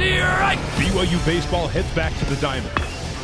strike. 0.00 0.58
BYU 0.78 1.24
baseball 1.26 1.68
heads 1.68 1.92
back 1.94 2.16
to 2.18 2.24
the 2.26 2.36
diamond. 2.36 2.72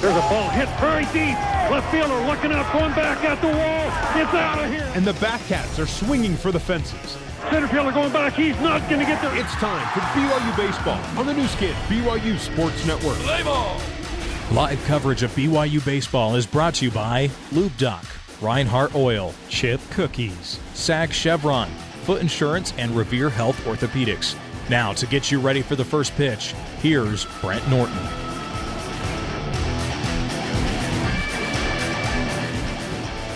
There's 0.01 0.17
a 0.17 0.29
ball 0.29 0.51
hit 0.51 0.69
very 0.79 1.05
deep. 1.07 1.37
Left 1.71 1.91
fielder 1.91 2.15
looking 2.27 2.53
up, 2.53 2.71
going 2.73 2.93
back 2.93 3.25
at 3.25 3.41
the 3.41 3.49
wall. 3.49 4.23
It's 4.23 4.35
out 4.35 4.63
of 4.63 4.71
here. 4.71 4.91
And 4.95 5.07
the 5.07 5.15
Batcats 5.15 5.79
are 5.83 5.87
swinging 5.87 6.37
for 6.37 6.53
the 6.53 6.61
fences. 6.61 7.17
Center 7.51 7.67
fielder 7.69 7.93
going 7.93 8.13
back. 8.13 8.35
He's 8.35 8.59
not 8.61 8.87
going 8.91 9.01
to 9.01 9.07
get 9.07 9.23
there. 9.23 9.35
It's 9.37 9.53
time 9.55 9.87
for 9.95 10.01
BYU 10.01 10.57
baseball 10.57 11.01
on 11.19 11.27
the 11.27 11.33
Nu 11.33 11.47
Skin 11.47 11.75
BYU 11.89 12.39
Sports 12.39 12.87
Network. 12.87 13.17
Play 13.19 13.43
ball. 13.43 13.81
Live 14.53 14.83
coverage 14.85 15.23
of 15.23 15.35
BYU 15.35 15.85
baseball 15.85 16.37
is 16.37 16.47
brought 16.47 16.75
to 16.75 16.85
you 16.85 16.91
by 16.91 17.31
Lube 17.53 17.77
Doc, 17.79 18.05
Rhinehart 18.41 18.95
Oil, 18.95 19.35
Chip 19.49 19.81
Cookies, 19.91 20.61
Sag 20.75 21.13
Chevron, 21.13 21.69
Foot 22.05 22.21
Insurance, 22.21 22.73
and 22.79 22.95
Revere 22.95 23.31
Health 23.31 23.59
Orthopedics. 23.65 24.37
Now, 24.69 24.93
to 24.95 25.07
get 25.07 25.31
you 25.31 25.39
ready 25.39 25.63
for 25.63 25.77
the 25.77 25.85
first 25.85 26.13
pitch, 26.17 26.53
here's 26.81 27.25
Brent 27.41 27.69
Norton. 27.71 27.95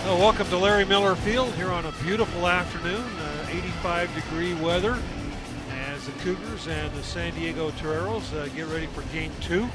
Well, 0.03 0.19
welcome 0.19 0.47
to 0.47 0.57
Larry 0.57 0.83
Miller 0.83 1.15
Field 1.15 1.53
here 1.53 1.71
on 1.71 1.85
a 1.85 1.93
beautiful 2.03 2.49
afternoon, 2.49 3.01
uh, 3.01 3.47
85 3.49 4.13
degree 4.13 4.53
weather 4.55 4.97
as 5.87 6.05
the 6.05 6.11
Cougars 6.19 6.67
and 6.67 6.93
the 6.95 7.03
San 7.03 7.33
Diego 7.33 7.71
Toreros 7.71 8.33
uh, 8.33 8.49
get 8.49 8.67
ready 8.67 8.87
for 8.87 9.01
game 9.13 9.31
two 9.39 9.69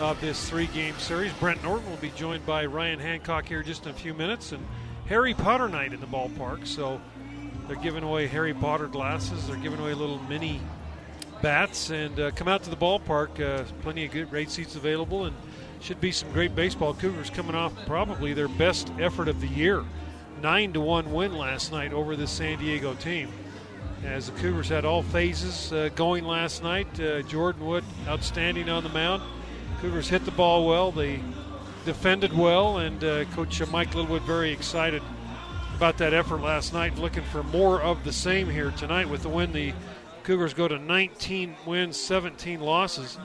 of 0.00 0.20
this 0.20 0.50
three 0.50 0.66
game 0.66 0.94
series. 0.98 1.32
Brent 1.34 1.62
Norton 1.62 1.88
will 1.88 1.96
be 1.96 2.10
joined 2.10 2.44
by 2.44 2.66
Ryan 2.66 2.98
Hancock 2.98 3.48
here 3.48 3.62
just 3.62 3.84
in 3.84 3.90
a 3.90 3.94
few 3.94 4.12
minutes 4.12 4.52
and 4.52 4.66
Harry 5.06 5.32
Potter 5.32 5.68
night 5.68 5.94
in 5.94 6.00
the 6.00 6.06
ballpark. 6.06 6.66
So 6.66 7.00
they're 7.68 7.76
giving 7.76 8.02
away 8.02 8.26
Harry 8.26 8.54
Potter 8.54 8.88
glasses, 8.88 9.46
they're 9.46 9.56
giving 9.56 9.78
away 9.78 9.94
little 9.94 10.18
mini 10.20 10.60
bats, 11.42 11.90
and 11.90 12.18
uh, 12.18 12.30
come 12.32 12.48
out 12.48 12.62
to 12.64 12.70
the 12.70 12.76
ballpark. 12.76 13.40
Uh, 13.40 13.64
plenty 13.82 14.06
of 14.06 14.10
good, 14.12 14.30
great 14.30 14.50
seats 14.50 14.74
available 14.74 15.26
and 15.26 15.36
should 15.80 16.00
be 16.00 16.10
some 16.10 16.30
great 16.32 16.54
baseball. 16.54 16.94
Cougars 16.94 17.30
coming 17.30 17.54
off 17.54 17.72
probably 17.86 18.32
their 18.32 18.48
best 18.48 18.90
effort 18.98 19.28
of 19.28 19.40
the 19.40 19.46
year. 19.46 19.84
9 20.42 20.72
to 20.72 20.80
1 20.80 21.12
win 21.12 21.36
last 21.36 21.70
night 21.70 21.92
over 21.92 22.16
the 22.16 22.26
San 22.26 22.58
Diego 22.58 22.94
team. 22.94 23.28
As 24.04 24.30
the 24.30 24.38
Cougars 24.40 24.68
had 24.68 24.84
all 24.84 25.02
phases 25.02 25.72
uh, 25.72 25.90
going 25.94 26.24
last 26.24 26.62
night, 26.62 27.00
uh, 27.00 27.22
Jordan 27.22 27.66
Wood 27.66 27.84
outstanding 28.06 28.68
on 28.68 28.82
the 28.82 28.88
mound. 28.90 29.22
Cougars 29.80 30.08
hit 30.08 30.24
the 30.24 30.30
ball 30.30 30.66
well, 30.66 30.90
they 30.90 31.20
defended 31.84 32.32
well, 32.32 32.78
and 32.78 33.02
uh, 33.02 33.24
Coach 33.26 33.60
Mike 33.70 33.94
Littlewood 33.94 34.22
very 34.22 34.52
excited 34.52 35.02
about 35.78 35.96
that 35.96 36.12
effort 36.12 36.40
last 36.40 36.72
night, 36.72 36.98
looking 36.98 37.22
for 37.22 37.44
more 37.44 37.80
of 37.80 38.02
the 38.02 38.12
same 38.12 38.50
here 38.50 38.72
tonight 38.72 39.08
with 39.08 39.22
the 39.22 39.28
win. 39.28 39.52
The 39.52 39.72
Cougars 40.24 40.52
go 40.52 40.66
to 40.66 40.76
19 40.76 41.54
wins, 41.66 41.96
17 41.96 42.58
losses. 42.60 43.16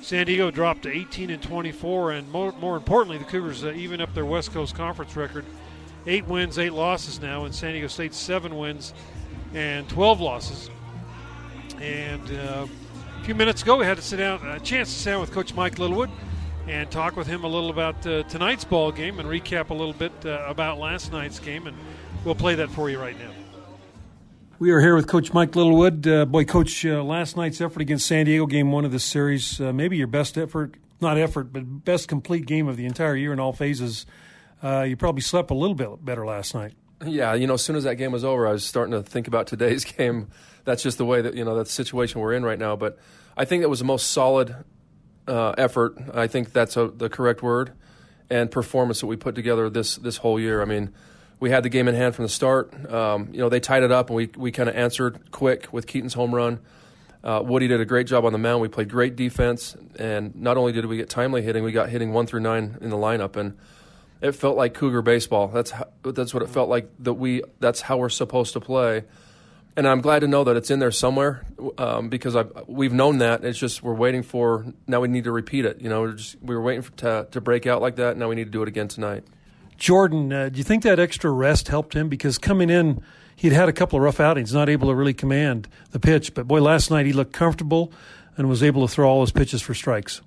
San 0.00 0.24
Diego 0.24 0.50
dropped 0.50 0.84
to 0.84 0.90
18 0.90 1.28
and 1.28 1.42
24, 1.42 2.12
and 2.12 2.32
more, 2.32 2.52
more 2.52 2.78
importantly, 2.78 3.18
the 3.18 3.26
Cougars 3.26 3.64
uh, 3.64 3.72
even 3.72 4.00
up 4.00 4.14
their 4.14 4.24
West 4.24 4.50
Coast 4.50 4.74
Conference 4.74 5.14
record. 5.14 5.44
Eight 6.06 6.26
wins, 6.26 6.58
eight 6.58 6.72
losses 6.72 7.20
now, 7.20 7.44
and 7.44 7.54
San 7.54 7.72
Diego 7.72 7.88
State 7.88 8.14
seven 8.14 8.56
wins 8.56 8.94
and 9.52 9.86
12 9.90 10.22
losses. 10.22 10.70
And 11.82 12.30
uh, 12.30 12.66
a 13.20 13.24
few 13.24 13.34
minutes 13.34 13.60
ago, 13.60 13.76
we 13.76 13.84
had 13.84 13.98
to 13.98 14.02
sit 14.02 14.16
down, 14.16 14.40
a 14.46 14.58
chance 14.58 14.90
to 14.90 14.98
sit 14.98 15.10
down 15.10 15.20
with 15.20 15.32
Coach 15.32 15.52
Mike 15.52 15.78
Littlewood 15.78 16.08
and 16.66 16.90
talk 16.90 17.16
with 17.16 17.26
him 17.26 17.44
a 17.44 17.48
little 17.48 17.70
about 17.70 18.06
uh, 18.06 18.22
tonight's 18.24 18.64
ball 18.64 18.90
game 18.92 19.18
and 19.18 19.28
recap 19.28 19.70
a 19.70 19.74
little 19.74 19.92
bit 19.92 20.12
uh, 20.24 20.44
about 20.46 20.78
last 20.78 21.12
night's 21.12 21.38
game. 21.38 21.66
And 21.66 21.76
we'll 22.24 22.34
play 22.34 22.54
that 22.56 22.70
for 22.70 22.88
you 22.88 22.98
right 22.98 23.18
now. 23.18 23.30
We 24.58 24.70
are 24.70 24.80
here 24.80 24.94
with 24.94 25.08
Coach 25.08 25.32
Mike 25.32 25.56
Littlewood. 25.56 26.06
Uh, 26.06 26.24
boy, 26.24 26.44
Coach, 26.44 26.86
uh, 26.86 27.02
last 27.02 27.36
night's 27.36 27.60
effort 27.60 27.82
against 27.82 28.06
San 28.06 28.26
Diego, 28.26 28.46
game 28.46 28.72
one 28.72 28.84
of 28.84 28.92
this 28.92 29.04
series, 29.04 29.60
uh, 29.60 29.72
maybe 29.72 29.96
your 29.96 30.06
best 30.06 30.38
effort, 30.38 30.76
not 31.00 31.18
effort, 31.18 31.52
but 31.52 31.84
best 31.84 32.08
complete 32.08 32.46
game 32.46 32.68
of 32.68 32.76
the 32.76 32.86
entire 32.86 33.16
year 33.16 33.32
in 33.32 33.40
all 33.40 33.52
phases. 33.52 34.06
Uh, 34.62 34.82
you 34.82 34.96
probably 34.96 35.20
slept 35.20 35.50
a 35.50 35.54
little 35.54 35.74
bit 35.74 36.04
better 36.04 36.24
last 36.24 36.54
night. 36.54 36.72
Yeah, 37.04 37.34
you 37.34 37.46
know, 37.46 37.54
as 37.54 37.64
soon 37.64 37.76
as 37.76 37.84
that 37.84 37.96
game 37.96 38.12
was 38.12 38.24
over, 38.24 38.46
I 38.46 38.52
was 38.52 38.64
starting 38.64 38.92
to 38.92 39.02
think 39.02 39.26
about 39.26 39.48
today's 39.48 39.84
game. 39.96 40.28
That's 40.64 40.82
just 40.82 40.98
the 40.98 41.04
way 41.04 41.20
that, 41.20 41.34
you 41.34 41.44
know, 41.44 41.56
that's 41.56 41.70
the 41.70 41.84
situation 41.84 42.20
we're 42.20 42.32
in 42.32 42.44
right 42.44 42.58
now. 42.58 42.76
But 42.76 42.98
I 43.36 43.44
think 43.44 43.62
that 43.62 43.68
was 43.68 43.80
the 43.80 43.84
most 43.84 44.12
solid 44.12 44.54
uh, 45.26 45.54
effort. 45.58 45.96
I 46.12 46.26
think 46.26 46.52
that's 46.52 46.76
a, 46.76 46.88
the 46.88 47.08
correct 47.08 47.42
word, 47.42 47.72
and 48.30 48.50
performance 48.50 49.00
that 49.00 49.06
we 49.06 49.16
put 49.16 49.34
together 49.34 49.70
this, 49.70 49.96
this 49.96 50.18
whole 50.18 50.38
year. 50.40 50.62
I 50.62 50.64
mean, 50.64 50.92
we 51.40 51.50
had 51.50 51.62
the 51.62 51.68
game 51.68 51.88
in 51.88 51.94
hand 51.94 52.14
from 52.14 52.24
the 52.24 52.28
start. 52.30 52.72
Um, 52.90 53.28
you 53.32 53.38
know, 53.40 53.48
they 53.48 53.60
tied 53.60 53.82
it 53.82 53.92
up, 53.92 54.08
and 54.08 54.16
we, 54.16 54.30
we 54.36 54.50
kind 54.50 54.68
of 54.68 54.76
answered 54.76 55.30
quick 55.30 55.72
with 55.72 55.86
Keaton's 55.86 56.14
home 56.14 56.34
run. 56.34 56.60
Uh, 57.22 57.42
Woody 57.42 57.68
did 57.68 57.80
a 57.80 57.86
great 57.86 58.06
job 58.06 58.26
on 58.26 58.32
the 58.32 58.38
mound. 58.38 58.60
We 58.60 58.68
played 58.68 58.90
great 58.90 59.16
defense, 59.16 59.76
and 59.98 60.34
not 60.36 60.58
only 60.58 60.72
did 60.72 60.86
we 60.86 60.98
get 60.98 61.08
timely 61.08 61.42
hitting, 61.42 61.64
we 61.64 61.72
got 61.72 61.88
hitting 61.88 62.12
one 62.12 62.26
through 62.26 62.40
nine 62.40 62.76
in 62.82 62.90
the 62.90 62.96
lineup, 62.96 63.36
and 63.36 63.56
it 64.20 64.32
felt 64.32 64.56
like 64.56 64.74
Cougar 64.74 65.02
baseball. 65.02 65.48
That's 65.48 65.70
how, 65.70 65.88
that's 66.02 66.34
what 66.34 66.42
it 66.42 66.50
felt 66.50 66.68
like. 66.68 66.90
That 67.00 67.14
we 67.14 67.42
that's 67.60 67.80
how 67.80 67.96
we're 67.96 68.10
supposed 68.10 68.52
to 68.52 68.60
play, 68.60 69.04
and 69.76 69.88
I'm 69.88 70.00
glad 70.00 70.20
to 70.20 70.28
know 70.28 70.44
that 70.44 70.56
it's 70.56 70.70
in 70.70 70.78
there 70.78 70.92
somewhere 70.92 71.44
um, 71.78 72.08
because 72.08 72.36
i 72.36 72.44
we've 72.66 72.92
known 72.92 73.18
that. 73.18 73.44
It's 73.44 73.58
just 73.58 73.82
we're 73.82 73.94
waiting 73.94 74.22
for 74.22 74.66
now. 74.86 75.00
We 75.00 75.08
need 75.08 75.24
to 75.24 75.32
repeat 75.32 75.64
it. 75.64 75.80
You 75.80 75.88
know, 75.88 76.12
just, 76.12 76.36
we 76.40 76.54
were 76.54 76.62
waiting 76.62 76.82
for, 76.82 76.92
to 76.92 77.26
to 77.32 77.40
break 77.40 77.66
out 77.66 77.82
like 77.82 77.96
that. 77.96 78.16
Now 78.16 78.28
we 78.28 78.36
need 78.36 78.44
to 78.44 78.50
do 78.50 78.62
it 78.62 78.68
again 78.68 78.88
tonight. 78.88 79.24
Jordan, 79.76 80.32
uh, 80.32 80.48
do 80.48 80.58
you 80.58 80.64
think 80.64 80.84
that 80.84 81.00
extra 81.00 81.30
rest 81.30 81.68
helped 81.68 81.94
him? 81.94 82.08
Because 82.08 82.38
coming 82.38 82.70
in, 82.70 83.02
he'd 83.34 83.52
had 83.52 83.68
a 83.68 83.72
couple 83.72 83.98
of 83.98 84.04
rough 84.04 84.20
outings, 84.20 84.54
not 84.54 84.68
able 84.68 84.88
to 84.88 84.94
really 84.94 85.14
command 85.14 85.68
the 85.90 85.98
pitch. 85.98 86.34
But 86.34 86.46
boy, 86.46 86.60
last 86.60 86.90
night 86.90 87.06
he 87.06 87.12
looked 87.12 87.32
comfortable 87.32 87.92
and 88.36 88.48
was 88.48 88.62
able 88.62 88.86
to 88.86 88.92
throw 88.92 89.08
all 89.08 89.22
his 89.22 89.32
pitches 89.32 89.60
for 89.60 89.74
strikes. 89.74 90.20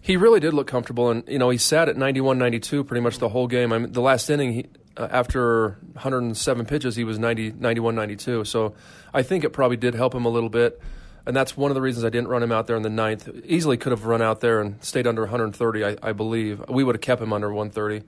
He 0.00 0.16
really 0.16 0.40
did 0.40 0.52
look 0.52 0.66
comfortable, 0.66 1.10
and 1.10 1.24
you 1.26 1.38
know 1.38 1.50
he 1.50 1.58
sat 1.58 1.88
at 1.88 1.96
91, 1.96 2.38
92 2.38 2.84
pretty 2.84 3.00
much 3.00 3.18
the 3.18 3.28
whole 3.28 3.46
game. 3.46 3.72
I 3.72 3.78
mean, 3.78 3.92
the 3.92 4.02
last 4.02 4.28
inning, 4.28 4.52
he, 4.52 4.66
uh, 4.96 5.08
after 5.10 5.78
107 5.92 6.66
pitches, 6.66 6.96
he 6.96 7.04
was 7.04 7.18
90, 7.18 7.52
91, 7.52 7.94
92. 7.94 8.44
So 8.44 8.74
I 9.12 9.22
think 9.22 9.44
it 9.44 9.50
probably 9.50 9.76
did 9.76 9.94
help 9.94 10.14
him 10.14 10.24
a 10.24 10.28
little 10.28 10.48
bit, 10.48 10.80
and 11.26 11.36
that's 11.36 11.56
one 11.56 11.70
of 11.70 11.74
the 11.74 11.80
reasons 11.80 12.04
I 12.04 12.10
didn't 12.10 12.28
run 12.28 12.42
him 12.42 12.52
out 12.52 12.66
there 12.66 12.76
in 12.76 12.82
the 12.82 12.90
ninth. 12.90 13.28
Easily 13.44 13.76
could 13.76 13.92
have 13.92 14.06
run 14.06 14.22
out 14.22 14.40
there 14.40 14.60
and 14.60 14.82
stayed 14.82 15.06
under 15.06 15.22
130, 15.22 15.84
I, 15.84 15.96
I 16.02 16.12
believe. 16.12 16.62
We 16.68 16.84
would 16.84 16.94
have 16.94 17.02
kept 17.02 17.22
him 17.22 17.32
under 17.32 17.52
130. 17.52 18.06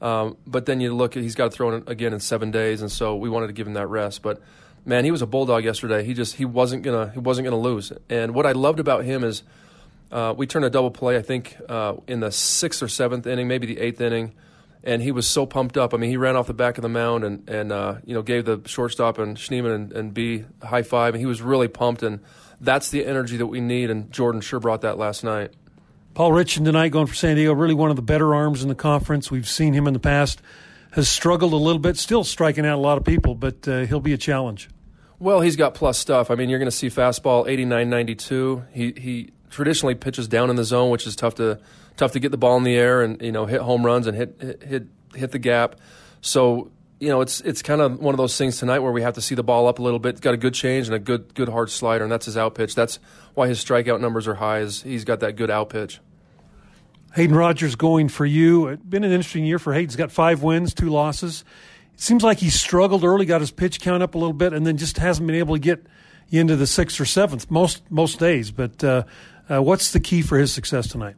Um, 0.00 0.36
but 0.46 0.66
then 0.66 0.80
you 0.80 0.94
look, 0.94 1.16
at 1.16 1.22
he's 1.22 1.34
got 1.34 1.44
to 1.44 1.50
throw 1.50 1.76
it 1.76 1.88
again 1.88 2.12
in 2.12 2.20
seven 2.20 2.50
days, 2.50 2.82
and 2.82 2.92
so 2.92 3.16
we 3.16 3.28
wanted 3.30 3.46
to 3.48 3.52
give 3.52 3.66
him 3.66 3.74
that 3.74 3.86
rest. 3.86 4.22
But 4.22 4.42
man, 4.84 5.04
he 5.04 5.10
was 5.10 5.22
a 5.22 5.26
bulldog 5.26 5.64
yesterday. 5.64 6.04
He 6.04 6.14
just 6.14 6.36
he 6.36 6.44
wasn't 6.44 6.82
gonna 6.82 7.10
he 7.12 7.18
wasn't 7.18 7.46
gonna 7.46 7.60
lose. 7.60 7.92
And 8.10 8.34
what 8.34 8.46
I 8.46 8.52
loved 8.52 8.78
about 8.78 9.04
him 9.04 9.24
is 9.24 9.42
uh, 10.12 10.34
we 10.36 10.46
turned 10.46 10.64
a 10.64 10.70
double 10.70 10.90
play. 10.90 11.16
I 11.16 11.22
think 11.22 11.56
uh, 11.68 11.94
in 12.06 12.20
the 12.20 12.30
sixth 12.30 12.82
or 12.82 12.88
seventh 12.88 13.26
inning, 13.26 13.48
maybe 13.48 13.66
the 13.66 13.80
eighth 13.80 14.00
inning, 14.00 14.34
and 14.86 15.02
he 15.02 15.10
was 15.10 15.26
so 15.26 15.44
pumped 15.44 15.76
up. 15.76 15.92
I 15.92 15.96
mean, 15.96 16.08
he 16.08 16.16
ran 16.16 16.36
off 16.36 16.46
the 16.46 16.54
back 16.54 16.78
of 16.78 16.82
the 16.82 16.88
mound 16.88 17.24
and 17.24 17.46
and 17.50 17.72
uh, 17.72 17.96
you 18.04 18.14
know 18.14 18.22
gave 18.22 18.46
the 18.46 18.62
shortstop 18.64 19.18
and 19.18 19.36
Schneemann 19.36 19.74
and, 19.74 19.92
and 19.92 20.14
B 20.14 20.44
high 20.62 20.82
five, 20.82 21.14
and 21.14 21.20
he 21.20 21.26
was 21.26 21.42
really 21.42 21.68
pumped. 21.68 22.02
And 22.02 22.20
that's 22.60 22.88
the 22.90 23.04
energy 23.04 23.36
that 23.36 23.46
we 23.46 23.60
need. 23.60 23.90
And 23.90 24.10
Jordan 24.10 24.40
sure 24.40 24.60
brought 24.60 24.82
that 24.82 24.96
last 24.96 25.24
night. 25.24 25.52
Paul 26.14 26.30
Richan 26.30 26.64
tonight 26.64 26.90
going 26.90 27.06
for 27.06 27.14
San 27.14 27.36
Diego, 27.36 27.52
really 27.52 27.74
one 27.74 27.90
of 27.90 27.96
the 27.96 28.02
better 28.02 28.34
arms 28.34 28.62
in 28.62 28.68
the 28.68 28.74
conference. 28.74 29.30
We've 29.30 29.48
seen 29.48 29.74
him 29.74 29.86
in 29.86 29.92
the 29.92 30.00
past. 30.00 30.40
Has 30.92 31.10
struggled 31.10 31.52
a 31.52 31.56
little 31.56 31.80
bit, 31.80 31.98
still 31.98 32.24
striking 32.24 32.64
out 32.64 32.76
a 32.76 32.80
lot 32.80 32.96
of 32.96 33.04
people, 33.04 33.34
but 33.34 33.68
uh, 33.68 33.80
he'll 33.80 34.00
be 34.00 34.14
a 34.14 34.16
challenge. 34.16 34.70
Well, 35.18 35.42
he's 35.42 35.56
got 35.56 35.74
plus 35.74 35.98
stuff. 35.98 36.30
I 36.30 36.36
mean, 36.36 36.48
you're 36.48 36.58
going 36.58 36.70
to 36.70 36.76
see 36.76 36.88
fastball 36.88 37.46
89 37.46 37.90
92. 37.90 38.64
He, 38.72 38.92
he 38.92 39.30
traditionally 39.50 39.94
pitches 39.94 40.26
down 40.26 40.48
in 40.48 40.56
the 40.56 40.64
zone, 40.64 40.90
which 40.90 41.06
is 41.06 41.14
tough 41.14 41.34
to 41.34 41.60
tough 41.96 42.12
to 42.12 42.20
get 42.20 42.30
the 42.30 42.36
ball 42.36 42.56
in 42.56 42.62
the 42.62 42.74
air 42.74 43.02
and 43.02 43.20
you 43.20 43.32
know 43.32 43.46
hit 43.46 43.60
home 43.60 43.84
runs 43.84 44.06
and 44.06 44.16
hit 44.16 44.36
hit 44.40 44.62
hit, 44.62 44.86
hit 45.14 45.30
the 45.32 45.38
gap. 45.38 45.76
So 46.20 46.70
you 47.00 47.08
know 47.08 47.20
it's 47.20 47.40
it's 47.40 47.62
kind 47.62 47.80
of 47.80 47.98
one 48.00 48.14
of 48.14 48.18
those 48.18 48.36
things 48.36 48.58
tonight 48.58 48.80
where 48.80 48.92
we 48.92 49.02
have 49.02 49.14
to 49.14 49.20
see 49.20 49.34
the 49.34 49.42
ball 49.42 49.66
up 49.68 49.78
a 49.78 49.82
little 49.82 49.98
bit. 49.98 50.20
Got 50.20 50.34
a 50.34 50.38
good 50.38 50.54
change 50.54 50.86
and 50.86 50.94
a 50.94 50.98
good 50.98 51.34
good 51.34 51.48
hard 51.48 51.70
slider, 51.70 52.04
and 52.04 52.12
that's 52.12 52.26
his 52.26 52.36
out 52.36 52.54
pitch. 52.54 52.74
That's 52.74 52.98
why 53.34 53.48
his 53.48 53.62
strikeout 53.64 54.00
numbers 54.00 54.28
are 54.28 54.34
high. 54.34 54.60
Is 54.60 54.82
he's 54.82 55.04
got 55.04 55.20
that 55.20 55.36
good 55.36 55.50
out 55.50 55.70
pitch. 55.70 56.00
Hayden 57.14 57.34
Rogers 57.34 57.76
going 57.76 58.08
for 58.08 58.26
you. 58.26 58.68
It's 58.68 58.82
been 58.82 59.02
an 59.02 59.10
interesting 59.10 59.46
year 59.46 59.58
for 59.58 59.72
Hayden. 59.72 59.88
He's 59.88 59.96
got 59.96 60.12
five 60.12 60.42
wins, 60.42 60.74
two 60.74 60.90
losses. 60.90 61.44
It 61.94 62.00
seems 62.02 62.22
like 62.22 62.38
he 62.38 62.50
struggled 62.50 63.04
early, 63.04 63.24
got 63.24 63.40
his 63.40 63.50
pitch 63.50 63.80
count 63.80 64.02
up 64.02 64.14
a 64.14 64.18
little 64.18 64.34
bit, 64.34 64.52
and 64.52 64.66
then 64.66 64.76
just 64.76 64.98
hasn't 64.98 65.26
been 65.26 65.36
able 65.36 65.54
to 65.54 65.58
get 65.58 65.86
into 66.30 66.56
the 66.56 66.66
sixth 66.66 67.00
or 67.00 67.06
seventh 67.06 67.50
most 67.50 67.82
most 67.90 68.18
days. 68.18 68.50
But 68.50 68.84
uh, 68.84 69.04
uh, 69.48 69.62
what's 69.62 69.92
the 69.92 70.00
key 70.00 70.22
for 70.22 70.38
his 70.38 70.52
success 70.52 70.88
tonight? 70.88 71.16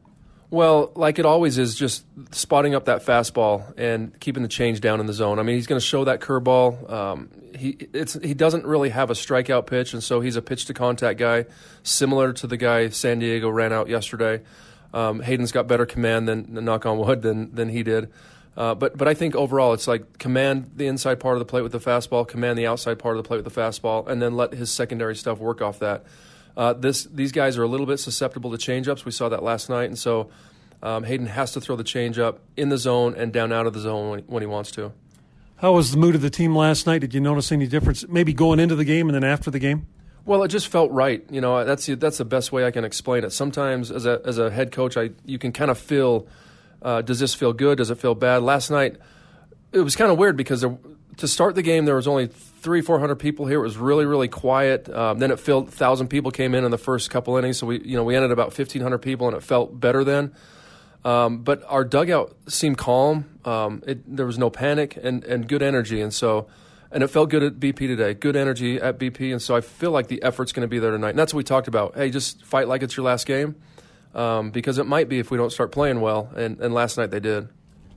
Well, 0.50 0.92
like 0.94 1.18
it 1.18 1.26
always 1.26 1.58
is, 1.58 1.74
just 1.74 2.06
spotting 2.34 2.74
up 2.74 2.86
that 2.86 3.04
fastball 3.04 3.74
and 3.76 4.18
keeping 4.18 4.42
the 4.42 4.48
change 4.48 4.80
down 4.80 4.98
in 4.98 5.06
the 5.06 5.12
zone. 5.12 5.38
I 5.38 5.42
mean, 5.42 5.56
he's 5.56 5.66
going 5.66 5.80
to 5.80 5.86
show 5.86 6.04
that 6.04 6.20
curveball. 6.20 6.90
Um, 6.90 7.28
he 7.54 7.76
it's 7.92 8.14
he 8.14 8.32
doesn't 8.32 8.64
really 8.64 8.88
have 8.88 9.10
a 9.10 9.14
strikeout 9.14 9.66
pitch, 9.66 9.92
and 9.92 10.02
so 10.02 10.20
he's 10.20 10.36
a 10.36 10.42
pitch 10.42 10.64
to 10.66 10.74
contact 10.74 11.18
guy, 11.18 11.44
similar 11.82 12.32
to 12.34 12.46
the 12.46 12.56
guy 12.56 12.88
San 12.88 13.18
Diego 13.18 13.50
ran 13.50 13.74
out 13.74 13.88
yesterday. 13.88 14.42
Um, 14.94 15.20
Hayden's 15.20 15.52
got 15.52 15.66
better 15.66 15.84
command 15.84 16.26
than, 16.26 16.64
knock 16.64 16.86
on 16.86 16.98
wood 16.98 17.20
than 17.20 17.54
than 17.54 17.68
he 17.68 17.82
did. 17.82 18.10
Uh, 18.56 18.74
but 18.74 18.96
but 18.96 19.06
I 19.06 19.12
think 19.12 19.36
overall 19.36 19.74
it's 19.74 19.86
like 19.86 20.18
command 20.18 20.72
the 20.76 20.86
inside 20.86 21.20
part 21.20 21.36
of 21.36 21.40
the 21.40 21.44
plate 21.44 21.62
with 21.62 21.72
the 21.72 21.78
fastball, 21.78 22.26
command 22.26 22.58
the 22.58 22.66
outside 22.66 22.98
part 22.98 23.16
of 23.16 23.22
the 23.22 23.28
plate 23.28 23.44
with 23.44 23.52
the 23.52 23.60
fastball, 23.60 24.08
and 24.08 24.22
then 24.22 24.34
let 24.34 24.54
his 24.54 24.70
secondary 24.70 25.14
stuff 25.14 25.38
work 25.38 25.60
off 25.60 25.78
that. 25.80 26.04
Uh, 26.56 26.72
this 26.72 27.04
these 27.04 27.32
guys 27.32 27.56
are 27.56 27.62
a 27.62 27.68
little 27.68 27.86
bit 27.86 27.98
susceptible 27.98 28.50
to 28.50 28.56
changeups. 28.56 29.04
We 29.04 29.12
saw 29.12 29.28
that 29.28 29.42
last 29.42 29.68
night, 29.68 29.84
and 29.84 29.98
so 29.98 30.30
um, 30.82 31.04
Hayden 31.04 31.26
has 31.26 31.52
to 31.52 31.60
throw 31.60 31.76
the 31.76 31.84
changeup 31.84 32.38
in 32.56 32.68
the 32.68 32.78
zone 32.78 33.14
and 33.16 33.32
down 33.32 33.52
out 33.52 33.66
of 33.66 33.74
the 33.74 33.80
zone 33.80 34.10
when, 34.10 34.20
when 34.20 34.42
he 34.42 34.46
wants 34.46 34.70
to. 34.72 34.92
How 35.56 35.72
was 35.72 35.90
the 35.90 35.96
mood 35.96 36.14
of 36.14 36.20
the 36.20 36.30
team 36.30 36.54
last 36.54 36.86
night? 36.86 37.00
Did 37.00 37.14
you 37.14 37.20
notice 37.20 37.50
any 37.50 37.66
difference, 37.66 38.06
maybe 38.08 38.32
going 38.32 38.60
into 38.60 38.76
the 38.76 38.84
game 38.84 39.08
and 39.08 39.14
then 39.14 39.24
after 39.24 39.50
the 39.50 39.58
game? 39.58 39.88
Well, 40.24 40.42
it 40.44 40.48
just 40.48 40.68
felt 40.68 40.92
right. 40.92 41.24
You 41.30 41.40
know, 41.40 41.64
that's 41.64 41.86
the, 41.86 41.96
that's 41.96 42.18
the 42.18 42.24
best 42.24 42.52
way 42.52 42.64
I 42.64 42.70
can 42.70 42.84
explain 42.84 43.24
it. 43.24 43.32
Sometimes, 43.32 43.90
as 43.90 44.06
a 44.06 44.20
as 44.24 44.38
a 44.38 44.50
head 44.50 44.72
coach, 44.72 44.96
I 44.96 45.10
you 45.24 45.38
can 45.38 45.52
kind 45.52 45.70
of 45.70 45.78
feel, 45.78 46.28
uh, 46.82 47.02
does 47.02 47.18
this 47.18 47.34
feel 47.34 47.52
good? 47.52 47.78
Does 47.78 47.90
it 47.90 47.98
feel 47.98 48.14
bad? 48.14 48.42
Last 48.42 48.70
night, 48.70 48.96
it 49.72 49.80
was 49.80 49.96
kind 49.96 50.12
of 50.12 50.18
weird 50.18 50.36
because 50.36 50.60
there, 50.60 50.76
to 51.18 51.28
start 51.28 51.54
the 51.54 51.62
game, 51.62 51.84
there 51.84 51.96
was 51.96 52.08
only 52.08 52.26
three, 52.26 52.80
four 52.80 52.98
hundred 52.98 53.16
people 53.16 53.46
here. 53.46 53.58
It 53.58 53.62
was 53.62 53.76
really, 53.76 54.06
really 54.06 54.28
quiet. 54.28 54.88
Um, 54.88 55.18
then 55.18 55.30
it 55.30 55.38
filled. 55.38 55.72
Thousand 55.72 56.08
people 56.08 56.30
came 56.30 56.54
in 56.54 56.64
in 56.64 56.70
the 56.70 56.78
first 56.78 57.10
couple 57.10 57.36
innings, 57.36 57.58
so 57.58 57.66
we, 57.66 57.80
you 57.84 57.96
know, 57.96 58.04
we 58.04 58.16
ended 58.16 58.30
about 58.30 58.52
fifteen 58.52 58.82
hundred 58.82 58.98
people, 58.98 59.28
and 59.28 59.36
it 59.36 59.42
felt 59.42 59.78
better 59.78 60.04
then. 60.04 60.32
Um, 61.04 61.42
but 61.42 61.62
our 61.68 61.84
dugout 61.84 62.36
seemed 62.48 62.78
calm. 62.78 63.26
Um, 63.44 63.82
it, 63.86 64.16
there 64.16 64.26
was 64.26 64.38
no 64.38 64.50
panic 64.50 64.98
and, 65.00 65.22
and 65.24 65.48
good 65.48 65.62
energy, 65.62 66.00
and 66.00 66.12
so 66.12 66.48
and 66.90 67.02
it 67.02 67.08
felt 67.08 67.30
good 67.30 67.42
at 67.42 67.54
BP 67.54 67.78
today. 67.78 68.14
Good 68.14 68.36
energy 68.36 68.80
at 68.80 68.98
BP, 68.98 69.32
and 69.32 69.42
so 69.42 69.54
I 69.54 69.60
feel 69.60 69.90
like 69.90 70.08
the 70.08 70.22
effort's 70.22 70.52
going 70.52 70.62
to 70.62 70.68
be 70.68 70.78
there 70.78 70.90
tonight. 70.90 71.10
And 71.10 71.18
that's 71.18 71.34
what 71.34 71.38
we 71.38 71.44
talked 71.44 71.68
about. 71.68 71.96
Hey, 71.96 72.10
just 72.10 72.44
fight 72.44 72.68
like 72.68 72.82
it's 72.82 72.96
your 72.96 73.04
last 73.04 73.26
game, 73.26 73.56
um, 74.14 74.50
because 74.50 74.78
it 74.78 74.86
might 74.86 75.08
be 75.08 75.18
if 75.18 75.30
we 75.30 75.36
don't 75.36 75.50
start 75.50 75.72
playing 75.72 76.00
well. 76.00 76.30
And, 76.34 76.60
and 76.60 76.72
last 76.72 76.96
night 76.96 77.10
they 77.10 77.20
did. 77.20 77.48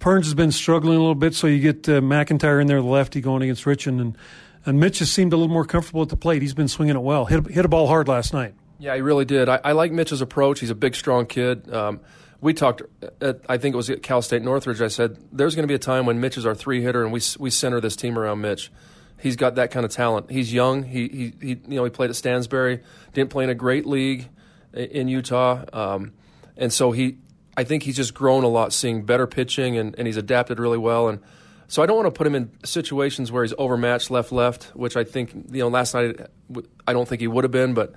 Perns 0.01 0.25
has 0.25 0.33
been 0.33 0.51
struggling 0.51 0.97
a 0.97 0.99
little 0.99 1.15
bit, 1.15 1.35
so 1.35 1.47
you 1.47 1.59
get 1.59 1.87
uh, 1.87 2.01
McIntyre 2.01 2.59
in 2.59 2.67
there, 2.67 2.81
the 2.81 2.87
lefty, 2.87 3.21
going 3.21 3.43
against 3.43 3.63
Richan, 3.63 4.01
and 4.01 4.17
and 4.65 4.79
Mitch 4.79 4.99
has 4.99 5.11
seemed 5.11 5.31
a 5.31 5.37
little 5.37 5.53
more 5.53 5.65
comfortable 5.65 6.01
at 6.01 6.09
the 6.09 6.17
plate. 6.17 6.41
He's 6.41 6.53
been 6.53 6.67
swinging 6.67 6.95
it 6.95 7.01
well. 7.01 7.25
Hit 7.25 7.47
hit 7.47 7.65
a 7.65 7.67
ball 7.69 7.87
hard 7.87 8.07
last 8.07 8.33
night. 8.33 8.55
Yeah, 8.79 8.95
he 8.95 9.01
really 9.01 9.25
did. 9.25 9.47
I, 9.47 9.59
I 9.63 9.71
like 9.73 9.91
Mitch's 9.91 10.21
approach. 10.21 10.59
He's 10.59 10.71
a 10.71 10.75
big, 10.75 10.95
strong 10.95 11.27
kid. 11.27 11.71
Um, 11.71 11.99
we 12.41 12.53
talked. 12.53 12.81
At, 13.21 13.41
I 13.47 13.57
think 13.57 13.73
it 13.73 13.77
was 13.77 13.91
at 13.91 14.01
Cal 14.01 14.23
State 14.23 14.41
Northridge. 14.41 14.81
I 14.81 14.87
said 14.87 15.17
there's 15.31 15.55
going 15.55 15.63
to 15.63 15.67
be 15.67 15.75
a 15.75 15.79
time 15.79 16.07
when 16.07 16.19
Mitch 16.19 16.35
is 16.35 16.47
our 16.47 16.55
three 16.55 16.81
hitter, 16.81 17.03
and 17.03 17.13
we 17.13 17.21
we 17.39 17.51
center 17.51 17.79
this 17.79 17.95
team 17.95 18.17
around 18.17 18.41
Mitch. 18.41 18.71
He's 19.19 19.35
got 19.35 19.53
that 19.55 19.69
kind 19.69 19.85
of 19.85 19.91
talent. 19.91 20.31
He's 20.31 20.51
young. 20.51 20.81
He 20.83 21.07
he, 21.07 21.33
he 21.39 21.49
you 21.67 21.75
know 21.75 21.83
he 21.83 21.91
played 21.91 22.09
at 22.09 22.15
Stansbury. 22.15 22.81
Didn't 23.13 23.29
play 23.29 23.43
in 23.43 23.51
a 23.51 23.55
great 23.55 23.85
league 23.85 24.29
in 24.73 25.07
Utah, 25.07 25.63
um, 25.71 26.13
and 26.57 26.73
so 26.73 26.91
he 26.91 27.17
I 27.61 27.63
think 27.63 27.83
he's 27.83 27.95
just 27.95 28.15
grown 28.15 28.43
a 28.43 28.47
lot, 28.47 28.73
seeing 28.73 29.03
better 29.03 29.27
pitching, 29.27 29.77
and, 29.77 29.93
and 29.95 30.07
he's 30.07 30.17
adapted 30.17 30.59
really 30.59 30.79
well. 30.79 31.07
And 31.07 31.19
so 31.67 31.83
I 31.83 31.85
don't 31.85 31.95
want 31.95 32.07
to 32.07 32.17
put 32.17 32.25
him 32.25 32.33
in 32.33 32.49
situations 32.65 33.31
where 33.31 33.43
he's 33.43 33.53
overmatched 33.55 34.09
left 34.09 34.31
left, 34.31 34.63
which 34.73 34.97
I 34.97 35.03
think 35.03 35.31
you 35.51 35.59
know 35.59 35.67
last 35.67 35.93
night 35.93 36.19
I 36.87 36.93
don't 36.93 37.07
think 37.07 37.21
he 37.21 37.27
would 37.27 37.43
have 37.43 37.51
been, 37.51 37.75
but 37.75 37.93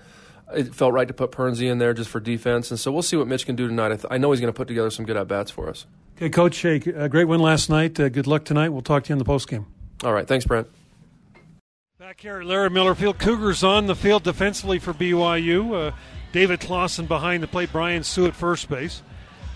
it 0.55 0.75
felt 0.75 0.93
right 0.93 1.08
to 1.08 1.14
put 1.14 1.32
Pernsey 1.32 1.70
in 1.70 1.78
there 1.78 1.94
just 1.94 2.11
for 2.11 2.20
defense. 2.20 2.70
And 2.70 2.78
so 2.78 2.93
we'll 2.93 3.00
see 3.00 3.16
what 3.16 3.26
Mitch 3.26 3.46
can 3.46 3.56
do 3.56 3.66
tonight. 3.66 3.87
I, 3.87 3.96
th- 3.96 4.06
I 4.11 4.19
know 4.19 4.32
he's 4.32 4.40
going 4.40 4.52
to 4.52 4.56
put 4.56 4.69
together 4.69 4.90
some 4.90 5.06
good 5.06 5.16
at 5.16 5.28
bats 5.28 5.50
for 5.50 5.70
us. 5.70 5.87
Okay, 6.19 6.28
Coach, 6.28 6.58
hey, 6.58 6.76
a 6.94 7.08
great 7.08 7.25
win 7.25 7.40
last 7.40 7.70
night. 7.70 7.99
Uh, 7.99 8.10
good 8.10 8.26
luck 8.26 8.44
tonight. 8.44 8.69
We'll 8.69 8.82
talk 8.82 9.05
to 9.05 9.08
you 9.08 9.14
in 9.14 9.19
the 9.19 9.25
post 9.25 9.49
game. 9.49 9.64
All 10.05 10.12
right, 10.12 10.28
thanks, 10.28 10.44
Brent. 10.44 10.69
Back 11.99 12.20
here 12.20 12.40
at 12.40 12.44
Larry 12.44 12.69
Miller 12.69 12.94
Field, 12.94 13.19
Cougars 13.19 13.64
on 13.64 13.87
the 13.87 13.94
field 13.96 14.25
defensively 14.25 14.78
for 14.78 14.93
BYU. 14.93 15.88
Uh, 15.88 15.96
David 16.32 16.60
Clausen 16.60 17.06
behind 17.06 17.43
the 17.43 17.46
plate, 17.46 17.70
Brian 17.72 18.02
Sue 18.02 18.26
at 18.26 18.37
first 18.37 18.69
base. 18.69 19.02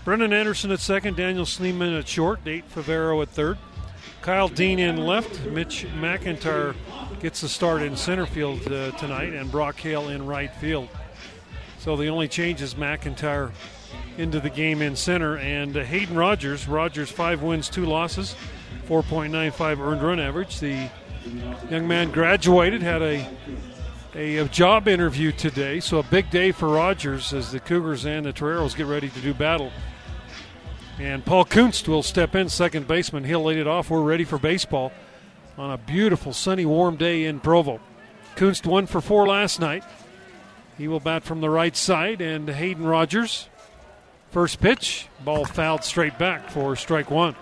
Brennan 0.05 0.33
Anderson 0.33 0.71
at 0.71 0.79
second, 0.79 1.17
Daniel 1.17 1.45
Schneemann 1.45 1.97
at 1.97 2.07
short, 2.07 2.45
Nate 2.45 2.69
Favero 2.73 3.21
at 3.21 3.29
third. 3.29 3.57
Kyle 4.21 4.47
Dean 4.47 4.79
in 4.79 4.97
left, 4.97 5.45
Mitch 5.45 5.85
McIntyre 5.99 6.75
gets 7.19 7.41
the 7.41 7.49
start 7.49 7.81
in 7.81 7.95
center 7.95 8.25
field 8.25 8.65
uh, 8.71 8.91
tonight, 8.91 9.33
and 9.33 9.51
Brock 9.51 9.79
Hale 9.79 10.09
in 10.09 10.25
right 10.25 10.53
field. 10.55 10.89
So 11.79 11.95
the 11.95 12.07
only 12.07 12.27
change 12.27 12.61
is 12.61 12.75
McIntyre 12.75 13.51
into 14.17 14.39
the 14.39 14.49
game 14.49 14.81
in 14.81 14.95
center, 14.95 15.37
and 15.37 15.75
uh, 15.75 15.83
Hayden 15.83 16.15
Rogers. 16.15 16.67
Rogers 16.67 17.09
five 17.09 17.41
wins, 17.41 17.69
two 17.69 17.85
losses, 17.85 18.35
4.95 18.87 19.79
earned 19.79 20.01
run 20.01 20.19
average. 20.19 20.59
The 20.59 20.89
young 21.69 21.87
man 21.87 22.11
graduated, 22.11 22.81
had 22.81 23.01
a, 23.01 23.27
a, 24.15 24.47
job 24.47 24.87
interview 24.87 25.31
today, 25.31 25.79
so 25.79 25.99
a 25.99 26.03
big 26.03 26.29
day 26.29 26.51
for 26.51 26.69
Rogers 26.69 27.33
as 27.33 27.51
the 27.51 27.59
Cougars 27.59 28.05
and 28.05 28.25
the 28.25 28.33
Toreros 28.33 28.75
get 28.75 28.87
ready 28.87 29.09
to 29.09 29.19
do 29.21 29.33
battle. 29.33 29.71
And 30.99 31.23
Paul 31.23 31.45
Kunst 31.45 31.87
will 31.87 32.03
step 32.03 32.35
in, 32.35 32.49
second 32.49 32.87
baseman. 32.87 33.23
He'll 33.23 33.43
lead 33.43 33.57
it 33.57 33.67
off. 33.67 33.89
We're 33.89 34.01
ready 34.01 34.25
for 34.25 34.37
baseball 34.37 34.91
on 35.57 35.71
a 35.71 35.77
beautiful, 35.77 36.33
sunny, 36.33 36.65
warm 36.65 36.95
day 36.97 37.25
in 37.25 37.39
Provo. 37.39 37.79
Kunst 38.35 38.65
one 38.65 38.85
for 38.85 38.99
four 38.99 39.27
last 39.27 39.59
night. 39.59 39.83
He 40.77 40.87
will 40.87 40.99
bat 40.99 41.23
from 41.23 41.41
the 41.41 41.49
right 41.49 41.75
side, 41.75 42.21
and 42.21 42.49
Hayden 42.49 42.85
Rogers. 42.85 43.47
First 44.31 44.59
pitch, 44.59 45.07
ball 45.23 45.45
fouled 45.45 45.83
straight 45.83 46.17
back 46.17 46.49
for 46.49 46.75
strike 46.75 47.11
one. 47.11 47.35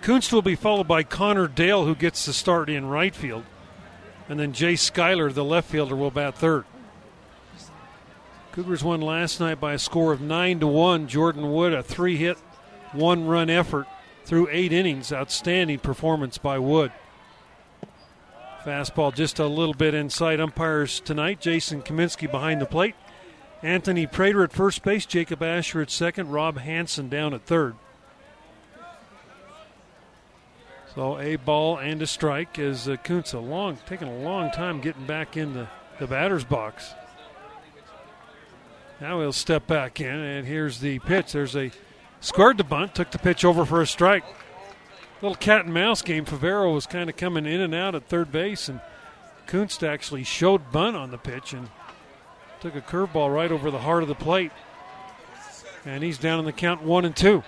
Kunst 0.00 0.32
will 0.32 0.42
be 0.42 0.54
followed 0.54 0.88
by 0.88 1.02
Connor 1.02 1.48
Dale, 1.48 1.84
who 1.84 1.94
gets 1.94 2.26
the 2.26 2.32
start 2.32 2.68
in 2.68 2.86
right 2.86 3.14
field. 3.14 3.44
And 4.28 4.40
then 4.40 4.52
Jay 4.52 4.76
Schuyler, 4.76 5.30
the 5.30 5.44
left 5.44 5.70
fielder, 5.70 5.96
will 5.96 6.10
bat 6.10 6.36
third. 6.36 6.64
Cougars 8.52 8.84
won 8.84 9.00
last 9.00 9.40
night 9.40 9.60
by 9.60 9.72
a 9.72 9.78
score 9.78 10.12
of 10.12 10.20
9 10.20 10.60
to 10.60 10.66
1. 10.66 11.08
Jordan 11.08 11.52
Wood, 11.52 11.74
a 11.74 11.82
three 11.82 12.16
hit, 12.16 12.38
one 12.92 13.26
run 13.26 13.50
effort 13.50 13.86
through 14.24 14.48
eight 14.50 14.72
innings. 14.72 15.12
Outstanding 15.12 15.80
performance 15.80 16.38
by 16.38 16.58
Wood. 16.58 16.92
Fastball 18.64 19.14
just 19.14 19.38
a 19.38 19.46
little 19.46 19.74
bit 19.74 19.92
inside 19.92 20.40
umpires 20.40 21.00
tonight. 21.00 21.40
Jason 21.40 21.82
Kaminsky 21.82 22.30
behind 22.30 22.60
the 22.62 22.66
plate. 22.66 22.94
Anthony 23.62 24.06
Prater 24.06 24.44
at 24.44 24.52
first 24.52 24.82
base. 24.82 25.04
Jacob 25.04 25.42
Asher 25.42 25.82
at 25.82 25.90
second. 25.90 26.30
Rob 26.30 26.58
Hanson 26.58 27.08
down 27.08 27.34
at 27.34 27.44
third. 27.44 27.74
So 30.94 31.18
a 31.18 31.36
ball 31.36 31.78
and 31.78 32.00
a 32.02 32.06
strike 32.06 32.58
as 32.58 32.88
uh, 32.88 32.96
Kunst 33.02 33.34
a 33.34 33.40
long, 33.40 33.78
taking 33.86 34.06
a 34.06 34.18
long 34.18 34.52
time 34.52 34.80
getting 34.80 35.06
back 35.06 35.36
in 35.36 35.52
the, 35.52 35.68
the 35.98 36.06
batter's 36.06 36.44
box. 36.44 36.94
Now 39.00 39.20
he'll 39.20 39.32
step 39.32 39.66
back 39.66 40.00
in, 40.00 40.14
and 40.14 40.46
here's 40.46 40.78
the 40.78 41.00
pitch. 41.00 41.32
There's 41.32 41.56
a 41.56 41.72
squared 42.20 42.58
the 42.58 42.64
bunt, 42.64 42.94
took 42.94 43.10
the 43.10 43.18
pitch 43.18 43.44
over 43.44 43.64
for 43.64 43.82
a 43.82 43.86
strike. 43.86 44.24
Little 45.20 45.34
cat 45.36 45.64
and 45.64 45.74
mouse 45.74 46.00
game. 46.00 46.24
Favero 46.24 46.72
was 46.72 46.86
kind 46.86 47.10
of 47.10 47.16
coming 47.16 47.44
in 47.44 47.60
and 47.60 47.74
out 47.74 47.96
at 47.96 48.08
third 48.08 48.30
base, 48.30 48.68
and 48.68 48.80
Kunst 49.48 49.82
actually 49.82 50.22
showed 50.22 50.70
bunt 50.70 50.96
on 50.96 51.10
the 51.10 51.18
pitch 51.18 51.52
and 51.52 51.70
took 52.60 52.76
a 52.76 52.80
curveball 52.80 53.34
right 53.34 53.50
over 53.50 53.70
the 53.70 53.80
heart 53.80 54.02
of 54.02 54.08
the 54.08 54.14
plate. 54.14 54.52
And 55.84 56.04
he's 56.04 56.18
down 56.18 56.38
in 56.38 56.44
the 56.44 56.52
count 56.52 56.82
one 56.82 57.04
and 57.04 57.16
two. 57.16 57.42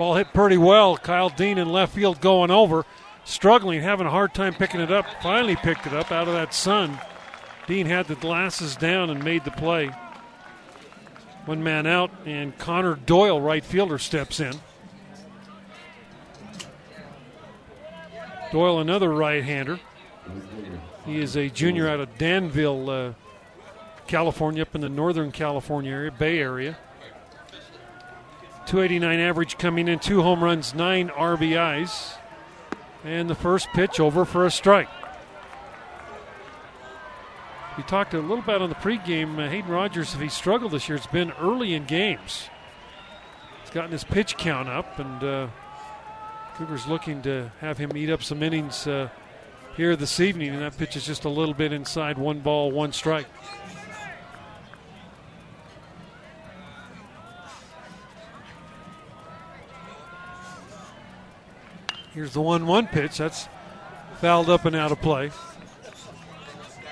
Ball 0.00 0.14
hit 0.14 0.32
pretty 0.32 0.56
well. 0.56 0.96
Kyle 0.96 1.28
Dean 1.28 1.58
in 1.58 1.68
left 1.68 1.94
field 1.94 2.22
going 2.22 2.50
over, 2.50 2.86
struggling, 3.26 3.82
having 3.82 4.06
a 4.06 4.10
hard 4.10 4.32
time 4.32 4.54
picking 4.54 4.80
it 4.80 4.90
up. 4.90 5.04
Finally 5.22 5.56
picked 5.56 5.86
it 5.86 5.92
up 5.92 6.10
out 6.10 6.26
of 6.26 6.32
that 6.32 6.54
sun. 6.54 6.98
Dean 7.66 7.84
had 7.84 8.06
the 8.06 8.14
glasses 8.14 8.76
down 8.76 9.10
and 9.10 9.22
made 9.22 9.44
the 9.44 9.50
play. 9.50 9.90
One 11.44 11.62
man 11.62 11.86
out, 11.86 12.10
and 12.24 12.56
Connor 12.56 12.94
Doyle, 12.94 13.42
right 13.42 13.62
fielder, 13.62 13.98
steps 13.98 14.40
in. 14.40 14.54
Doyle, 18.52 18.78
another 18.78 19.10
right 19.10 19.44
hander. 19.44 19.78
He 21.04 21.20
is 21.20 21.36
a 21.36 21.50
junior 21.50 21.86
out 21.86 22.00
of 22.00 22.16
Danville, 22.16 22.88
uh, 22.88 23.12
California, 24.06 24.62
up 24.62 24.74
in 24.74 24.80
the 24.80 24.88
Northern 24.88 25.30
California 25.30 25.92
area, 25.92 26.10
Bay 26.10 26.38
Area. 26.38 26.78
289 28.70 29.18
average 29.18 29.58
coming 29.58 29.88
in, 29.88 29.98
two 29.98 30.22
home 30.22 30.44
runs, 30.44 30.74
nine 30.74 31.08
RBIs. 31.08 32.14
And 33.02 33.28
the 33.28 33.34
first 33.34 33.66
pitch 33.70 33.98
over 33.98 34.24
for 34.24 34.46
a 34.46 34.50
strike. 34.50 34.88
We 37.76 37.82
talked 37.82 38.14
a 38.14 38.20
little 38.20 38.42
bit 38.42 38.62
on 38.62 38.68
the 38.68 38.76
pregame. 38.76 39.44
Uh, 39.44 39.50
Hayden 39.50 39.72
Rogers, 39.72 40.14
if 40.14 40.20
he 40.20 40.28
struggled 40.28 40.70
this 40.70 40.88
year, 40.88 40.94
it's 40.94 41.08
been 41.08 41.32
early 41.40 41.74
in 41.74 41.84
games. 41.84 42.48
He's 43.62 43.72
gotten 43.72 43.90
his 43.90 44.04
pitch 44.04 44.36
count 44.36 44.68
up, 44.68 45.00
and 45.00 45.24
uh, 45.24 45.48
Cougars 46.54 46.86
looking 46.86 47.22
to 47.22 47.50
have 47.60 47.76
him 47.76 47.96
eat 47.96 48.08
up 48.08 48.22
some 48.22 48.40
innings 48.40 48.86
uh, 48.86 49.08
here 49.76 49.96
this 49.96 50.20
evening, 50.20 50.50
and 50.50 50.62
that 50.62 50.78
pitch 50.78 50.94
is 50.94 51.04
just 51.04 51.24
a 51.24 51.28
little 51.28 51.54
bit 51.54 51.72
inside 51.72 52.18
one 52.18 52.38
ball, 52.38 52.70
one 52.70 52.92
strike. 52.92 53.26
Here's 62.12 62.32
the 62.32 62.40
1 62.40 62.66
1 62.66 62.86
pitch. 62.88 63.18
That's 63.18 63.48
fouled 64.20 64.50
up 64.50 64.64
and 64.64 64.74
out 64.74 64.90
of 64.90 65.00
play. 65.00 65.30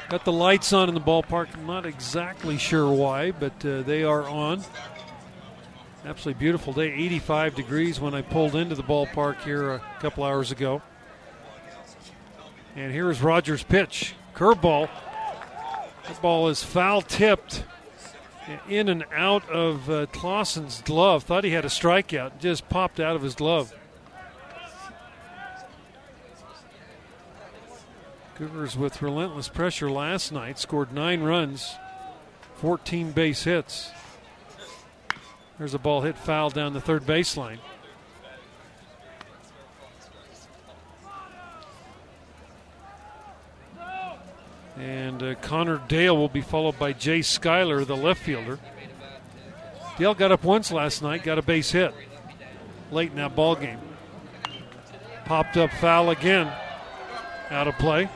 Got 0.09 0.25
the 0.25 0.33
lights 0.33 0.73
on 0.73 0.89
in 0.89 0.95
the 0.95 1.01
ballpark. 1.01 1.49
I'm 1.55 1.67
not 1.67 1.85
exactly 1.85 2.57
sure 2.57 2.91
why, 2.91 3.33
but 3.33 3.65
uh, 3.65 3.83
they 3.83 4.05
are 4.05 4.29
on. 4.29 4.63
Absolutely 6.05 6.39
beautiful 6.39 6.73
day. 6.73 6.93
85 6.93 7.55
degrees 7.57 8.01
when 8.01 8.15
I 8.15 8.23
pulled 8.23 8.55
into 8.55 8.75
the 8.75 8.83
ballpark 8.83 9.43
here 9.43 9.73
a 9.73 9.83
couple 10.01 10.25
hours 10.25 10.51
ago. 10.53 10.81
And 12.77 12.93
here 12.93 13.11
is 13.11 13.21
Rogers' 13.21 13.65
pitch. 13.65 14.15
Curveball. 14.35 14.89
The 16.07 16.15
ball 16.23 16.49
is 16.49 16.63
foul 16.63 17.03
tipped 17.03 17.65
in 18.69 18.89
and 18.89 19.05
out 19.13 19.47
of 19.51 19.91
uh, 19.91 20.07
Clausen's 20.07 20.81
glove. 20.83 21.25
Thought 21.25 21.45
he 21.45 21.51
had 21.51 21.65
a 21.65 21.69
strikeout, 21.69 22.39
just 22.39 22.69
popped 22.69 23.01
out 23.01 23.17
of 23.17 23.23
his 23.23 23.35
glove. 23.35 23.75
Cougars 28.39 28.77
with 28.77 29.03
relentless 29.03 29.49
pressure 29.49 29.91
last 29.91 30.31
night 30.31 30.61
scored 30.61 30.93
nine 30.93 31.23
runs, 31.23 31.75
14 32.59 33.11
base 33.11 33.43
hits. 33.43 33.91
There's 35.59 35.75
a 35.75 35.79
ball 35.79 36.03
hit 36.03 36.17
foul 36.17 36.49
down 36.49 36.73
the 36.73 36.81
third 36.81 37.05
baseline. 37.05 37.59
And 44.79 45.21
uh, 45.21 45.35
Connor 45.43 45.83
Dale 45.89 46.17
will 46.17 46.29
be 46.29 46.41
followed 46.41 46.79
by 46.79 46.93
Jay 46.93 47.23
Schuyler, 47.23 47.85
the 47.85 47.97
left 47.97 48.23
fielder. 48.23 48.61
Dale 49.99 50.15
got 50.15 50.31
up 50.31 50.45
once 50.45 50.71
last 50.71 51.03
night, 51.03 51.25
got 51.25 51.39
a 51.39 51.43
base 51.43 51.73
hit 51.73 51.93
late 52.93 53.11
in 53.11 53.17
that 53.17 53.35
ball 53.35 53.57
game. 53.57 53.81
Popped 55.25 55.57
up 55.57 55.73
foul 55.73 56.11
again, 56.11 56.47
out 57.51 57.67
of 57.67 57.77
play. 57.79 58.09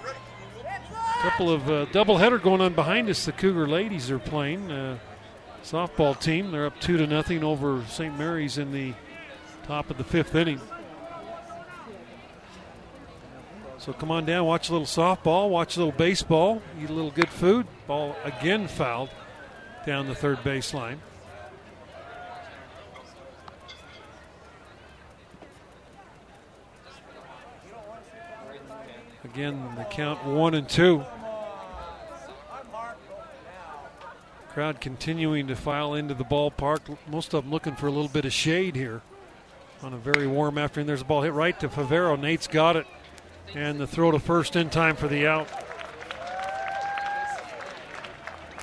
Couple 1.22 1.50
of 1.50 1.70
uh, 1.70 1.86
doubleheader 1.86 2.42
going 2.42 2.60
on 2.60 2.74
behind 2.74 3.08
us. 3.08 3.24
The 3.24 3.30
Cougar 3.30 3.68
ladies 3.68 4.10
are 4.10 4.18
playing 4.18 4.72
uh, 4.72 4.98
softball 5.62 6.18
team. 6.18 6.50
They're 6.50 6.66
up 6.66 6.80
two 6.80 6.96
to 6.96 7.06
nothing 7.06 7.44
over 7.44 7.84
St. 7.88 8.18
Mary's 8.18 8.58
in 8.58 8.72
the 8.72 8.92
top 9.62 9.88
of 9.88 9.98
the 9.98 10.04
fifth 10.04 10.34
inning. 10.34 10.60
So 13.78 13.92
come 13.92 14.10
on 14.10 14.24
down, 14.24 14.46
watch 14.46 14.68
a 14.68 14.72
little 14.72 14.84
softball, 14.84 15.48
watch 15.48 15.76
a 15.76 15.78
little 15.78 15.96
baseball, 15.96 16.60
eat 16.82 16.90
a 16.90 16.92
little 16.92 17.12
good 17.12 17.28
food. 17.28 17.68
Ball 17.86 18.16
again 18.24 18.66
fouled 18.66 19.10
down 19.86 20.08
the 20.08 20.16
third 20.16 20.38
baseline. 20.38 20.98
Again, 29.32 29.74
the 29.78 29.84
count 29.84 30.24
one 30.26 30.54
and 30.54 30.68
two. 30.68 31.02
Crowd 34.50 34.78
continuing 34.78 35.46
to 35.46 35.56
file 35.56 35.94
into 35.94 36.12
the 36.12 36.24
ballpark. 36.24 36.98
Most 37.08 37.32
of 37.32 37.44
them 37.44 37.50
looking 37.50 37.74
for 37.74 37.86
a 37.86 37.90
little 37.90 38.10
bit 38.10 38.26
of 38.26 38.32
shade 38.34 38.76
here 38.76 39.00
on 39.82 39.94
a 39.94 39.96
very 39.96 40.26
warm 40.26 40.58
afternoon. 40.58 40.86
There's 40.86 41.00
a 41.00 41.06
ball 41.06 41.22
hit 41.22 41.32
right 41.32 41.58
to 41.60 41.68
Favero. 41.68 42.20
Nate's 42.20 42.46
got 42.46 42.76
it. 42.76 42.86
And 43.54 43.80
the 43.80 43.86
throw 43.86 44.10
to 44.10 44.18
first 44.18 44.54
in 44.54 44.68
time 44.68 44.96
for 44.96 45.08
the 45.08 45.26
out. 45.26 45.48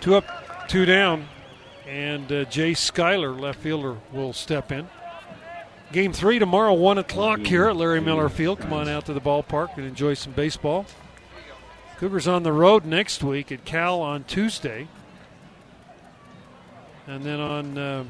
Two 0.01 0.15
up, 0.15 0.67
two 0.67 0.85
down. 0.85 1.27
And 1.87 2.31
uh, 2.31 2.45
Jay 2.45 2.75
Schuyler, 2.75 3.31
left 3.31 3.59
fielder, 3.59 3.97
will 4.13 4.33
step 4.33 4.71
in. 4.71 4.87
Game 5.91 6.13
three 6.13 6.37
tomorrow, 6.37 6.73
1 6.73 6.99
o'clock 6.99 7.39
here 7.39 7.67
at 7.67 7.75
Larry 7.75 7.99
Miller 7.99 8.29
Field. 8.29 8.59
Come 8.59 8.73
on 8.73 8.87
out 8.87 9.07
to 9.07 9.13
the 9.13 9.19
ballpark 9.19 9.75
and 9.75 9.87
enjoy 9.87 10.13
some 10.13 10.33
baseball. 10.33 10.85
Cougars 11.97 12.27
on 12.27 12.43
the 12.43 12.53
road 12.53 12.85
next 12.85 13.23
week 13.23 13.51
at 13.51 13.65
Cal 13.65 13.99
on 13.99 14.23
Tuesday. 14.25 14.87
And 17.07 17.23
then 17.23 17.39
on 17.39 17.77
uh, 17.79 18.03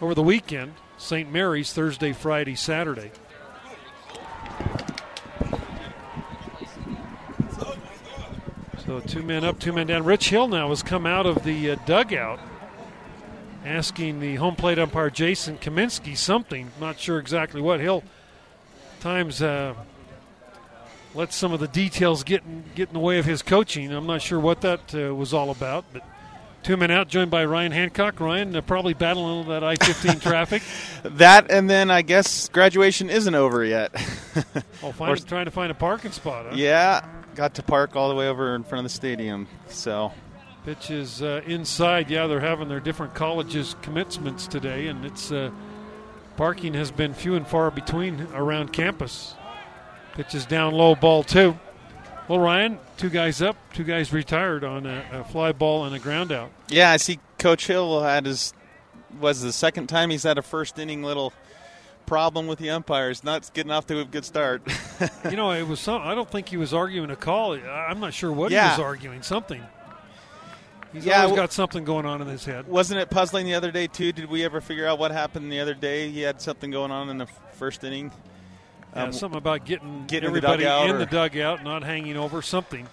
over 0.00 0.12
the 0.12 0.24
weekend, 0.24 0.74
St. 0.98 1.30
Mary's 1.30 1.72
Thursday, 1.72 2.12
Friday, 2.12 2.56
Saturday. 2.56 3.12
So 8.84 8.98
two 8.98 9.22
men 9.22 9.44
up, 9.44 9.60
two 9.60 9.72
men 9.72 9.86
down. 9.86 10.02
Rich 10.02 10.30
Hill 10.30 10.48
now 10.48 10.70
has 10.70 10.82
come 10.82 11.06
out 11.06 11.26
of 11.26 11.44
the 11.44 11.70
uh, 11.70 11.76
dugout 11.86 12.40
asking 13.64 14.20
the 14.20 14.36
home 14.36 14.56
plate 14.56 14.78
umpire 14.78 15.10
Jason 15.10 15.58
Kaminsky 15.58 16.16
something. 16.16 16.70
Not 16.80 16.98
sure 16.98 17.18
exactly 17.18 17.60
what. 17.60 17.80
He'll 17.80 18.02
times 19.00 19.42
uh, 19.42 19.74
let 21.14 21.32
some 21.32 21.52
of 21.52 21.60
the 21.60 21.68
details 21.68 22.24
get 22.24 22.42
in, 22.44 22.64
get 22.74 22.88
in 22.88 22.94
the 22.94 23.00
way 23.00 23.18
of 23.18 23.24
his 23.24 23.42
coaching. 23.42 23.92
I'm 23.92 24.06
not 24.06 24.22
sure 24.22 24.40
what 24.40 24.60
that 24.62 24.94
uh, 24.94 25.14
was 25.14 25.34
all 25.34 25.50
about, 25.50 25.84
but 25.92 26.02
two 26.62 26.76
men 26.76 26.90
out, 26.90 27.08
joined 27.08 27.30
by 27.30 27.44
Ryan 27.44 27.72
Hancock. 27.72 28.20
Ryan 28.20 28.54
uh, 28.56 28.60
probably 28.60 28.94
battling 28.94 29.48
that 29.48 29.64
I-15 29.64 30.20
traffic. 30.22 30.62
That 31.02 31.50
and 31.50 31.68
then 31.68 31.90
I 31.90 32.02
guess 32.02 32.48
graduation 32.48 33.10
isn't 33.10 33.34
over 33.34 33.64
yet. 33.64 33.92
oh, 34.82 34.92
find, 34.92 35.26
trying 35.26 35.44
to 35.46 35.50
find 35.50 35.70
a 35.70 35.74
parking 35.74 36.12
spot. 36.12 36.46
Huh? 36.48 36.56
Yeah, 36.56 37.06
got 37.34 37.54
to 37.54 37.62
park 37.62 37.96
all 37.96 38.08
the 38.08 38.14
way 38.14 38.28
over 38.28 38.54
in 38.54 38.64
front 38.64 38.86
of 38.86 38.90
the 38.90 38.96
stadium. 38.96 39.48
So 39.68 40.12
pitch 40.64 40.90
is 40.90 41.22
uh, 41.22 41.42
inside. 41.46 42.10
Yeah, 42.10 42.26
they're 42.26 42.40
having 42.40 42.68
their 42.68 42.80
different 42.80 43.14
colleges 43.14 43.76
commencements 43.82 44.46
today, 44.46 44.88
and 44.88 45.04
it's 45.04 45.32
uh, 45.32 45.50
parking 46.36 46.74
has 46.74 46.90
been 46.90 47.14
few 47.14 47.34
and 47.34 47.46
far 47.46 47.70
between 47.70 48.26
around 48.34 48.72
campus. 48.72 49.34
Pitch 50.14 50.34
is 50.34 50.46
down 50.46 50.74
low, 50.74 50.94
ball 50.94 51.22
two. 51.22 51.58
Well, 52.28 52.38
Ryan, 52.38 52.78
two 52.96 53.10
guys 53.10 53.42
up, 53.42 53.56
two 53.74 53.84
guys 53.84 54.12
retired 54.12 54.64
on 54.64 54.86
a, 54.86 55.04
a 55.12 55.24
fly 55.24 55.52
ball 55.52 55.84
and 55.84 55.94
a 55.94 55.98
ground 55.98 56.30
out. 56.30 56.50
Yeah, 56.68 56.90
I 56.90 56.96
see 56.96 57.18
Coach 57.38 57.66
Hill 57.66 58.02
had 58.02 58.26
his 58.26 58.54
was 59.20 59.42
the 59.42 59.52
second 59.52 59.88
time 59.88 60.10
he's 60.10 60.22
had 60.22 60.38
a 60.38 60.42
first 60.42 60.78
inning 60.78 61.02
little 61.02 61.32
problem 62.06 62.46
with 62.46 62.58
the 62.58 62.70
umpires, 62.70 63.22
not 63.24 63.52
getting 63.52 63.70
off 63.70 63.86
to 63.86 64.00
a 64.00 64.04
good 64.04 64.24
start. 64.24 64.62
you 65.30 65.36
know, 65.36 65.50
it 65.50 65.66
was 65.66 65.80
some. 65.80 66.02
I 66.02 66.14
don't 66.14 66.30
think 66.30 66.48
he 66.48 66.56
was 66.56 66.72
arguing 66.72 67.10
a 67.10 67.16
call. 67.16 67.54
I'm 67.54 68.00
not 68.00 68.14
sure 68.14 68.32
what 68.32 68.50
yeah. 68.50 68.74
he 68.74 68.80
was 68.80 68.84
arguing. 68.84 69.22
Something. 69.22 69.62
He's 70.92 71.06
yeah, 71.06 71.22
always 71.22 71.36
got 71.36 71.52
something 71.52 71.84
going 71.84 72.04
on 72.04 72.20
in 72.20 72.28
his 72.28 72.44
head. 72.44 72.68
Wasn't 72.68 73.00
it 73.00 73.08
puzzling 73.08 73.46
the 73.46 73.54
other 73.54 73.70
day 73.70 73.86
too? 73.86 74.12
Did 74.12 74.28
we 74.28 74.44
ever 74.44 74.60
figure 74.60 74.86
out 74.86 74.98
what 74.98 75.10
happened 75.10 75.50
the 75.50 75.60
other 75.60 75.74
day? 75.74 76.10
He 76.10 76.20
had 76.20 76.40
something 76.40 76.70
going 76.70 76.90
on 76.90 77.08
in 77.08 77.18
the 77.18 77.26
first 77.52 77.82
inning. 77.82 78.12
Yeah, 78.94 79.04
um, 79.04 79.12
something 79.12 79.38
about 79.38 79.64
getting, 79.64 80.04
getting 80.06 80.28
everybody 80.28 80.64
the 80.64 80.84
in 80.84 80.98
the 80.98 81.06
dugout, 81.06 81.64
not 81.64 81.82
hanging 81.82 82.18
over 82.18 82.42
something. 82.42 82.86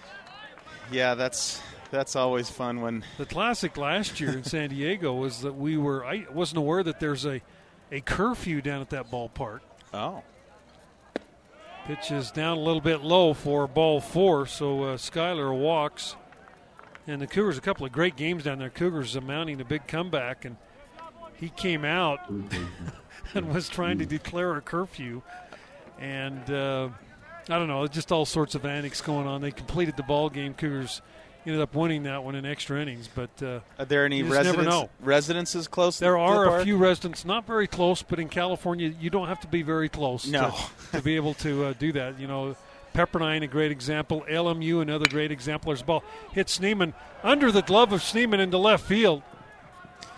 Yeah, 0.90 1.14
that's 1.14 1.60
that's 1.90 2.16
always 2.16 2.48
fun 2.48 2.80
when 2.80 3.04
the 3.18 3.26
classic 3.26 3.76
last 3.76 4.18
year 4.18 4.30
in 4.30 4.44
San 4.44 4.70
Diego 4.70 5.12
was 5.12 5.42
that 5.42 5.54
we 5.54 5.76
were. 5.76 6.04
I 6.04 6.26
wasn't 6.32 6.58
aware 6.58 6.82
that 6.82 7.00
there's 7.00 7.26
a 7.26 7.42
a 7.92 8.00
curfew 8.00 8.62
down 8.62 8.80
at 8.80 8.90
that 8.90 9.10
ballpark. 9.10 9.60
Oh. 9.92 10.22
Pitch 11.86 12.10
is 12.12 12.30
down 12.30 12.56
a 12.56 12.60
little 12.60 12.80
bit 12.80 13.00
low 13.00 13.34
for 13.34 13.66
ball 13.66 14.00
four, 14.00 14.46
so 14.46 14.84
uh, 14.84 14.96
Schuyler 14.96 15.52
walks. 15.52 16.16
And 17.10 17.20
the 17.20 17.26
Cougars, 17.26 17.58
a 17.58 17.60
couple 17.60 17.84
of 17.84 17.90
great 17.90 18.14
games 18.14 18.44
down 18.44 18.60
there. 18.60 18.70
Cougars 18.70 19.16
are 19.16 19.20
mounting 19.20 19.60
a 19.60 19.64
big 19.64 19.88
comeback, 19.88 20.44
and 20.44 20.56
he 21.34 21.48
came 21.48 21.84
out 21.84 22.20
and 23.34 23.52
was 23.52 23.68
trying 23.68 23.98
to 23.98 24.06
declare 24.06 24.54
a 24.54 24.60
curfew. 24.60 25.20
And 25.98 26.48
uh, 26.48 26.88
I 27.48 27.58
don't 27.58 27.66
know, 27.66 27.84
just 27.88 28.12
all 28.12 28.24
sorts 28.24 28.54
of 28.54 28.64
antics 28.64 29.00
going 29.00 29.26
on. 29.26 29.40
They 29.40 29.50
completed 29.50 29.96
the 29.96 30.04
ball 30.04 30.30
game. 30.30 30.54
Cougars 30.54 31.02
ended 31.44 31.60
up 31.60 31.74
winning 31.74 32.04
that 32.04 32.22
one 32.22 32.36
in 32.36 32.46
extra 32.46 32.80
innings. 32.80 33.08
But 33.12 33.42
uh, 33.42 33.58
are 33.76 33.86
there 33.86 34.04
any 34.04 34.22
residence, 34.22 34.88
residences 35.00 35.66
close? 35.66 35.98
There 35.98 36.16
are 36.16 36.44
the 36.44 36.52
a 36.58 36.64
few 36.64 36.76
residents, 36.76 37.24
not 37.24 37.44
very 37.44 37.66
close, 37.66 38.02
but 38.02 38.20
in 38.20 38.28
California, 38.28 38.94
you 39.00 39.10
don't 39.10 39.26
have 39.26 39.40
to 39.40 39.48
be 39.48 39.62
very 39.62 39.88
close 39.88 40.28
no. 40.28 40.54
to, 40.92 40.98
to 40.98 41.02
be 41.02 41.16
able 41.16 41.34
to 41.34 41.64
uh, 41.64 41.74
do 41.76 41.90
that. 41.90 42.20
You 42.20 42.28
know, 42.28 42.54
Pepperdine, 42.92 43.42
a 43.42 43.46
great 43.46 43.70
example. 43.70 44.24
LMU, 44.28 44.82
another 44.82 45.08
great 45.08 45.30
example. 45.30 45.70
There's 45.70 45.82
ball 45.82 46.04
hit 46.32 46.48
Schneemann 46.48 46.94
under 47.22 47.52
the 47.52 47.62
glove 47.62 47.92
of 47.92 48.00
Schneemann 48.00 48.40
into 48.40 48.58
left 48.58 48.84
field, 48.84 49.22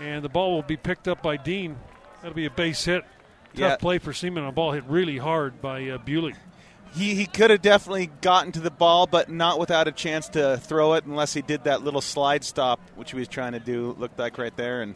and 0.00 0.25
the 0.25 0.29
ball 0.29 0.52
will 0.52 0.62
be 0.62 0.76
picked 0.76 1.09
up 1.09 1.23
by 1.23 1.37
Dean. 1.37 1.76
That'll 2.21 2.37
be 2.37 2.47
a 2.47 2.50
base 2.50 2.85
hit. 2.85 3.05
Tough 3.55 3.59
yeah. 3.59 3.76
play 3.76 3.99
for 3.99 4.12
Schneemann. 4.12 4.49
A 4.49 4.52
ball 4.52 4.73
hit 4.73 4.85
really 4.85 5.19
hard 5.19 5.61
by 5.61 5.88
uh, 5.88 5.99
Bewley 5.99 6.35
he, 6.95 7.14
he 7.14 7.26
could 7.26 7.50
have 7.50 7.62
definitely 7.62 8.11
gotten 8.21 8.52
to 8.52 8.61
the 8.61 8.71
ball, 8.71 9.07
but 9.07 9.31
not 9.31 9.59
without 9.59 9.88
a 9.88 9.93
chance 9.93 10.29
to 10.31 10.59
throw 10.59 10.95
it 10.95 11.05
unless 11.05 11.33
he 11.33 11.43
did 11.43 11.64
that 11.64 11.83
little 11.83 12.00
slide 12.00 12.45
stop, 12.45 12.81
which 12.97 13.12
he 13.12 13.17
was 13.17 13.29
trying 13.29 13.52
to 13.52 13.61
do, 13.61 13.97
looked 13.99 14.19
like 14.19 14.38
right 14.38 14.55
there, 14.57 14.83
and 14.83 14.95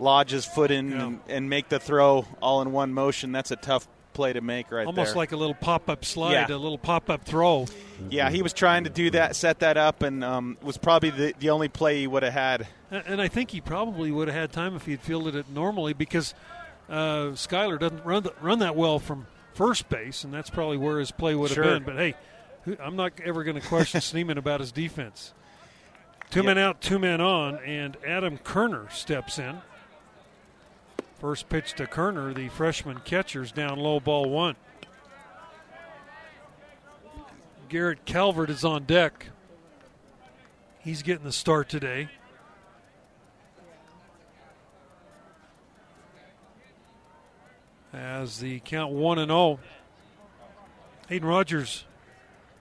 lodge 0.00 0.30
his 0.30 0.44
foot 0.44 0.70
in 0.70 0.90
yeah. 0.90 1.06
and, 1.06 1.20
and, 1.28 1.50
make 1.50 1.68
the 1.68 1.78
throw 1.78 2.26
all 2.42 2.62
in 2.62 2.72
one 2.72 2.92
motion. 2.92 3.32
That's 3.32 3.50
a 3.50 3.56
tough 3.56 3.86
play 4.18 4.32
to 4.32 4.40
make 4.40 4.72
right 4.72 4.84
Almost 4.84 5.10
there. 5.10 5.16
like 5.16 5.30
a 5.30 5.36
little 5.36 5.54
pop 5.54 5.88
up 5.88 6.04
slide, 6.04 6.32
yeah. 6.32 6.56
a 6.56 6.58
little 6.58 6.76
pop 6.76 7.08
up 7.08 7.24
throw. 7.24 7.66
Yeah, 8.10 8.30
he 8.30 8.42
was 8.42 8.52
trying 8.52 8.82
to 8.82 8.90
do 8.90 9.10
that, 9.10 9.36
set 9.36 9.60
that 9.60 9.76
up, 9.76 10.02
and 10.02 10.24
um, 10.24 10.58
was 10.60 10.76
probably 10.76 11.10
the, 11.10 11.34
the 11.38 11.50
only 11.50 11.68
play 11.68 12.00
he 12.00 12.08
would 12.08 12.24
have 12.24 12.32
had. 12.32 12.66
And 12.90 13.22
I 13.22 13.28
think 13.28 13.52
he 13.52 13.60
probably 13.60 14.10
would 14.10 14.26
have 14.26 14.36
had 14.36 14.50
time 14.50 14.74
if 14.74 14.86
he 14.86 14.90
had 14.90 15.00
fielded 15.00 15.36
it 15.36 15.48
normally 15.50 15.92
because 15.92 16.34
uh, 16.88 17.36
Schuyler 17.36 17.78
doesn't 17.78 18.04
run, 18.04 18.24
the, 18.24 18.34
run 18.40 18.58
that 18.58 18.74
well 18.74 18.98
from 18.98 19.28
first 19.54 19.88
base, 19.88 20.24
and 20.24 20.34
that's 20.34 20.50
probably 20.50 20.78
where 20.78 20.98
his 20.98 21.12
play 21.12 21.36
would 21.36 21.50
have 21.50 21.54
sure. 21.54 21.64
been. 21.64 21.84
But 21.84 21.94
hey, 21.94 22.14
I'm 22.80 22.96
not 22.96 23.12
ever 23.24 23.44
going 23.44 23.60
to 23.60 23.66
question 23.68 24.00
Schneemann 24.00 24.36
about 24.36 24.58
his 24.58 24.72
defense. 24.72 25.32
Two 26.30 26.40
yep. 26.40 26.46
men 26.46 26.58
out, 26.58 26.80
two 26.80 26.98
men 26.98 27.20
on, 27.20 27.54
and 27.58 27.96
Adam 28.04 28.36
Kerner 28.38 28.88
steps 28.90 29.38
in. 29.38 29.60
First 31.20 31.48
pitch 31.48 31.72
to 31.74 31.86
Kerner, 31.86 32.32
the 32.32 32.48
freshman 32.48 33.00
catcher's 33.00 33.50
down 33.50 33.78
low, 33.78 33.98
ball 33.98 34.30
one. 34.30 34.54
Garrett 37.68 38.04
Calvert 38.04 38.50
is 38.50 38.64
on 38.64 38.84
deck. 38.84 39.26
He's 40.78 41.02
getting 41.02 41.24
the 41.24 41.32
start 41.32 41.68
today. 41.68 42.08
As 47.92 48.38
the 48.38 48.60
count 48.60 48.92
1 48.92 49.18
and 49.18 49.30
0. 49.30 49.58
Hayden 51.08 51.28
Rogers 51.28 51.84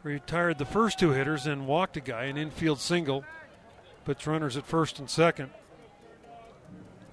retired 0.01 0.57
the 0.57 0.65
first 0.65 0.97
two 0.97 1.11
hitters 1.11 1.45
and 1.45 1.67
walked 1.67 1.95
a 1.95 2.01
guy, 2.01 2.23
an 2.23 2.37
infield 2.37 2.79
single. 2.79 3.23
Puts 4.03 4.25
runners 4.25 4.57
at 4.57 4.65
first 4.65 4.99
and 4.99 5.09
second. 5.09 5.51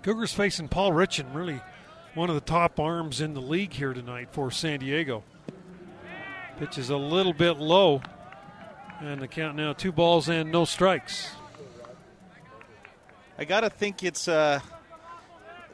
Cougars 0.04 0.34
facing 0.34 0.68
Paul 0.68 0.92
Richan, 0.92 1.34
really 1.34 1.62
one 2.12 2.28
of 2.28 2.34
the 2.34 2.42
top 2.42 2.78
arms 2.78 3.22
in 3.22 3.32
the 3.32 3.40
league 3.40 3.72
here 3.72 3.94
tonight 3.94 4.28
for 4.32 4.50
San 4.50 4.80
Diego. 4.80 5.24
Pitch 6.58 6.76
is 6.76 6.90
a 6.90 6.96
little 6.98 7.32
bit 7.32 7.52
low, 7.56 8.02
and 9.00 9.22
the 9.22 9.26
count 9.26 9.56
now 9.56 9.72
two 9.72 9.92
balls 9.92 10.28
and 10.28 10.52
no 10.52 10.66
strikes. 10.66 11.30
I 13.38 13.46
got 13.46 13.62
to 13.62 13.70
think 13.70 14.02
it's 14.02 14.28
uh, 14.28 14.60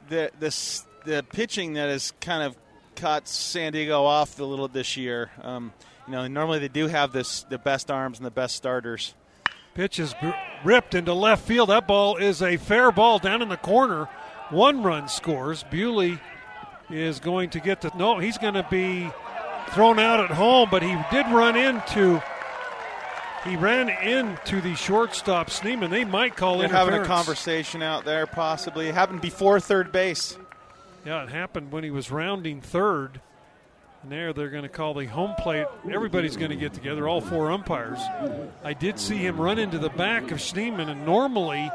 the, 0.08 0.30
the, 0.38 0.82
the 1.04 1.24
pitching 1.32 1.72
that 1.72 1.88
has 1.88 2.12
kind 2.20 2.44
of 2.44 2.56
caught 2.94 3.26
San 3.26 3.72
Diego 3.72 4.04
off 4.04 4.38
a 4.38 4.44
little 4.44 4.68
this 4.68 4.96
year. 4.96 5.28
Um, 5.42 5.72
you 6.06 6.12
know, 6.12 6.28
normally 6.28 6.60
they 6.60 6.68
do 6.68 6.86
have 6.86 7.10
this 7.12 7.42
the 7.50 7.58
best 7.58 7.90
arms 7.90 8.20
and 8.20 8.26
the 8.26 8.30
best 8.30 8.54
starters. 8.54 9.12
Pitch 9.74 9.98
is 9.98 10.14
ripped 10.64 10.94
into 10.94 11.14
left 11.14 11.44
field. 11.46 11.68
That 11.68 11.86
ball 11.86 12.16
is 12.16 12.42
a 12.42 12.56
fair 12.58 12.92
ball 12.92 13.18
down 13.18 13.42
in 13.42 13.48
the 13.48 13.56
corner. 13.56 14.08
One 14.50 14.82
run 14.82 15.08
scores. 15.08 15.62
Bewley 15.64 16.18
is 16.90 17.20
going 17.20 17.50
to 17.50 17.60
get 17.60 17.80
the 17.80 17.90
no. 17.96 18.18
He's 18.18 18.38
going 18.38 18.54
to 18.54 18.66
be 18.68 19.10
thrown 19.70 19.98
out 19.98 20.20
at 20.20 20.30
home, 20.30 20.68
but 20.70 20.82
he 20.82 20.96
did 21.10 21.26
run 21.26 21.56
into. 21.56 22.22
He 23.44 23.56
ran 23.56 23.88
into 23.88 24.60
the 24.60 24.74
shortstop 24.74 25.48
Schneemann. 25.48 25.88
They 25.88 26.04
might 26.04 26.36
call 26.36 26.58
They're 26.58 26.68
having 26.68 26.94
a 26.94 27.04
conversation 27.04 27.82
out 27.82 28.04
there, 28.04 28.26
possibly. 28.26 28.88
It 28.88 28.94
happened 28.94 29.22
before 29.22 29.60
third 29.60 29.92
base. 29.92 30.36
Yeah, 31.06 31.22
it 31.22 31.30
happened 31.30 31.72
when 31.72 31.82
he 31.82 31.90
was 31.90 32.10
rounding 32.10 32.60
third. 32.60 33.20
And 34.02 34.12
there 34.12 34.32
they're 34.32 34.50
going 34.50 34.64
to 34.64 34.68
call 34.68 34.94
the 34.94 35.06
home 35.06 35.34
plate. 35.38 35.66
Everybody's 35.90 36.36
going 36.36 36.50
to 36.50 36.56
get 36.56 36.74
together, 36.74 37.08
all 37.08 37.20
four 37.20 37.50
umpires. 37.50 38.00
I 38.62 38.74
did 38.74 38.98
see 38.98 39.16
him 39.16 39.40
run 39.40 39.58
into 39.58 39.78
the 39.78 39.90
back 39.90 40.30
of 40.30 40.38
Schneemann, 40.38 40.90
and 40.90 41.06
normally, 41.06 41.70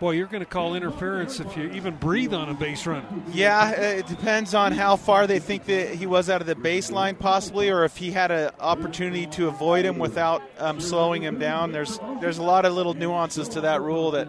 boy, 0.00 0.12
you're 0.12 0.26
going 0.26 0.42
to 0.42 0.48
call 0.48 0.74
interference 0.74 1.40
if 1.40 1.56
you 1.56 1.70
even 1.70 1.94
breathe 1.94 2.32
on 2.32 2.48
a 2.48 2.54
base 2.54 2.86
run. 2.86 3.22
Yeah, 3.32 3.70
it 3.70 4.06
depends 4.06 4.54
on 4.54 4.72
how 4.72 4.96
far 4.96 5.26
they 5.26 5.38
think 5.38 5.66
that 5.66 5.94
he 5.94 6.06
was 6.06 6.30
out 6.30 6.40
of 6.40 6.46
the 6.46 6.54
baseline, 6.54 7.18
possibly, 7.18 7.68
or 7.68 7.84
if 7.84 7.98
he 7.98 8.10
had 8.10 8.30
an 8.30 8.50
opportunity 8.58 9.26
to 9.26 9.48
avoid 9.48 9.84
him 9.84 9.98
without 9.98 10.42
um, 10.58 10.80
slowing 10.80 11.22
him 11.22 11.38
down. 11.38 11.72
There's 11.72 12.00
there's 12.20 12.38
a 12.38 12.42
lot 12.42 12.64
of 12.64 12.72
little 12.72 12.94
nuances 12.94 13.48
to 13.50 13.60
that 13.60 13.82
rule 13.82 14.12
that 14.12 14.28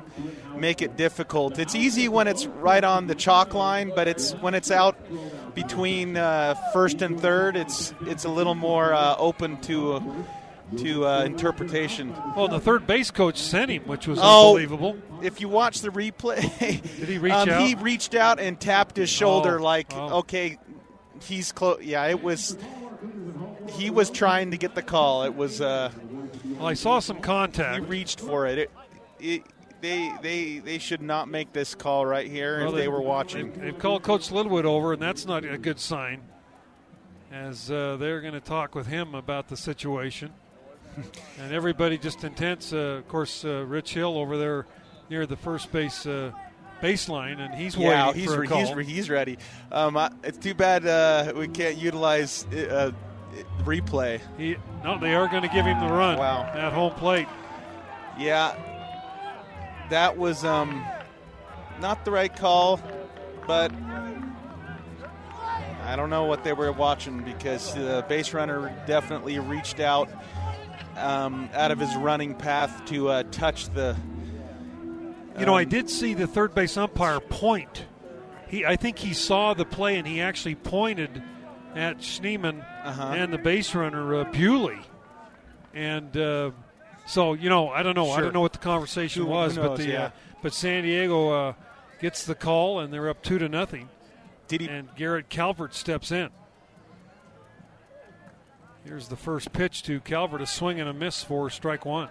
make 0.57 0.81
it 0.81 0.97
difficult. 0.97 1.57
It's 1.57 1.73
easy 1.73 2.09
when 2.09 2.27
it's 2.27 2.45
right 2.45 2.83
on 2.83 3.07
the 3.07 3.15
chalk 3.15 3.53
line, 3.53 3.93
but 3.95 4.09
it's 4.09 4.33
when 4.33 4.53
it's 4.53 4.71
out 4.71 4.97
between 5.55 6.17
uh, 6.17 6.55
first 6.73 7.01
and 7.01 7.19
third, 7.19 7.55
it's 7.55 7.93
it's 8.01 8.25
a 8.25 8.29
little 8.29 8.55
more 8.55 8.93
uh, 8.93 9.15
open 9.17 9.57
to. 9.61 9.93
Uh, 9.93 10.01
to 10.77 11.05
uh, 11.05 11.23
interpretation. 11.23 12.15
Well, 12.35 12.47
the 12.47 12.59
third 12.59 12.87
base 12.87 13.11
coach 13.11 13.37
sent 13.37 13.71
him, 13.71 13.83
which 13.83 14.07
was 14.07 14.19
Oh, 14.21 14.49
unbelievable. 14.57 14.97
If 15.21 15.41
you 15.41 15.49
watch 15.49 15.81
the 15.81 15.89
replay, 15.89 16.39
Did 16.99 17.09
he 17.09 17.17
reach 17.19 17.33
um, 17.33 17.49
out? 17.49 17.61
He 17.61 17.75
reached 17.75 18.15
out 18.15 18.39
and 18.39 18.59
tapped 18.59 18.97
his 18.97 19.09
shoulder, 19.09 19.59
Oh, 19.59 19.63
like, 19.63 19.91
oh. 19.93 20.19
okay, 20.19 20.57
he's 21.23 21.51
close. 21.51 21.81
Yeah, 21.83 22.05
it 22.07 22.21
was. 22.23 22.57
He 23.73 23.89
was 23.89 24.09
trying 24.09 24.51
to 24.51 24.57
get 24.57 24.75
the 24.75 24.81
call. 24.81 25.23
It 25.23 25.35
was. 25.35 25.61
Uh, 25.61 25.91
Well, 26.57 26.67
I 26.67 26.73
saw 26.73 26.99
some 26.99 27.19
contact. 27.21 27.83
he 27.83 27.89
reached 27.89 28.19
for 28.19 28.47
it. 28.47 28.57
It, 28.57 28.71
it. 29.19 29.43
They 29.81 30.13
they 30.21 30.59
they 30.59 30.77
should 30.77 31.01
not 31.01 31.27
make 31.27 31.53
this 31.53 31.73
call 31.73 32.05
right 32.05 32.29
here 32.29 32.59
Well, 32.59 32.69
if 32.69 32.75
they 32.75 32.87
were 32.87 33.01
watching. 33.01 33.51
They've, 33.51 33.61
they've 33.61 33.79
called 33.79 34.03
Coach 34.03 34.29
Littlewood 34.29 34.63
over, 34.65 34.93
and 34.93 35.01
that's 35.01 35.25
not 35.25 35.43
a 35.43 35.57
good 35.57 35.79
sign. 35.79 36.21
As 37.31 37.71
uh, 37.71 37.97
they're 37.97 38.21
going 38.21 38.33
to 38.35 38.39
talk 38.41 38.75
with 38.75 38.87
him 38.87 39.15
about 39.15 39.47
the 39.47 39.57
situation, 39.57 40.33
and 41.39 41.53
everybody 41.53 41.97
just 41.97 42.23
intense. 42.23 42.73
Uh, 42.73 42.77
of 42.99 43.07
course, 43.07 43.43
uh, 43.45 43.63
Rich 43.65 43.93
Hill 43.93 44.17
over 44.17 44.37
there 44.37 44.65
near 45.09 45.25
the 45.25 45.35
first 45.37 45.71
base 45.71 46.05
uh, 46.05 46.31
baseline, 46.81 47.39
and 47.39 47.53
he's 47.53 47.75
Yeah, 47.75 48.07
waiting 48.07 48.21
he's 48.21 48.33
for 48.33 48.43
a 48.43 48.47
call. 48.47 48.75
he's 48.77 48.87
he's 48.87 49.09
ready. 49.09 49.37
Um, 49.71 49.97
I, 49.97 50.11
it's 50.23 50.37
too 50.37 50.53
bad 50.53 50.85
uh, 50.85 51.33
we 51.35 51.47
can't 51.47 51.77
utilize 51.77 52.45
uh, 52.47 52.91
replay. 53.63 54.19
He, 54.37 54.57
no, 54.83 54.97
they 54.99 55.13
are 55.15 55.27
going 55.27 55.43
to 55.43 55.49
give 55.49 55.65
him 55.65 55.79
the 55.79 55.87
run 55.93 56.17
Wow. 56.17 56.43
at 56.53 56.73
home 56.73 56.93
plate. 56.93 57.27
Yeah, 58.19 58.55
that 59.89 60.17
was 60.17 60.43
um, 60.43 60.85
not 61.79 62.03
the 62.05 62.11
right 62.11 62.35
call, 62.35 62.79
but 63.47 63.71
I 65.83 65.95
don't 65.95 66.09
know 66.09 66.25
what 66.25 66.43
they 66.43 66.53
were 66.53 66.71
watching 66.71 67.21
because 67.23 67.73
the 67.73 68.05
base 68.07 68.33
runner 68.33 68.73
definitely 68.85 69.39
reached 69.39 69.79
out 69.79 70.09
um, 70.97 71.49
out 71.53 71.71
of 71.71 71.79
his 71.79 71.95
running 71.95 72.35
path 72.35 72.85
to 72.85 73.09
uh, 73.09 73.23
touch 73.31 73.69
the. 73.69 73.95
You 75.39 75.45
know, 75.45 75.55
I 75.55 75.63
um, 75.63 75.69
did 75.69 75.89
see 75.89 76.13
the 76.13 76.27
third 76.27 76.53
base 76.53 76.75
umpire 76.77 77.19
point. 77.19 77.85
He, 78.49 78.65
I 78.65 78.75
think 78.75 78.97
he 78.99 79.13
saw 79.13 79.53
the 79.53 79.63
play 79.65 79.97
and 79.97 80.05
he 80.05 80.19
actually 80.19 80.55
pointed 80.55 81.23
at 81.73 81.99
Schneemann 81.99 82.65
Uh-huh. 82.83 83.13
and 83.15 83.31
the 83.31 83.37
base 83.37 83.73
runner 83.73 84.13
uh, 84.15 84.23
Bewley, 84.25 84.79
and 85.73 86.15
uh, 86.17 86.51
so 87.05 87.33
you 87.33 87.49
know, 87.49 87.69
I 87.69 87.81
don't 87.81 87.95
know, 87.95 88.11
I 88.11 88.19
don't 88.19 88.33
know 88.33 88.41
what 88.41 88.51
the 88.51 88.59
conversation 88.59 89.23
Who- 89.23 89.29
was, 89.29 89.55
but 89.55 89.77
the 89.77 89.87
yeah. 89.87 90.03
uh, 90.05 90.11
but 90.41 90.53
San 90.53 90.83
Diego 90.83 91.29
uh, 91.29 91.53
gets 92.01 92.25
the 92.25 92.35
call 92.35 92.79
and 92.81 92.91
they're 92.93 93.09
up 93.09 93.21
two 93.23 93.39
to 93.39 93.47
nothing, 93.47 93.87
Did 94.49 94.61
he? 94.61 94.67
and 94.67 94.89
Garrett 94.97 95.29
Calvert 95.29 95.73
steps 95.73 96.11
in. 96.11 96.29
Here's 98.83 99.07
the 99.07 99.15
first 99.15 99.53
pitch 99.53 99.83
to 99.83 99.99
Calvert, 99.99 100.41
a 100.41 100.47
swing 100.47 100.79
and 100.79 100.89
a 100.89 100.93
miss 100.93 101.23
for 101.23 101.49
strike 101.49 101.85
one. 101.85 102.09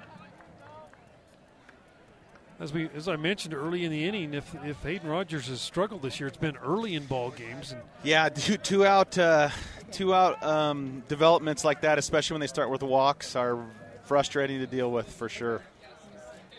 As 2.60 2.72
we, 2.72 2.88
as 2.94 3.08
I 3.08 3.16
mentioned 3.16 3.54
early 3.54 3.84
in 3.84 3.90
the 3.90 4.04
inning, 4.04 4.34
if 4.34 4.54
if 4.64 4.82
Hayden 4.82 5.08
Rogers 5.08 5.48
has 5.48 5.60
struggled 5.60 6.02
this 6.02 6.20
year, 6.20 6.28
it's 6.28 6.36
been 6.36 6.58
early 6.58 6.94
in 6.94 7.06
ball 7.06 7.30
games, 7.30 7.72
and 7.72 7.80
Yeah, 8.04 8.28
two, 8.34 8.58
two 8.58 8.84
out, 8.84 9.16
uh, 9.16 9.48
two 9.90 10.14
out 10.14 10.42
um, 10.44 11.02
developments 11.08 11.64
like 11.64 11.80
that, 11.80 11.98
especially 11.98 12.34
when 12.34 12.42
they 12.42 12.46
start 12.46 12.70
with 12.70 12.82
walks, 12.82 13.34
are 13.34 13.58
frustrating 14.04 14.58
to 14.60 14.66
deal 14.66 14.90
with 14.92 15.10
for 15.10 15.28
sure. 15.28 15.62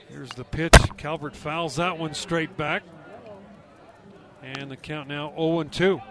here's 0.09 0.31
the 0.31 0.43
pitch. 0.43 0.73
Calvert 0.97 1.35
fouls 1.35 1.75
that 1.75 1.97
one 1.99 2.15
straight 2.15 2.57
back, 2.57 2.81
and 4.41 4.71
the 4.71 4.77
count 4.77 5.07
now 5.07 5.31
0 5.37 5.59
and 5.59 5.71
2. 5.71 6.01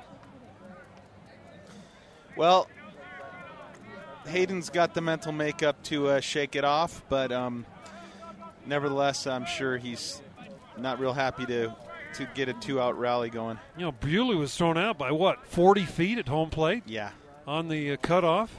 Well, 2.37 2.69
Hayden's 4.31 4.71
got 4.71 4.95
the 4.95 5.01
mental 5.01 5.33
makeup 5.33 5.83
to 5.85 6.09
uh, 6.09 6.21
shake 6.21 6.57
it 6.57 6.65
off, 6.65 7.03
but 7.09 7.33
um, 7.33 7.67
nevertheless, 8.67 9.27
I'm 9.27 9.45
sure 9.47 9.77
he's 9.77 10.21
not 10.79 10.99
real 11.01 11.13
happy 11.13 11.47
to 11.47 11.75
to 12.15 12.29
get 12.35 12.49
a 12.49 12.53
two 12.55 12.81
out 12.81 12.99
rally 12.99 13.31
going. 13.31 13.59
You 13.77 13.85
know, 13.87 13.93
Bewley 13.93 14.35
was 14.35 14.57
thrown 14.57 14.77
out 14.77 14.99
by 14.99 15.13
what 15.13 15.47
40 15.47 15.85
feet 15.85 16.19
at 16.19 16.27
home 16.27 16.51
plate 16.51 16.83
Yeah, 16.87 17.11
on 17.47 17.69
the 17.69 17.93
uh, 17.93 17.97
cutoff, 18.03 18.53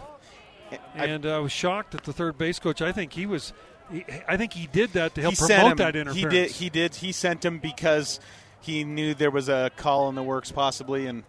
I- 0.71 1.05
and 1.05 1.25
uh, 1.25 1.35
I 1.35 1.39
was 1.39 1.51
shocked 1.51 1.95
at 1.95 2.03
the 2.03 2.13
third 2.13 2.37
base 2.37 2.59
coach. 2.59 2.81
I 2.81 2.91
think 2.91 3.13
he 3.13 3.25
was. 3.25 3.53
He, 3.91 4.05
I 4.25 4.37
think 4.37 4.53
he 4.53 4.67
did 4.67 4.93
that 4.93 5.15
to 5.15 5.21
help 5.21 5.35
promote 5.35 5.71
him. 5.71 5.77
that 5.77 6.13
He 6.15 6.23
did. 6.25 6.51
He 6.51 6.69
did. 6.69 6.95
He 6.95 7.11
sent 7.11 7.43
him 7.43 7.59
because 7.59 8.21
he 8.61 8.85
knew 8.85 9.13
there 9.13 9.31
was 9.31 9.49
a 9.49 9.69
call 9.75 10.07
in 10.07 10.15
the 10.15 10.23
works, 10.23 10.49
possibly, 10.51 11.07
and 11.07 11.23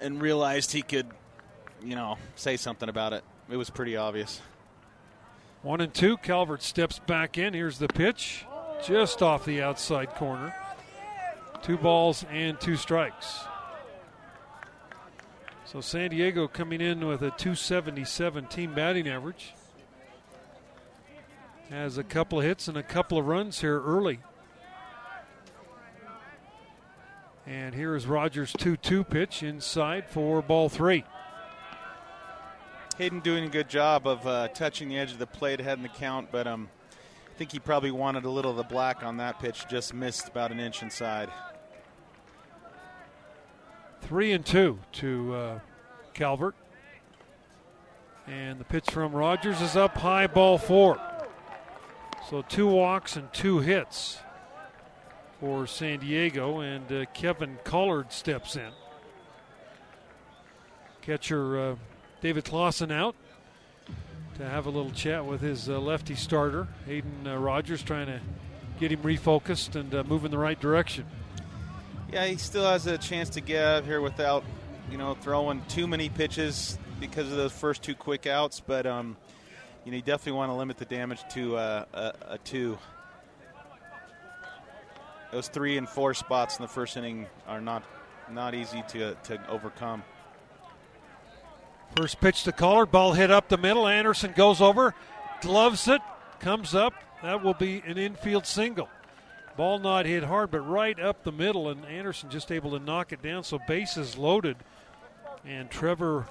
and 0.00 0.20
realized 0.20 0.72
he 0.72 0.82
could, 0.82 1.06
you 1.80 1.94
know, 1.94 2.16
say 2.34 2.56
something 2.56 2.88
about 2.88 3.12
it. 3.12 3.22
It 3.50 3.56
was 3.56 3.70
pretty 3.70 3.96
obvious. 3.96 4.40
One 5.62 5.80
and 5.80 5.92
two. 5.92 6.16
Calvert 6.16 6.62
steps 6.62 6.98
back 6.98 7.38
in. 7.38 7.54
Here's 7.54 7.78
the 7.78 7.88
pitch, 7.88 8.44
just 8.84 9.22
off 9.22 9.44
the 9.44 9.62
outside 9.62 10.14
corner. 10.14 10.54
Two 11.62 11.76
balls 11.76 12.24
and 12.30 12.60
two 12.60 12.76
strikes. 12.76 13.44
So 15.64 15.80
San 15.80 16.10
Diego 16.10 16.48
coming 16.48 16.80
in 16.80 17.06
with 17.06 17.22
a 17.22 17.30
277 17.30 18.46
team 18.46 18.74
batting 18.74 19.08
average. 19.08 19.54
Has 21.70 21.96
a 21.96 22.04
couple 22.04 22.40
of 22.40 22.44
hits 22.44 22.68
and 22.68 22.76
a 22.76 22.82
couple 22.82 23.16
of 23.16 23.26
runs 23.26 23.60
here 23.60 23.80
early. 23.80 24.18
And 27.46 27.74
here 27.74 27.96
is 27.96 28.06
Rogers' 28.06 28.52
2 28.52 28.76
2 28.76 29.04
pitch 29.04 29.42
inside 29.42 30.08
for 30.08 30.42
ball 30.42 30.68
three. 30.68 31.04
Hayden 32.98 33.20
doing 33.20 33.44
a 33.44 33.48
good 33.48 33.68
job 33.68 34.06
of 34.06 34.26
uh, 34.26 34.48
touching 34.48 34.88
the 34.88 34.98
edge 34.98 35.12
of 35.12 35.18
the 35.18 35.26
plate 35.26 35.60
ahead 35.60 35.78
in 35.78 35.82
the 35.82 35.88
count, 35.88 36.28
but 36.30 36.46
um, 36.46 36.68
I 37.32 37.38
think 37.38 37.52
he 37.52 37.58
probably 37.58 37.90
wanted 37.90 38.24
a 38.24 38.30
little 38.30 38.50
of 38.50 38.56
the 38.56 38.62
black 38.64 39.02
on 39.02 39.16
that 39.16 39.38
pitch. 39.40 39.66
Just 39.68 39.94
missed 39.94 40.28
about 40.28 40.52
an 40.52 40.60
inch 40.60 40.82
inside. 40.82 41.30
Three 44.02 44.32
and 44.32 44.44
two 44.44 44.78
to 44.92 45.34
uh, 45.34 45.58
Calvert. 46.12 46.54
And 48.26 48.60
the 48.60 48.64
pitch 48.64 48.90
from 48.90 49.12
Rogers 49.12 49.60
is 49.60 49.76
up 49.76 49.96
high, 49.96 50.26
ball 50.26 50.58
four. 50.58 51.00
So 52.28 52.42
two 52.42 52.66
walks 52.66 53.16
and 53.16 53.32
two 53.32 53.60
hits 53.60 54.18
for 55.40 55.66
San 55.66 55.98
Diego, 55.98 56.60
and 56.60 56.90
uh, 56.92 57.04
Kevin 57.14 57.58
Collard 57.64 58.12
steps 58.12 58.54
in. 58.54 58.70
Catcher 61.00 61.58
uh, 61.58 61.76
David 62.22 62.44
Clausen 62.44 62.92
out 62.92 63.16
to 64.36 64.48
have 64.48 64.66
a 64.66 64.70
little 64.70 64.92
chat 64.92 65.26
with 65.26 65.40
his 65.40 65.68
uh, 65.68 65.80
lefty 65.80 66.14
starter, 66.14 66.68
Hayden 66.86 67.26
uh, 67.26 67.36
Rogers, 67.36 67.82
trying 67.82 68.06
to 68.06 68.20
get 68.78 68.92
him 68.92 69.02
refocused 69.02 69.74
and 69.74 69.92
uh, 69.92 70.04
move 70.04 70.24
in 70.24 70.30
the 70.30 70.38
right 70.38 70.58
direction. 70.58 71.04
Yeah, 72.12 72.26
he 72.26 72.36
still 72.36 72.64
has 72.64 72.86
a 72.86 72.96
chance 72.96 73.30
to 73.30 73.40
get 73.40 73.64
out 73.64 73.84
here 73.84 74.00
without, 74.00 74.44
you 74.88 74.98
know, 74.98 75.14
throwing 75.14 75.62
too 75.68 75.88
many 75.88 76.08
pitches 76.10 76.78
because 77.00 77.28
of 77.28 77.36
those 77.36 77.50
first 77.50 77.82
two 77.82 77.96
quick 77.96 78.28
outs. 78.28 78.60
But 78.60 78.86
um, 78.86 79.16
you 79.84 79.90
know, 79.90 79.96
you 79.96 80.02
definitely 80.02 80.38
want 80.38 80.50
to 80.50 80.54
limit 80.54 80.78
the 80.78 80.84
damage 80.84 81.20
to 81.32 81.56
uh, 81.56 81.84
a, 81.92 82.12
a 82.34 82.38
two. 82.38 82.78
Those 85.32 85.48
three 85.48 85.76
and 85.76 85.88
four 85.88 86.14
spots 86.14 86.56
in 86.56 86.62
the 86.62 86.68
first 86.68 86.96
inning 86.96 87.26
are 87.48 87.60
not 87.60 87.82
not 88.30 88.54
easy 88.54 88.84
to 88.90 89.16
to 89.24 89.50
overcome. 89.50 90.04
First 91.96 92.20
pitch 92.20 92.44
to 92.44 92.52
Collard, 92.52 92.90
ball 92.90 93.12
hit 93.12 93.30
up 93.30 93.48
the 93.48 93.58
middle. 93.58 93.86
Anderson 93.86 94.32
goes 94.34 94.60
over, 94.62 94.94
gloves 95.42 95.88
it, 95.88 96.00
comes 96.40 96.74
up. 96.74 96.94
That 97.22 97.44
will 97.44 97.54
be 97.54 97.82
an 97.86 97.98
infield 97.98 98.46
single. 98.46 98.88
Ball 99.56 99.78
not 99.78 100.06
hit 100.06 100.24
hard, 100.24 100.50
but 100.50 100.60
right 100.60 100.98
up 100.98 101.22
the 101.22 101.32
middle, 101.32 101.68
and 101.68 101.84
Anderson 101.84 102.30
just 102.30 102.50
able 102.50 102.70
to 102.70 102.78
knock 102.78 103.12
it 103.12 103.22
down. 103.22 103.44
So 103.44 103.58
bases 103.68 104.16
loaded, 104.16 104.56
and 105.44 105.70
Trevor 105.70 106.26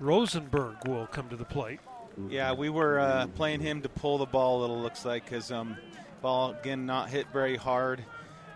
Rosenberg 0.00 0.88
will 0.88 1.06
come 1.06 1.28
to 1.28 1.36
the 1.36 1.44
plate. 1.44 1.80
Yeah, 2.28 2.52
we 2.54 2.70
were 2.70 2.98
uh, 2.98 3.26
playing 3.28 3.60
him 3.60 3.82
to 3.82 3.88
pull 3.90 4.18
the 4.18 4.26
ball 4.26 4.60
little. 4.60 4.80
Looks 4.80 5.04
like 5.04 5.24
because 5.24 5.52
um, 5.52 5.76
ball 6.22 6.56
again 6.58 6.86
not 6.86 7.10
hit 7.10 7.26
very 7.32 7.56
hard. 7.56 8.02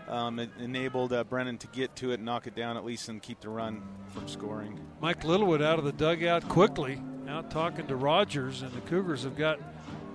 Um, 0.07 0.39
it 0.39 0.49
enabled 0.59 1.11
uh, 1.11 1.23
Brennan 1.25 1.57
to 1.57 1.67
get 1.67 1.95
to 1.97 2.11
it, 2.11 2.21
knock 2.21 2.47
it 2.47 2.55
down 2.55 2.77
at 2.77 2.85
least, 2.85 3.09
and 3.09 3.21
keep 3.21 3.41
the 3.41 3.49
run 3.49 3.81
from 4.13 4.27
scoring. 4.27 4.79
Mike 5.01 5.23
Littlewood 5.23 5.61
out 5.61 5.79
of 5.79 5.85
the 5.85 5.91
dugout 5.91 6.47
quickly, 6.47 7.01
out 7.27 7.51
talking 7.51 7.85
to 7.87 7.95
Rogers, 7.95 8.61
and 8.61 8.71
the 8.71 8.81
Cougars 8.81 9.23
have 9.23 9.35
got 9.35 9.59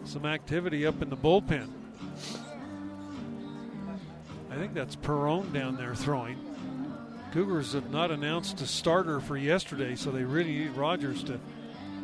some 0.05 0.25
activity 0.25 0.87
up 0.87 1.03
in 1.03 1.11
the 1.11 1.17
bullpen. 1.17 1.69
I 4.51 4.57
think 4.57 4.75
that's 4.75 4.97
Perone 4.97 5.53
down 5.53 5.77
there 5.77 5.95
throwing. 5.95 6.39
Cougars 7.33 7.73
have 7.73 7.91
not 7.91 8.11
announced 8.11 8.61
a 8.61 8.67
starter 8.67 9.21
for 9.21 9.37
yesterday, 9.37 9.95
so 9.95 10.11
they 10.11 10.25
really 10.25 10.59
need 10.59 10.71
Rogers 10.71 11.23
to 11.25 11.39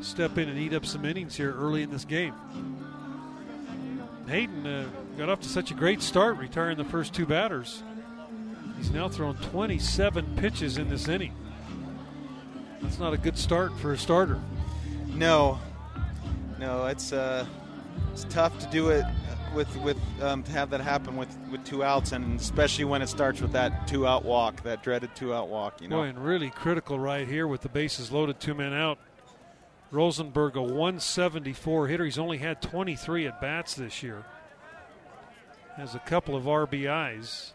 step 0.01 0.39
in 0.39 0.49
and 0.49 0.59
eat 0.59 0.73
up 0.73 0.87
some 0.87 1.05
innings 1.05 1.37
here 1.37 1.55
early 1.55 1.83
in 1.83 1.91
this 1.91 2.05
game. 2.05 2.35
Hayden 4.29 4.67
uh, 4.67 4.89
got 5.17 5.29
off 5.29 5.41
to 5.41 5.49
such 5.49 5.71
a 5.71 5.75
great 5.75 6.03
start, 6.03 6.37
retiring 6.39 6.77
the 6.77 6.85
first 6.85 7.15
two 7.15 7.27
batters. 7.27 7.83
He's 8.77 8.91
now 8.91 9.09
thrown 9.09 9.37
27 9.37 10.37
pitches 10.37 10.79
in 10.79 10.89
this 10.89 11.09
inning. 11.09 11.35
That's 12.81 12.99
not 12.99 13.13
a 13.13 13.19
good 13.19 13.37
start 13.37 13.77
for 13.79 13.93
a 13.93 13.99
starter. 13.99 14.41
No, 15.09 15.59
no, 16.59 16.87
it's 16.87 17.13
uh, 17.13 17.45
it's 18.13 18.25
tough 18.25 18.57
to 18.61 18.67
do 18.67 18.91
it 18.91 19.05
with 19.55 19.75
with 19.79 19.99
um, 20.23 20.43
to 20.45 20.53
have 20.53 20.71
that 20.71 20.81
happen 20.81 21.17
with, 21.17 21.37
with 21.51 21.65
two 21.65 21.83
outs, 21.83 22.13
and 22.13 22.39
especially 22.39 22.85
when 22.85 23.03
it 23.03 23.09
starts 23.09 23.41
with 23.41 23.53
that 23.53 23.89
two 23.89 24.07
out 24.07 24.25
walk, 24.25 24.63
that 24.63 24.83
dreaded 24.83 25.15
two 25.17 25.35
out 25.35 25.49
walk. 25.49 25.81
You 25.81 25.89
know, 25.89 25.97
Boy, 25.97 26.05
and 26.05 26.25
really 26.25 26.51
critical 26.51 26.99
right 26.99 27.27
here 27.27 27.47
with 27.47 27.63
the 27.63 27.69
bases 27.69 28.13
loaded, 28.13 28.39
two 28.39 28.55
men 28.55 28.73
out. 28.73 28.99
Rosenberg, 29.91 30.57
a 30.57 30.63
174 30.63 31.87
hitter. 31.89 32.05
He's 32.05 32.19
only 32.19 32.39
had 32.39 32.61
23 32.61 33.27
at 33.27 33.41
bats 33.41 33.75
this 33.75 34.03
year. 34.03 34.25
Has 35.77 35.95
a 35.95 36.01
couple 36.01 36.37
of 36.37 36.45
RBIs. 36.45 37.53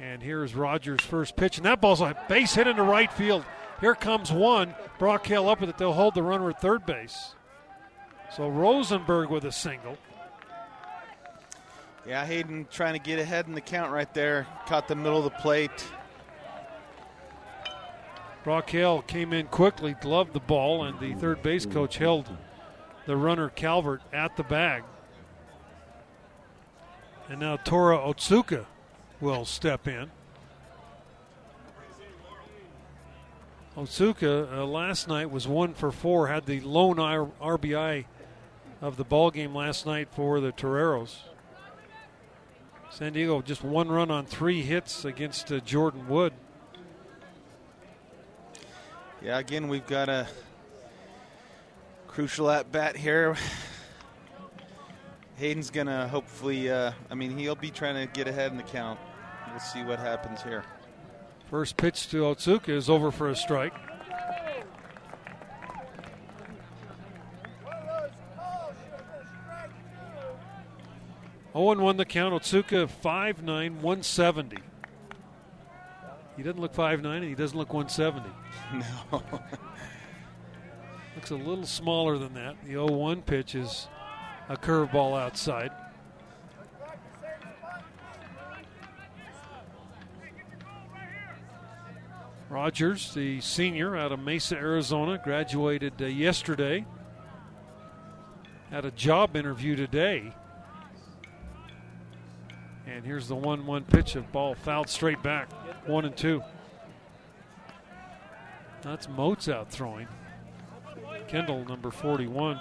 And 0.00 0.22
here's 0.22 0.54
Rogers' 0.54 1.02
first 1.02 1.36
pitch, 1.36 1.56
and 1.56 1.66
that 1.66 1.80
ball's 1.80 2.00
a 2.00 2.16
base 2.28 2.54
hit 2.54 2.66
into 2.66 2.82
right 2.82 3.12
field. 3.12 3.44
Here 3.80 3.94
comes 3.94 4.32
one. 4.32 4.74
Brock 4.98 5.26
Hale 5.26 5.48
up 5.48 5.60
with 5.60 5.70
it. 5.70 5.78
They'll 5.78 5.92
hold 5.92 6.14
the 6.14 6.22
runner 6.22 6.50
at 6.50 6.60
third 6.60 6.86
base. 6.86 7.34
So 8.34 8.48
Rosenberg 8.48 9.30
with 9.30 9.44
a 9.44 9.52
single. 9.52 9.98
Yeah, 12.06 12.24
Hayden 12.24 12.66
trying 12.70 12.94
to 12.94 12.98
get 12.98 13.18
ahead 13.18 13.46
in 13.46 13.54
the 13.54 13.60
count 13.60 13.92
right 13.92 14.12
there. 14.12 14.46
Caught 14.66 14.88
the 14.88 14.96
middle 14.96 15.18
of 15.18 15.24
the 15.24 15.30
plate. 15.30 15.86
Brock 18.44 18.68
Hale 18.68 19.00
came 19.00 19.32
in 19.32 19.46
quickly, 19.46 19.96
gloved 20.02 20.34
the 20.34 20.40
ball, 20.40 20.84
and 20.84 21.00
the 21.00 21.14
third 21.14 21.42
base 21.42 21.64
coach 21.64 21.96
held 21.96 22.28
the 23.06 23.16
runner 23.16 23.48
Calvert 23.48 24.02
at 24.12 24.36
the 24.36 24.42
bag. 24.42 24.82
And 27.30 27.40
now 27.40 27.56
Tora 27.56 27.96
Otsuka 27.96 28.66
will 29.18 29.46
step 29.46 29.88
in. 29.88 30.10
Otsuka 33.78 34.52
uh, 34.52 34.66
last 34.66 35.08
night 35.08 35.30
was 35.30 35.48
one 35.48 35.72
for 35.72 35.90
four, 35.90 36.28
had 36.28 36.44
the 36.44 36.60
lone 36.60 36.96
RBI 36.96 38.04
of 38.82 38.98
the 38.98 39.04
ball 39.04 39.30
game 39.30 39.54
last 39.54 39.86
night 39.86 40.08
for 40.12 40.40
the 40.40 40.52
Toreros. 40.52 41.16
San 42.90 43.14
Diego 43.14 43.40
just 43.40 43.64
one 43.64 43.88
run 43.88 44.10
on 44.10 44.26
three 44.26 44.60
hits 44.60 45.06
against 45.06 45.50
uh, 45.50 45.60
Jordan 45.60 46.08
Wood. 46.08 46.34
Yeah, 49.24 49.38
again, 49.38 49.68
we've 49.68 49.86
got 49.86 50.10
a 50.10 50.26
crucial 52.08 52.50
at 52.50 52.70
bat 52.70 52.94
here. 52.94 53.36
Hayden's 55.36 55.70
going 55.70 55.86
to 55.86 56.06
hopefully, 56.08 56.70
uh, 56.70 56.92
I 57.10 57.14
mean, 57.14 57.38
he'll 57.38 57.54
be 57.54 57.70
trying 57.70 58.06
to 58.06 58.12
get 58.12 58.28
ahead 58.28 58.50
in 58.50 58.58
the 58.58 58.62
count. 58.64 59.00
We'll 59.50 59.60
see 59.60 59.82
what 59.82 59.98
happens 59.98 60.42
here. 60.42 60.62
First 61.48 61.78
pitch 61.78 62.10
to 62.10 62.18
Otsuka 62.18 62.68
is 62.68 62.90
over 62.90 63.10
for 63.10 63.30
a 63.30 63.34
strike. 63.34 63.72
Owen 71.54 71.80
won 71.80 71.96
the 71.96 72.04
count. 72.04 72.34
Otsuka 72.34 72.90
5'9", 73.02 73.40
170. 73.46 74.58
He 76.36 76.42
doesn't 76.42 76.60
look 76.60 76.74
5'9", 76.74 77.06
and 77.06 77.24
he 77.24 77.34
doesn't 77.34 77.56
look 77.56 77.72
170. 77.72 78.28
No. 78.74 79.22
Looks 81.14 81.30
a 81.30 81.36
little 81.36 81.66
smaller 81.66 82.18
than 82.18 82.34
that. 82.34 82.56
The 82.64 82.74
0-1 82.74 83.24
pitch 83.24 83.54
is 83.54 83.88
a 84.48 84.56
curveball 84.56 85.18
outside. 85.18 85.70
Rogers, 92.50 93.12
the 93.14 93.40
senior 93.40 93.96
out 93.96 94.12
of 94.12 94.20
Mesa, 94.20 94.56
Arizona, 94.56 95.20
graduated 95.22 95.94
uh, 96.00 96.06
yesterday. 96.06 96.84
Had 98.70 98.84
a 98.84 98.92
job 98.92 99.34
interview 99.34 99.76
today. 99.76 100.32
And 102.86 103.04
here's 103.04 103.28
the 103.28 103.34
1 103.34 103.66
1 103.66 103.84
pitch 103.84 104.14
of 104.14 104.30
ball 104.30 104.54
fouled 104.54 104.88
straight 104.88 105.22
back. 105.22 105.50
One 105.86 106.04
and 106.04 106.16
two. 106.16 106.42
That's 108.84 109.08
Moats 109.08 109.48
out 109.48 109.70
throwing. 109.70 110.08
Kendall, 111.26 111.64
number 111.64 111.90
41, 111.90 112.60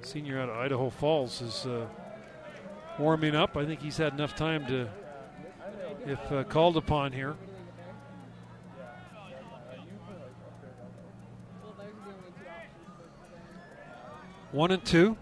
senior 0.00 0.40
out 0.40 0.48
of 0.48 0.56
Idaho 0.56 0.88
Falls, 0.88 1.42
is 1.42 1.66
uh, 1.66 1.86
warming 2.98 3.34
up. 3.34 3.54
I 3.54 3.66
think 3.66 3.82
he's 3.82 3.98
had 3.98 4.14
enough 4.14 4.34
time 4.34 4.66
to, 4.66 4.88
if 6.06 6.32
uh, 6.32 6.44
called 6.44 6.78
upon 6.78 7.12
here. 7.12 7.36
One 14.52 14.70
and 14.70 14.84
two. 14.84 15.18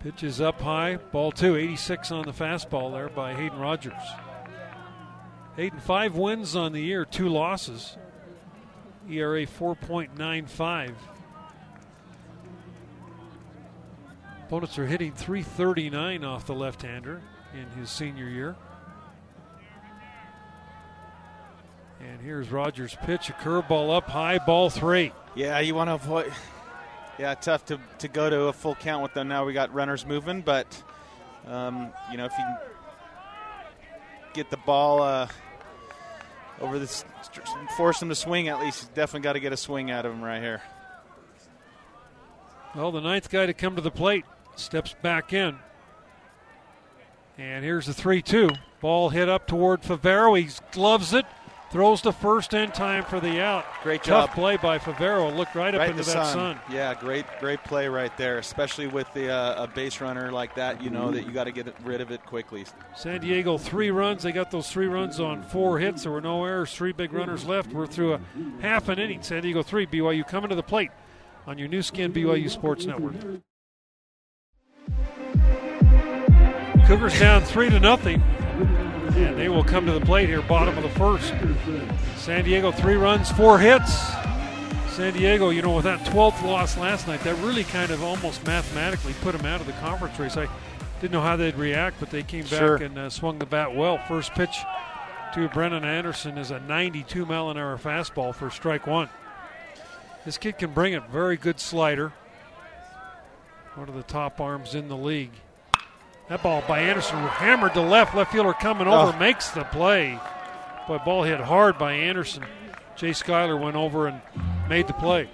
Pitch 0.00 0.22
is 0.22 0.42
up 0.42 0.60
high. 0.60 0.96
Ball 0.96 1.32
two. 1.32 1.56
86 1.56 2.10
on 2.12 2.26
the 2.26 2.32
fastball 2.32 2.92
there 2.92 3.08
by 3.08 3.34
Hayden 3.34 3.58
Rogers. 3.58 3.92
Hayden, 5.56 5.78
five 5.78 6.16
wins 6.16 6.56
on 6.56 6.72
the 6.72 6.80
year, 6.80 7.04
two 7.04 7.28
losses. 7.28 7.96
ERA 9.08 9.46
4.95. 9.46 10.94
Opponents 14.46 14.78
are 14.78 14.86
hitting 14.86 15.12
339 15.12 16.24
off 16.24 16.46
the 16.46 16.54
left 16.54 16.82
hander 16.82 17.22
in 17.54 17.66
his 17.80 17.90
senior 17.90 18.28
year. 18.28 18.56
And 22.00 22.20
here's 22.20 22.50
Rogers' 22.50 22.96
pitch, 23.02 23.30
a 23.30 23.32
curveball 23.32 23.96
up 23.96 24.08
high, 24.08 24.38
ball 24.38 24.70
three. 24.70 25.12
Yeah, 25.34 25.58
you 25.60 25.74
want 25.74 25.88
to 25.88 25.94
avoid. 25.94 26.32
Yeah, 27.18 27.34
tough 27.34 27.64
to, 27.66 27.78
to 27.98 28.08
go 28.08 28.28
to 28.28 28.42
a 28.42 28.52
full 28.52 28.74
count 28.74 29.02
with 29.02 29.14
them 29.14 29.28
now. 29.28 29.44
We 29.44 29.52
got 29.52 29.72
runners 29.72 30.04
moving, 30.04 30.42
but 30.42 30.82
um, 31.46 31.92
you 32.10 32.18
know 32.18 32.24
if 32.24 32.32
you 32.32 32.44
can 32.44 32.58
get 34.34 34.50
the 34.50 34.56
ball 34.58 35.00
uh, 35.00 35.28
over 36.60 36.78
this, 36.78 37.04
force 37.76 38.00
him 38.00 38.08
to 38.08 38.14
swing 38.14 38.48
at 38.48 38.60
least. 38.60 38.80
He's 38.80 38.88
definitely 38.88 39.24
got 39.24 39.34
to 39.34 39.40
get 39.40 39.52
a 39.52 39.56
swing 39.56 39.90
out 39.90 40.06
of 40.06 40.12
him 40.12 40.22
right 40.22 40.42
here. 40.42 40.62
Well, 42.74 42.90
the 42.90 43.00
ninth 43.00 43.30
guy 43.30 43.46
to 43.46 43.54
come 43.54 43.76
to 43.76 43.82
the 43.82 43.90
plate, 43.90 44.24
steps 44.56 44.94
back 45.02 45.32
in. 45.32 45.56
And 47.38 47.64
here's 47.64 47.86
the 47.86 47.94
3 47.94 48.22
2. 48.22 48.50
Ball 48.80 49.10
hit 49.10 49.28
up 49.28 49.46
toward 49.46 49.82
Favero. 49.82 50.38
He 50.38 50.48
gloves 50.72 51.12
it, 51.12 51.24
throws 51.74 52.00
to 52.02 52.12
first 52.12 52.54
in 52.54 52.70
time 52.70 53.02
for 53.02 53.18
the 53.18 53.42
out. 53.42 53.64
Great 53.82 54.04
Tough 54.04 54.28
job. 54.28 54.34
play 54.36 54.56
by 54.56 54.78
Favero. 54.78 55.34
Looked 55.36 55.56
right, 55.56 55.74
right 55.74 55.74
up 55.74 55.80
in 55.82 55.90
into 55.90 56.04
the 56.04 56.12
that 56.14 56.26
sun. 56.26 56.56
sun. 56.56 56.60
Yeah, 56.70 56.94
great, 56.94 57.26
great 57.40 57.64
play 57.64 57.88
right 57.88 58.16
there. 58.16 58.38
Especially 58.38 58.86
with 58.86 59.12
the 59.12 59.28
uh, 59.28 59.64
a 59.64 59.66
base 59.66 60.00
runner 60.00 60.30
like 60.30 60.54
that, 60.54 60.80
you 60.80 60.88
know 60.90 61.10
that 61.10 61.26
you 61.26 61.32
got 61.32 61.44
to 61.44 61.50
get 61.50 61.74
rid 61.82 62.00
of 62.00 62.12
it 62.12 62.24
quickly. 62.24 62.64
San 62.94 63.20
Diego 63.20 63.58
three 63.58 63.90
runs. 63.90 64.22
They 64.22 64.30
got 64.30 64.52
those 64.52 64.70
three 64.70 64.86
runs 64.86 65.18
on 65.18 65.42
four 65.42 65.80
hits. 65.80 66.04
There 66.04 66.12
were 66.12 66.20
no 66.20 66.44
errors. 66.44 66.72
Three 66.72 66.92
big 66.92 67.12
runners 67.12 67.44
left. 67.44 67.72
We're 67.72 67.88
through 67.88 68.14
a 68.14 68.20
half 68.60 68.88
an 68.88 69.00
inning. 69.00 69.22
San 69.22 69.42
Diego 69.42 69.64
three. 69.64 69.84
BYU 69.84 70.24
coming 70.26 70.50
to 70.50 70.56
the 70.56 70.62
plate 70.62 70.92
on 71.44 71.58
your 71.58 71.66
Nu 71.66 71.82
Skin 71.82 72.12
BYU 72.12 72.48
Sports 72.48 72.86
Network. 72.86 73.14
Cougars 76.86 77.18
down 77.18 77.42
three 77.42 77.68
to 77.70 77.80
nothing, 77.80 78.22
and 79.16 79.38
they 79.38 79.48
will 79.48 79.64
come 79.64 79.86
to 79.86 79.92
the 79.92 80.04
plate 80.04 80.28
here, 80.28 80.42
bottom 80.42 80.76
of 80.76 80.82
the 80.82 80.90
first. 80.90 81.32
San 82.16 82.44
Diego 82.44 82.72
three 82.72 82.94
runs, 82.96 83.30
four 83.32 83.58
hits. 83.58 83.92
San 84.90 85.12
Diego, 85.12 85.50
you 85.50 85.60
know, 85.62 85.74
with 85.74 85.84
that 85.84 86.00
12th 86.06 86.42
loss 86.42 86.76
last 86.76 87.08
night, 87.08 87.20
that 87.20 87.34
really 87.38 87.64
kind 87.64 87.90
of 87.90 88.02
almost 88.04 88.44
mathematically 88.46 89.12
put 89.22 89.36
them 89.36 89.44
out 89.44 89.60
of 89.60 89.66
the 89.66 89.72
conference 89.74 90.18
race. 90.18 90.36
I 90.36 90.48
didn't 91.00 91.12
know 91.12 91.20
how 91.20 91.36
they'd 91.36 91.56
react, 91.56 91.96
but 91.98 92.10
they 92.10 92.22
came 92.22 92.42
back 92.42 92.50
Sure. 92.60 92.76
and 92.76 92.96
uh, 92.96 93.10
swung 93.10 93.38
the 93.40 93.46
bat 93.46 93.74
well. 93.74 93.98
First 94.06 94.32
pitch 94.34 94.56
to 95.34 95.48
Brennan 95.48 95.84
Anderson 95.84 96.38
is 96.38 96.52
a 96.52 96.60
92 96.60 97.26
mile 97.26 97.50
an 97.50 97.58
hour 97.58 97.76
fastball 97.76 98.32
for 98.34 98.50
strike 98.50 98.86
one. 98.86 99.08
This 100.24 100.38
kid 100.38 100.58
can 100.58 100.70
bring 100.72 100.92
it. 100.92 101.02
Very 101.10 101.36
good 101.36 101.58
slider. 101.58 102.12
One 103.74 103.88
of 103.88 103.96
the 103.96 104.04
top 104.04 104.40
arms 104.40 104.76
in 104.76 104.86
the 104.88 104.96
league. 104.96 105.32
That 106.28 106.42
ball 106.42 106.62
by 106.66 106.80
Anderson 106.80 107.18
hammered 107.18 107.74
to 107.74 107.80
left. 107.82 108.14
Left 108.14 108.32
fielder 108.32 108.54
coming 108.54 108.86
over 108.88 109.12
Oh. 109.14 109.18
makes 109.18 109.50
the 109.50 109.64
play. 109.64 110.18
Boy, 110.88 110.98
ball 111.04 111.22
hit 111.22 111.40
hard 111.40 111.78
by 111.78 111.92
Anderson. 111.92 112.44
Jay 112.96 113.12
Schuyler 113.12 113.56
went 113.56 113.76
over 113.76 114.06
and 114.06 114.20
made 114.68 114.86
the 114.86 114.92
play. 114.94 115.28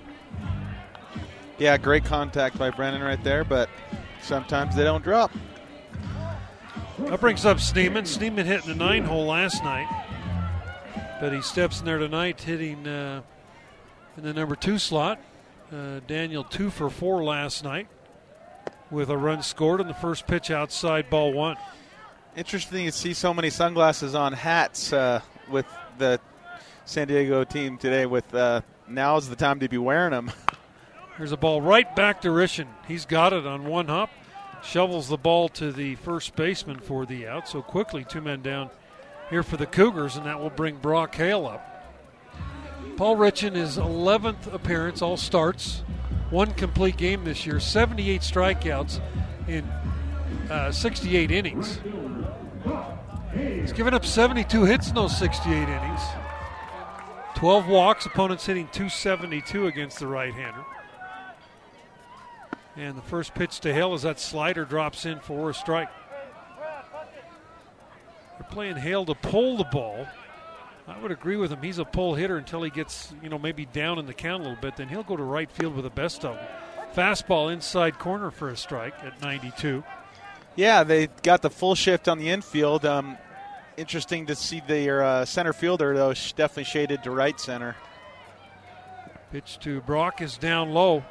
Yeah, 1.58 1.76
great 1.76 2.04
contact 2.04 2.58
by 2.58 2.70
Brennan 2.70 3.02
right 3.02 3.22
there, 3.22 3.44
but 3.44 3.68
sometimes 4.22 4.74
they 4.74 4.82
don't 4.84 5.04
drop. 5.04 5.30
That 6.98 7.20
brings 7.20 7.44
up 7.46 7.58
Schneemann. 7.58 8.02
Schneemann 8.06 8.44
hit 8.44 8.62
in 8.66 8.68
the 8.70 8.74
nine 8.84 9.04
hole 9.04 9.26
last 9.26 9.62
night, 9.62 9.86
but 11.20 11.32
he 11.32 11.40
steps 11.42 11.80
in 11.80 11.86
there 11.86 11.98
tonight 11.98 12.40
hitting 12.40 12.86
uh, 12.86 13.22
in 14.16 14.22
the 14.24 14.32
number 14.32 14.56
two 14.56 14.78
slot. 14.78 15.18
Uh, 15.72 16.00
Daniel 16.06 16.42
two 16.44 16.68
for 16.70 16.90
four 16.90 17.22
last 17.22 17.62
night 17.62 17.86
with 18.90 19.10
a 19.10 19.16
run 19.16 19.42
scored 19.42 19.80
on 19.80 19.86
the 19.86 19.94
first 19.94 20.26
pitch 20.26 20.50
outside 20.50 21.10
ball 21.10 21.32
one. 21.32 21.56
Interesting 22.36 22.86
to 22.86 22.92
see 22.92 23.14
so 23.14 23.34
many 23.34 23.50
sunglasses 23.50 24.14
on 24.14 24.32
hats 24.32 24.92
uh, 24.92 25.20
with 25.48 25.66
the 25.98 26.20
San 26.84 27.08
Diego 27.08 27.44
team 27.44 27.76
today. 27.76 28.06
With 28.06 28.34
uh, 28.34 28.62
now's 28.88 29.28
the 29.28 29.36
time 29.36 29.60
to 29.60 29.68
be 29.68 29.78
wearing 29.78 30.12
them. 30.12 30.30
There's 31.18 31.32
a 31.32 31.36
ball 31.36 31.60
right 31.60 31.94
back 31.94 32.22
to 32.22 32.28
Richan. 32.28 32.68
He's 32.88 33.04
got 33.04 33.32
it 33.32 33.46
on 33.46 33.66
one 33.66 33.88
hop, 33.88 34.10
shovels 34.62 35.08
the 35.08 35.18
ball 35.18 35.48
to 35.50 35.70
the 35.70 35.96
first 35.96 36.34
baseman 36.34 36.78
for 36.78 37.04
the 37.04 37.26
out. 37.26 37.48
So 37.48 37.62
quickly, 37.62 38.04
two 38.04 38.20
men 38.20 38.42
down 38.42 38.70
here 39.28 39.42
for 39.42 39.56
the 39.56 39.66
Cougars, 39.66 40.16
and 40.16 40.26
that 40.26 40.40
will 40.40 40.50
bring 40.50 40.76
Brock 40.76 41.14
Hale 41.14 41.46
up. 41.46 41.66
Paul 42.96 43.16
Richan, 43.16 43.54
his 43.54 43.76
11th 43.76 44.52
appearance, 44.52 45.02
all 45.02 45.16
starts, 45.16 45.82
one 46.30 46.52
complete 46.54 46.96
game 46.96 47.24
this 47.24 47.44
year, 47.44 47.60
78 47.60 48.20
strikeouts 48.20 49.00
in 49.48 49.64
uh, 50.50 50.70
68 50.70 51.30
innings. 51.30 51.80
He's 53.34 53.72
given 53.72 53.94
up 53.94 54.04
72 54.04 54.64
hits 54.64 54.88
in 54.88 54.94
those 54.94 55.16
68 55.16 55.68
innings. 55.68 56.00
12 57.34 57.68
walks, 57.68 58.06
opponents 58.06 58.46
hitting 58.46 58.66
272 58.68 59.66
against 59.66 59.98
the 59.98 60.06
right 60.06 60.32
hander. 60.32 60.64
And 62.76 62.96
the 62.96 63.02
first 63.02 63.34
pitch 63.34 63.60
to 63.60 63.72
Hale 63.72 63.94
as 63.94 64.02
that 64.02 64.20
slider 64.20 64.64
drops 64.64 65.06
in 65.06 65.20
for 65.20 65.50
a 65.50 65.54
strike. 65.54 65.88
They're 68.38 68.48
playing 68.50 68.76
Hale 68.76 69.04
to 69.06 69.14
pull 69.14 69.56
the 69.56 69.64
ball. 69.64 70.06
I 70.90 70.98
would 70.98 71.12
agree 71.12 71.36
with 71.36 71.52
him. 71.52 71.62
He's 71.62 71.78
a 71.78 71.84
pull 71.84 72.16
hitter 72.16 72.36
until 72.36 72.62
he 72.62 72.70
gets, 72.70 73.12
you 73.22 73.28
know, 73.28 73.38
maybe 73.38 73.64
down 73.64 74.00
in 74.00 74.06
the 74.06 74.14
count 74.14 74.40
a 74.40 74.48
little 74.48 74.60
bit. 74.60 74.76
Then 74.76 74.88
he'll 74.88 75.04
go 75.04 75.16
to 75.16 75.22
right 75.22 75.50
field 75.50 75.76
with 75.76 75.84
the 75.84 75.90
best 75.90 76.24
of 76.24 76.34
them. 76.34 76.46
Fastball 76.94 77.52
inside 77.52 77.98
corner 78.00 78.32
for 78.32 78.48
a 78.48 78.56
strike 78.56 78.94
at 79.04 79.22
92. 79.22 79.84
Yeah, 80.56 80.82
they 80.82 81.06
got 81.22 81.42
the 81.42 81.50
full 81.50 81.76
shift 81.76 82.08
on 82.08 82.18
the 82.18 82.28
infield. 82.28 82.84
Um, 82.84 83.16
interesting 83.76 84.26
to 84.26 84.34
see 84.34 84.60
their 84.66 85.04
uh, 85.04 85.24
center 85.24 85.52
fielder 85.52 85.94
though, 85.94 86.12
definitely 86.12 86.64
shaded 86.64 87.04
to 87.04 87.12
right 87.12 87.38
center. 87.38 87.76
Pitch 89.30 89.60
to 89.60 89.80
Brock 89.82 90.20
is 90.20 90.36
down 90.38 90.70
low. 90.70 91.04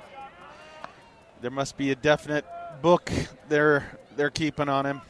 There 1.39 1.51
must 1.51 1.77
be 1.77 1.91
a 1.91 1.95
definite 1.95 2.45
book 2.81 3.09
they're 3.47 3.97
they're 4.17 4.29
keeping 4.29 4.67
on 4.67 4.85
him. 4.85 5.01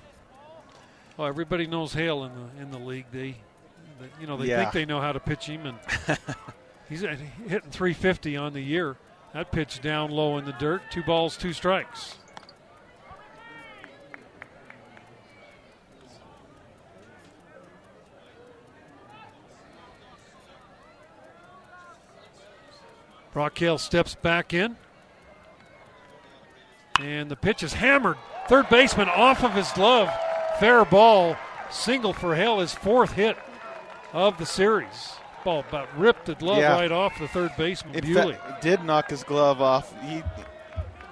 Well, 1.18 1.28
everybody 1.28 1.66
knows 1.66 1.94
Hale 1.94 2.24
in 2.24 2.32
the 2.36 2.62
in 2.62 2.72
the 2.72 2.78
league. 2.78 3.08
They, 3.12 3.38
they 4.00 4.08
you 4.22 4.28
know, 4.28 4.38
they 4.38 4.48
Yeah. 4.48 4.62
think 4.62 4.74
they 4.74 4.86
know 4.86 5.02
how 5.02 5.12
to 5.12 5.20
pitch 5.20 5.46
him, 5.46 5.66
and 5.66 5.78
he's 6.90 7.02
hitting 7.02 7.72
350 7.72 8.38
on 8.38 8.54
the 8.54 8.62
year. 8.62 8.96
That 9.34 9.52
pitch 9.52 9.82
down 9.82 10.10
low 10.12 10.38
in 10.38 10.46
the 10.46 10.54
dirt. 10.54 10.82
Two 10.92 11.04
balls, 11.04 11.38
two 11.38 11.54
strikes. 11.54 12.18
Brock 23.34 23.58
Hale 23.58 23.78
steps 23.78 24.16
back 24.16 24.54
in. 24.54 24.76
And 27.00 27.30
the 27.30 27.36
pitch 27.36 27.64
is 27.64 27.74
hammered. 27.74 28.18
Third 28.48 28.68
baseman 28.70 29.08
off 29.10 29.44
of 29.44 29.54
his 29.54 29.72
glove. 29.72 30.10
Fair 30.60 30.84
ball. 30.84 31.36
Single 31.72 32.14
for 32.14 32.36
Hale, 32.36 32.60
his 32.60 32.74
fourth 32.74 33.14
hit 33.14 33.38
of 34.14 34.38
the 34.38 34.46
series. 34.46 35.14
Ball 35.44 35.64
about 35.68 35.88
ripped 35.98 36.26
the 36.26 36.36
glove 36.36 36.58
Yeah. 36.58 36.74
right 36.74 36.92
off 36.92 37.18
the 37.20 37.28
third 37.28 37.52
baseman. 37.58 37.94
Bewley. 38.02 38.34
fact, 38.34 38.62
did 38.62 38.84
knock 38.84 39.10
his 39.10 39.24
glove 39.24 39.62
off. 39.62 39.94
He, 40.04 40.22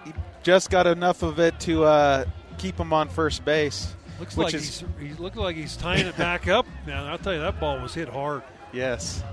he 0.06 0.14
just 0.44 0.70
got 0.70 0.86
enough 0.86 1.24
of 1.24 1.40
it 1.40 1.60
to 1.62 1.86
uh, 1.86 2.26
keep 2.58 2.78
him 2.78 2.92
on 2.92 3.08
first 3.08 3.46
base. 3.46 3.94
Looks 4.20 4.36
which 4.36 4.46
like 4.46 4.54
is 4.56 4.80
he's 5.00 5.10
he 5.10 5.14
looks 5.16 5.38
like 5.38 5.56
he's 5.56 5.78
tying 5.78 6.06
it 6.08 6.18
back 6.18 6.48
up. 6.48 6.66
Now 6.86 7.06
I'll 7.06 7.18
tell 7.20 7.34
you 7.34 7.40
that 7.40 7.60
ball 7.60 7.80
was 7.80 7.94
hit 7.94 8.10
hard. 8.10 8.42
yes. 8.74 9.24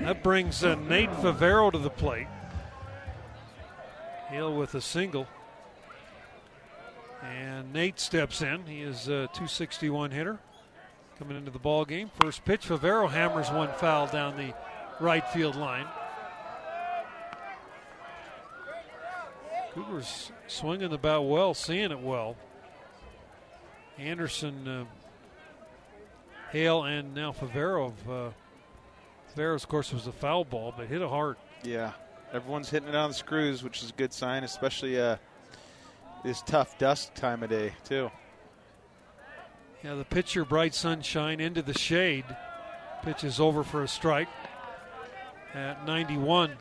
That 0.00 0.22
brings 0.22 0.64
uh, 0.64 0.76
Nate 0.76 1.10
Favero 1.10 1.70
to 1.72 1.78
the 1.78 1.90
plate. 1.90 2.28
Hale 4.28 4.54
with 4.56 4.74
a 4.74 4.80
single. 4.80 5.26
And 7.22 7.72
Nate 7.72 8.00
steps 8.00 8.40
in. 8.40 8.64
He 8.66 8.80
is 8.80 9.08
a 9.08 9.26
261 9.34 10.12
hitter 10.12 10.38
coming 11.20 11.36
into 11.36 11.50
the 11.50 11.58
ball 11.58 11.84
game. 11.84 12.10
First 12.18 12.46
pitch, 12.46 12.66
Favero 12.66 13.08
hammers 13.08 13.50
one 13.50 13.68
foul 13.74 14.06
down 14.06 14.38
the 14.38 14.54
right 15.00 15.26
field 15.28 15.54
line. 15.54 15.86
Cougars 19.74 20.32
swinging 20.46 20.88
the 20.88 20.96
bat 20.96 21.22
well, 21.22 21.52
seeing 21.52 21.90
it 21.90 22.00
well. 22.00 22.36
Anderson, 23.98 24.66
uh, 24.66 24.84
Hale, 26.52 26.84
and 26.84 27.14
now 27.14 27.32
Favero. 27.32 27.92
Uh, 28.08 28.30
Favero's, 29.36 29.62
of 29.62 29.68
course, 29.68 29.92
was 29.92 30.06
a 30.06 30.12
foul 30.12 30.44
ball, 30.44 30.72
but 30.74 30.88
hit 30.88 31.02
it 31.02 31.08
hard. 31.08 31.36
Yeah. 31.62 31.92
Everyone's 32.32 32.70
hitting 32.70 32.88
it 32.88 32.94
on 32.94 33.10
the 33.10 33.14
screws, 33.14 33.62
which 33.62 33.82
is 33.82 33.90
a 33.90 33.92
good 33.92 34.14
sign, 34.14 34.42
especially 34.42 34.98
uh, 34.98 35.16
this 36.24 36.40
tough 36.42 36.78
dust 36.78 37.14
time 37.14 37.42
of 37.42 37.50
day, 37.50 37.74
too. 37.84 38.10
Yeah, 39.82 39.94
the 39.94 40.04
pitcher, 40.04 40.44
bright 40.44 40.74
sunshine 40.74 41.40
into 41.40 41.62
the 41.62 41.72
shade. 41.72 42.26
Pitch 43.02 43.24
is 43.24 43.40
over 43.40 43.64
for 43.64 43.82
a 43.82 43.88
strike 43.88 44.28
at 45.54 45.86
91. 45.86 46.52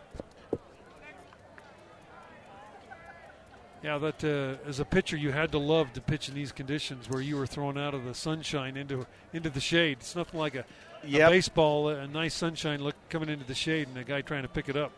Yeah, 3.84 3.98
that 3.98 4.24
uh, 4.24 4.68
as 4.68 4.80
a 4.80 4.86
pitcher, 4.86 5.18
you 5.18 5.32
had 5.32 5.52
to 5.52 5.58
love 5.58 5.92
to 5.94 6.02
pitch 6.02 6.30
in 6.30 6.36
these 6.36 6.54
conditions 6.54 7.10
where 7.10 7.22
you 7.22 7.36
were 7.36 7.48
thrown 7.48 7.78
out 7.78 7.94
of 7.94 8.06
the 8.06 8.14
sunshine 8.14 8.78
into 8.78 9.06
into 9.34 9.50
the 9.50 9.62
shade. 9.62 9.98
It's 10.00 10.16
nothing 10.16 10.40
like 10.40 10.56
a, 10.56 10.66
a 11.04 11.30
baseball, 11.30 11.90
a 11.90 12.08
nice 12.08 12.34
sunshine 12.34 12.82
look 12.82 12.96
coming 13.10 13.30
into 13.30 13.46
the 13.46 13.56
shade, 13.56 13.88
and 13.88 13.98
a 13.98 14.04
guy 14.04 14.22
trying 14.22 14.44
to 14.44 14.50
pick 14.50 14.68
it 14.68 14.76
up. 14.76 14.92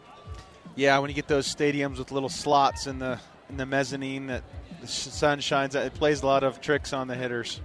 Yeah, 0.75 0.97
when 0.99 1.09
you 1.09 1.15
get 1.15 1.27
those 1.27 1.53
stadiums 1.53 1.99
with 1.99 2.11
little 2.11 2.29
slots 2.29 2.87
in 2.87 2.97
the 2.97 3.19
in 3.49 3.57
the 3.57 3.67
mezzanine 3.67 4.27
that 4.27 4.43
the 4.79 4.87
sun 4.87 5.39
shines, 5.41 5.75
it 5.75 5.93
plays 5.93 6.23
a 6.23 6.25
lot 6.25 6.43
of 6.43 6.59
tricks 6.59 6.91
on 6.91 7.07
the 7.07 7.15
hitters. 7.15 7.61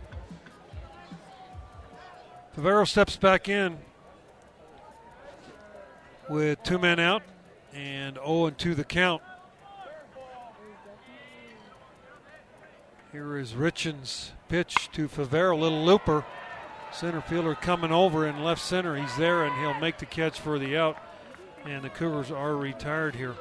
Favero 2.57 2.89
steps 2.89 3.17
back 3.17 3.51
in 3.51 3.77
with 6.31 6.63
two 6.63 6.79
men 6.79 6.99
out 6.99 7.23
and 7.75 8.17
0 8.17 8.47
and 8.47 8.57
2 8.57 8.75
the 8.75 8.85
count. 8.85 9.21
Here 13.13 13.37
is 13.37 13.53
Richan's 13.53 14.33
pitch 14.49 14.89
to 14.93 15.07
Favero, 15.07 15.59
little 15.59 15.85
looper. 15.85 16.25
Center 16.93 17.21
fielder 17.21 17.55
coming 17.55 17.93
over 17.93 18.27
in 18.27 18.43
left 18.43 18.63
center. 18.63 18.97
He's 18.97 19.17
there 19.19 19.45
and 19.45 19.55
he'll 19.61 19.79
make 19.79 19.99
the 19.99 20.07
catch 20.07 20.41
for 20.41 20.59
the 20.59 20.79
out. 20.79 20.97
And 21.67 21.85
the 21.85 21.91
Cougars 21.91 22.31
are 22.31 22.57
retired 22.57 23.15
here. 23.15 23.35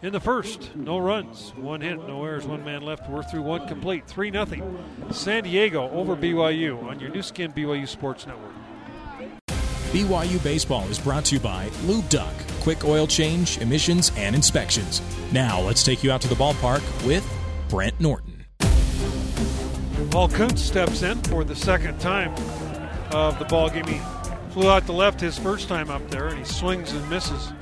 In 0.00 0.12
the 0.12 0.20
first, 0.20 0.76
no 0.76 0.98
runs, 0.98 1.52
one 1.56 1.80
hit, 1.80 1.96
no 2.06 2.24
errors, 2.24 2.46
one 2.46 2.64
man 2.64 2.82
left. 2.82 3.10
We're 3.10 3.24
through 3.24 3.42
one 3.42 3.66
complete. 3.66 4.06
3 4.06 4.30
0. 4.30 4.46
San 5.10 5.42
Diego 5.42 5.90
over 5.90 6.14
BYU 6.14 6.84
on 6.84 7.00
your 7.00 7.10
Nu 7.10 7.20
Skin 7.20 7.52
BYU 7.52 7.88
Sports 7.88 8.24
Network. 8.24 8.52
BYU 9.90 10.42
Baseball 10.44 10.84
is 10.84 11.00
brought 11.00 11.24
to 11.24 11.34
you 11.34 11.40
by 11.40 11.68
Lube 11.82 12.08
Duck, 12.10 12.32
quick 12.60 12.84
oil 12.84 13.08
change, 13.08 13.58
emissions, 13.58 14.12
and 14.16 14.36
inspections. 14.36 15.02
Now 15.32 15.60
let's 15.60 15.82
take 15.82 16.04
you 16.04 16.12
out 16.12 16.20
to 16.20 16.28
the 16.28 16.36
ballpark 16.36 16.82
with 17.04 17.28
Brent 17.68 17.98
Norton. 17.98 18.44
Paul 20.12 20.28
Kunst 20.28 20.58
steps 20.58 21.02
in 21.02 21.20
for 21.24 21.42
the 21.42 21.56
second 21.56 21.98
time 21.98 22.32
of 23.10 23.36
the 23.40 23.46
ball 23.46 23.68
game. 23.68 23.86
He 23.86 24.00
flew 24.50 24.70
out 24.70 24.86
to 24.86 24.92
left 24.92 25.20
his 25.20 25.36
first 25.36 25.66
time 25.66 25.90
up 25.90 26.08
there, 26.08 26.28
and 26.28 26.38
he 26.38 26.44
swings 26.44 26.92
and 26.92 27.10
misses 27.10 27.52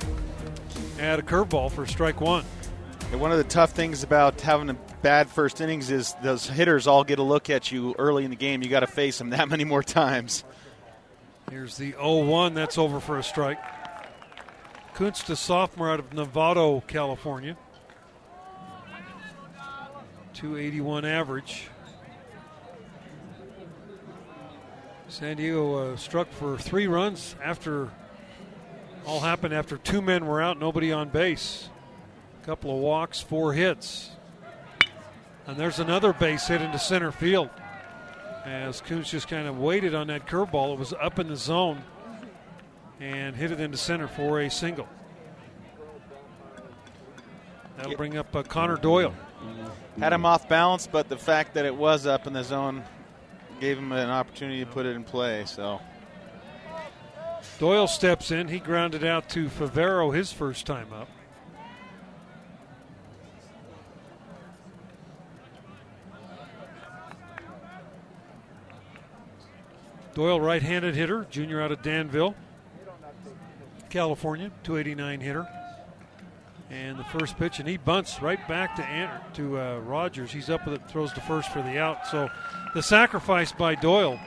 at 0.99 1.19
a 1.19 1.21
curveball 1.21 1.71
for 1.71 1.85
strike 1.85 2.21
one. 2.21 2.43
And 3.11 3.21
one 3.21 3.31
of 3.31 3.37
the 3.37 3.43
tough 3.43 3.71
things 3.71 4.03
about 4.03 4.41
having 4.41 4.69
a 4.69 4.73
bad 5.01 5.29
first 5.29 5.61
innings 5.61 5.91
is 5.91 6.13
those 6.21 6.47
hitters 6.47 6.87
all 6.87 7.03
get 7.03 7.19
a 7.19 7.23
look 7.23 7.49
at 7.49 7.71
you 7.71 7.95
early 7.97 8.25
in 8.25 8.29
the 8.29 8.35
game. 8.35 8.61
You 8.61 8.69
got 8.69 8.81
to 8.81 8.87
face 8.87 9.17
them 9.17 9.29
that 9.29 9.47
many 9.49 9.63
more 9.63 9.83
times. 9.83 10.43
Here's 11.49 11.77
the 11.77 11.93
0-1. 11.93 12.53
That's 12.53 12.77
over 12.77 12.99
for 12.99 13.17
a 13.17 13.23
strike. 13.23 13.59
Kunst, 14.93 15.27
the 15.27 15.35
sophomore 15.35 15.91
out 15.91 15.99
of 15.99 16.09
Novato, 16.09 16.85
California. 16.87 17.55
281 20.33 21.05
average. 21.05 21.69
San 25.07 25.37
Diego 25.37 25.93
uh, 25.93 25.95
struck 25.95 26.29
for 26.31 26.57
three 26.57 26.87
runs 26.87 27.35
after 27.41 27.89
all 29.07 29.21
happened 29.21 29.53
after 29.53 29.77
two 29.77 30.01
men 30.01 30.27
were 30.27 30.41
out, 30.41 30.59
nobody 30.59 30.91
on 30.91 31.07
base. 31.07 31.69
A 32.43 32.45
couple 32.45 32.71
of 32.71 32.77
walks, 32.77 33.21
four 33.21 33.53
hits. 33.53 34.11
And 35.47 35.55
there's 35.55 35.79
another 35.79 36.11
base 36.11 36.47
hit 36.47 36.61
into 36.61 36.77
center 36.77 37.13
field. 37.13 37.49
As 38.43 38.81
Kunst 38.81 39.11
just 39.11 39.29
kind 39.29 39.47
of 39.47 39.59
waited 39.59 39.95
on 39.95 40.07
that 40.07 40.27
curveball, 40.27 40.73
it 40.73 40.79
was 40.79 40.91
up 40.93 41.19
in 41.19 41.29
the 41.29 41.37
zone 41.37 41.81
and 42.99 43.33
hit 43.33 43.51
it 43.51 43.61
into 43.61 43.77
center 43.77 44.09
for 44.09 44.41
a 44.41 44.49
single. 44.49 44.89
That'll 47.77 47.95
bring 47.95 48.17
up 48.17 48.35
uh, 48.35 48.43
Connor 48.43 48.75
Doyle. 48.75 49.13
Had 49.99 50.11
him 50.11 50.25
off 50.25 50.49
balance, 50.49 50.85
but 50.85 51.07
the 51.07 51.17
fact 51.17 51.53
that 51.53 51.65
it 51.65 51.75
was 51.75 52.05
up 52.05 52.27
in 52.27 52.33
the 52.33 52.43
zone 52.43 52.83
gave 53.61 53.77
him 53.77 53.93
an 53.93 54.09
opportunity 54.09 54.59
to 54.65 54.69
put 54.69 54.85
it 54.85 54.95
in 54.95 55.03
play. 55.05 55.45
So 55.45 55.79
Doyle 57.59 57.87
steps 57.87 58.29
in. 58.29 58.49
He 58.49 58.59
grounded 58.59 59.03
out 59.03 59.29
to 59.29 59.47
Favero 59.47 60.13
his 60.13 60.31
first 60.31 60.67
time 60.67 60.93
up. 60.93 61.07
Doyle, 70.13 70.41
right 70.41 70.63
handed 70.63 70.95
hitter, 70.95 71.27
junior 71.29 71.61
out 71.61 71.71
of 71.71 71.83
Danville, 71.83 72.35
California, 73.89 74.51
289 74.63 75.19
hitter. 75.19 75.47
And 76.69 76.97
the 76.97 77.03
first 77.05 77.37
pitch, 77.37 77.59
and 77.59 77.69
he 77.69 77.77
bunts 77.77 78.21
right 78.21 78.45
back 78.47 78.75
to 78.75 79.09
to 79.35 79.59
uh, 79.59 79.79
Rogers. 79.79 80.31
He's 80.31 80.49
up 80.49 80.65
with 80.65 80.81
it, 80.81 80.89
throws 80.89 81.13
to 81.13 81.21
first 81.21 81.49
for 81.49 81.61
the 81.61 81.77
out. 81.77 82.07
So 82.07 82.29
the 82.73 82.83
sacrifice 82.83 83.51
by 83.51 83.75
Doyle 83.75 84.19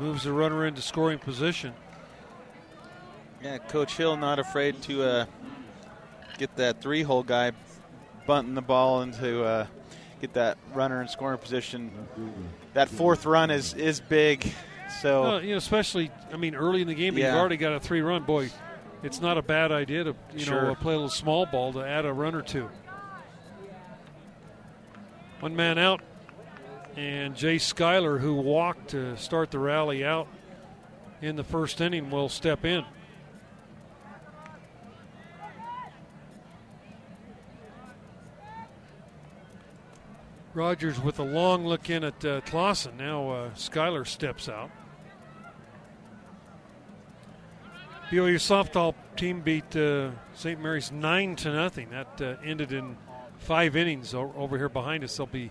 moves 0.00 0.24
the 0.24 0.32
runner 0.32 0.66
into 0.66 0.82
scoring 0.82 1.18
position. 1.18 1.72
Yeah, 3.42 3.58
Coach 3.58 3.96
Hill 3.96 4.16
not 4.16 4.38
afraid 4.38 4.80
to 4.82 5.02
uh, 5.02 5.26
get 6.38 6.54
that 6.56 6.80
three-hole 6.80 7.22
guy 7.22 7.52
bunting 8.26 8.54
the 8.54 8.62
ball 8.62 9.02
into 9.02 9.44
uh, 9.44 9.66
get 10.20 10.34
that 10.34 10.58
runner 10.74 11.00
in 11.00 11.08
scoring 11.08 11.38
position. 11.38 11.90
That 12.74 12.88
fourth 12.88 13.26
run 13.26 13.50
is 13.50 13.74
is 13.74 14.00
big. 14.00 14.52
So 15.00 15.22
well, 15.22 15.42
you 15.42 15.52
know, 15.52 15.56
especially 15.56 16.10
I 16.32 16.36
mean, 16.36 16.54
early 16.54 16.82
in 16.82 16.88
the 16.88 16.94
game, 16.94 17.16
yeah. 17.16 17.28
you've 17.28 17.40
already 17.40 17.56
got 17.56 17.72
a 17.72 17.80
three-run. 17.80 18.24
Boy, 18.24 18.50
it's 19.02 19.20
not 19.20 19.38
a 19.38 19.42
bad 19.42 19.72
idea 19.72 20.04
to 20.04 20.14
you 20.34 20.40
sure. 20.40 20.62
know 20.62 20.74
play 20.74 20.94
a 20.94 20.96
little 20.96 21.08
small 21.08 21.46
ball 21.46 21.72
to 21.72 21.80
add 21.80 22.04
a 22.04 22.12
run 22.12 22.34
or 22.34 22.42
two. 22.42 22.68
One 25.40 25.56
man 25.56 25.78
out, 25.78 26.02
and 27.00 27.34
Jay 27.34 27.56
Schuyler, 27.56 28.18
who 28.18 28.34
walked 28.34 28.90
to 28.90 29.16
start 29.16 29.50
the 29.50 29.58
rally 29.58 30.04
out 30.04 30.28
in 31.22 31.34
the 31.34 31.42
first 31.42 31.80
inning, 31.80 32.10
will 32.10 32.28
step 32.28 32.62
in. 32.62 32.84
Rogers 40.52 41.00
with 41.00 41.18
a 41.20 41.22
long 41.22 41.66
look 41.66 41.88
in 41.88 42.04
at 42.04 42.22
uh, 42.22 42.42
Clausen. 42.42 42.98
Now 42.98 43.30
uh, 43.30 43.54
Schuyler 43.54 44.04
steps 44.04 44.50
out. 44.50 44.70
BYU 48.10 48.34
softball 48.34 48.94
team 49.16 49.40
beat 49.40 49.74
uh, 49.74 50.10
St. 50.34 50.60
Mary's 50.60 50.92
nine 50.92 51.34
to 51.36 51.50
nothing. 51.50 51.88
That 51.88 52.20
uh, 52.20 52.34
ended 52.44 52.72
in 52.72 52.98
five 53.38 53.74
innings 53.74 54.12
over 54.12 54.58
here 54.58 54.68
behind 54.68 55.02
us. 55.02 55.16
They'll 55.16 55.26
be 55.26 55.50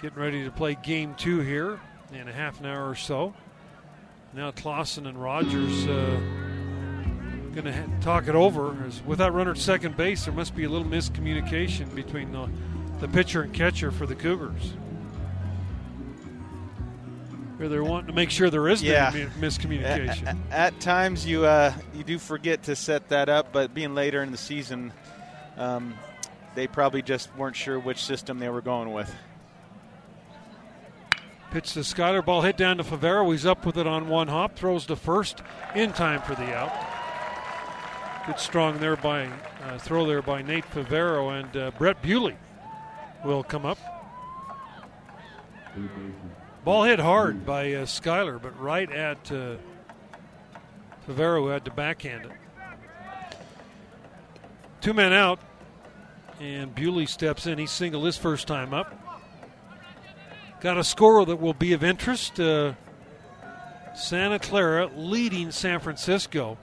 getting 0.00 0.18
ready 0.18 0.44
to 0.44 0.50
play 0.50 0.76
game 0.82 1.14
two 1.14 1.40
here 1.40 1.80
in 2.12 2.28
a 2.28 2.32
half 2.32 2.60
an 2.60 2.66
hour 2.66 2.88
or 2.88 2.94
so. 2.94 3.34
Now 4.32 4.50
Clausen 4.50 5.06
and 5.06 5.20
Rogers 5.20 5.86
uh, 5.86 6.20
going 7.54 7.64
to 7.64 7.72
ha- 7.72 8.00
talk 8.00 8.28
it 8.28 8.34
over. 8.34 8.76
As 8.86 9.02
with 9.02 9.18
that 9.18 9.32
runner 9.32 9.52
at 9.52 9.58
second 9.58 9.96
base, 9.96 10.24
there 10.26 10.34
must 10.34 10.54
be 10.54 10.64
a 10.64 10.68
little 10.68 10.86
miscommunication 10.86 11.94
between 11.94 12.32
the 12.32 12.48
the 13.00 13.08
pitcher 13.08 13.42
and 13.42 13.52
catcher 13.52 13.90
for 13.90 14.06
the 14.06 14.14
Cougars. 14.14 14.72
Or 17.58 17.68
they're 17.68 17.84
wanting 17.84 18.08
to 18.08 18.12
make 18.12 18.30
sure 18.30 18.50
there 18.50 18.68
is 18.68 18.82
yeah. 18.82 19.10
no 19.14 19.26
miscommunication. 19.40 20.26
At, 20.26 20.36
at, 20.74 20.80
times, 20.80 21.26
you 21.26 21.46
uh, 21.46 21.72
you 21.94 22.04
do 22.04 22.18
forget 22.18 22.64
to 22.64 22.76
set 22.76 23.08
that 23.08 23.30
up, 23.30 23.52
but 23.52 23.72
being 23.72 23.94
later 23.94 24.22
in 24.22 24.30
the 24.30 24.38
season, 24.38 24.92
um, 25.56 25.94
they 26.54 26.66
probably 26.66 27.00
just 27.00 27.34
weren't 27.36 27.56
sure 27.56 27.78
which 27.78 28.04
system 28.04 28.38
they 28.38 28.50
were 28.50 28.60
going 28.60 28.92
with. 28.92 29.14
Pitch 31.50 31.72
to 31.72 31.84
Schuyler, 31.84 32.22
ball 32.22 32.42
hit 32.42 32.56
down 32.56 32.76
to 32.76 32.84
Favero. 32.84 33.30
He's 33.32 33.46
up 33.46 33.64
with 33.64 33.78
it 33.78 33.86
on 33.86 34.08
one 34.08 34.28
hop, 34.28 34.56
throws 34.56 34.86
to 34.86 34.96
first 34.96 35.42
in 35.74 35.92
time 35.92 36.20
for 36.22 36.34
the 36.34 36.54
out. 36.54 36.72
Good 38.26 38.40
strong 38.40 38.78
there 38.78 38.96
by 38.96 39.28
uh, 39.62 39.78
throw 39.78 40.04
there 40.04 40.20
by 40.22 40.42
Nate 40.42 40.68
Favero 40.70 41.38
and 41.38 41.56
uh, 41.56 41.70
Brett 41.78 42.02
Bewley 42.02 42.36
will 43.24 43.42
come 43.42 43.64
up. 43.64 43.78
Ball 46.64 46.84
hit 46.84 46.98
hard 46.98 47.46
by 47.46 47.72
uh, 47.72 47.86
Schuyler, 47.86 48.40
but 48.40 48.58
right 48.60 48.90
at 48.90 49.30
uh, 49.30 49.56
Favero, 51.06 51.42
who 51.42 51.46
had 51.48 51.64
to 51.66 51.70
backhand 51.70 52.24
it. 52.24 52.32
Two 54.80 54.92
men 54.92 55.12
out, 55.12 55.38
and 56.40 56.74
Bewley 56.74 57.06
steps 57.06 57.46
in. 57.46 57.58
He 57.58 57.66
singled 57.66 58.04
his 58.04 58.16
first 58.16 58.48
time 58.48 58.74
up. 58.74 59.05
Got 60.60 60.78
a 60.78 60.84
score 60.84 61.24
that 61.26 61.36
will 61.36 61.54
be 61.54 61.72
of 61.72 61.84
interest. 61.84 62.40
Uh, 62.40 62.74
Santa 63.94 64.38
Clara 64.38 64.90
leading 64.94 65.50
San 65.50 65.80
Francisco 65.80 66.58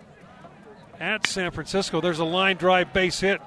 at 0.99 1.27
San 1.27 1.51
Francisco. 1.51 2.01
There's 2.01 2.19
a 2.19 2.25
line 2.25 2.57
drive 2.57 2.93
base 2.93 3.19
hit. 3.19 3.41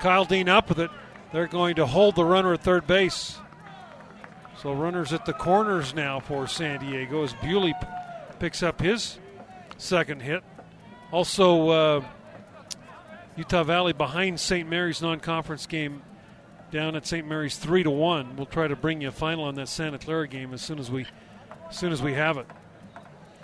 Kyle 0.00 0.24
Dean 0.24 0.48
up 0.48 0.68
with 0.68 0.80
it. 0.80 0.90
They're 1.32 1.46
going 1.46 1.76
to 1.76 1.86
hold 1.86 2.16
the 2.16 2.24
runner 2.24 2.52
at 2.52 2.62
third 2.62 2.86
base. 2.86 3.38
So 4.60 4.72
runners 4.72 5.12
at 5.12 5.24
the 5.24 5.32
corners 5.32 5.94
now 5.94 6.20
for 6.20 6.46
San 6.46 6.80
Diego 6.80 7.24
as 7.24 7.32
Bewley 7.34 7.72
p- 7.72 7.86
picks 8.38 8.62
up 8.62 8.80
his 8.80 9.18
second 9.76 10.22
hit. 10.22 10.44
Also, 11.10 11.68
uh, 11.68 12.04
Utah 13.36 13.64
Valley 13.64 13.92
behind 13.92 14.38
St. 14.38 14.68
Mary's 14.68 15.02
non-conference 15.02 15.66
game 15.66 16.02
down 16.72 16.96
at 16.96 17.06
St. 17.06 17.26
Mary's 17.26 17.56
three 17.56 17.82
to 17.84 17.90
one. 17.90 18.34
We'll 18.36 18.46
try 18.46 18.66
to 18.66 18.74
bring 18.74 19.02
you 19.02 19.08
a 19.08 19.12
final 19.12 19.44
on 19.44 19.54
that 19.56 19.68
Santa 19.68 19.98
Clara 19.98 20.26
game 20.26 20.52
as 20.52 20.62
soon 20.62 20.78
as 20.78 20.90
we, 20.90 21.06
as 21.68 21.78
soon 21.78 21.92
as 21.92 22.02
we 22.02 22.14
have 22.14 22.38
it. 22.38 22.46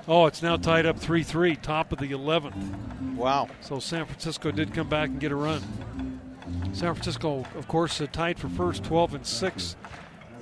Oh, 0.09 0.27
it's 0.27 0.43
now 0.43 0.57
tied 0.57 0.87
up 0.87 0.99
three 0.99 1.23
three, 1.23 1.55
top 1.55 1.93
of 1.93 1.99
the 1.99 2.11
eleventh. 2.11 2.57
Wow! 3.15 3.49
So 3.61 3.79
San 3.79 4.07
Francisco 4.07 4.51
did 4.51 4.73
come 4.75 4.89
back 4.89 5.11
and 5.11 5.21
get 5.21 5.31
a 5.31 5.37
run. 5.37 5.63
San 6.73 6.95
Francisco, 6.95 7.45
of 7.57 7.69
course, 7.69 8.01
uh, 8.01 8.07
tied 8.11 8.39
for 8.39 8.49
first, 8.49 8.85
12 8.85 9.15
and 9.15 9.27
six 9.27 9.77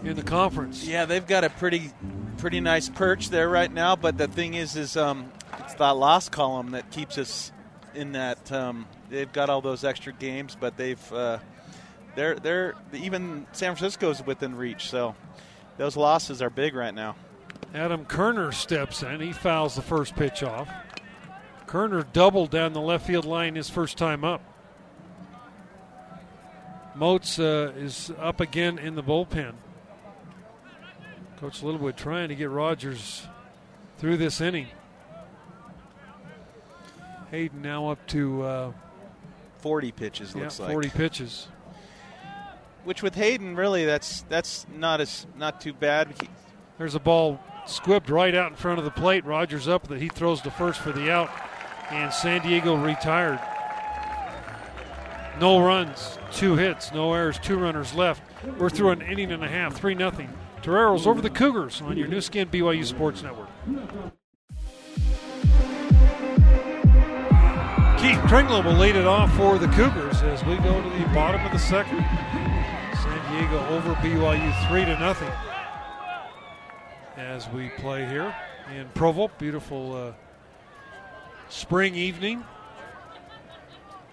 in 0.04 0.16
the 0.16 0.22
conference. 0.22 0.86
Yeah, 0.86 1.04
they've 1.04 1.26
got 1.26 1.44
a 1.44 1.50
pretty, 1.50 1.90
pretty 2.38 2.60
nice 2.60 2.88
perch 2.88 3.30
there 3.30 3.48
right 3.48 3.72
now. 3.72 3.96
But 3.96 4.18
the 4.18 4.28
thing 4.28 4.54
is, 4.54 4.76
is 4.76 4.96
um, 4.96 5.32
it's 5.60 5.74
that 5.74 5.96
loss 5.96 6.28
column 6.28 6.72
that 6.72 6.90
keeps 6.90 7.18
us 7.18 7.52
in 7.94 8.12
that. 8.12 8.52
Um, 8.52 8.86
they've 9.08 9.32
got 9.32 9.50
all 9.50 9.60
those 9.60 9.82
extra 9.82 10.12
games, 10.12 10.56
but 10.58 10.76
they've 10.76 11.12
uh, 11.12 11.38
they're 12.16 12.34
they're 12.34 12.74
even 12.92 13.46
San 13.52 13.76
Francisco's 13.76 14.24
within 14.26 14.56
reach. 14.56 14.90
So 14.90 15.14
those 15.76 15.96
losses 15.96 16.42
are 16.42 16.50
big 16.50 16.74
right 16.74 16.94
now. 16.94 17.14
Adam 17.74 18.04
Kerner 18.04 18.52
steps 18.52 19.02
in. 19.02 19.20
He 19.20 19.32
fouls 19.32 19.76
the 19.76 19.82
first 19.82 20.16
pitch 20.16 20.42
off. 20.42 20.68
Kerner 21.66 22.02
doubled 22.12 22.50
down 22.50 22.72
the 22.72 22.80
left 22.80 23.06
field 23.06 23.24
line 23.24 23.54
his 23.54 23.68
first 23.68 23.98
time 23.98 24.24
up. 24.24 24.40
Moats 26.94 27.38
uh, 27.38 27.72
is 27.76 28.10
up 28.18 28.40
again 28.40 28.78
in 28.78 28.94
the 28.94 29.02
bullpen. 29.02 29.52
Coach 31.38 31.62
Littlewood 31.62 31.96
trying 31.96 32.30
to 32.30 32.34
get 32.34 32.48
Rogers 32.48 33.26
through 33.98 34.16
this 34.16 34.40
inning. 34.40 34.68
Hayden 37.30 37.60
now 37.60 37.90
up 37.90 38.06
to 38.08 38.42
uh, 38.42 38.72
40 39.58 39.92
pitches. 39.92 40.34
yeah, 40.34 40.44
Looks 40.44 40.56
40 40.56 40.88
pitches. 40.90 41.48
Which 42.86 43.02
with 43.02 43.16
Hayden, 43.16 43.56
really, 43.56 43.84
that's 43.84 44.22
that's 44.28 44.64
not 44.72 45.00
as 45.00 45.26
not 45.36 45.60
too 45.60 45.72
bad. 45.72 46.14
He- 46.20 46.28
There's 46.78 46.94
a 46.94 47.00
ball 47.00 47.40
squibbed 47.66 48.10
right 48.10 48.32
out 48.32 48.50
in 48.52 48.56
front 48.56 48.78
of 48.78 48.84
the 48.84 48.92
plate. 48.92 49.24
Rogers 49.24 49.66
up 49.66 49.88
that 49.88 50.00
he 50.00 50.08
throws 50.08 50.40
to 50.42 50.52
first 50.52 50.78
for 50.78 50.92
the 50.92 51.10
out, 51.10 51.28
and 51.90 52.12
San 52.12 52.42
Diego 52.42 52.76
retired. 52.76 53.40
No 55.40 55.58
runs, 55.60 56.16
two 56.30 56.54
hits, 56.54 56.92
no 56.92 57.12
errors, 57.12 57.40
two 57.40 57.58
runners 57.58 57.92
left. 57.92 58.22
We're 58.56 58.70
through 58.70 58.90
an 58.90 59.02
inning 59.02 59.32
and 59.32 59.42
a 59.42 59.48
half, 59.48 59.74
three 59.74 59.94
nothing. 59.96 60.30
Toreros 60.62 61.08
over 61.08 61.20
the 61.20 61.28
Cougars 61.28 61.82
on 61.82 61.96
your 61.96 62.06
Nu 62.06 62.20
Skin 62.20 62.48
BYU 62.48 62.84
Sports 62.84 63.20
Network. 63.22 63.48
Keith 67.98 68.18
Kringlen 68.30 68.64
will 68.64 68.74
lead 68.74 68.94
it 68.94 69.06
off 69.06 69.34
for 69.36 69.58
the 69.58 69.66
Cougars 69.68 70.22
as 70.22 70.44
we 70.44 70.54
go 70.58 70.80
to 70.80 70.88
the 70.98 71.04
bottom 71.12 71.44
of 71.44 71.50
the 71.50 71.58
second. 71.58 72.04
Diego 73.36 73.66
over 73.66 73.92
BYU 73.96 74.66
three 74.66 74.86
to 74.86 74.98
nothing 74.98 75.30
as 77.18 77.46
we 77.50 77.68
play 77.68 78.06
here 78.06 78.34
in 78.74 78.88
Provo. 78.94 79.30
Beautiful 79.36 79.94
uh, 79.94 80.12
spring 81.50 81.94
evening. 81.94 82.42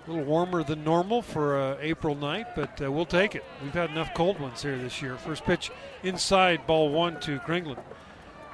A 0.05 0.11
little 0.11 0.25
warmer 0.25 0.61
than 0.61 0.83
normal 0.83 1.21
for 1.21 1.57
uh, 1.57 1.77
April 1.79 2.15
night, 2.15 2.47
but 2.53 2.81
uh, 2.81 2.91
we'll 2.91 3.05
take 3.05 3.33
it. 3.33 3.45
We've 3.63 3.73
had 3.73 3.91
enough 3.91 4.13
cold 4.13 4.41
ones 4.41 4.61
here 4.61 4.77
this 4.77 5.01
year. 5.01 5.15
First 5.15 5.45
pitch 5.45 5.71
inside, 6.03 6.67
ball 6.67 6.89
one 6.89 7.17
to 7.21 7.39
Kringlen. 7.39 7.79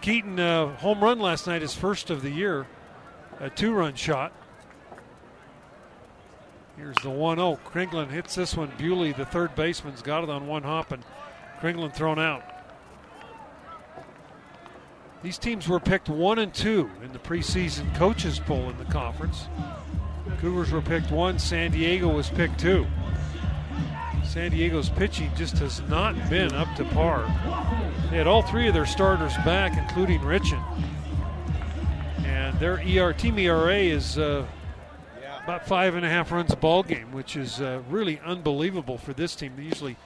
Keaton, 0.02 0.40
uh, 0.40 0.76
home 0.76 1.04
run 1.04 1.20
last 1.20 1.48
night, 1.48 1.64
his 1.64 1.74
first 1.74 2.12
of 2.12 2.22
the 2.22 2.30
year, 2.30 2.68
a 3.40 3.50
two 3.50 3.74
run 3.74 3.96
shot. 3.96 4.34
Here's 6.80 6.96
the 7.04 7.10
1 7.10 7.38
0. 7.38 7.60
Kringlen 7.66 8.10
hits 8.10 8.36
this 8.36 8.56
one. 8.56 8.72
Bewley, 8.78 9.12
the 9.12 9.26
third 9.26 9.54
baseman's 9.54 10.02
got 10.02 10.24
it 10.24 10.30
on 10.30 10.48
one 10.48 10.64
hop, 10.64 10.94
and 10.94 11.04
Kringlen 11.60 11.94
thrown 11.94 12.18
out. 12.18 12.42
These 15.22 15.38
teams 15.38 15.68
were 15.68 15.82
picked 15.82 16.08
one 16.08 16.40
and 16.40 16.54
two 16.54 16.90
in 17.04 17.12
the 17.12 17.20
preseason 17.20 17.94
coaches 17.96 18.40
poll 18.40 18.70
in 18.70 18.78
the 18.78 18.86
conference. 18.86 19.50
Cougars 20.40 20.72
were 20.72 20.82
picked 20.82 21.12
one, 21.12 21.38
San 21.38 21.72
Diego 21.72 22.08
was 22.08 22.30
picked 22.30 22.58
two. 22.58 22.88
San 24.24 24.52
Diego's 24.52 24.90
pitching 24.90 25.32
just 25.36 25.58
has 25.58 25.82
not 25.90 26.16
been 26.30 26.54
up 26.54 26.74
to 26.78 26.86
par. 26.86 27.24
They 28.10 28.16
had 28.16 28.28
all 28.28 28.42
three 28.42 28.70
of 28.70 28.74
their 28.74 28.86
starters 28.86 29.36
back, 29.44 29.78
including 29.78 30.22
Richan. 30.22 30.64
And 32.24 32.58
their 32.58 32.76
ER 32.76 33.12
team 33.12 33.38
ERA 33.38 33.76
is 33.76 34.18
uh, 34.18 34.46
about 35.50 35.66
five 35.66 35.96
and 35.96 36.06
a 36.06 36.10
half 36.10 36.32
runs 36.32 36.54
a 36.54 36.56
ball 36.56 36.84
game, 36.84 37.12
which 37.12 37.36
is 37.36 37.60
uh, 37.60 37.82
really 37.90 38.20
unbelievable 38.24 39.00
for 39.00 39.14
this 39.14 39.36
team. 39.36 39.52
They 39.58 39.64
usually 39.64 39.98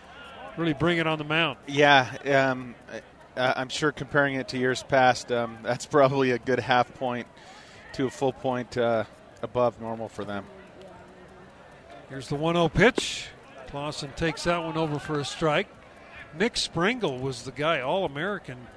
really 0.56 0.72
bring 0.72 1.00
it 1.00 1.06
on 1.06 1.18
the 1.18 1.26
mound. 1.26 1.58
yeah, 1.68 2.16
um, 2.50 2.76
I, 3.36 3.54
I'm 3.58 3.68
sure 3.68 3.92
comparing 3.92 4.36
it 4.36 4.48
to 4.50 4.58
years 4.58 4.84
past, 4.84 5.34
um, 5.34 5.58
that's 5.64 5.86
probably 5.86 6.32
a 6.32 6.40
good 6.40 6.60
half 6.60 6.94
point 6.94 7.28
to 7.94 8.06
a 8.06 8.10
full 8.10 8.32
point 8.32 8.78
uh, 8.78 9.04
above 9.42 9.82
normal 9.82 10.08
for 10.08 10.24
them. 10.24 10.46
Here's 12.08 12.30
the 12.30 12.36
1 12.36 12.56
0 12.56 12.70
pitch. 12.70 13.28
Clausen 13.68 14.14
takes 14.16 14.46
that 14.46 14.64
one 14.64 14.78
over 14.78 14.98
for 14.98 15.20
a 15.20 15.26
strike. 15.26 15.68
Nick 16.40 16.56
Springle 16.56 17.18
was 17.18 17.44
the 17.44 17.52
guy, 17.52 17.82
All 17.82 18.06
American, 18.06 18.68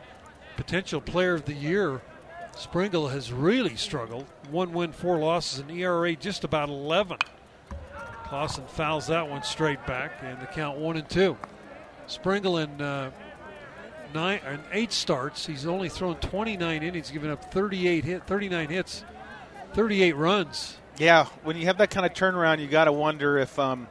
potential 0.56 1.00
player 1.00 1.34
of 1.34 1.44
the 1.44 1.54
year. 1.54 2.00
Springle 2.56 3.08
has 3.08 3.32
really 3.32 3.76
struggled. 3.76 4.26
One 4.50 4.72
win, 4.72 4.92
four 4.92 5.18
losses, 5.18 5.58
an 5.60 5.70
ERA 5.70 6.16
just 6.16 6.42
about 6.42 6.70
11. 6.70 7.18
Clausen 8.24 8.66
fouls 8.66 9.06
that 9.06 9.28
one 9.28 9.42
straight 9.42 9.84
back, 9.86 10.12
and 10.22 10.40
the 10.40 10.46
count 10.46 10.78
one 10.78 10.96
and 10.96 11.08
two. 11.08 11.36
Springle 12.06 12.58
in 12.58 12.80
uh, 12.80 13.10
nine 14.14 14.40
and 14.44 14.62
eight 14.72 14.92
starts. 14.92 15.46
He's 15.46 15.66
only 15.66 15.88
thrown 15.88 16.16
29 16.16 16.82
innings, 16.82 17.10
given 17.10 17.30
up 17.30 17.52
38 17.52 18.04
hit, 18.04 18.26
39 18.26 18.68
hits, 18.68 19.04
38 19.74 20.16
runs. 20.16 20.78
Yeah, 20.98 21.26
when 21.44 21.56
you 21.56 21.66
have 21.66 21.78
that 21.78 21.90
kind 21.90 22.06
of 22.06 22.14
turnaround, 22.14 22.58
you 22.60 22.68
got 22.68 22.84
to 22.84 22.92
wonder 22.92 23.38
if 23.38 23.58
um, 23.58 23.86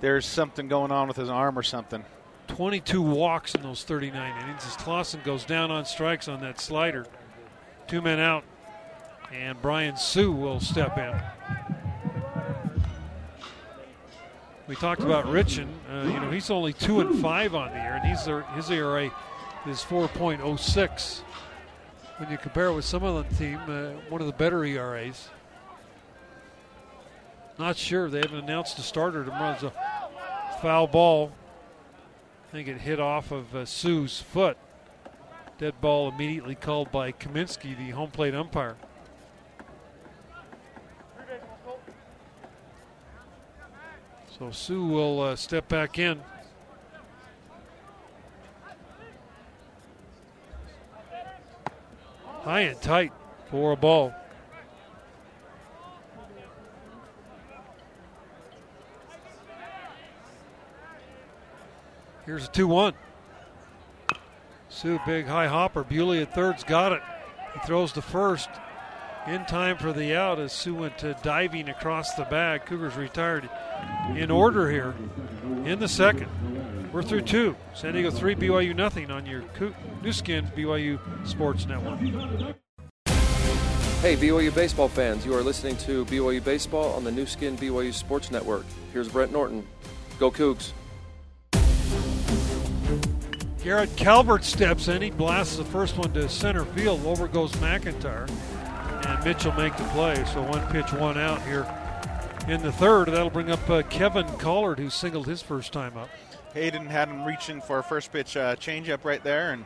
there's 0.00 0.24
something 0.24 0.66
going 0.66 0.90
on 0.90 1.08
with 1.08 1.16
his 1.18 1.28
arm 1.28 1.58
or 1.58 1.62
something. 1.62 2.04
22 2.48 3.02
walks 3.02 3.54
in 3.54 3.62
those 3.62 3.84
39 3.84 4.42
innings 4.42 4.64
as 4.66 4.76
Clausen 4.76 5.20
goes 5.24 5.44
down 5.44 5.70
on 5.70 5.84
strikes 5.84 6.26
on 6.26 6.40
that 6.40 6.58
slider. 6.58 7.06
Two 7.86 8.02
men 8.02 8.18
out, 8.18 8.42
and 9.32 9.60
Brian 9.62 9.96
Sue 9.96 10.32
will 10.32 10.58
step 10.58 10.98
in. 10.98 11.14
We 14.66 14.74
talked 14.74 15.02
about 15.02 15.26
Richan. 15.26 15.68
Uh, 15.88 16.08
you 16.08 16.18
know, 16.18 16.30
he's 16.30 16.50
only 16.50 16.72
two 16.72 16.98
and 17.00 17.20
five 17.20 17.54
on 17.54 17.70
the 17.70 17.76
year, 17.76 18.00
and 18.02 18.04
he's 18.04 18.24
his 18.56 18.70
ERA 18.70 19.12
is 19.68 19.80
4.06. 19.82 21.20
When 22.18 22.30
you 22.30 22.38
compare 22.38 22.66
it 22.66 22.74
with 22.74 22.84
some 22.84 23.04
of 23.04 23.28
the 23.28 23.34
team, 23.36 23.58
uh, 23.68 23.90
one 24.08 24.20
of 24.20 24.26
the 24.26 24.32
better 24.32 24.64
ERAs. 24.64 25.28
Not 27.58 27.76
sure. 27.76 28.08
They 28.10 28.18
haven't 28.18 28.44
announced 28.44 28.78
a 28.78 28.82
starter 28.82 29.24
tomorrow. 29.24 29.52
It's 29.52 29.62
a 29.62 29.72
foul 30.60 30.86
ball. 30.86 31.32
I 32.48 32.52
think 32.52 32.68
it 32.68 32.78
hit 32.78 33.00
off 33.00 33.32
of 33.32 33.54
uh, 33.54 33.64
Sue's 33.64 34.20
foot. 34.20 34.56
Dead 35.58 35.80
ball 35.80 36.10
immediately 36.10 36.54
called 36.54 36.92
by 36.92 37.12
Kaminsky, 37.12 37.76
the 37.76 37.90
home 37.90 38.10
plate 38.10 38.34
umpire. 38.34 38.76
So 44.38 44.50
Sue 44.50 44.84
will 44.84 45.20
uh, 45.22 45.36
step 45.36 45.66
back 45.66 45.98
in. 45.98 46.20
High 52.42 52.60
and 52.60 52.80
tight 52.82 53.12
for 53.50 53.72
a 53.72 53.76
ball. 53.76 54.14
Here's 62.26 62.44
a 62.44 62.50
2 62.50 62.68
1. 62.68 62.92
Sue, 64.76 65.00
big 65.06 65.26
high 65.26 65.46
hopper. 65.46 65.82
Bewley 65.82 66.20
at 66.20 66.34
third's 66.34 66.62
got 66.62 66.92
it. 66.92 67.00
He 67.54 67.60
throws 67.60 67.92
to 67.92 68.02
first 68.02 68.50
in 69.26 69.46
time 69.46 69.78
for 69.78 69.90
the 69.90 70.14
out 70.14 70.38
as 70.38 70.52
Sue 70.52 70.74
went 70.74 70.98
to 70.98 71.16
diving 71.22 71.70
across 71.70 72.12
the 72.14 72.24
bag. 72.24 72.66
Cougars 72.66 72.94
retired 72.94 73.48
in 74.14 74.30
order 74.30 74.70
here 74.70 74.94
in 75.64 75.78
the 75.78 75.88
second. 75.88 76.28
We're 76.92 77.02
through 77.02 77.22
two. 77.22 77.56
San 77.72 77.94
Diego 77.94 78.10
three, 78.10 78.34
BYU 78.34 78.76
nothing 78.76 79.10
on 79.10 79.24
your 79.24 79.44
Nu 80.02 80.12
Skin 80.12 80.46
BYU 80.54 80.98
Sports 81.26 81.64
Network. 81.64 81.98
Hey, 84.02 84.14
BYU 84.14 84.54
baseball 84.54 84.88
fans, 84.88 85.24
you 85.24 85.34
are 85.34 85.42
listening 85.42 85.78
to 85.78 86.04
BYU 86.04 86.44
Baseball 86.44 86.92
on 86.92 87.02
the 87.02 87.10
Nu 87.10 87.24
Skin 87.24 87.56
BYU 87.56 87.94
Sports 87.94 88.30
Network. 88.30 88.66
Here's 88.92 89.08
Brent 89.08 89.32
Norton. 89.32 89.66
Go 90.18 90.30
Cougs. 90.30 90.72
Garrett 93.66 93.96
Calvert 93.96 94.44
steps 94.44 94.86
in. 94.86 95.02
He 95.02 95.10
blasts 95.10 95.56
the 95.56 95.64
first 95.64 95.98
one 95.98 96.12
to 96.12 96.28
center 96.28 96.64
field. 96.64 97.04
Over 97.04 97.26
goes 97.26 97.50
McIntyre. 97.54 98.30
And 99.04 99.24
Mitchell 99.24 99.50
make 99.54 99.76
the 99.76 99.82
play. 99.86 100.24
So 100.26 100.40
one 100.40 100.64
pitch, 100.68 100.92
one 100.92 101.18
out 101.18 101.42
here 101.42 101.66
in 102.46 102.62
the 102.62 102.70
third. 102.70 103.08
That'll 103.08 103.28
bring 103.28 103.50
up 103.50 103.68
uh, 103.68 103.82
Kevin 103.82 104.24
Collard, 104.38 104.78
who 104.78 104.88
singled 104.88 105.26
his 105.26 105.42
first 105.42 105.72
time 105.72 105.96
up. 105.96 106.08
Hayden 106.54 106.86
had 106.86 107.08
him 107.08 107.24
reaching 107.24 107.60
for 107.60 107.80
a 107.80 107.82
first 107.82 108.12
pitch 108.12 108.36
uh, 108.36 108.54
changeup 108.54 109.02
right 109.04 109.24
there, 109.24 109.50
and 109.52 109.64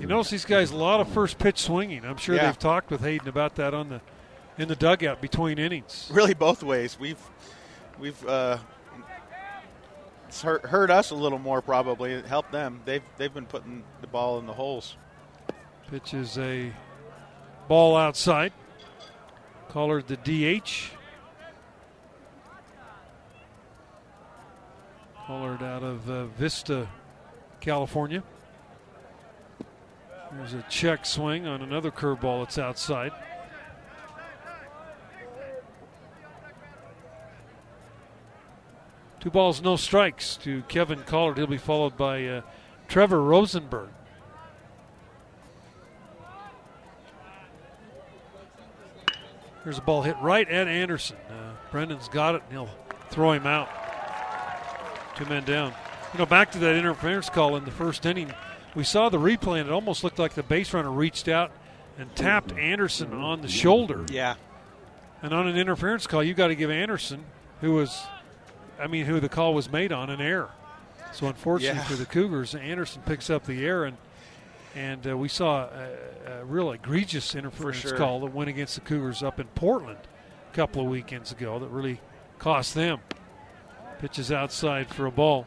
You 0.00 0.06
notice 0.06 0.30
these 0.30 0.46
guys 0.46 0.70
a 0.70 0.76
lot 0.76 1.00
of 1.00 1.08
first 1.08 1.38
pitch 1.38 1.58
swinging. 1.58 2.06
I'm 2.06 2.16
sure 2.16 2.36
Yeah. 2.36 2.46
they've 2.46 2.58
talked 2.58 2.90
with 2.90 3.02
Hayden 3.02 3.28
about 3.28 3.56
that 3.56 3.74
on 3.74 3.90
the 3.90 4.00
in 4.56 4.66
the 4.66 4.76
dugout 4.76 5.20
between 5.20 5.58
innings. 5.58 6.08
really 6.10 6.32
both 6.32 6.62
ways. 6.62 6.98
We've 6.98 7.20
we've 7.98 8.26
uh, 8.26 8.56
it's 10.28 10.42
hurt, 10.42 10.66
hurt 10.66 10.90
us 10.90 11.10
a 11.10 11.14
little 11.14 11.38
more 11.38 11.62
probably. 11.62 12.12
It 12.12 12.26
helped 12.26 12.52
them. 12.52 12.80
They've 12.84 13.02
they've 13.16 13.32
been 13.32 13.46
putting 13.46 13.82
the 14.02 14.06
ball 14.06 14.38
in 14.38 14.46
the 14.46 14.52
holes. 14.52 14.96
Pitch 15.90 16.12
is 16.12 16.36
a 16.36 16.70
ball 17.66 17.96
outside. 17.96 18.52
Collard 19.70 20.06
the 20.06 20.16
DH. 20.16 20.90
Pollard 25.26 25.62
out 25.62 25.82
of 25.82 26.08
uh, 26.10 26.26
Vista, 26.26 26.88
California. 27.60 28.22
There's 30.32 30.54
a 30.54 30.64
check 30.68 31.06
swing 31.06 31.46
on 31.46 31.62
another 31.62 31.90
curveball 31.90 32.44
that's 32.44 32.58
outside. 32.58 33.12
Two 39.20 39.30
balls, 39.30 39.60
no 39.62 39.76
strikes 39.76 40.36
to 40.38 40.62
Kevin 40.68 41.00
Collard. 41.00 41.38
He'll 41.38 41.46
be 41.46 41.58
followed 41.58 41.96
by 41.96 42.24
uh, 42.24 42.42
Trevor 42.86 43.22
Rosenberg. 43.22 43.88
Here's 49.64 49.78
a 49.78 49.82
ball 49.82 50.02
hit 50.02 50.16
right 50.22 50.48
at 50.48 50.68
Anderson. 50.68 51.16
Uh, 51.28 51.52
Brendan's 51.70 52.08
got 52.08 52.36
it, 52.36 52.42
and 52.44 52.52
he'll 52.52 52.70
throw 53.10 53.32
him 53.32 53.46
out. 53.46 53.68
Two 55.16 55.26
men 55.26 55.44
down. 55.44 55.74
You 56.12 56.20
know, 56.20 56.26
back 56.26 56.52
to 56.52 56.58
that 56.60 56.76
interference 56.76 57.28
call 57.28 57.56
in 57.56 57.64
the 57.64 57.70
first 57.70 58.06
inning, 58.06 58.32
we 58.74 58.84
saw 58.84 59.08
the 59.08 59.18
replay, 59.18 59.60
and 59.60 59.68
it 59.68 59.72
almost 59.72 60.04
looked 60.04 60.18
like 60.18 60.34
the 60.34 60.42
base 60.42 60.72
runner 60.72 60.90
reached 60.90 61.28
out 61.28 61.50
and 61.98 62.14
tapped 62.14 62.52
Anderson 62.52 63.12
on 63.12 63.42
the 63.42 63.48
shoulder. 63.48 64.06
Yeah. 64.08 64.36
And 65.20 65.34
on 65.34 65.48
an 65.48 65.56
interference 65.56 66.06
call, 66.06 66.22
you 66.22 66.32
got 66.32 66.46
to 66.48 66.54
give 66.54 66.70
Anderson, 66.70 67.24
who 67.60 67.74
was, 67.74 68.06
I 68.80 68.86
mean, 68.86 69.06
who 69.06 69.20
the 69.20 69.28
call 69.28 69.54
was 69.54 69.70
made 69.70 69.92
on, 69.92 70.10
an 70.10 70.20
error. 70.20 70.50
So 71.12 71.26
unfortunately 71.26 71.78
Yeah. 71.78 71.84
for 71.84 71.94
the 71.94 72.06
Cougars, 72.06 72.54
Anderson 72.54 73.02
picks 73.06 73.30
up 73.30 73.44
the 73.44 73.64
error, 73.66 73.86
and 73.86 73.96
and 74.74 75.06
uh, 75.08 75.16
we 75.16 75.28
saw 75.28 75.64
a, 75.64 76.40
a 76.40 76.44
real 76.44 76.70
egregious 76.70 77.34
interference 77.34 77.78
sure. 77.78 77.96
call 77.96 78.20
that 78.20 78.34
went 78.34 78.50
against 78.50 78.74
the 78.74 78.80
Cougars 78.82 79.22
up 79.22 79.40
in 79.40 79.46
Portland 79.48 79.98
a 80.52 80.54
couple 80.54 80.82
of 80.82 80.88
weekends 80.88 81.32
ago 81.32 81.58
that 81.58 81.68
really 81.68 82.00
cost 82.38 82.74
them. 82.74 83.00
Pitches 83.98 84.30
outside 84.30 84.88
for 84.88 85.06
a 85.06 85.10
ball. 85.10 85.46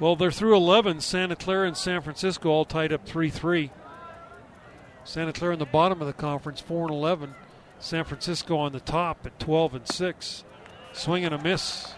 Well, 0.00 0.16
they're 0.16 0.30
through 0.30 0.56
11. 0.56 1.00
Santa 1.00 1.36
Clara 1.36 1.66
and 1.66 1.76
San 1.76 2.00
Francisco 2.00 2.48
all 2.48 2.64
tied 2.64 2.92
up 2.92 3.04
3 3.04 3.28
3. 3.28 3.70
Santa 5.04 5.32
Clara 5.32 5.54
in 5.54 5.58
the 5.58 5.66
bottom 5.66 6.00
of 6.00 6.06
the 6.06 6.12
conference, 6.12 6.60
4 6.60 6.84
and 6.86 6.94
11. 6.94 7.34
San 7.80 8.04
Francisco 8.04 8.56
on 8.56 8.72
the 8.72 8.80
top 8.80 9.26
at 9.26 9.38
12 9.40 9.74
and 9.74 9.88
6. 9.88 10.44
Swing 10.92 11.24
and 11.24 11.34
a 11.34 11.42
miss. 11.42 11.94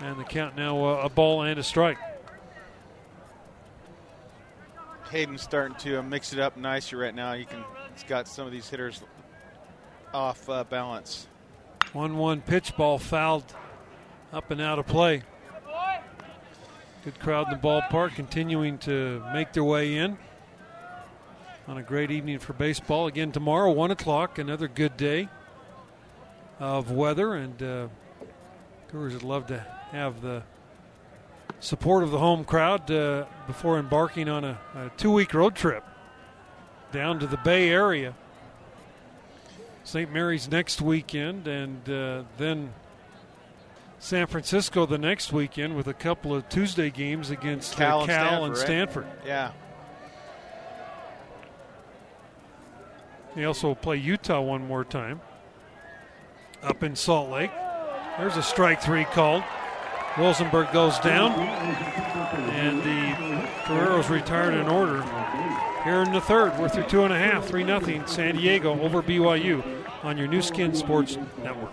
And 0.00 0.18
the 0.18 0.24
count 0.24 0.56
now 0.56 0.82
uh, 0.82 1.02
a 1.04 1.08
ball 1.10 1.42
and 1.42 1.58
a 1.58 1.62
strike. 1.62 1.98
Hayden's 5.10 5.42
starting 5.42 5.76
to 5.78 5.98
uh, 5.98 6.02
mix 6.02 6.32
it 6.32 6.38
up 6.38 6.56
nicer 6.56 6.96
right 6.96 7.14
now. 7.14 7.32
You 7.32 7.44
can, 7.44 7.64
he's 7.92 8.04
got 8.04 8.28
some 8.28 8.46
of 8.46 8.52
these 8.52 8.68
hitters 8.68 9.02
off 10.14 10.48
uh, 10.48 10.64
balance. 10.64 11.26
1 11.92 12.16
1 12.16 12.40
pitch 12.42 12.76
ball 12.76 12.98
fouled 12.98 13.44
up 14.32 14.50
and 14.50 14.60
out 14.60 14.78
of 14.78 14.86
play. 14.86 15.22
Good 17.04 17.18
crowd 17.18 17.48
in 17.48 17.54
the 17.54 17.66
ballpark 17.66 18.14
continuing 18.14 18.78
to 18.78 19.22
make 19.32 19.52
their 19.52 19.64
way 19.64 19.96
in 19.96 20.16
on 21.66 21.78
a 21.78 21.82
great 21.82 22.10
evening 22.10 22.38
for 22.38 22.52
baseball. 22.52 23.06
Again, 23.06 23.32
tomorrow, 23.32 23.70
1 23.70 23.90
o'clock, 23.90 24.38
another 24.38 24.68
good 24.68 24.96
day 24.96 25.28
of 26.58 26.90
weather. 26.90 27.34
And 27.34 27.62
uh, 27.62 27.88
Cougars 28.88 29.14
would 29.14 29.22
love 29.22 29.46
to 29.48 29.64
have 29.92 30.20
the 30.22 30.42
support 31.60 32.02
of 32.02 32.10
the 32.10 32.18
home 32.18 32.44
crowd 32.44 32.90
uh, 32.90 33.26
before 33.46 33.78
embarking 33.78 34.28
on 34.28 34.44
a, 34.44 34.58
a 34.74 34.90
two 34.96 35.10
week 35.10 35.34
road 35.34 35.54
trip 35.54 35.84
down 36.92 37.18
to 37.20 37.26
the 37.26 37.36
Bay 37.38 37.68
Area. 37.68 38.14
St. 39.84 40.12
Mary's 40.12 40.48
next 40.48 40.80
weekend, 40.80 41.48
and 41.48 41.88
uh, 41.88 42.22
then 42.36 42.72
San 43.98 44.26
Francisco 44.26 44.86
the 44.86 44.98
next 44.98 45.32
weekend 45.32 45.76
with 45.76 45.88
a 45.88 45.94
couple 45.94 46.34
of 46.34 46.48
Tuesday 46.48 46.90
games 46.90 47.30
against 47.30 47.74
uh, 47.74 47.78
Cal 47.78 48.06
Cal, 48.06 48.44
and 48.44 48.46
and 48.46 48.56
Stanford, 48.56 49.06
Stanford. 49.06 49.26
Yeah. 49.26 49.52
They 53.34 53.44
also 53.44 53.74
play 53.74 53.96
Utah 53.96 54.40
one 54.40 54.66
more 54.66 54.84
time 54.84 55.20
up 56.62 56.82
in 56.82 56.96
Salt 56.96 57.30
Lake. 57.30 57.52
There's 58.18 58.36
a 58.36 58.42
strike 58.42 58.82
three 58.82 59.04
called. 59.04 59.42
Rosenberg 60.18 60.72
goes 60.72 60.98
down, 60.98 61.32
and 61.32 62.78
the 62.82 63.48
Toreros 63.66 64.08
retired 64.10 64.54
in 64.54 64.68
order. 64.68 65.02
Here 65.84 66.02
in 66.02 66.12
the 66.12 66.20
third, 66.20 66.58
we're 66.58 66.68
through 66.68 66.84
two 66.84 67.04
and 67.04 67.12
a 67.12 67.18
half, 67.18 67.46
three 67.46 67.64
nothing. 67.64 68.06
San 68.06 68.36
Diego 68.36 68.78
over 68.80 69.02
BYU 69.02 69.62
on 70.02 70.18
your 70.18 70.26
Nu 70.26 70.42
Skin 70.42 70.74
Sports 70.74 71.16
Network. 71.42 71.72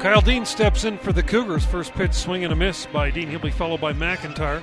Kyle 0.00 0.20
Dean 0.20 0.44
steps 0.44 0.84
in 0.84 0.98
for 0.98 1.12
the 1.12 1.22
Cougars. 1.22 1.64
First 1.64 1.92
pitch 1.92 2.12
swing 2.12 2.42
and 2.42 2.52
a 2.52 2.56
miss 2.56 2.86
by 2.86 3.10
Dean. 3.10 3.28
He'll 3.28 3.38
be 3.38 3.52
followed 3.52 3.80
by 3.80 3.92
McIntyre. 3.92 4.62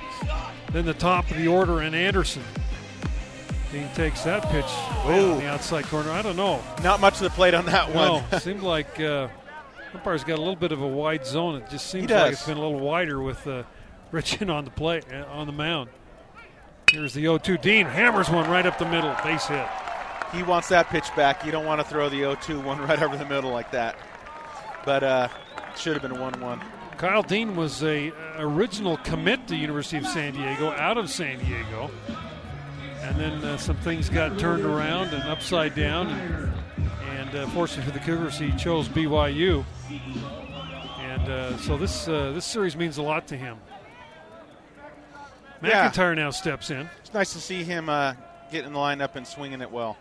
Then 0.72 0.84
the 0.84 0.92
top 0.92 1.30
of 1.30 1.38
the 1.38 1.48
order 1.48 1.80
and 1.80 1.94
Anderson. 1.94 2.42
Dean 3.72 3.88
takes 3.94 4.22
that 4.24 4.42
pitch 4.50 4.64
on 5.04 5.38
the 5.38 5.46
outside 5.46 5.84
corner. 5.84 6.10
I 6.10 6.22
don't 6.22 6.36
know. 6.36 6.60
Not 6.82 7.00
much 7.00 7.14
of 7.14 7.20
the 7.20 7.30
plate 7.30 7.54
on 7.54 7.66
that 7.66 7.94
one. 7.94 8.24
it 8.32 8.40
seemed 8.42 8.62
like 8.62 8.98
uh, 8.98 9.28
umpire's 9.94 10.24
got 10.24 10.38
a 10.38 10.42
little 10.42 10.56
bit 10.56 10.72
of 10.72 10.82
a 10.82 10.86
wide 10.86 11.24
zone. 11.24 11.56
It 11.56 11.70
just 11.70 11.88
seems 11.88 12.10
like 12.10 12.32
it's 12.32 12.46
been 12.46 12.56
a 12.56 12.60
little 12.60 12.80
wider 12.80 13.20
with 13.22 13.46
uh, 13.46 13.62
Richan 14.12 14.52
on 14.52 14.64
the 14.64 14.70
plate 14.70 15.04
uh, 15.12 15.24
on 15.26 15.46
the 15.46 15.52
mound. 15.52 15.90
Here's 16.90 17.14
the 17.14 17.24
0-2. 17.24 17.60
Dean 17.60 17.86
hammers 17.86 18.28
one 18.28 18.50
right 18.50 18.66
up 18.66 18.78
the 18.78 18.86
middle, 18.86 19.14
base 19.22 19.46
hit. 19.46 19.66
he 20.32 20.42
wants 20.42 20.68
that 20.70 20.88
pitch 20.88 21.14
back. 21.14 21.44
You 21.46 21.52
don't 21.52 21.64
want 21.64 21.80
to 21.80 21.86
throw 21.86 22.08
the 22.08 22.20
0-2 22.22 22.64
one 22.64 22.80
right 22.80 23.00
over 23.00 23.16
the 23.16 23.26
middle 23.26 23.52
like 23.52 23.70
that. 23.70 23.96
But 24.84 25.04
uh, 25.04 25.28
should 25.76 25.92
have 25.92 26.02
been 26.02 26.10
a 26.10 26.30
1-1. 26.30 26.60
Kyle 26.98 27.22
Dean 27.22 27.54
was 27.54 27.82
a 27.84 28.10
uh, 28.10 28.14
original 28.38 28.96
commit 28.98 29.46
to 29.46 29.56
University 29.56 29.98
of 29.98 30.06
San 30.06 30.34
Diego 30.34 30.70
out 30.72 30.98
of 30.98 31.08
San 31.08 31.38
Diego, 31.38 31.90
and 33.10 33.18
then 33.18 33.44
uh, 33.44 33.56
some 33.56 33.76
things 33.78 34.08
got 34.08 34.38
turned 34.38 34.64
around 34.64 35.12
and 35.12 35.24
upside 35.24 35.74
down, 35.74 36.06
and, 36.08 36.52
and 37.10 37.34
uh, 37.34 37.46
fortunately 37.48 37.92
for 37.92 37.98
the 37.98 38.04
Cougars, 38.04 38.38
he 38.38 38.52
chose 38.52 38.88
BYU, 38.88 39.64
and 41.00 41.28
uh, 41.28 41.56
so 41.58 41.76
this 41.76 42.06
uh, 42.06 42.30
this 42.32 42.44
series 42.44 42.76
means 42.76 42.98
a 42.98 43.02
lot 43.02 43.26
to 43.26 43.36
him. 43.36 43.58
Yeah. 45.60 45.90
McIntyre 45.90 46.14
now 46.16 46.30
steps 46.30 46.70
in. 46.70 46.88
It's 47.00 47.12
nice 47.12 47.32
to 47.32 47.40
see 47.40 47.64
him 47.64 47.88
uh, 47.88 48.14
get 48.52 48.64
in 48.64 48.72
the 48.72 48.78
lineup 48.78 49.16
and 49.16 49.26
swinging 49.26 49.60
it 49.60 49.70
well. 49.70 49.98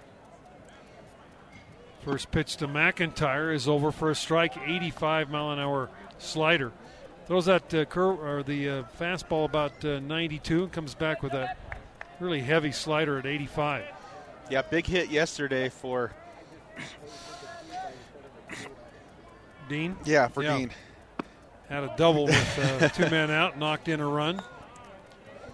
First 2.05 2.31
pitch 2.31 2.57
to 2.57 2.67
McIntyre 2.67 3.53
is 3.53 3.67
over 3.67 3.91
for 3.91 4.11
a 4.11 4.15
strike, 4.15 4.55
85 4.55 5.31
mile 5.31 5.51
an 5.51 5.59
hour 5.59 5.89
slider. 6.19 6.71
Throws 7.25 7.45
that 7.45 7.73
uh, 7.73 7.85
curve 7.85 8.21
or 8.21 8.43
the 8.43 8.69
uh, 8.69 8.83
fastball 8.99 9.45
about 9.45 9.83
uh, 9.83 9.99
92 9.99 10.63
and 10.63 10.71
comes 10.71 10.95
back 10.95 11.21
with 11.21 11.33
a 11.33 11.55
really 12.19 12.41
heavy 12.41 12.71
slider 12.71 13.17
at 13.17 13.25
85. 13.25 13.85
Yeah, 14.49 14.61
big 14.63 14.85
hit 14.85 15.09
yesterday 15.09 15.69
for 15.69 16.11
Dean 19.67 19.95
yeah 20.03 20.27
for 20.27 20.43
Yeah. 20.43 20.57
Dean. 20.57 20.71
had 21.69 21.83
a 21.83 21.93
double 21.97 22.25
with 22.25 22.81
uh, 22.81 22.87
two 22.89 23.07
men 23.09 23.29
out, 23.29 23.57
knocked 23.59 23.87
in 23.87 23.99
a 23.99 24.07
run. 24.07 24.41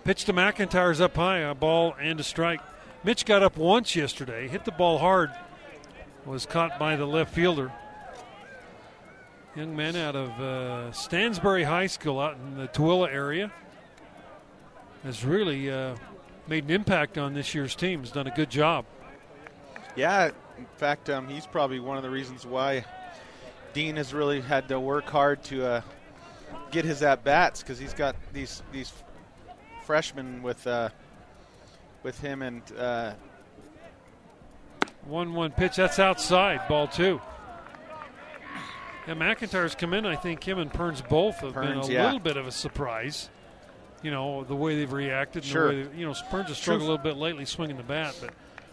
Pitch 0.05 0.23
to 0.25 0.33
McIntyre's 0.33 1.01
up 1.01 1.15
high, 1.15 1.39
a 1.39 1.53
ball 1.53 1.95
and 1.99 2.19
a 2.19 2.23
strike. 2.23 2.61
Mitch 3.03 3.25
got 3.25 3.43
up 3.43 3.57
once 3.57 3.95
yesterday, 3.95 4.47
hit 4.47 4.63
the 4.65 4.71
ball 4.71 4.97
hard, 4.99 5.31
was 6.25 6.45
caught 6.45 6.79
by 6.79 6.95
the 6.95 7.05
left 7.05 7.33
fielder. 7.33 7.71
Young 9.55 9.75
man 9.75 9.95
out 9.95 10.15
of 10.15 10.29
uh, 10.39 10.91
Stansbury 10.91 11.63
High 11.63 11.87
School 11.87 12.19
out 12.19 12.35
in 12.37 12.57
the 12.57 12.67
Tooele 12.67 13.07
area 13.11 13.51
has 15.03 15.23
really 15.25 15.69
uh, 15.71 15.95
made 16.47 16.65
an 16.65 16.71
impact 16.71 17.17
on 17.17 17.33
this 17.33 17.53
year's 17.53 17.75
team. 17.75 18.01
Has 18.01 18.11
done 18.11 18.27
a 18.27 18.35
good 18.35 18.49
job. 18.49 18.85
Yeah, 19.95 20.31
in 20.57 20.65
fact, 20.77 21.09
um, 21.09 21.27
he's 21.27 21.45
probably 21.45 21.79
one 21.79 21.97
of 21.97 22.03
the 22.03 22.09
reasons 22.09 22.45
why 22.45 22.85
Dean 23.73 23.95
has 23.95 24.13
really 24.13 24.41
had 24.41 24.67
to 24.69 24.79
work 24.79 25.05
hard 25.09 25.43
to 25.45 25.65
uh, 25.65 25.81
get 26.71 26.85
his 26.85 27.01
at 27.01 27.23
bats 27.23 27.61
because 27.61 27.79
he's 27.79 27.93
got 27.93 28.15
these 28.33 28.61
these 28.71 28.91
freshmen 29.83 30.43
with 30.43 30.65
uh, 30.67 30.89
with 32.03 32.19
him 32.19 32.41
and 32.41 32.61
uh, 32.77 33.13
One-one 35.05 35.51
pitch. 35.51 35.75
That's 35.75 35.99
outside. 35.99 36.67
Ball 36.67 36.87
two. 36.87 37.21
Yeah, 39.07 39.13
McIntyre's 39.13 39.75
come 39.75 39.93
in. 39.93 40.05
I 40.05 40.15
think 40.15 40.43
him 40.43 40.57
and 40.57 40.73
Perns 40.73 41.01
both 41.01 41.41
have 41.41 41.53
been 41.53 41.77
a 41.77 41.87
yeah. 41.87 42.05
little 42.05 42.19
bit 42.19 42.37
of 42.37 42.47
a 42.47 42.51
surprise. 42.51 43.29
You 44.03 44.11
know 44.11 44.43
the 44.43 44.55
way 44.55 44.75
they've 44.77 44.91
reacted. 44.91 45.43
And 45.43 45.51
Sure. 45.51 45.71
The 45.71 45.77
way 45.77 45.83
they, 45.83 45.97
you 45.99 46.05
know, 46.05 46.13
Perns 46.29 46.49
has 46.49 46.57
struggled 46.57 46.87
a 46.87 46.91
little 46.91 47.03
bit 47.03 47.17
lately 47.17 47.45
swinging 47.45 47.77
the 47.77 47.83
bat, 47.83 48.15
but 48.21 48.31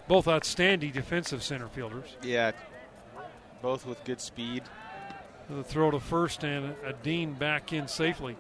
both 0.09 0.29
outstanding 0.29 0.93
defensive 0.93 1.43
center 1.43 1.68
fielders. 1.68 2.16
yeah, 2.23 2.53
both 3.62 3.87
with 3.87 4.03
good 4.05 4.20
speed. 4.20 4.64
The 5.49 5.64
throw 5.64 5.91
to 5.91 6.01
first 6.01 6.45
and 6.45 6.75
a 6.85 6.93
Dean 6.93 7.35
back 7.35 7.73
in 7.73 7.89
safely. 7.89 8.37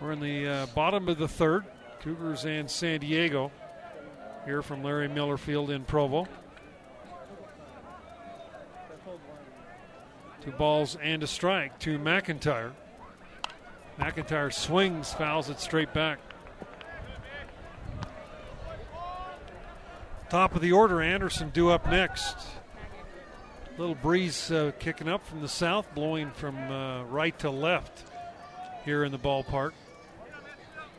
We're 0.00 0.12
in 0.12 0.20
the 0.20 0.48
uh, 0.48 0.66
bottom 0.74 1.08
of 1.08 1.18
the 1.18 1.28
third. 1.28 1.64
Cougars 2.00 2.46
and 2.46 2.70
San 2.70 3.00
Diego 3.00 3.50
here 4.46 4.62
from 4.62 4.82
Larry 4.82 5.08
Miller 5.08 5.36
Field 5.36 5.70
in 5.70 5.84
Provo. 5.84 6.26
Two 10.42 10.52
balls 10.52 10.96
and 11.02 11.22
a 11.22 11.26
strike 11.26 11.78
to 11.80 11.98
McIntyre. 11.98 12.72
McIntyre 14.00 14.52
swings, 14.52 15.12
fouls 15.12 15.50
it 15.50 15.60
straight 15.60 15.92
back. 15.92 16.18
Top 20.30 20.54
of 20.54 20.62
the 20.62 20.72
order, 20.72 21.02
Anderson 21.02 21.50
due 21.50 21.70
up 21.70 21.88
next. 21.90 22.36
Little 23.76 23.94
breeze 23.94 24.50
uh, 24.50 24.72
kicking 24.78 25.08
up 25.08 25.26
from 25.26 25.42
the 25.42 25.48
south, 25.48 25.94
blowing 25.94 26.30
from 26.30 26.56
uh, 26.70 27.04
right 27.04 27.38
to 27.40 27.50
left 27.50 28.04
here 28.84 29.04
in 29.04 29.12
the 29.12 29.18
ballpark. 29.18 29.72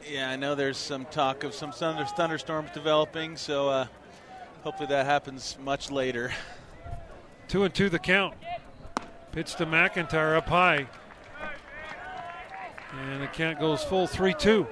Yeah, 0.07 0.29
I 0.29 0.35
know 0.35 0.55
there's 0.55 0.77
some 0.77 1.05
talk 1.05 1.43
of 1.43 1.53
some 1.53 1.71
thunder, 1.71 2.05
thunderstorms 2.05 2.71
developing, 2.71 3.37
so 3.37 3.69
uh, 3.69 3.87
hopefully 4.63 4.87
that 4.89 5.05
happens 5.05 5.57
much 5.63 5.89
later. 5.89 6.31
Two 7.47 7.63
and 7.63 7.73
two 7.73 7.89
the 7.89 7.99
count. 7.99 8.35
Pitch 9.31 9.55
to 9.55 9.65
McIntyre 9.65 10.35
up 10.35 10.49
high. 10.49 10.87
And 12.99 13.21
the 13.21 13.27
count 13.27 13.59
goes 13.59 13.83
full 13.83 14.07
3 14.07 14.33
2. 14.33 14.67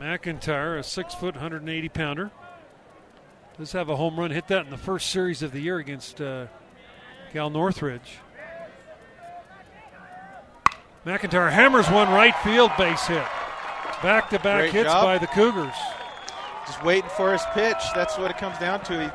McIntyre, 0.00 0.78
a 0.78 0.82
six 0.82 1.14
foot, 1.14 1.34
180 1.34 1.88
pounder. 1.88 2.30
Does 3.56 3.72
have 3.72 3.88
a 3.88 3.96
home 3.96 4.18
run. 4.18 4.30
Hit 4.30 4.48
that 4.48 4.64
in 4.64 4.70
the 4.70 4.76
first 4.76 5.10
series 5.10 5.42
of 5.42 5.52
the 5.52 5.60
year 5.60 5.78
against 5.78 6.20
uh, 6.20 6.46
Cal 7.32 7.48
Northridge. 7.48 8.18
McIntyre 11.06 11.52
hammers 11.52 11.88
one 11.88 12.08
right 12.10 12.34
field 12.38 12.70
base 12.76 13.06
hit. 13.06 13.24
Back 14.02 14.30
to 14.30 14.38
back 14.38 14.70
hits 14.70 14.90
job. 14.90 15.04
by 15.04 15.18
the 15.18 15.26
Cougars. 15.28 15.74
Just 16.66 16.82
waiting 16.82 17.10
for 17.10 17.32
his 17.32 17.42
pitch. 17.52 17.82
That's 17.94 18.18
what 18.18 18.30
it 18.30 18.38
comes 18.38 18.58
down 18.58 18.82
to. 18.84 19.04
He, 19.04 19.10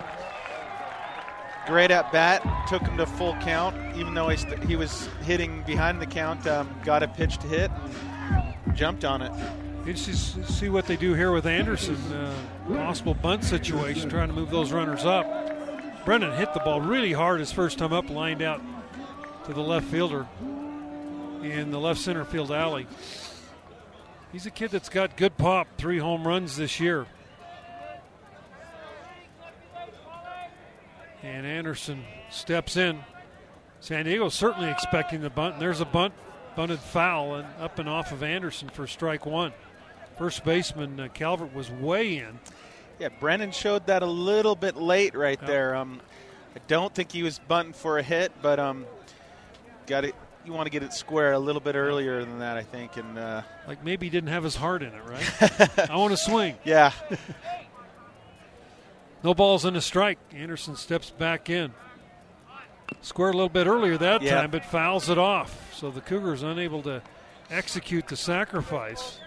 great 1.70 1.92
at 1.92 2.12
bat, 2.12 2.44
took 2.68 2.82
him 2.82 2.98
to 2.98 3.06
full 3.06 3.36
count, 3.36 3.76
even 3.96 4.16
though 4.16 4.28
he, 4.28 4.38
st- 4.38 4.64
he 4.64 4.76
was 4.76 5.08
hitting 5.24 5.64
behind 5.64 6.02
the 6.02 6.06
count. 6.06 6.46
Um, 6.48 6.68
got 6.84 7.04
a 7.04 7.08
pitch 7.08 7.38
to 7.38 7.48
hit 7.48 7.70
and 8.66 8.76
jumped 8.76 9.06
on 9.06 9.22
it. 9.22 9.32
You 9.86 9.94
just 9.94 10.44
see 10.46 10.68
what 10.68 10.88
they 10.88 10.98
do 10.98 11.14
here 11.14 11.32
with 11.32 11.46
Anderson. 11.46 11.96
Uh, 12.12 12.34
possible 12.68 13.14
bunt 13.14 13.44
situation, 13.44 14.10
trying 14.10 14.30
to 14.30 14.34
move 14.34 14.50
those 14.50 14.72
runners 14.72 15.06
up. 15.06 15.26
Brennan 16.06 16.36
hit 16.38 16.54
the 16.56 16.60
ball 16.60 16.82
really 16.82 17.14
hard 17.14 17.40
his 17.40 17.52
first 17.52 17.78
time 17.78 17.94
up, 17.94 18.10
lined 18.10 18.42
out 18.42 18.62
to 19.46 19.54
the 19.54 19.62
left 19.62 19.86
fielder 19.88 20.28
in 21.44 21.72
the 21.72 21.80
left 21.80 22.00
center 22.00 22.26
field 22.26 22.52
alley. 22.52 22.88
He's 24.32 24.46
a 24.46 24.52
kid 24.52 24.72
that's 24.72 24.90
got 24.90 25.18
good 25.18 25.38
pop, 25.38 25.68
three 25.78 26.00
home 26.00 26.28
runs 26.28 26.58
this 26.58 26.80
year. 26.80 27.06
And 31.24 31.46
Anderson 31.46 32.04
steps 32.30 32.78
in. 32.78 33.00
San 33.82 34.06
Diego 34.06 34.30
certainly 34.30 34.70
expecting 34.70 35.22
the 35.22 35.30
bunt. 35.30 35.54
And 35.54 35.62
there's 35.62 35.82
a 35.82 35.86
bunt, 35.86 36.14
bunted 36.56 36.80
foul, 36.80 37.36
and 37.36 37.48
up 37.60 37.80
and 37.80 37.88
off 37.90 38.12
of 38.12 38.24
Anderson 38.24 38.70
for 38.70 38.88
strike 38.88 39.26
one. 39.26 39.54
First 40.18 40.44
baseman 40.44 41.00
uh, 41.00 41.08
Calvert 41.14 41.54
was 41.54 41.70
way 41.72 42.18
in. 42.18 42.40
Yeah, 43.00 43.10
Brennan 43.20 43.52
showed 43.52 43.88
that 43.88 44.04
a 44.04 44.06
little 44.08 44.56
bit 44.56 44.76
late 44.76 45.16
right 45.16 45.40
there. 45.46 45.76
Um, 45.76 46.02
I 46.56 46.60
don't 46.68 46.94
think 46.94 47.12
he 47.12 47.24
was 47.24 47.40
bunting 47.40 47.72
for 47.74 47.98
a 48.00 48.04
hit, 48.04 48.34
but 48.42 48.60
um, 48.60 48.86
got 49.88 50.04
it. 50.04 50.16
You 50.46 50.52
want 50.54 50.66
to 50.66 50.70
get 50.72 50.84
it 50.84 50.94
square 50.94 51.34
a 51.34 51.40
little 51.40 51.62
bit 51.62 51.76
earlier 51.76 52.24
than 52.26 52.40
that, 52.40 52.58
I 52.58 52.64
think. 52.64 52.98
And 52.98 53.18
uh, 53.18 53.42
Like 53.68 53.84
maybe 53.86 54.08
he 54.08 54.10
didn't 54.10 54.30
have 54.32 54.44
his 54.44 54.56
heart 54.56 54.84
in 54.84 54.94
it, 54.94 55.04
right? 55.06 55.90
I 55.90 55.96
want 55.96 56.12
to 56.12 56.18
swing. 56.18 56.56
yeah, 56.66 56.92
No 59.24 59.34
balls 59.34 59.66
and 59.66 59.76
a 59.76 59.82
strike. 59.82 60.18
Anderson 60.34 60.76
steps 60.76 61.10
back 61.10 61.50
in. 61.50 61.74
Squared 63.02 63.34
a 63.34 63.38
little 63.38 63.50
bit 63.50 63.68
earlier 63.68 63.98
that 63.98 64.22
Yeah. 64.22 64.42
time, 64.42 64.52
but 64.52 64.66
fouls 64.66 65.10
it 65.10 65.18
off. 65.18 65.74
So 65.74 65.92
the 65.92 66.02
Cougars 66.02 66.42
unable 66.44 66.82
to 66.84 67.02
execute 67.50 68.08
the 68.08 68.16
sacrifice. 68.16 69.20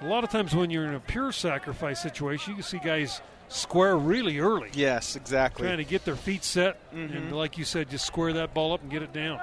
A 0.00 0.06
lot 0.06 0.24
of 0.24 0.30
times 0.30 0.54
when 0.54 0.70
you're 0.70 0.86
in 0.86 0.94
a 0.94 1.00
pure 1.00 1.30
sacrifice 1.30 2.02
situation, 2.02 2.52
you 2.52 2.56
can 2.56 2.64
see 2.64 2.78
guys 2.78 3.22
square 3.48 3.96
really 3.96 4.38
early, 4.38 4.70
yes, 4.72 5.14
exactly. 5.14 5.66
trying 5.66 5.76
to 5.76 5.84
get 5.84 6.04
their 6.04 6.16
feet 6.16 6.42
set, 6.42 6.78
and 6.90 7.10
mm-hmm. 7.10 7.34
like 7.34 7.58
you 7.58 7.64
said, 7.64 7.88
just 7.90 8.06
square 8.06 8.32
that 8.32 8.52
ball 8.54 8.72
up 8.72 8.82
and 8.82 8.90
get 8.90 9.02
it 9.02 9.12
down. 9.12 9.38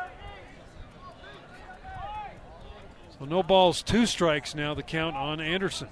So 3.18 3.26
no 3.26 3.44
balls, 3.44 3.82
two 3.82 4.06
strikes 4.06 4.56
now. 4.56 4.74
The 4.74 4.84
count 4.84 5.16
on 5.16 5.40
Anderson. 5.40 5.90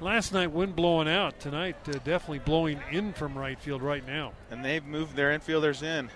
Last 0.00 0.32
night, 0.32 0.50
wind 0.50 0.74
blowing 0.76 1.08
out. 1.08 1.38
Tonight, 1.40 1.76
uh, 1.88 1.92
definitely 2.04 2.38
blowing 2.38 2.80
in 2.90 3.12
from 3.12 3.36
right 3.36 3.58
field 3.60 3.82
right 3.82 4.06
now. 4.06 4.32
And 4.50 4.64
they've 4.64 4.84
moved 4.84 5.14
their 5.14 5.36
infielders 5.38 5.82
in. 5.82 6.08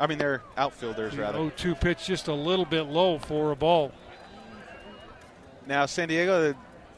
I 0.00 0.06
mean, 0.06 0.18
their 0.18 0.42
outfielders 0.56 1.14
The 1.14 1.22
rather. 1.22 1.38
0-2 1.38 1.78
pitch 1.80 2.06
just 2.06 2.26
a 2.28 2.34
little 2.34 2.64
bit 2.64 2.82
low 2.82 3.18
for 3.18 3.52
a 3.52 3.56
ball. 3.56 3.92
Now 5.66 5.86
San 5.86 6.08
Diego, 6.08 6.54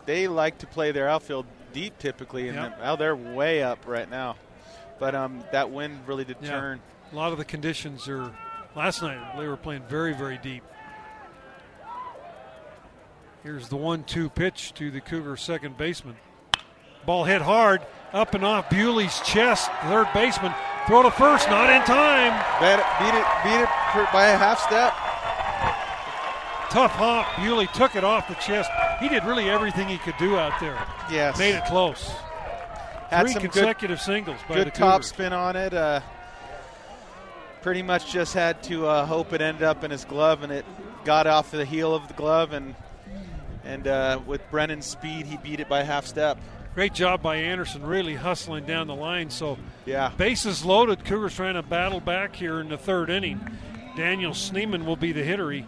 they 0.07 0.29
like 0.29 0.59
to 0.59 0.67
play 0.67 0.93
their 0.93 1.09
outfield 1.09 1.45
deep 1.75 1.99
typically, 1.99 2.49
and 2.49 2.57
Yep. 2.57 2.79
now 2.81 2.97
they're 2.97 3.17
way 3.17 3.63
up 3.63 3.81
right 3.87 4.09
now. 4.09 4.37
But 4.99 5.15
um, 5.15 5.45
that 5.53 5.71
wind 5.71 6.01
really 6.07 6.25
did 6.25 6.37
Yeah. 6.41 6.51
turn. 6.51 6.81
A 7.13 7.17
lot 7.17 7.33
of 7.33 7.39
the 7.39 7.45
conditions 7.45 8.09
are. 8.09 8.31
Last 8.75 9.03
night 9.03 9.37
they 9.37 9.47
were 9.49 9.57
playing 9.59 9.83
very, 9.89 10.15
very 10.15 10.39
deep. 10.39 10.63
Here's 13.43 13.69
the 13.69 13.77
one-two 13.77 14.31
pitch 14.31 14.73
to 14.75 14.91
the 14.91 15.01
Cougar 15.01 15.37
second 15.37 15.77
baseman. 15.77 16.17
Ball 17.05 17.25
hit 17.25 17.43
hard, 17.43 17.81
up 18.13 18.35
and 18.35 18.45
off 18.45 18.71
Bewley's 18.71 19.19
chest. 19.21 19.71
Third 19.83 20.07
baseman 20.15 20.55
throw 20.87 21.03
to 21.03 21.11
first, 21.11 21.49
not 21.49 21.69
in 21.69 21.83
time. 21.83 22.33
Bet 22.61 22.79
it, 22.79 22.87
beat 23.01 23.19
it, 23.19 23.27
beat 23.43 23.63
it 23.63 24.13
by 24.13 24.29
a 24.29 24.39
half 24.39 24.61
step. 24.61 24.93
Tough 26.71 26.93
hop. 26.93 27.27
Bewley 27.43 27.67
took 27.75 27.97
it 27.97 28.05
off 28.05 28.29
the 28.29 28.35
chest. 28.35 28.71
He 29.01 29.09
did 29.09 29.25
really 29.25 29.51
everything 29.51 29.89
he 29.89 29.99
could 29.99 30.17
do 30.19 30.39
out 30.39 30.61
there. 30.61 30.79
Yes, 31.11 31.37
Made 31.37 31.57
it 31.57 31.65
close. 31.65 32.13
had 33.11 33.23
Three 33.23 33.33
some 33.33 33.43
good, 33.43 33.53
consecutive 33.53 34.01
singles 34.01 34.39
by 34.49 34.59
the 34.59 34.65
good 34.67 34.75
top 34.75 35.03
spin 35.03 35.33
on 35.33 35.57
it. 35.57 35.75
Uh, 35.75 36.01
pretty 37.61 37.83
much 37.83 38.13
just 38.13 38.35
had 38.35 38.63
to 38.65 38.87
uh, 38.87 39.05
hope 39.05 39.33
it 39.33 39.41
ended 39.41 39.65
up 39.65 39.83
in 39.83 39.91
his 39.91 40.05
glove, 40.05 40.45
and 40.45 40.53
it 40.53 40.65
got 41.05 41.27
off 41.27 41.51
the 41.51 41.65
heel 41.65 41.93
of 41.93 42.07
the 42.07 42.15
glove, 42.15 42.53
and 42.53 42.77
and 43.65 43.87
uh, 43.87 44.21
with 44.27 44.41
Brennan's 44.51 44.87
speed, 44.87 45.27
he 45.27 45.37
beat 45.37 45.61
it 45.61 45.69
by 45.69 45.83
half 45.83 46.07
step. 46.07 46.39
Great 46.75 46.95
job 46.95 47.23
by 47.23 47.37
Anderson, 47.37 47.85
really 47.85 48.15
hustling 48.15 48.65
down 48.65 48.87
the 48.87 48.95
line. 48.95 49.29
So 49.29 49.59
Yeah, 49.85 50.11
Bases 50.17 50.65
loaded. 50.65 51.05
Cougars 51.05 51.35
trying 51.35 51.55
to 51.55 51.63
battle 51.63 52.01
back 52.01 52.35
here 52.35 52.61
in 52.61 52.69
the 52.69 52.79
third 52.79 53.11
inning. 53.11 53.41
Daniel 53.97 54.33
Schneemann 54.33 54.87
will 54.87 54.97
be 54.97 55.13
the 55.13 55.23
hitter. 55.23 55.51
He 55.51 55.67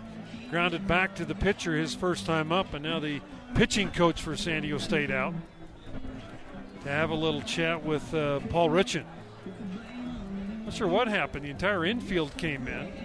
grounded 0.48 0.86
back 0.86 1.14
to 1.16 1.24
the 1.24 1.34
pitcher 1.34 1.76
his 1.76 1.94
first 1.94 2.24
time 2.24 2.52
up, 2.52 2.72
and 2.72 2.82
now 2.82 3.00
the 3.00 3.20
pitching 3.54 3.90
coach 3.90 4.22
for 4.22 4.34
San 4.36 4.62
Diego 4.62 4.78
State 4.78 5.10
out 5.10 5.34
to 6.84 6.88
have 6.88 7.10
a 7.10 7.14
little 7.14 7.42
chat 7.42 7.84
with 7.84 8.14
uh, 8.14 8.40
Paul 8.48 8.70
Richan. 8.70 9.04
Not 10.64 10.72
sure 10.72 10.88
what 10.88 11.08
happened. 11.08 11.44
The 11.44 11.50
entire 11.50 11.84
infield 11.84 12.34
came 12.38 12.66
in. 12.66 13.03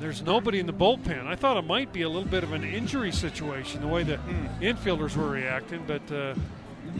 There's 0.00 0.22
nobody 0.22 0.60
in 0.60 0.66
the 0.66 0.72
bullpen. 0.72 1.26
I 1.26 1.34
thought 1.34 1.56
it 1.56 1.66
might 1.66 1.92
be 1.92 2.02
a 2.02 2.08
little 2.08 2.28
bit 2.28 2.44
of 2.44 2.52
an 2.52 2.62
injury 2.62 3.10
situation, 3.10 3.80
the 3.80 3.88
way 3.88 4.04
the 4.04 4.18
infielders 4.60 5.16
were 5.16 5.28
reacting, 5.28 5.82
but 5.86 6.12
uh, 6.12 6.34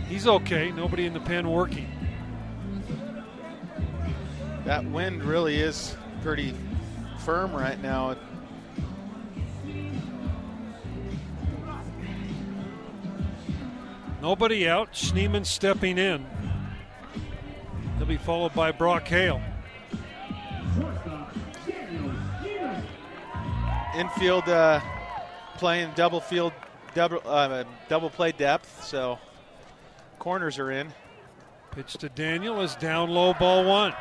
he's 0.08 0.26
okay. 0.26 0.72
Nobody 0.72 1.06
in 1.06 1.14
the 1.14 1.20
pen 1.20 1.48
working. 1.48 1.88
that 4.64 4.84
wind 4.84 5.22
really 5.22 5.56
is 5.56 5.96
pretty 6.22 6.52
firm 7.24 7.52
right 7.52 7.80
now. 7.80 8.16
Nobody 14.20 14.68
out. 14.68 14.92
Schneemann 14.92 15.46
stepping 15.46 15.98
in. 15.98 16.26
He'll 17.98 18.06
be 18.06 18.16
followed 18.16 18.54
by 18.54 18.72
Brock 18.72 19.06
Hale. 19.06 19.40
Infield 23.98 24.48
uh, 24.48 24.80
playing 25.56 25.90
double 25.96 26.20
field, 26.20 26.52
double 26.94 27.20
uh, 27.26 27.64
double 27.88 28.08
play 28.08 28.30
depth, 28.30 28.84
so 28.84 29.18
corners 30.20 30.56
are 30.60 30.70
in. 30.70 30.94
Pitch 31.72 31.94
to 31.94 32.08
Daniel 32.08 32.60
is 32.60 32.76
down 32.76 33.10
low, 33.10 33.34
ball 33.34 33.64
one. 33.64 33.92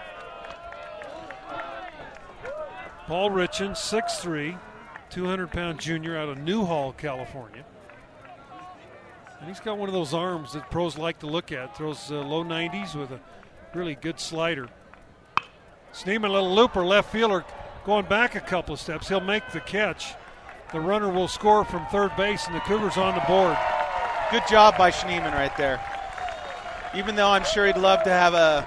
Paul 3.07 3.31
Richan, 3.31 3.71
6'3, 3.71 4.59
200 5.09 5.51
pound 5.51 5.79
junior 5.79 6.15
out 6.15 6.29
of 6.29 6.37
Newhall, 6.37 6.93
California. 6.93 7.65
And 9.39 9.49
he's 9.49 9.59
got 9.59 9.79
one 9.79 9.89
of 9.89 9.93
those 9.93 10.13
arms 10.13 10.53
that 10.53 10.69
pros 10.69 10.97
like 10.97 11.19
to 11.19 11.27
look 11.27 11.51
at. 11.51 11.75
Throws 11.75 12.11
uh, 12.11 12.21
low 12.21 12.43
90s 12.43 12.93
with 12.93 13.11
a 13.11 13.19
really 13.73 13.95
good 13.95 14.19
slider. 14.19 14.67
Schneemann, 15.91 16.29
a 16.29 16.33
little 16.33 16.53
looper, 16.53 16.85
left 16.85 17.11
fielder, 17.11 17.43
going 17.87 18.05
back 18.05 18.35
a 18.35 18.41
couple 18.41 18.73
of 18.73 18.81
steps. 18.81 19.07
He'll 19.07 19.21
make 19.21 19.49
the 19.53 19.61
catch. 19.61 20.13
The 20.73 20.79
runner 20.79 21.09
will 21.09 21.29
score 21.29 21.63
from 21.63 21.85
third 21.85 22.13
base, 22.17 22.45
and 22.45 22.53
the 22.53 22.59
Cougars 22.59 22.97
on 22.97 23.15
the 23.15 23.21
board. 23.21 23.57
Good 24.29 24.43
job 24.49 24.77
by 24.77 24.91
Schneemann 24.91 25.33
right 25.33 25.55
there. 25.55 25.81
Even 26.93 27.15
though 27.15 27.29
I'm 27.29 27.45
sure 27.45 27.65
he'd 27.65 27.77
love 27.77 28.03
to 28.03 28.09
have 28.09 28.33
a, 28.33 28.65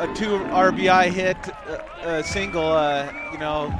a 0.00 0.12
two 0.16 0.38
RBI 0.50 1.10
hit, 1.10 1.36
a, 1.46 2.18
a 2.18 2.24
single, 2.24 2.66
uh, 2.66 3.12
you 3.30 3.38
know, 3.38 3.72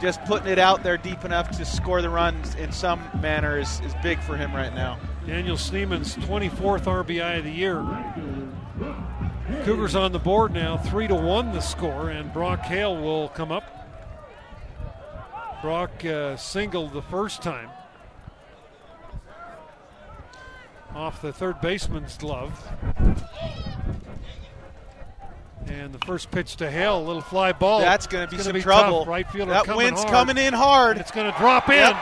just 0.00 0.24
putting 0.26 0.46
it 0.46 0.60
out 0.60 0.84
there 0.84 0.96
deep 0.96 1.24
enough 1.24 1.50
to 1.58 1.64
score 1.64 2.00
the 2.00 2.08
runs 2.08 2.54
in 2.54 2.70
some 2.70 3.02
manner 3.20 3.58
is, 3.58 3.80
is 3.80 3.94
big 4.00 4.20
for 4.20 4.36
him 4.36 4.54
right 4.54 4.76
now. 4.76 4.96
Daniel 5.26 5.56
Schneemann's 5.56 6.14
24th 6.18 6.84
RBI 6.84 7.38
of 7.38 7.44
the 7.44 7.50
year. 7.50 7.84
Cougars 9.64 9.96
on 9.96 10.12
the 10.12 10.20
board 10.20 10.52
now, 10.52 10.76
three 10.76 11.08
to 11.08 11.16
one 11.16 11.52
the 11.52 11.60
score, 11.60 12.10
and 12.10 12.32
Brock 12.32 12.60
Hale 12.60 12.96
will 12.96 13.28
come 13.30 13.50
up. 13.50 13.73
Brock 15.64 16.04
uh, 16.04 16.36
singled 16.36 16.92
the 16.92 17.00
first 17.00 17.40
time 17.40 17.70
off 20.94 21.22
the 21.22 21.32
third 21.32 21.58
baseman's 21.62 22.18
glove. 22.18 22.68
And 25.64 25.94
the 25.94 25.98
first 26.04 26.30
pitch 26.30 26.56
to 26.56 26.70
Hale, 26.70 26.98
a 26.98 27.02
little 27.02 27.22
fly 27.22 27.52
ball. 27.52 27.80
That's 27.80 28.06
going 28.06 28.28
to 28.28 28.36
be 28.36 28.42
some 28.42 28.52
be 28.52 28.60
trouble. 28.60 29.00
tough. 29.00 29.08
Right 29.08 29.30
fielder 29.30 29.52
that 29.52 29.64
coming 29.64 29.86
wind's 29.86 30.02
hard. 30.02 30.12
coming 30.12 30.36
in 30.36 30.52
hard. 30.52 30.98
It's 30.98 31.10
going 31.10 31.32
to 31.32 31.38
drop 31.38 31.70
in. 31.70 31.76
Yep. 31.76 31.96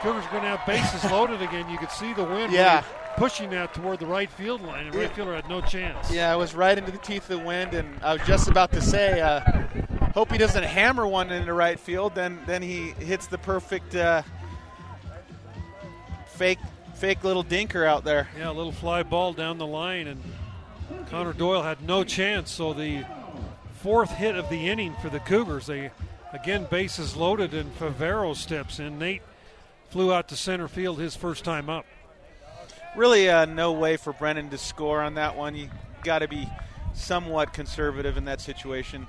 Cougars 0.00 0.24
going 0.30 0.42
to 0.44 0.56
have 0.56 0.66
bases 0.66 1.10
loaded 1.10 1.42
again. 1.42 1.68
You 1.68 1.76
could 1.76 1.90
see 1.90 2.14
the 2.14 2.24
wind 2.24 2.50
Yeah. 2.50 2.80
pushing 3.18 3.50
that 3.50 3.74
toward 3.74 3.98
the 3.98 4.06
right 4.06 4.30
field 4.30 4.62
line, 4.62 4.86
and 4.86 4.94
right 4.94 5.14
fielder 5.14 5.34
had 5.34 5.50
no 5.50 5.60
chance. 5.60 6.10
Yeah, 6.10 6.32
it 6.32 6.38
was 6.38 6.54
right 6.54 6.78
into 6.78 6.92
the 6.92 6.96
teeth 6.96 7.28
of 7.28 7.40
the 7.40 7.44
wind, 7.44 7.74
and 7.74 8.02
I 8.02 8.14
was 8.14 8.22
just 8.26 8.48
about 8.48 8.72
to 8.72 8.80
say, 8.80 9.20
uh, 9.20 9.42
hope 10.12 10.30
he 10.30 10.38
doesn't 10.38 10.62
hammer 10.62 11.06
one 11.06 11.30
into 11.30 11.52
right 11.52 11.78
field. 11.78 12.14
Then, 12.14 12.38
then 12.46 12.62
he 12.62 12.90
hits 12.90 13.26
the 13.26 13.38
perfect 13.38 13.94
uh, 13.94 14.22
fake, 16.26 16.58
fake 16.94 17.24
little 17.24 17.44
dinker 17.44 17.86
out 17.86 18.04
there. 18.04 18.28
Yeah, 18.38 18.50
a 18.50 18.52
little 18.52 18.72
fly 18.72 19.02
ball 19.02 19.32
down 19.32 19.58
the 19.58 19.66
line, 19.66 20.06
and 20.06 20.22
Connor 21.08 21.32
Doyle 21.32 21.62
had 21.62 21.82
no 21.82 22.04
chance. 22.04 22.50
So 22.50 22.72
the 22.72 23.04
fourth 23.80 24.10
hit 24.10 24.36
of 24.36 24.48
the 24.48 24.68
inning 24.68 24.94
for 25.02 25.08
the 25.08 25.20
Cougars. 25.20 25.66
They 25.66 25.90
again 26.32 26.66
bases 26.70 27.16
loaded, 27.16 27.54
and 27.54 27.76
Favero 27.78 28.36
steps 28.36 28.78
in. 28.78 28.98
Nate 28.98 29.22
flew 29.90 30.12
out 30.12 30.28
to 30.28 30.36
center 30.36 30.68
field 30.68 30.98
his 30.98 31.16
first 31.16 31.44
time 31.44 31.68
up. 31.68 31.86
Really, 32.96 33.28
uh, 33.28 33.46
no 33.46 33.72
way 33.72 33.96
for 33.96 34.12
Brennan 34.12 34.50
to 34.50 34.58
score 34.58 35.00
on 35.00 35.14
that 35.14 35.36
one. 35.36 35.54
You 35.54 35.70
got 36.02 36.18
to 36.18 36.28
be 36.28 36.48
somewhat 36.94 37.54
conservative 37.54 38.16
in 38.16 38.26
that 38.26 38.40
situation. 38.40 39.06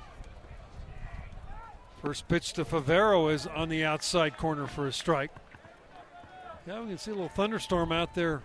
First 2.04 2.28
pitch 2.28 2.52
to 2.52 2.66
Favero 2.66 3.32
is 3.32 3.46
on 3.46 3.70
the 3.70 3.86
outside 3.86 4.36
corner 4.36 4.66
for 4.66 4.86
a 4.86 4.92
strike. 4.92 5.30
Yeah, 6.66 6.82
we 6.82 6.88
can 6.88 6.98
see 6.98 7.12
a 7.12 7.14
little 7.14 7.30
thunderstorm 7.30 7.92
out 7.92 8.14
there 8.14 8.42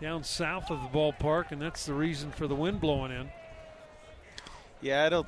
down 0.00 0.24
south 0.24 0.70
of 0.70 0.80
the 0.80 0.88
ballpark, 0.88 1.52
and 1.52 1.60
that's 1.60 1.84
the 1.84 1.92
reason 1.92 2.30
for 2.30 2.46
the 2.46 2.54
wind 2.54 2.80
blowing 2.80 3.12
in. 3.12 3.28
Yeah, 4.80 5.06
it'll 5.06 5.26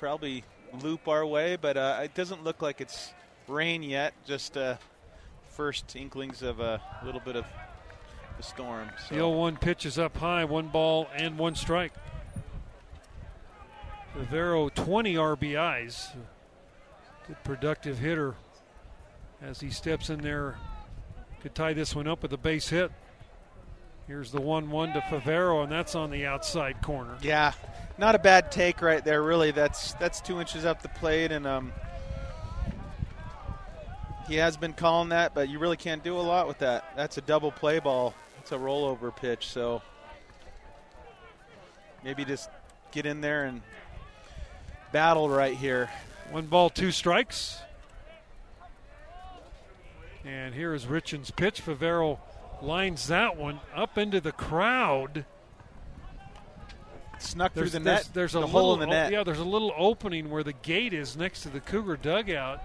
probably 0.00 0.42
loop 0.82 1.06
our 1.06 1.24
way, 1.24 1.54
but 1.54 1.76
uh, 1.76 2.00
it 2.02 2.14
doesn't 2.14 2.42
look 2.42 2.60
like 2.62 2.80
it's 2.80 3.12
rain 3.46 3.84
yet. 3.84 4.12
Just 4.26 4.56
uh, 4.56 4.74
first 5.50 5.94
inklings 5.94 6.42
of 6.42 6.58
a 6.58 6.82
little 7.04 7.20
bit 7.20 7.36
of 7.36 7.44
the 8.36 8.42
storm. 8.42 8.90
The 9.08 9.14
0-1 9.14 9.60
pitch 9.60 9.86
is 9.86 10.00
up 10.00 10.16
high, 10.16 10.44
one 10.44 10.66
ball 10.66 11.06
and 11.14 11.38
one 11.38 11.54
strike. 11.54 11.92
Rivero, 14.16 14.68
20 14.68 15.14
RBIs. 15.14 16.08
Good 17.32 17.44
productive 17.44 17.98
hitter 17.98 18.34
as 19.40 19.58
he 19.58 19.70
steps 19.70 20.10
in 20.10 20.20
there. 20.20 20.58
Could 21.40 21.54
tie 21.54 21.72
this 21.72 21.96
one 21.96 22.06
up 22.06 22.20
with 22.20 22.30
a 22.34 22.36
base 22.36 22.68
hit. 22.68 22.92
Here's 24.06 24.30
the 24.30 24.40
1 24.42 24.70
1 24.70 24.92
to 24.92 25.00
Favero, 25.00 25.62
and 25.62 25.72
that's 25.72 25.94
on 25.94 26.10
the 26.10 26.26
outside 26.26 26.82
corner. 26.82 27.16
yeah, 27.22 27.52
not 27.96 28.14
a 28.14 28.18
bad 28.18 28.52
take 28.52 28.82
right 28.82 29.02
there. 29.02 29.22
Really, 29.22 29.50
that's 29.50 29.94
that's 29.94 30.20
two 30.20 30.40
inches 30.40 30.66
up 30.66 30.82
the 30.82 30.90
plate, 30.90 31.32
and 31.32 31.46
um, 31.46 31.72
he 34.28 34.34
has 34.34 34.58
been 34.58 34.74
calling 34.74 35.08
that, 35.08 35.32
but 35.34 35.48
you 35.48 35.58
really 35.58 35.78
can't 35.78 36.04
do 36.04 36.18
a 36.18 36.20
lot 36.20 36.46
with 36.46 36.58
that. 36.58 36.92
That's 36.96 37.16
a 37.16 37.22
double 37.22 37.50
play 37.50 37.78
ball. 37.78 38.12
It's 38.40 38.52
a 38.52 38.58
rollover 38.58 39.16
pitch, 39.16 39.46
so 39.46 39.80
maybe 42.04 42.26
just 42.26 42.50
get 42.90 43.06
in 43.06 43.22
there 43.22 43.44
and 43.44 43.62
battle 44.92 45.30
right 45.30 45.56
here. 45.56 45.88
One 46.30 46.46
ball, 46.46 46.70
two 46.70 46.90
strikes. 46.90 47.58
And 50.24 50.54
here 50.54 50.72
is 50.72 50.86
Richan's 50.86 51.30
pitch. 51.30 51.64
Favero 51.64 52.18
lines 52.62 53.08
that 53.08 53.36
one 53.36 53.60
up 53.74 53.98
into 53.98 54.20
the 54.20 54.32
crowd. 54.32 55.24
Snuck 57.18 57.52
through 57.52 57.62
There's, 57.62 57.72
the 57.72 57.80
there's, 57.80 58.04
net. 58.06 58.14
there's 58.14 58.34
a 58.34 58.38
the 58.40 58.46
little, 58.46 58.60
hole 58.60 58.74
in 58.74 58.80
the 58.80 58.86
net. 58.86 59.12
yeah, 59.12 59.22
there's 59.24 59.38
a 59.38 59.44
little 59.44 59.72
opening 59.76 60.30
where 60.30 60.42
the 60.42 60.52
gate 60.52 60.92
is 60.92 61.16
next 61.16 61.42
to 61.42 61.48
the 61.50 61.60
Cougar 61.60 61.98
dugout, 61.98 62.60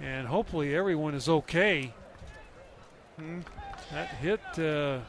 and 0.00 0.26
hopefully 0.26 0.74
everyone 0.74 1.14
is 1.14 1.28
okay. 1.28 1.92
Hmm. 3.18 3.40
That 3.92 4.08
hit 4.08 4.40
uh, 4.58 5.00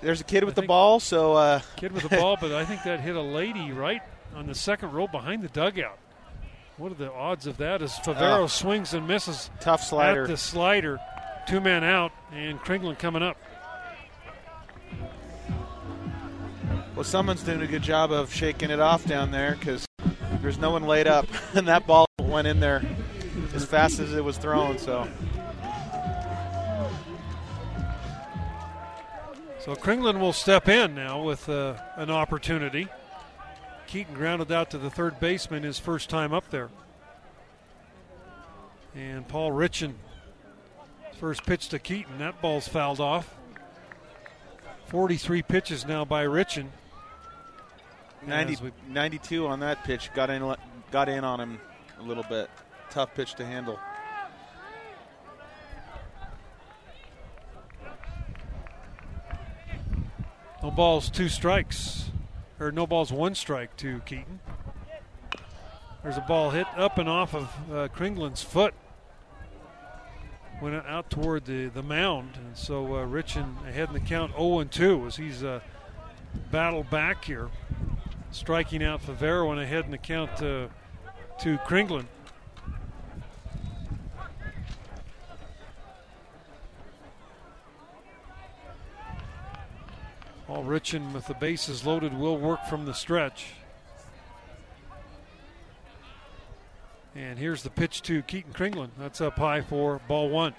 There's 0.00 0.20
a 0.22 0.24
kid 0.24 0.44
with 0.44 0.54
I 0.54 0.56
the 0.56 0.60
think- 0.62 0.68
ball, 0.68 1.00
so 1.00 1.34
uh, 1.34 1.60
kid 1.76 1.92
with 1.92 2.08
the 2.08 2.16
ball, 2.16 2.36
but 2.40 2.52
I 2.52 2.64
think 2.64 2.82
that 2.84 3.00
hit 3.00 3.14
a 3.16 3.20
lady 3.20 3.72
right 3.72 4.02
on 4.34 4.46
the 4.46 4.54
second 4.54 4.92
row 4.92 5.06
behind 5.06 5.42
the 5.42 5.48
dugout. 5.48 5.98
What 6.78 6.92
are 6.92 6.94
the 6.96 7.12
odds 7.12 7.46
of 7.46 7.56
that? 7.58 7.82
As 7.82 7.92
Favero 7.98 8.42
Oh. 8.42 8.46
swings 8.46 8.94
and 8.94 9.06
misses 9.08 9.50
tough 9.60 9.82
slider. 9.82 10.22
at 10.22 10.28
the 10.28 10.36
slider, 10.36 11.00
two 11.48 11.60
men 11.60 11.82
out, 11.82 12.12
and 12.32 12.60
Kringlen 12.60 12.96
coming 12.98 13.22
up. 13.22 13.36
Well, 16.94 17.04
someone's 17.04 17.42
doing 17.42 17.62
a 17.62 17.66
good 17.66 17.82
job 17.82 18.10
of 18.12 18.32
shaking 18.32 18.70
it 18.70 18.80
off 18.80 19.04
down 19.06 19.30
there 19.30 19.56
because 19.58 19.86
there's 20.40 20.58
no 20.58 20.70
one 20.70 20.84
laid 20.84 21.06
up, 21.06 21.26
and 21.54 21.66
that 21.68 21.86
ball 21.86 22.06
went 22.20 22.46
in 22.46 22.60
there 22.60 22.82
as 23.54 23.64
fast 23.64 23.98
as 23.98 24.14
it 24.14 24.22
was 24.24 24.36
thrown. 24.38 24.78
So 24.78 25.08
So 29.60 29.74
Kringlen 29.74 30.18
will 30.18 30.32
step 30.32 30.68
in 30.68 30.94
now 30.94 31.20
with 31.22 31.48
uh, 31.48 31.74
an 31.96 32.10
opportunity. 32.10 32.88
Keaton 33.88 34.12
grounded 34.12 34.52
out 34.52 34.70
to 34.70 34.78
the 34.78 34.90
third 34.90 35.18
baseman 35.18 35.62
his 35.62 35.78
first 35.78 36.10
time 36.10 36.34
up 36.34 36.50
there. 36.50 36.68
And 38.94 39.26
Paul 39.26 39.50
Richan, 39.50 39.94
first 41.18 41.44
pitch 41.46 41.70
to 41.70 41.78
Keaton. 41.78 42.18
That 42.18 42.40
ball's 42.42 42.68
fouled 42.68 43.00
off. 43.00 43.34
43 44.88 45.40
pitches 45.42 45.86
now 45.86 46.04
by 46.04 46.26
Richan. 46.26 46.66
90, 48.26 48.56
we- 48.62 48.72
92 48.88 49.46
on 49.46 49.60
that 49.60 49.82
pitch 49.84 50.10
got 50.14 50.28
in 50.28 50.54
got 50.90 51.08
in 51.08 51.24
on 51.24 51.40
him 51.40 51.60
a 51.98 52.02
little 52.02 52.24
bit. 52.24 52.50
Tough 52.90 53.14
pitch 53.14 53.34
to 53.36 53.46
handle. 53.46 53.78
No 60.62 60.70
balls, 60.70 61.08
two 61.08 61.28
strikes. 61.30 62.10
Or 62.60 62.72
no 62.72 62.86
balls, 62.86 63.12
one 63.12 63.34
strike 63.34 63.76
to 63.76 64.00
Keaton. 64.00 64.40
There's 66.02 66.16
a 66.16 66.22
ball 66.22 66.50
hit 66.50 66.66
up 66.76 66.98
and 66.98 67.08
off 67.08 67.34
of 67.34 67.48
uh, 67.72 67.88
foot. 68.36 68.74
Went 70.60 70.74
out 70.86 71.08
toward 71.10 71.44
the, 71.44 71.66
the 71.66 71.82
mound. 71.82 72.36
And 72.36 72.56
so 72.56 72.96
uh, 72.96 73.06
Richan 73.06 73.66
ahead 73.68 73.88
in 73.88 73.94
the 73.94 74.00
count 74.00 74.32
0 74.32 74.60
and 74.60 74.70
2 74.70 75.06
as 75.06 75.16
he's 75.16 75.44
uh, 75.44 75.60
battled 76.50 76.90
back 76.90 77.24
here. 77.24 77.48
Striking 78.30 78.82
out 78.82 79.02
Favero 79.02 79.50
and 79.52 79.60
ahead 79.60 79.84
in 79.84 79.90
the 79.90 79.98
count 79.98 80.30
uh, 80.42 80.66
to 81.40 81.58
Kringlen. 81.58 82.06
Paul 90.48 90.64
Richan 90.64 91.12
with 91.12 91.26
the 91.26 91.34
bases 91.34 91.84
loaded 91.84 92.18
will 92.18 92.38
work 92.38 92.64
from 92.70 92.86
the 92.86 92.94
stretch. 92.94 93.48
And 97.14 97.38
here's 97.38 97.62
the 97.62 97.68
pitch 97.68 98.00
to 98.04 98.22
Keaton 98.22 98.54
Kringlen. 98.54 98.88
That's 98.98 99.20
up 99.20 99.36
high 99.36 99.60
for 99.60 100.00
ball 100.08 100.30
one. 100.30 100.54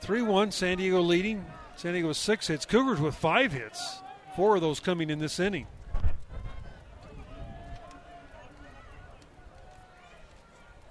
Three 0.00 0.22
one, 0.22 0.52
San 0.52 0.78
Diego 0.78 1.00
leading. 1.00 1.44
San 1.74 1.94
Diego 1.94 2.08
with 2.08 2.16
six 2.16 2.46
hits. 2.46 2.64
Cougars 2.64 3.00
with 3.00 3.16
five 3.16 3.52
hits. 3.52 3.98
Four 4.36 4.54
of 4.54 4.62
those 4.62 4.78
coming 4.78 5.10
in 5.10 5.18
this 5.18 5.40
inning. 5.40 5.66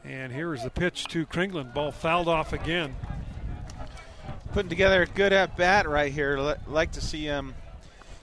And 0.10 0.34
here 0.34 0.55
is 0.55 0.64
the 0.64 0.72
pitch 0.72 1.05
to 1.10 1.28
Kringlen. 1.28 1.72
Ball 1.72 1.91
fouled 1.91 2.28
off 2.28 2.51
again. 2.51 2.95
Putting 4.53 4.70
together 4.70 5.03
a 5.03 5.05
good 5.05 5.32
at 5.32 5.55
bat 5.55 5.88
right 5.88 6.12
here. 6.12 6.39
Li- 6.39 6.55
Like 6.68 6.93
to 6.93 7.01
see 7.01 7.26
him 7.26 7.53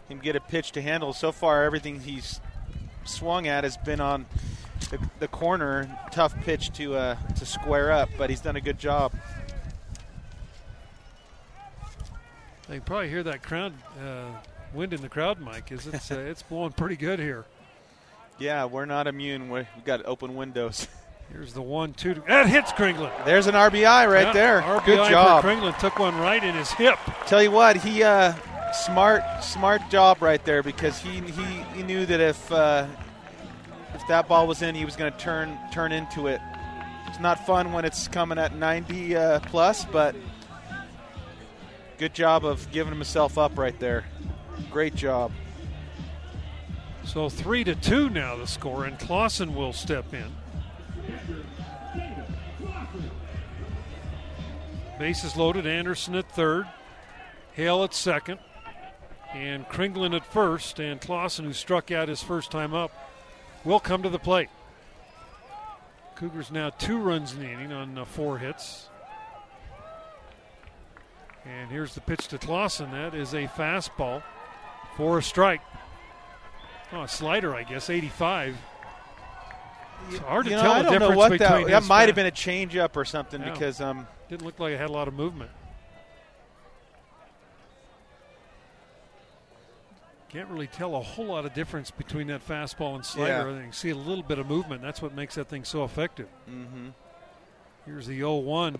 him 0.08 0.18
get 0.18 0.34
a 0.34 0.40
pitch 0.40 0.72
to 0.72 0.82
handle. 0.82 1.12
So 1.12 1.30
far, 1.30 1.62
everything 1.62 2.00
he's 2.00 2.40
swung 3.04 3.46
at 3.46 3.62
has 3.62 3.76
been 3.76 4.00
on 4.00 4.26
the, 4.90 4.98
the 5.20 5.28
corner. 5.28 5.88
Tough 6.10 6.34
pitch 6.40 6.72
to 6.72 6.96
uh, 6.96 7.16
to 7.36 7.46
square 7.46 7.92
up, 7.92 8.08
but 8.18 8.30
he's 8.30 8.40
done 8.40 8.56
a 8.56 8.60
good 8.60 8.80
job. 8.80 9.12
Can 12.66 12.80
probably 12.80 13.08
hear 13.08 13.22
that 13.22 13.44
crowd 13.44 13.72
uh, 14.04 14.30
wind 14.74 14.92
in 14.92 15.02
the 15.02 15.08
crowd, 15.08 15.38
Mike. 15.40 15.70
Is 15.70 15.86
it's 15.86 16.10
uh, 16.10 16.18
it's 16.18 16.42
blowing 16.42 16.72
pretty 16.72 16.96
good 16.96 17.20
here. 17.20 17.44
Yeah, 18.38 18.66
we're 18.66 18.84
not 18.84 19.06
immune. 19.06 19.48
We've 19.48 19.66
got 19.86 20.04
open 20.04 20.36
windows. 20.36 20.86
Here's 21.32 21.52
the 21.52 21.62
one 21.62 21.92
two. 21.92 22.14
That 22.26 22.46
hits 22.46 22.72
Kringlen. 22.72 23.12
There's 23.24 23.46
an 23.46 23.54
RBI 23.54 24.10
right 24.10 24.26
Yeah, 24.26 24.32
there. 24.32 24.60
RBI 24.62 24.84
good 24.86 25.10
job. 25.10 25.42
For 25.42 25.48
Kringlen 25.48 25.76
took 25.78 25.98
one 25.98 26.16
right 26.18 26.42
in 26.42 26.54
his 26.54 26.70
hip. 26.72 26.98
Tell 27.26 27.42
you 27.42 27.50
what, 27.50 27.76
he 27.76 28.02
uh, 28.02 28.32
smart 28.72 29.22
smart 29.42 29.82
job 29.90 30.22
right 30.22 30.42
there 30.44 30.62
because 30.62 30.98
he 30.98 31.20
he, 31.20 31.42
he 31.74 31.82
knew 31.82 32.06
that 32.06 32.20
if 32.20 32.50
uh, 32.52 32.86
if 33.94 34.06
that 34.08 34.28
ball 34.28 34.46
was 34.46 34.62
in, 34.62 34.74
he 34.74 34.84
was 34.84 34.96
going 34.96 35.12
to 35.12 35.18
turn 35.18 35.58
turn 35.72 35.92
into 35.92 36.28
it. 36.28 36.40
It's 37.08 37.20
not 37.20 37.44
fun 37.46 37.72
when 37.72 37.84
it's 37.84 38.08
coming 38.08 38.38
at 38.38 38.54
90 38.56 39.16
uh, 39.16 39.40
plus, 39.40 39.84
but 39.84 40.14
good 41.98 42.14
job 42.14 42.44
of 42.44 42.70
giving 42.72 42.92
himself 42.92 43.38
up 43.38 43.56
right 43.56 43.78
there. 43.80 44.04
Great 44.70 44.94
job. 44.94 45.32
So 47.04 47.28
three 47.28 47.62
to 47.64 47.74
two 47.74 48.10
now 48.10 48.36
the 48.36 48.46
score, 48.46 48.84
and 48.84 48.98
Clausen 48.98 49.54
will 49.54 49.72
step 49.72 50.12
in. 50.12 50.30
Bases 54.98 55.36
loaded. 55.36 55.66
Anderson 55.66 56.14
at 56.14 56.30
third, 56.32 56.66
Hale 57.52 57.84
at 57.84 57.92
second, 57.92 58.38
and 59.34 59.66
Kringlen 59.66 60.14
at 60.14 60.24
first. 60.24 60.78
And 60.78 61.00
Clausen, 61.00 61.44
who 61.44 61.52
struck 61.52 61.90
out 61.90 62.08
his 62.08 62.22
first 62.22 62.50
time 62.50 62.72
up, 62.72 62.92
will 63.64 63.80
come 63.80 64.02
to 64.02 64.08
the 64.08 64.18
plate. 64.18 64.48
Cougars 66.14 66.50
now 66.50 66.70
two 66.70 66.98
runs 66.98 67.34
in 67.34 67.40
the 67.40 67.50
inning 67.50 67.72
on 67.72 67.98
uh, 67.98 68.04
four 68.06 68.38
hits. 68.38 68.88
And 71.44 71.70
here's 71.70 71.94
the 71.94 72.00
pitch 72.00 72.28
to 72.28 72.38
Clausen. 72.38 72.90
That 72.90 73.14
is 73.14 73.34
a 73.34 73.46
fastball 73.46 74.22
for 74.96 75.18
a 75.18 75.22
strike. 75.22 75.60
Oh, 76.92 77.02
a 77.02 77.08
slider, 77.08 77.54
I 77.54 77.64
guess, 77.64 77.90
85. 77.90 78.56
It's 80.08 80.18
hard 80.18 80.44
to 80.44 80.50
You 80.50 80.56
know, 80.56 80.62
tell 80.62 80.72
I 80.72 80.78
the 80.78 80.82
don't 80.84 80.92
know 80.92 80.98
difference 80.98 81.16
what 81.18 81.30
between 81.32 81.48
that 81.68 81.82
that 81.82 81.88
might 81.88 82.08
have 82.08 82.14
been 82.16 82.26
a 82.26 82.30
changeup 82.30 82.96
or 82.96 83.04
something 83.04 83.40
Yeah. 83.40 83.50
because 83.52 83.80
um, 83.80 84.06
Didn't 84.28 84.44
look 84.44 84.58
like 84.60 84.72
it 84.72 84.78
had 84.78 84.90
a 84.90 84.92
lot 84.92 85.08
of 85.08 85.14
movement. 85.14 85.50
Can't 90.28 90.48
really 90.48 90.66
tell 90.66 90.96
a 90.96 91.00
whole 91.00 91.26
lot 91.26 91.46
of 91.46 91.54
difference 91.54 91.90
between 91.90 92.26
that 92.26 92.46
fastball 92.46 92.94
and 92.96 93.04
slider. 93.04 93.48
Yeah. 93.50 93.56
I 93.56 93.60
think 93.60 93.74
see 93.74 93.90
a 93.90 93.94
little 93.96 94.24
bit 94.24 94.38
of 94.38 94.46
movement. 94.48 94.82
That's 94.82 95.00
what 95.00 95.14
makes 95.14 95.36
that 95.36 95.48
thing 95.48 95.64
so 95.64 95.84
effective. 95.84 96.28
mhm. 96.50 96.92
Here's 97.86 98.06
the 98.08 98.20
0-1 98.20 98.76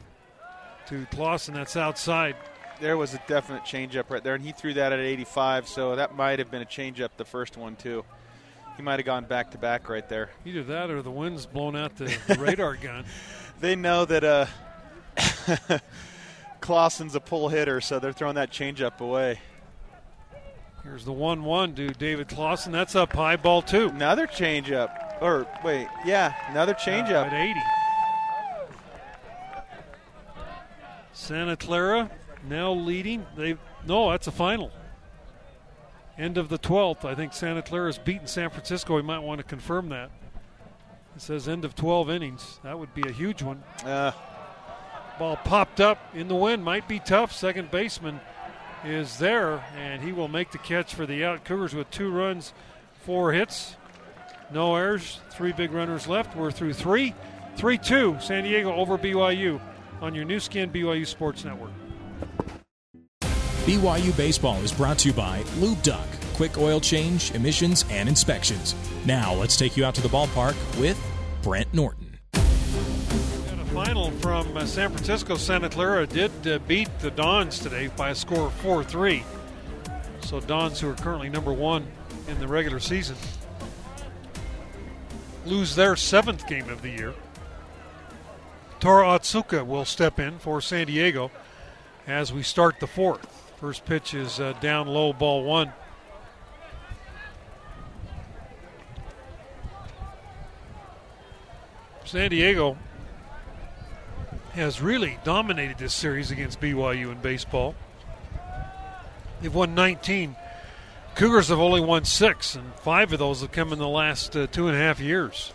to 0.89 1.07
Clausen. 1.13 1.55
That's 1.55 1.77
outside. 1.77 2.35
there 2.81 2.97
was 2.97 3.15
a 3.15 3.21
definite 3.27 3.63
changeup 3.63 4.11
right 4.11 4.23
there, 4.23 4.35
and 4.35 4.45
he 4.45 4.53
threw 4.53 4.75
that 4.75 4.93
at 4.93 4.99
85, 4.99 5.67
so 5.69 5.97
that 5.97 6.15
might 6.15 6.39
have 6.41 6.51
been 6.51 6.61
a 6.61 6.67
changeup 6.67 7.09
the 7.17 7.25
first 7.25 7.57
one 7.57 7.75
too. 7.77 8.05
He 8.77 8.83
might 8.83 8.99
have 8.99 9.07
gone 9.07 9.25
back 9.25 9.53
to 9.53 9.59
back 9.59 9.89
right 9.89 10.07
there. 10.09 10.31
Either 10.45 10.63
that 10.65 10.91
or 10.91 11.03
the 11.03 11.11
wind's 11.11 11.47
blown 11.47 11.77
out 11.77 11.97
the, 11.97 12.15
the 12.27 12.37
radar 12.37 12.75
gun. 12.75 13.05
They 13.59 13.75
know 13.75 14.05
that 14.05 14.23
uh, 14.23 15.79
Clausen's 16.61 17.15
a 17.15 17.21
pull 17.21 17.49
hitter, 17.49 17.81
so 17.81 17.99
they're 17.99 18.13
throwing 18.13 18.35
that 18.35 18.51
changeup 18.51 19.01
away. 19.01 19.41
Here's 20.85 21.07
the 21.07 21.13
1-1 21.13 21.75
to 21.77 21.89
David 21.89 22.29
Clausen. 22.29 22.71
That's 22.71 22.95
up 22.95 23.15
high 23.15 23.37
ball 23.37 23.63
two. 23.63 23.89
Another 23.89 24.27
changeup, 24.27 25.23
or 25.23 25.47
wait, 25.65 25.89
yeah, 26.05 26.35
another 26.51 26.75
changeup. 26.75 27.33
At 27.33 27.33
80. 27.33 27.61
Santa 31.15 31.57
Clara 31.57 32.11
now 32.47 32.73
leading. 32.73 33.25
They 33.37 33.57
no, 33.87 34.11
that's 34.11 34.27
a 34.27 34.33
final. 34.33 34.71
End 36.19 36.39
of 36.39 36.49
the 36.49 36.59
12th. 36.59 37.05
I 37.05 37.15
think 37.15 37.33
Santa 37.33 37.63
Clara's 37.63 37.99
beaten 37.99 38.27
San 38.27 38.51
Francisco. 38.51 38.97
We 38.97 39.03
might 39.03 39.19
want 39.19 39.39
to 39.39 39.45
confirm 39.45 39.91
that. 39.91 40.11
It 41.15 41.23
says 41.23 41.49
end 41.49 41.65
of 41.65 41.75
12 41.75 42.11
innings. 42.11 42.59
That 42.63 42.79
would 42.79 42.95
be 42.95 43.09
a 43.09 43.13
huge 43.13 43.43
one. 43.43 43.63
Uh, 43.85 44.13
Ball 45.19 45.37
popped 45.37 45.81
up 45.81 45.99
in 46.15 46.29
the 46.29 46.35
wind. 46.35 46.63
Might 46.65 46.89
be 46.89 46.99
tough. 46.99 47.33
Second 47.33 47.71
baseman 47.71 48.21
is 48.85 49.19
there, 49.19 49.65
and 49.77 50.03
he 50.03 50.13
will 50.13 50.29
make 50.29 50.53
the 50.53 50.59
catch 50.59 50.95
for 50.95 51.07
the 51.07 51.25
out. 51.25 51.45
Cougars 51.45 51.75
with 51.75 51.91
two 51.91 52.11
runs, 52.11 52.53
four 53.05 53.33
hits, 53.33 53.77
no 54.53 54.75
errors, 54.77 55.21
three 55.31 55.53
big 55.53 55.73
runners 55.73 56.07
left. 56.07 56.37
We're 56.37 56.51
through 56.51 56.75
three. 56.75 57.15
3 57.57 57.79
2, 57.79 58.19
San 58.21 58.45
Diego 58.45 58.71
over 58.75 58.99
BYU 58.99 59.59
on 60.03 60.15
your 60.15 60.27
Nu 60.27 60.39
Skin 60.39 60.71
BYU 60.71 61.07
Sports 61.07 61.43
Network. 61.43 61.71
BYU 63.67 64.17
Baseball 64.17 64.63
is 64.63 64.71
brought 64.71 64.97
to 65.01 65.09
you 65.09 65.13
by 65.13 65.43
Lube 65.59 65.83
Duck. 65.83 66.07
Quick 66.35 66.57
oil 66.57 66.79
change, 66.79 67.33
emissions, 67.33 67.85
and 67.91 68.09
inspections. 68.09 68.77
Now 69.05 69.35
let's 69.35 69.57
take 69.57 69.77
you 69.77 69.85
out 69.85 69.97
to 69.97 70.01
the 70.01 70.09
ballpark 70.09 70.55
with 70.81 70.97
Brent 71.43 71.75
Norton. 71.75 72.17
A 72.35 73.65
final 73.75 74.13
from 74.13 74.57
uh, 74.57 74.67
San 74.67 74.93
Francisco. 74.93 75.35
Santa 75.35 75.69
Clara 75.69 76.07
did 76.07 76.31
uh, 76.47 76.61
beat 76.69 76.97
the 77.01 77.11
Dons 77.11 77.59
today 77.59 77.89
by 77.97 78.11
a 78.11 78.15
score 78.15 78.47
of 78.47 78.53
4 78.53 78.85
3. 78.85 79.25
So, 80.21 80.39
Dons, 80.39 80.79
who 80.79 80.89
are 80.89 80.95
currently 80.95 81.29
number 81.29 81.53
one 81.53 81.89
in 82.29 82.39
the 82.39 82.47
regular 82.47 82.79
season, 82.79 83.17
lose 85.45 85.75
their 85.75 85.97
seventh 85.97 86.47
game 86.47 86.69
of 86.69 86.83
the 86.83 86.91
year. 86.91 87.15
Tora 88.79 89.19
Otsuka 89.19 89.67
will 89.67 89.85
step 89.85 90.21
in 90.21 90.39
for 90.39 90.61
San 90.61 90.87
Diego 90.87 91.33
as 92.07 92.33
we 92.33 92.45
start 92.45 92.79
the 92.79 92.87
fourth. 92.87 93.36
First 93.57 93.87
pitch 93.87 94.13
is 94.13 94.39
uh, 94.39 94.53
down 94.61 94.87
low, 94.87 95.15
ball 95.15 95.43
one. 95.43 95.73
San 102.05 102.31
Diego 102.31 102.77
has 104.53 104.81
really 104.81 105.19
dominated 105.25 105.79
this 105.79 105.95
series 105.95 106.31
against 106.31 106.61
BYU 106.61 107.11
in 107.11 107.19
baseball. 107.21 107.75
They've 109.41 109.55
won 109.55 109.75
19. 109.75 110.37
Cougars 111.15 111.49
have 111.49 111.59
only 111.59 111.81
won 111.81 112.05
six, 112.05 112.55
and 112.55 112.75
five 112.77 113.13
of 113.13 113.19
those 113.19 113.41
have 113.41 113.53
come 113.53 113.73
in 113.73 113.79
the 113.79 113.89
last 113.89 114.37
uh, 114.37 114.47
two 114.47 114.69
and 114.69 114.77
a 114.77 114.81
half 114.81 115.01
years. 115.01 115.53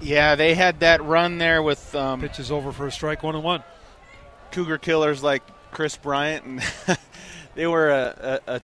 yeah, 0.00 0.34
they 0.34 0.54
had 0.54 0.80
that 0.80 1.02
run 1.04 1.36
there 1.38 1.62
with 1.62 1.94
um, 1.94 2.22
Pitch 2.22 2.38
is 2.38 2.50
over 2.50 2.72
for 2.72 2.86
a 2.86 2.92
strike, 2.92 3.22
one 3.22 3.34
and 3.34 3.44
one. 3.44 3.62
Cougar 4.50 4.78
killers 4.78 5.22
like 5.22 5.42
Kris 5.74 5.96
Bryant, 5.96 6.44
and 6.44 6.62
they 7.56 7.66
were 7.66 7.90
a, 7.90 8.40
a, 8.46 8.60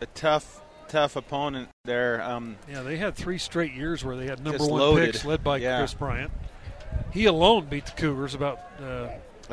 a, 0.00 0.06
tough, 0.14 0.62
tough 0.88 1.14
opponent 1.14 1.68
there. 1.84 2.22
Um, 2.22 2.56
Yeah, 2.68 2.82
they 2.82 2.96
had 2.96 3.14
three 3.14 3.36
straight 3.36 3.74
years 3.74 4.02
where 4.02 4.16
they 4.16 4.26
had 4.26 4.42
number 4.42 4.64
one 4.66 4.80
loaded. 4.80 5.12
picks 5.12 5.24
led 5.26 5.44
by 5.44 5.58
Yeah. 5.58 5.78
Kris 5.78 5.92
Bryant. 5.92 6.32
He 7.12 7.26
alone 7.26 7.66
beat 7.66 7.84
the 7.86 7.92
Cougars 7.92 8.34
about 8.34 8.60
uh, 8.80 9.08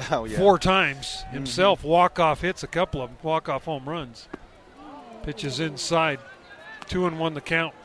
oh 0.09 0.23
yeah, 0.23 0.37
four 0.37 0.57
times 0.57 1.23
himself. 1.31 1.83
Walk 1.83 2.17
off 2.17 2.41
hits, 2.41 2.63
a 2.63 2.67
couple 2.67 3.01
of 3.01 3.09
them, 3.09 3.17
walk 3.21 3.49
off 3.49 3.65
home 3.65 3.87
runs. 3.87 4.29
Pitches 5.23 5.59
inside, 5.59 6.19
two 6.87 7.05
and 7.05 7.19
one 7.19 7.33
the 7.33 7.41
count. 7.41 7.75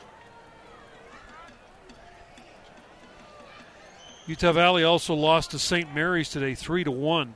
Utah 4.25 4.53
Valley 4.53 4.83
also 4.83 5.13
lost 5.13 5.51
to 5.51 5.59
St. 5.59 5.93
Mary's 5.93 6.29
today, 6.29 6.55
three 6.55 6.83
to 6.83 6.91
one. 6.91 7.35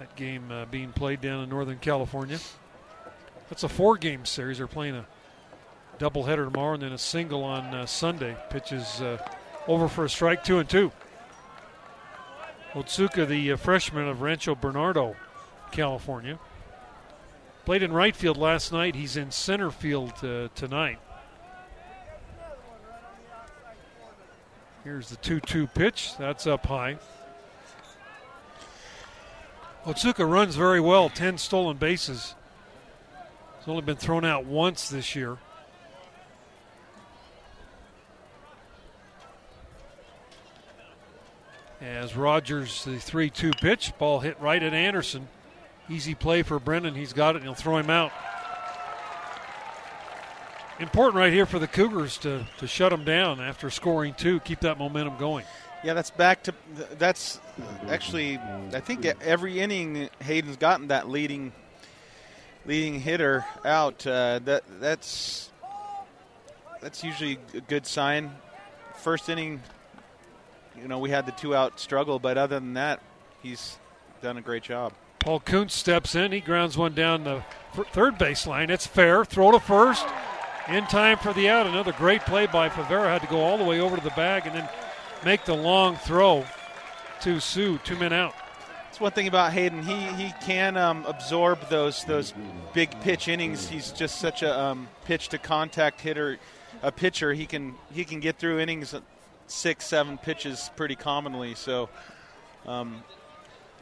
That 0.00 0.16
game 0.16 0.50
uh, 0.50 0.64
being 0.64 0.92
played 0.92 1.20
down 1.20 1.44
in 1.44 1.50
Northern 1.50 1.76
California. 1.76 2.38
That's 3.50 3.64
a 3.64 3.68
four-game 3.68 4.24
series. 4.24 4.56
They're 4.56 4.66
playing 4.66 4.94
a 4.94 5.06
doubleheader 5.98 6.50
tomorrow 6.50 6.72
and 6.72 6.82
then 6.82 6.92
a 6.92 6.98
single 6.98 7.44
on 7.44 7.74
uh, 7.74 7.84
Sunday. 7.84 8.34
Pitches 8.48 9.02
uh, 9.02 9.18
over 9.68 9.88
for 9.88 10.06
a 10.06 10.08
strike, 10.08 10.42
two 10.42 10.58
and 10.58 10.66
two. 10.66 10.90
Otsuka, 12.72 13.28
the 13.28 13.52
uh, 13.52 13.56
freshman 13.58 14.08
of 14.08 14.22
Rancho 14.22 14.54
Bernardo, 14.54 15.16
California, 15.70 16.38
played 17.66 17.82
in 17.82 17.92
right 17.92 18.16
field 18.16 18.38
last 18.38 18.72
night. 18.72 18.94
He's 18.94 19.18
in 19.18 19.30
center 19.30 19.70
field 19.70 20.14
uh, 20.24 20.48
tonight. 20.54 20.98
Here's 24.82 25.10
the 25.10 25.16
2 25.16 25.40
2 25.40 25.66
pitch. 25.66 26.16
That's 26.16 26.46
up 26.46 26.64
high. 26.64 26.96
Otsuka 29.90 30.30
runs 30.30 30.54
very 30.54 30.78
well, 30.78 31.08
10 31.08 31.36
stolen 31.36 31.76
bases. 31.76 32.36
He's 33.58 33.66
only 33.66 33.82
been 33.82 33.96
thrown 33.96 34.24
out 34.24 34.44
once 34.44 34.88
this 34.88 35.16
year. 35.16 35.36
As 41.80 42.14
Rogers, 42.14 42.84
the 42.84 43.00
3 43.00 43.30
2 43.30 43.50
pitch, 43.60 43.92
ball 43.98 44.20
hit 44.20 44.40
right 44.40 44.62
at 44.62 44.74
Anderson. 44.74 45.26
Easy 45.88 46.14
play 46.14 46.42
for 46.42 46.60
Brennan. 46.60 46.94
He's 46.94 47.12
got 47.12 47.34
it, 47.34 47.38
and 47.38 47.46
he'll 47.46 47.54
throw 47.54 47.76
him 47.76 47.90
out. 47.90 48.12
important 50.78 51.16
right 51.16 51.32
here 51.32 51.46
for 51.46 51.58
the 51.58 51.66
Cougars 51.66 52.16
to, 52.18 52.46
to 52.58 52.68
shut 52.68 52.90
them 52.90 53.02
down 53.02 53.40
after 53.40 53.68
scoring 53.70 54.14
two, 54.14 54.38
keep 54.40 54.60
that 54.60 54.78
momentum 54.78 55.16
going. 55.18 55.44
Yeah, 55.82 55.94
that's 55.94 56.10
back 56.10 56.44
to 56.44 56.54
that's 56.96 57.40
actually 57.88 58.38
I 58.72 58.80
think 58.80 59.04
every 59.04 59.60
inning 59.60 60.08
Hayden's 60.20 60.56
gotten 60.56 60.88
that 60.88 61.08
leading 61.08 61.52
leading 62.66 63.00
hitter 63.00 63.44
out. 63.64 64.06
Uh, 64.06 64.40
that 64.44 64.62
that's 64.80 65.50
that's 66.80 67.04
usually 67.04 67.38
a 67.54 67.60
good 67.60 67.86
sign. 67.86 68.32
First 68.96 69.28
inning, 69.28 69.62
you 70.80 70.88
know, 70.88 70.98
we 70.98 71.10
had 71.10 71.26
the 71.26 71.32
two 71.32 71.54
out 71.54 71.80
struggle, 71.80 72.18
but 72.18 72.36
other 72.36 72.60
than 72.60 72.74
that, 72.74 73.00
he's 73.42 73.78
done 74.22 74.36
a 74.36 74.42
great 74.42 74.62
job. 74.62 74.92
Paul 75.18 75.40
Kunst 75.40 75.76
steps 75.76 76.14
in. 76.14 76.32
He 76.32 76.40
grounds 76.40 76.78
one 76.78 76.94
down 76.94 77.24
the 77.24 77.42
third 77.92 78.18
base 78.18 78.46
line. 78.46 78.70
It's 78.70 78.86
fair. 78.86 79.24
Throw 79.24 79.52
to 79.52 79.60
first. 79.60 80.06
In 80.68 80.86
time 80.86 81.18
for 81.18 81.32
the 81.32 81.48
out. 81.48 81.66
Another 81.66 81.92
great 81.92 82.20
play 82.22 82.46
by 82.46 82.68
Favero. 82.68 83.06
Had 83.06 83.22
to 83.22 83.26
go 83.26 83.40
all 83.40 83.58
the 83.58 83.64
way 83.64 83.80
over 83.80 83.96
to 83.96 84.02
the 84.02 84.10
bag 84.10 84.46
and 84.46 84.54
then 84.54 84.68
make 85.24 85.44
the 85.44 85.54
long 85.54 85.96
throw 85.96 86.46
to 87.22 87.40
Sue. 87.40 87.78
Two 87.78 87.96
men 87.96 88.12
out. 88.12 88.34
That's 88.84 89.00
one 89.00 89.12
thing 89.12 89.28
about 89.28 89.52
Hayden. 89.52 89.82
He 89.82 89.94
he 90.22 90.32
can 90.42 90.76
um, 90.76 91.04
absorb 91.06 91.68
those 91.68 92.04
those 92.04 92.34
big 92.72 92.98
pitch 93.00 93.28
innings. 93.28 93.68
He's 93.68 93.92
just 93.92 94.18
such 94.18 94.42
a 94.42 94.58
um, 94.58 94.88
pitch 95.04 95.28
to 95.28 95.38
contact 95.38 96.00
hitter, 96.00 96.38
a 96.82 96.90
pitcher. 96.92 97.32
He 97.32 97.46
can 97.46 97.74
he 97.92 98.04
can 98.04 98.20
get 98.20 98.38
through 98.38 98.60
innings 98.60 98.94
six 99.46 99.86
seven 99.86 100.18
pitches 100.18 100.70
pretty 100.76 100.96
commonly. 100.96 101.54
So. 101.54 101.88
Um, 102.66 103.02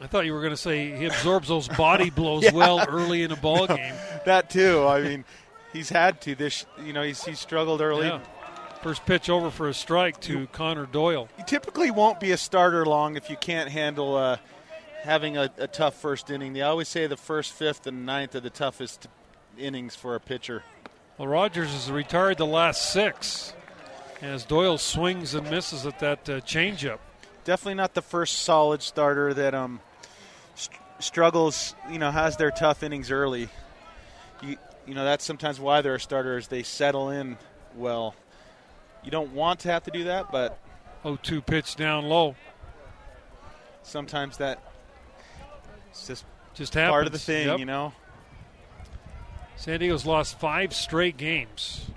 I 0.01 0.07
thought 0.07 0.25
you 0.25 0.33
were 0.33 0.39
going 0.39 0.53
to 0.53 0.57
say 0.57 0.95
he 0.95 1.05
absorbs 1.05 1.49
those 1.49 1.67
body 1.77 2.09
blows 2.09 2.45
yeah. 2.45 2.53
well 2.53 2.85
early 2.87 3.23
in 3.23 3.31
a 3.31 3.35
ball 3.35 3.67
game. 3.67 3.93
that 4.25 4.49
too. 4.49 4.85
I 4.87 5.01
mean, 5.01 5.25
he's 5.73 5.89
had 5.89 6.21
to. 6.21 6.35
This, 6.35 6.65
you 6.85 6.93
know, 6.93 7.01
he's 7.01 7.23
he 7.23 7.33
struggled 7.33 7.81
early. 7.81 8.07
Yeah. 8.07 8.21
First 8.81 9.05
pitch 9.05 9.29
over 9.29 9.51
for 9.51 9.67
a 9.67 9.73
strike 9.73 10.21
to 10.21 10.47
Connor 10.47 10.85
Doyle. 10.85 11.27
You 11.37 11.43
typically 11.45 11.91
won't 11.91 12.21
be 12.21 12.31
a 12.31 12.37
starter 12.37 12.85
long 12.85 13.17
if 13.17 13.29
you 13.29 13.35
can't 13.35 13.69
handle 13.69 14.15
uh, 14.15 14.37
having 15.03 15.35
a, 15.35 15.51
a, 15.57 15.67
tough 15.67 15.95
first 15.95 16.29
inning. 16.29 16.53
They 16.53 16.61
always 16.61 16.87
say 16.87 17.05
the 17.05 17.17
first, 17.17 17.51
fifth, 17.51 17.87
and 17.87 18.05
ninth 18.05 18.35
are 18.35 18.39
the 18.39 18.49
toughest 18.49 19.07
innings 19.57 19.95
for 19.95 20.15
a 20.15 20.19
pitcher. 20.21 20.63
Well, 21.17 21.27
Rogers 21.27 21.71
has 21.73 21.91
retired 21.91 22.37
the 22.37 22.45
last 22.45 22.93
six 22.93 23.53
as 24.21 24.45
Doyle 24.45 24.77
swings 24.77 25.33
and 25.33 25.49
misses 25.49 25.85
at 25.85 25.99
that 25.99 26.29
uh, 26.29 26.39
changeup. 26.39 26.99
Definitely 27.43 27.75
not 27.75 27.93
the 27.95 28.01
first 28.01 28.39
solid 28.43 28.81
starter 28.81 29.33
that 29.33 29.53
um, 29.53 29.81
st- 30.55 30.79
struggles. 30.99 31.75
You 31.91 31.99
know, 31.99 32.11
has 32.11 32.37
their 32.37 32.51
tough 32.51 32.81
innings 32.81 33.11
early. 33.11 33.49
You, 34.41 34.55
you 34.87 34.93
know 34.93 35.03
that's 35.03 35.25
sometimes 35.25 35.59
why 35.59 35.81
they're 35.81 35.99
starters. 35.99 36.47
They 36.47 36.63
settle 36.63 37.09
in 37.09 37.37
well. 37.75 38.15
You 39.03 39.11
don't 39.11 39.33
want 39.33 39.61
to 39.61 39.71
have 39.71 39.83
to 39.83 39.91
do 39.91 40.05
that, 40.05 40.31
but 40.31 40.59
0-2 41.03 41.45
pitch 41.45 41.75
down 41.75 42.05
low. 42.05 42.35
Sometimes 43.83 44.37
that 44.37 44.61
it's 45.89 46.07
just 46.07 46.25
just 46.53 46.73
happens. 46.73 46.91
part 46.91 47.05
of 47.05 47.11
the 47.11 47.19
thing, 47.19 47.47
yep. 47.47 47.59
you 47.59 47.65
know. 47.65 47.93
San 49.55 49.79
Diego's 49.79 50.05
lost 50.05 50.39
five 50.39 50.73
straight 50.73 51.17
games. 51.17 51.89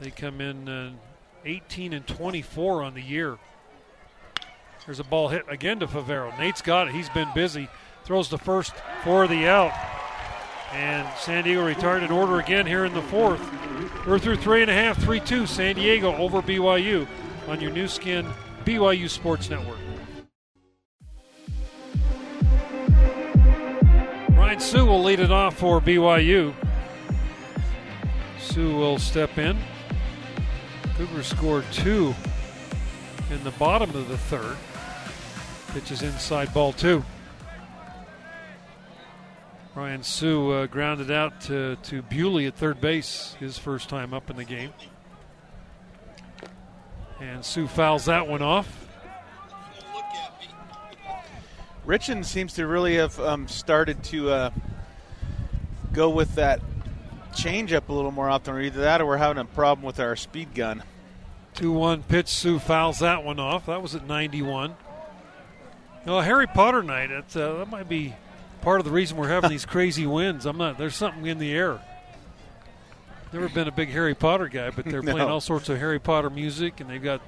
They 0.00 0.10
come 0.10 0.40
in 0.40 0.68
uh, 0.68 0.92
18 1.44 1.92
and 1.92 2.06
24 2.06 2.82
on 2.82 2.94
the 2.94 3.02
year. 3.02 3.38
There's 4.84 5.00
a 5.00 5.04
ball 5.04 5.28
hit 5.28 5.44
again 5.48 5.80
to 5.80 5.86
Favero. 5.86 6.38
Nate's 6.38 6.62
got 6.62 6.88
it. 6.88 6.94
He's 6.94 7.08
been 7.08 7.28
busy. 7.34 7.68
Throws 8.04 8.28
the 8.28 8.38
first 8.38 8.72
for 9.02 9.26
the 9.26 9.46
out. 9.48 9.72
And 10.72 11.06
San 11.18 11.44
Diego 11.44 11.64
retired 11.64 12.02
in 12.02 12.10
order 12.10 12.38
again 12.38 12.66
here 12.66 12.84
in 12.84 12.92
the 12.92 13.02
fourth. 13.02 13.40
We're 14.06 14.18
through 14.18 14.36
three 14.36 14.62
and 14.62 14.70
a 14.70 14.74
half, 14.74 14.98
3 15.02 15.20
2, 15.20 15.46
San 15.46 15.74
Diego 15.76 16.14
over 16.16 16.42
BYU 16.42 17.06
on 17.48 17.60
your 17.60 17.70
Nu 17.70 17.88
Skin 17.88 18.26
BYU 18.64 19.08
Sports 19.08 19.48
Network. 19.48 19.78
Ryan 24.30 24.60
Sue 24.60 24.86
will 24.86 25.02
lead 25.02 25.20
it 25.20 25.30
off 25.30 25.56
for 25.56 25.80
BYU. 25.80 26.54
Sue 28.38 28.76
will 28.76 28.98
step 28.98 29.38
in. 29.38 29.56
Cougars 30.96 31.26
scored 31.26 31.64
two 31.72 32.14
in 33.30 33.42
the 33.44 33.50
bottom 33.52 33.90
of 33.90 34.08
the 34.08 34.16
third. 34.16 34.56
Pitches 35.72 36.02
inside 36.02 36.52
ball 36.54 36.72
two. 36.72 37.04
Ryan 39.76 40.02
Sue 40.02 40.52
uh, 40.52 40.66
grounded 40.66 41.10
out 41.10 41.42
to, 41.42 41.76
to 41.82 42.00
Bewley 42.00 42.46
at 42.46 42.54
third 42.54 42.80
base, 42.80 43.36
his 43.38 43.58
first 43.58 43.90
time 43.90 44.14
up 44.14 44.30
in 44.30 44.36
the 44.36 44.44
game. 44.44 44.72
And 47.20 47.44
Sue 47.44 47.66
fouls 47.66 48.06
that 48.06 48.26
one 48.26 48.40
off. 48.40 48.88
Richan 51.86 52.24
seems 52.24 52.54
to 52.54 52.66
really 52.66 52.94
have 52.94 53.20
um, 53.20 53.48
started 53.48 54.02
to 54.04 54.30
uh, 54.30 54.50
go 55.92 56.08
with 56.08 56.36
that 56.36 56.62
changeup 57.32 57.90
a 57.90 57.92
little 57.92 58.10
more 58.10 58.30
often. 58.30 58.54
or 58.54 58.62
Either 58.62 58.80
that 58.80 59.02
or 59.02 59.06
we're 59.06 59.18
having 59.18 59.36
a 59.36 59.44
problem 59.44 59.84
with 59.84 60.00
our 60.00 60.16
speed 60.16 60.54
gun. 60.54 60.84
2 61.56 61.70
1 61.70 62.02
pitch. 62.04 62.28
Sue 62.28 62.58
fouls 62.58 63.00
that 63.00 63.22
one 63.22 63.38
off. 63.38 63.66
That 63.66 63.82
was 63.82 63.94
at 63.94 64.06
91. 64.06 64.74
You 66.06 66.12
Harry 66.22 66.46
Potter 66.46 66.82
night, 66.82 67.10
uh, 67.36 67.58
that 67.58 67.68
might 67.68 67.90
be 67.90 68.14
part 68.66 68.80
of 68.80 68.84
the 68.84 68.90
reason 68.90 69.16
we're 69.16 69.28
having 69.28 69.48
these 69.48 69.64
crazy 69.64 70.08
winds. 70.08 70.44
I'm 70.44 70.58
not. 70.58 70.76
There's 70.76 70.96
something 70.96 71.24
in 71.24 71.38
the 71.38 71.52
air. 71.52 71.78
Never 73.32 73.48
been 73.48 73.68
a 73.68 73.70
big 73.70 73.90
Harry 73.90 74.16
Potter 74.16 74.48
guy, 74.48 74.70
but 74.70 74.86
they're 74.86 75.02
playing 75.04 75.20
all 75.20 75.40
sorts 75.40 75.68
of 75.68 75.78
Harry 75.78 76.00
Potter 76.00 76.30
music, 76.30 76.80
and 76.80 76.90
they've 76.90 77.02
got 77.02 77.20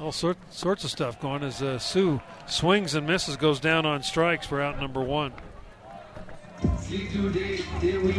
all 0.00 0.10
sort, 0.10 0.38
sorts 0.52 0.82
of 0.82 0.90
stuff 0.90 1.20
going. 1.20 1.44
As 1.44 1.62
uh, 1.62 1.78
Sue 1.78 2.20
swings 2.46 2.96
and 2.96 3.06
misses, 3.06 3.36
goes 3.36 3.60
down 3.60 3.86
on 3.86 4.02
strikes 4.02 4.50
We're 4.50 4.60
out 4.60 4.80
number 4.80 5.00
one. 5.00 5.34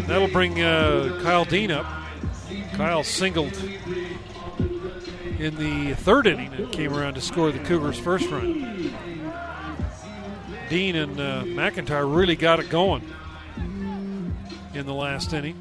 That'll 0.08 0.30
bring 0.30 0.62
uh, 0.62 1.20
Kyle 1.22 1.44
Dean 1.44 1.70
up. 1.70 1.86
Kyle 2.76 3.04
singled 3.04 3.62
in 5.38 5.56
the 5.58 5.96
third 5.96 6.28
inning 6.28 6.54
and 6.54 6.72
came 6.72 6.94
around 6.94 7.16
to 7.16 7.22
score 7.22 7.52
the 7.52 7.60
Cougars' 7.60 8.00
first 8.00 8.30
run. 8.30 8.96
Dean 10.74 10.96
and 10.96 11.20
uh, 11.20 11.44
McIntyre 11.44 12.12
really 12.18 12.36
got 12.36 12.60
it 12.60 12.68
going 12.68 13.08
in 14.74 14.88
the 14.88 14.94
last 14.94 15.32
inning. 15.32 15.56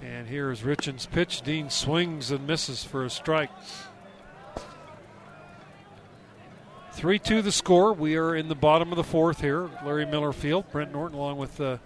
And 0.00 0.26
here 0.26 0.50
is 0.50 0.62
Richan's 0.62 1.04
pitch. 1.04 1.42
Dean 1.42 1.68
swings 1.68 2.30
and 2.30 2.46
misses 2.46 2.84
for 2.84 3.04
a 3.04 3.10
strike. 3.10 3.50
3 6.92 7.18
2 7.18 7.42
the 7.42 7.52
score. 7.52 7.92
We 7.92 8.16
are 8.16 8.34
in 8.34 8.48
the 8.48 8.54
bottom 8.54 8.90
of 8.90 8.96
the 8.96 9.04
fourth 9.04 9.42
here. 9.42 9.68
Larry 9.84 10.06
Miller 10.06 10.32
Field. 10.32 10.64
Brent 10.72 10.90
Norton 10.90 11.18
along 11.18 11.36
with 11.36 11.60
uh, 11.60 11.76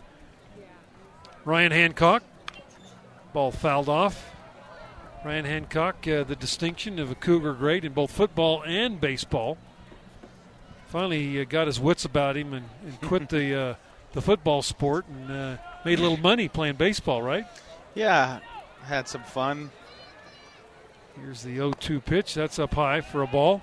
Ryan 1.44 1.72
Hancock. 1.72 2.22
Ball 3.32 3.50
fouled 3.50 3.88
off. 3.88 4.30
Ryan 5.24 5.44
Hancock, 5.44 6.06
uh, 6.06 6.22
the 6.22 6.36
distinction 6.36 7.00
of 7.00 7.10
a 7.10 7.16
Cougar 7.16 7.54
great 7.54 7.84
in 7.84 7.94
both 7.94 8.12
football 8.12 8.62
and 8.62 9.00
baseball 9.00 9.58
finally 10.88 11.22
he 11.22 11.40
uh, 11.40 11.44
got 11.44 11.66
his 11.66 11.78
wits 11.78 12.04
about 12.04 12.36
him 12.36 12.52
and, 12.52 12.68
and 12.84 13.00
quit 13.02 13.28
the 13.28 13.54
uh, 13.60 13.74
the 14.12 14.22
football 14.22 14.62
sport 14.62 15.06
and 15.08 15.30
uh, 15.30 15.56
made 15.84 15.98
a 15.98 16.02
little 16.02 16.16
money 16.16 16.48
playing 16.48 16.76
baseball, 16.76 17.22
right? 17.22 17.46
Yeah, 17.94 18.40
had 18.84 19.06
some 19.06 19.22
fun. 19.22 19.70
Here's 21.20 21.42
the 21.42 21.58
0-2 21.58 22.04
pitch. 22.04 22.34
That's 22.34 22.58
up 22.58 22.74
high 22.74 23.00
for 23.00 23.22
a 23.22 23.26
ball. 23.26 23.62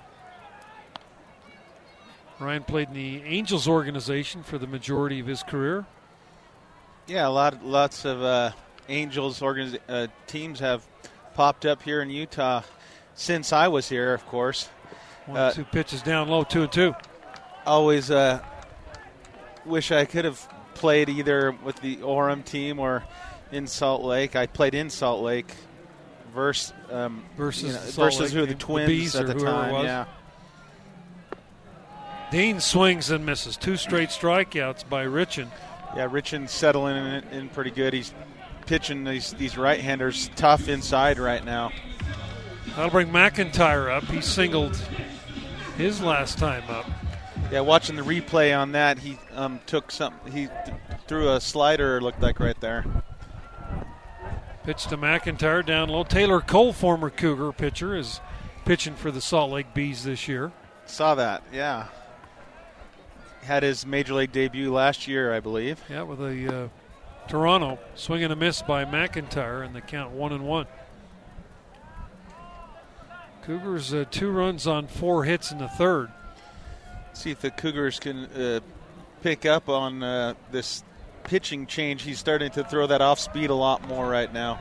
Ryan 2.38 2.64
played 2.64 2.88
in 2.88 2.94
the 2.94 3.22
Angels 3.22 3.66
organization 3.66 4.42
for 4.42 4.58
the 4.58 4.66
majority 4.66 5.20
of 5.20 5.26
his 5.26 5.42
career. 5.42 5.86
Yeah, 7.06 7.26
a 7.26 7.30
lot, 7.30 7.64
lots 7.64 8.04
of 8.04 8.22
uh, 8.22 8.52
Angels 8.88 9.40
organiz- 9.40 9.78
uh, 9.88 10.08
teams 10.26 10.60
have 10.60 10.86
popped 11.34 11.64
up 11.64 11.82
here 11.82 12.02
in 12.02 12.10
Utah 12.10 12.62
since 13.14 13.52
I 13.52 13.68
was 13.68 13.88
here, 13.88 14.12
of 14.12 14.26
course. 14.26 14.68
One, 15.24 15.38
uh, 15.38 15.50
two 15.52 15.64
pitches 15.64 16.02
down 16.02 16.28
low, 16.28 16.44
two 16.44 16.62
and 16.62 16.72
two 16.72 16.94
always 17.66 18.10
uh, 18.10 18.42
wish 19.64 19.92
I 19.92 20.04
could 20.04 20.24
have 20.24 20.48
played 20.74 21.08
either 21.08 21.52
with 21.64 21.76
the 21.80 21.96
Orem 21.96 22.44
team 22.44 22.78
or 22.78 23.04
in 23.52 23.66
Salt 23.66 24.02
Lake. 24.02 24.36
I 24.36 24.46
played 24.46 24.74
in 24.74 24.90
Salt 24.90 25.22
Lake 25.22 25.52
versus 26.32 26.72
um, 26.90 27.24
versus 27.36 27.68
you 27.68 27.72
know, 27.72 27.80
versus 28.08 28.32
who 28.32 28.46
the 28.46 28.54
Twins 28.54 29.12
the 29.12 29.20
at 29.20 29.26
the 29.26 29.34
time. 29.34 29.84
Yeah. 29.84 30.04
Dean 32.30 32.60
swings 32.60 33.10
and 33.10 33.24
misses. 33.24 33.56
Two 33.56 33.76
straight 33.76 34.08
strikeouts 34.08 34.88
by 34.88 35.04
Richan. 35.04 35.48
Yeah, 35.94 36.08
Richan 36.08 36.48
settling 36.48 36.96
in, 36.96 37.24
in 37.30 37.48
pretty 37.48 37.70
good. 37.70 37.94
He's 37.94 38.12
pitching 38.66 39.04
these 39.04 39.32
these 39.34 39.56
right-handers 39.56 40.30
tough 40.36 40.68
inside 40.68 41.18
right 41.18 41.44
now. 41.44 41.70
That'll 42.74 42.90
bring 42.90 43.08
McIntyre 43.08 43.90
up. 43.90 44.04
He 44.04 44.20
singled 44.20 44.76
his 45.78 46.02
last 46.02 46.38
time 46.38 46.64
up. 46.68 46.86
Yeah, 47.50 47.60
watching 47.60 47.94
the 47.96 48.02
replay 48.02 48.58
on 48.58 48.72
that, 48.72 48.98
he 48.98 49.18
um, 49.34 49.60
took 49.66 49.90
some. 49.90 50.14
He 50.24 50.48
th- 50.48 50.50
threw 51.06 51.32
a 51.32 51.40
slider. 51.40 52.00
Looked 52.00 52.20
like 52.20 52.40
right 52.40 52.60
there. 52.60 52.84
Pitch 54.64 54.86
to 54.88 54.96
McIntyre 54.96 55.64
down 55.64 55.88
low. 55.88 56.02
Taylor 56.02 56.40
Cole, 56.40 56.72
former 56.72 57.08
Cougar 57.08 57.52
pitcher, 57.52 57.94
is 57.94 58.20
pitching 58.64 58.96
for 58.96 59.12
the 59.12 59.20
Salt 59.20 59.52
Lake 59.52 59.72
Bees 59.74 60.02
this 60.02 60.26
year. 60.26 60.50
Saw 60.86 61.14
that. 61.14 61.44
Yeah. 61.52 61.86
Had 63.42 63.62
his 63.62 63.86
major 63.86 64.14
league 64.14 64.32
debut 64.32 64.72
last 64.72 65.06
year, 65.06 65.32
I 65.32 65.38
believe. 65.38 65.80
Yeah, 65.88 66.02
with 66.02 66.20
a 66.20 66.64
uh, 66.64 66.68
Toronto 67.28 67.78
swing 67.94 68.24
and 68.24 68.32
a 68.32 68.36
miss 68.36 68.60
by 68.60 68.84
McIntyre, 68.84 69.64
and 69.64 69.72
the 69.72 69.80
count 69.80 70.10
one 70.10 70.32
and 70.32 70.44
one. 70.44 70.66
Cougars 73.42 73.94
uh, 73.94 74.04
two 74.10 74.32
runs 74.32 74.66
on 74.66 74.88
four 74.88 75.22
hits 75.22 75.52
in 75.52 75.58
the 75.58 75.68
third. 75.68 76.10
See 77.16 77.30
if 77.30 77.40
the 77.40 77.50
Cougars 77.50 77.98
can 77.98 78.26
uh, 78.26 78.60
pick 79.22 79.46
up 79.46 79.70
on 79.70 80.02
uh, 80.02 80.34
this 80.52 80.84
pitching 81.24 81.66
change. 81.66 82.02
He's 82.02 82.18
starting 82.18 82.50
to 82.50 82.62
throw 82.62 82.86
that 82.88 83.00
off 83.00 83.18
speed 83.18 83.48
a 83.48 83.54
lot 83.54 83.88
more 83.88 84.06
right 84.06 84.30
now. 84.30 84.60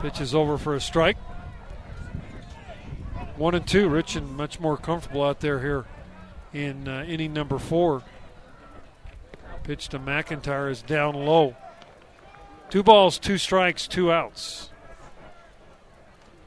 Pitch 0.00 0.20
is 0.20 0.36
over 0.36 0.56
for 0.56 0.76
a 0.76 0.80
strike. 0.80 1.16
One 3.36 3.56
and 3.56 3.66
two. 3.66 3.88
Richan 3.88 4.30
much 4.36 4.60
more 4.60 4.76
comfortable 4.76 5.24
out 5.24 5.40
there 5.40 5.58
here 5.58 5.84
in 6.52 6.86
uh, 6.86 7.02
inning 7.02 7.32
number 7.32 7.58
four. 7.58 8.04
Pitch 9.64 9.88
to 9.88 9.98
McIntyre 9.98 10.70
is 10.70 10.80
down 10.80 11.14
low. 11.14 11.56
Two 12.70 12.84
balls, 12.84 13.18
two 13.18 13.36
strikes, 13.36 13.88
two 13.88 14.12
outs. 14.12 14.70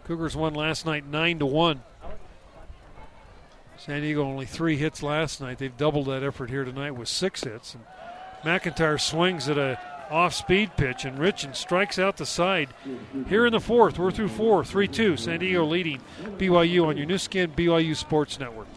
Cougars 0.05 0.38
won 0.38 0.53
last 0.53 0.86
night 0.86 1.05
nine 1.05 1.38
to 1.39 1.45
one. 1.45 1.84
San 3.86 3.99
Diego 3.99 4.23
only 4.23 4.45
three 4.45 4.77
hits 4.77 5.03
last 5.03 5.41
night. 5.41 5.57
They've 5.57 5.75
doubled 5.75 6.05
that 6.05 6.23
effort 6.23 6.49
here 6.49 6.63
tonight 6.63 6.91
with 6.91 7.09
six 7.09 7.43
hits. 7.43 7.75
And 7.75 7.84
McIntyre 8.41 8.97
swings 8.97 9.49
at 9.49 9.57
a 9.57 9.77
off-speed 10.09 10.77
pitch, 10.77 11.03
and 11.03 11.17
Richan 11.17 11.53
strikes 11.53 11.99
out 11.99 12.15
the 12.15 12.25
side. 12.25 12.69
Here 13.27 13.45
in 13.45 13.51
the 13.51 13.59
fourth, 13.59 13.99
we're 13.99 14.11
through 14.11 14.29
four, 14.29 14.63
three-two. 14.63 15.17
San 15.17 15.41
Diego 15.41 15.65
leading 15.65 15.99
BYU 16.38 16.86
on 16.86 16.95
your 16.95 17.05
Nu 17.05 17.17
Skin 17.17 17.51
BYU 17.51 17.93
Sports 17.93 18.39
Network. 18.39 18.67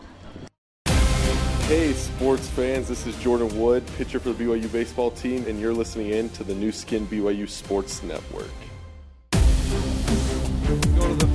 Hey, 1.68 1.92
sports 1.92 2.48
fans, 2.48 2.88
this 2.88 3.06
is 3.06 3.16
Jordan 3.22 3.60
Wood, 3.60 3.84
pitcher 3.96 4.18
for 4.18 4.32
the 4.32 4.44
BYU 4.44 4.72
baseball 4.72 5.12
team, 5.12 5.46
and 5.46 5.60
you're 5.60 5.72
listening 5.72 6.10
in 6.10 6.30
to 6.30 6.42
the 6.42 6.54
Nu 6.54 6.72
Skin 6.72 7.06
BYU 7.06 7.48
Sports 7.48 8.02
Network. 8.02 8.50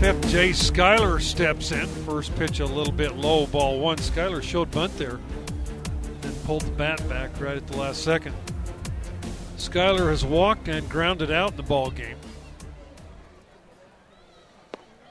Fifth. 0.02 0.30
Jay 0.30 0.52
Schuyler 0.52 1.20
steps 1.20 1.72
in. 1.72 1.86
First 1.86 2.36
pitch 2.36 2.60
a 2.60 2.66
little 2.66 2.91
bit 2.91 3.18
low, 3.18 3.45
ball 3.45 3.80
one. 3.80 3.99
Schuyler 3.99 4.41
showed 4.41 4.72
bunt 4.72 4.97
there, 4.97 5.20
then 6.22 6.34
pulled 6.43 6.64
the 6.64 6.72
bat 6.72 7.08
back 7.08 7.39
right 7.39 7.56
at 7.56 7.68
the 7.68 7.78
last 7.78 8.04
second. 8.04 8.36
Schuyler 9.58 10.10
has 10.10 10.26
walked 10.26 10.68
and 10.68 10.89
grounded 10.89 11.30
out 11.30 11.52
in 11.52 11.58
the 11.58 11.62
ball 11.62 11.91
game. 11.91 12.18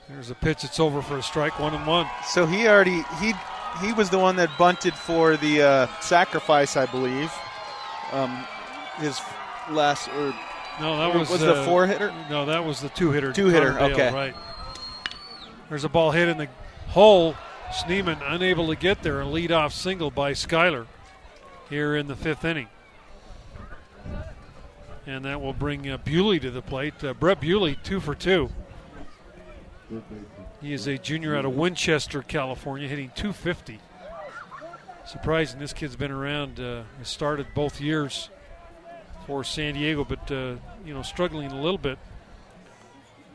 There's 0.08 0.30
a 0.30 0.34
pitch. 0.34 0.64
It's 0.64 0.80
over 0.80 1.02
for 1.02 1.18
a 1.18 1.22
strike. 1.22 1.60
One 1.60 1.72
and 1.72 1.86
one. 1.86 2.08
So 2.26 2.44
he 2.44 2.66
already 2.66 3.04
he 3.20 3.32
he 3.80 3.92
was 3.92 4.10
the 4.10 4.18
one 4.18 4.34
that 4.36 4.50
bunted 4.58 4.94
for 4.94 5.36
the 5.36 5.62
uh, 5.62 5.86
sacrifice, 6.00 6.76
I 6.76 6.86
believe. 6.86 7.32
Um, 8.10 8.44
his 8.96 9.20
last 9.70 10.08
or 10.08 10.34
no, 10.80 10.96
that 10.96 11.16
was 11.16 11.30
was 11.30 11.44
uh, 11.44 11.54
the 11.54 11.64
four 11.64 11.86
hitter. 11.86 12.12
No, 12.28 12.44
that 12.46 12.64
was 12.64 12.80
the 12.80 12.88
two 12.88 13.12
hitter. 13.12 13.32
Two 13.32 13.46
hitter. 13.46 13.78
Okay. 13.78 14.12
right. 14.12 14.34
There's 15.70 15.84
a 15.84 15.88
ball 15.88 16.10
hit 16.10 16.28
in 16.28 16.36
the 16.36 16.48
hole. 16.88 17.36
Schneemann 17.70 18.20
unable 18.26 18.66
to 18.66 18.74
get 18.74 19.02
there. 19.02 19.22
A 19.22 19.24
leadoff 19.24 19.70
single 19.70 20.10
by 20.10 20.32
Schuyler 20.32 20.88
here 21.70 21.94
in 21.96 22.08
the 22.08 22.16
fifth 22.16 22.44
inning. 22.44 22.66
And 25.06 25.24
that 25.24 25.40
will 25.40 25.52
bring 25.52 25.88
uh, 25.88 25.96
Bewley 25.98 26.40
to 26.40 26.50
the 26.50 26.60
plate. 26.60 27.02
Uh, 27.02 27.14
Brett 27.14 27.40
Bewley, 27.40 27.78
two 27.84 28.00
for 28.00 28.16
two. 28.16 28.50
He 30.60 30.72
is 30.72 30.88
a 30.88 30.98
junior 30.98 31.36
out 31.36 31.44
of 31.44 31.54
Winchester, 31.54 32.22
California, 32.22 32.88
hitting 32.88 33.12
250. 33.14 33.78
Surprising, 35.06 35.60
this 35.60 35.72
kid's 35.72 35.96
been 35.96 36.10
around. 36.10 36.58
Uh, 36.58 36.82
started 37.02 37.46
both 37.54 37.80
years 37.80 38.28
for 39.26 39.44
San 39.44 39.74
Diego, 39.74 40.04
but 40.04 40.30
uh, 40.30 40.56
you 40.84 40.92
know 40.92 41.02
struggling 41.02 41.50
a 41.50 41.60
little 41.60 41.78
bit 41.78 41.98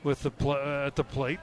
with 0.03 0.21
the 0.23 0.31
pl- 0.31 0.51
uh, 0.51 0.85
at 0.85 0.95
the 0.95 1.03
plate. 1.03 1.39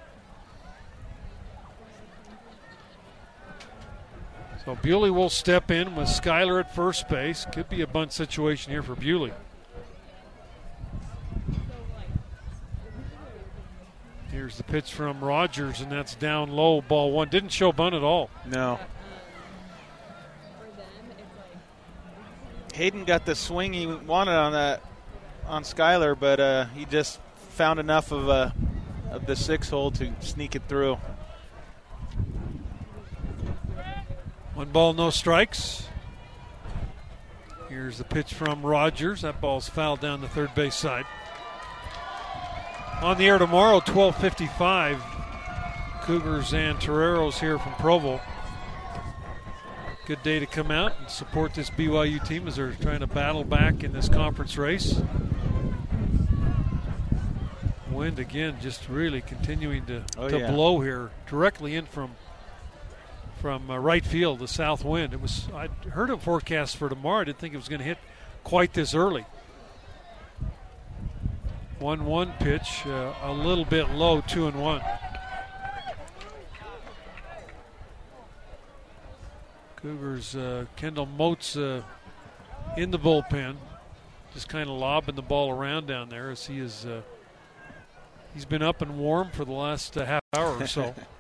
So 4.65 4.77
Bewley 4.77 5.11
will 5.11 5.29
step 5.29 5.71
in 5.71 5.97
with 5.97 6.09
Schuyler 6.09 6.61
at 6.61 6.75
first 6.75 7.09
base. 7.09 7.47
Could 7.53 7.69
be 7.69 7.83
a 7.83 7.87
bunt 7.87 8.13
situation 8.13 8.71
here 8.71 8.83
for 8.83 8.95
Bewley. 8.95 9.33
Here's 14.31 14.57
the 14.57 14.63
pitch 14.63 14.95
from 14.95 15.23
Rogers, 15.23 15.81
and 15.81 15.91
that's 15.91 16.15
down 16.15 16.51
low, 16.51 16.81
ball 16.81 17.11
one. 17.11 17.29
Didn't 17.29 17.51
show 17.51 17.73
bunt 17.73 17.95
at 17.95 18.03
all. 18.03 18.31
No. 18.47 18.79
Hayden 22.75 23.05
got 23.05 23.27
the 23.27 23.35
swing 23.35 23.73
he 23.73 23.87
wanted 23.87 24.33
on 24.33 24.53
that 24.53 24.81
on 25.47 25.65
Schuyler, 25.65 26.15
but 26.15 26.41
uh, 26.41 26.65
he 26.67 26.87
just 26.87 27.21
found 27.51 27.79
enough 27.79 28.13
of 28.13 28.29
uh, 28.29 28.51
of 29.11 29.27
the 29.27 29.37
six 29.37 29.69
hole 29.69 29.91
to 29.91 30.11
sneak 30.21 30.55
it 30.55 30.63
through. 30.69 30.99
One 34.55 34.69
ball, 34.71 34.93
no 34.93 35.11
strikes. 35.11 35.89
Here's 37.69 37.99
the 37.99 38.05
pitch 38.05 38.35
from 38.35 38.65
Rogers. 38.65 39.23
That 39.23 39.41
ball's 39.41 39.69
fouled 39.69 40.01
down 40.01 40.21
the 40.21 40.29
third 40.29 40.55
base 40.55 40.75
side. 40.75 41.07
On 43.01 43.17
the 43.17 43.27
air 43.27 43.39
tomorrow, 43.39 43.81
12:55. 43.81 45.01
Cougars 46.03 46.53
and 46.53 46.79
Toreros 46.81 47.39
here 47.41 47.59
from 47.59 47.73
Provo. 47.75 48.21
Good 50.07 50.23
day 50.25 50.41
to 50.41 50.47
come 50.47 50.71
out 50.73 50.93
and 50.99 51.09
support 51.09 51.55
this 51.55 51.71
BYU 51.71 52.19
team 52.27 52.47
as 52.49 52.57
they're 52.57 52.73
trying 52.73 53.01
to 53.01 53.07
battle 53.07 53.45
back 53.45 53.85
in 53.85 53.93
this 53.93 54.09
conference 54.09 54.59
race. 54.59 55.01
Wind 57.91 58.19
again, 58.19 58.57
just 58.61 58.89
really 58.89 59.21
continuing 59.21 59.87
to, 59.87 60.03
Oh, 60.19 60.29
to 60.29 60.41
yeah. 60.41 60.51
blow 60.51 60.81
here, 60.81 61.11
directly 61.29 61.77
in 61.77 61.87
from 61.87 62.17
from 63.43 63.69
uh, 63.69 63.77
right 63.77 64.07
field, 64.07 64.39
the 64.39 64.47
south 64.47 64.85
wind. 64.85 65.13
It 65.13 65.21
was 65.21 65.49
I 65.53 65.67
heard 65.91 66.11
a 66.11 66.17
forecast 66.17 66.77
for 66.77 66.89
tomorrow. 66.89 67.23
I 67.23 67.25
didn't 67.25 67.39
think 67.39 67.55
it 67.55 67.57
was 67.57 67.69
going 67.69 67.81
to 67.81 67.85
hit 67.85 67.99
quite 68.45 68.73
this 68.73 68.95
early. 68.95 69.27
One 71.81 72.07
one 72.07 72.35
pitch, 72.39 72.87
uh, 72.87 73.13
a 73.21 73.33
little 73.33 73.65
bit 73.65 73.91
low, 73.91 74.21
two 74.21 74.47
and 74.47 74.63
one. 74.63 74.81
Cougars, 79.75 80.37
uh, 80.37 80.67
Kendall 80.77 81.07
Moats 81.07 81.57
uh, 81.57 81.83
in 82.77 82.93
the 82.93 82.99
bullpen, 82.99 83.57
just 84.35 84.49
kind 84.49 84.71
of 84.71 84.77
lobbing 84.77 85.17
the 85.17 85.23
ball 85.23 85.51
around 85.51 85.89
down 85.89 86.09
there 86.09 86.31
as 86.31 86.47
he 86.47 86.61
is. 86.61 86.87
Uh, 86.87 87.03
he's 88.35 88.45
been 88.45 88.63
up 88.63 88.83
and 88.83 89.01
warm 89.01 89.31
for 89.33 89.45
the 89.45 89.51
last 89.51 89.99
uh, 89.99 90.07
half 90.07 90.23
hour 90.33 90.59
or 90.59 90.67
so. 90.69 90.95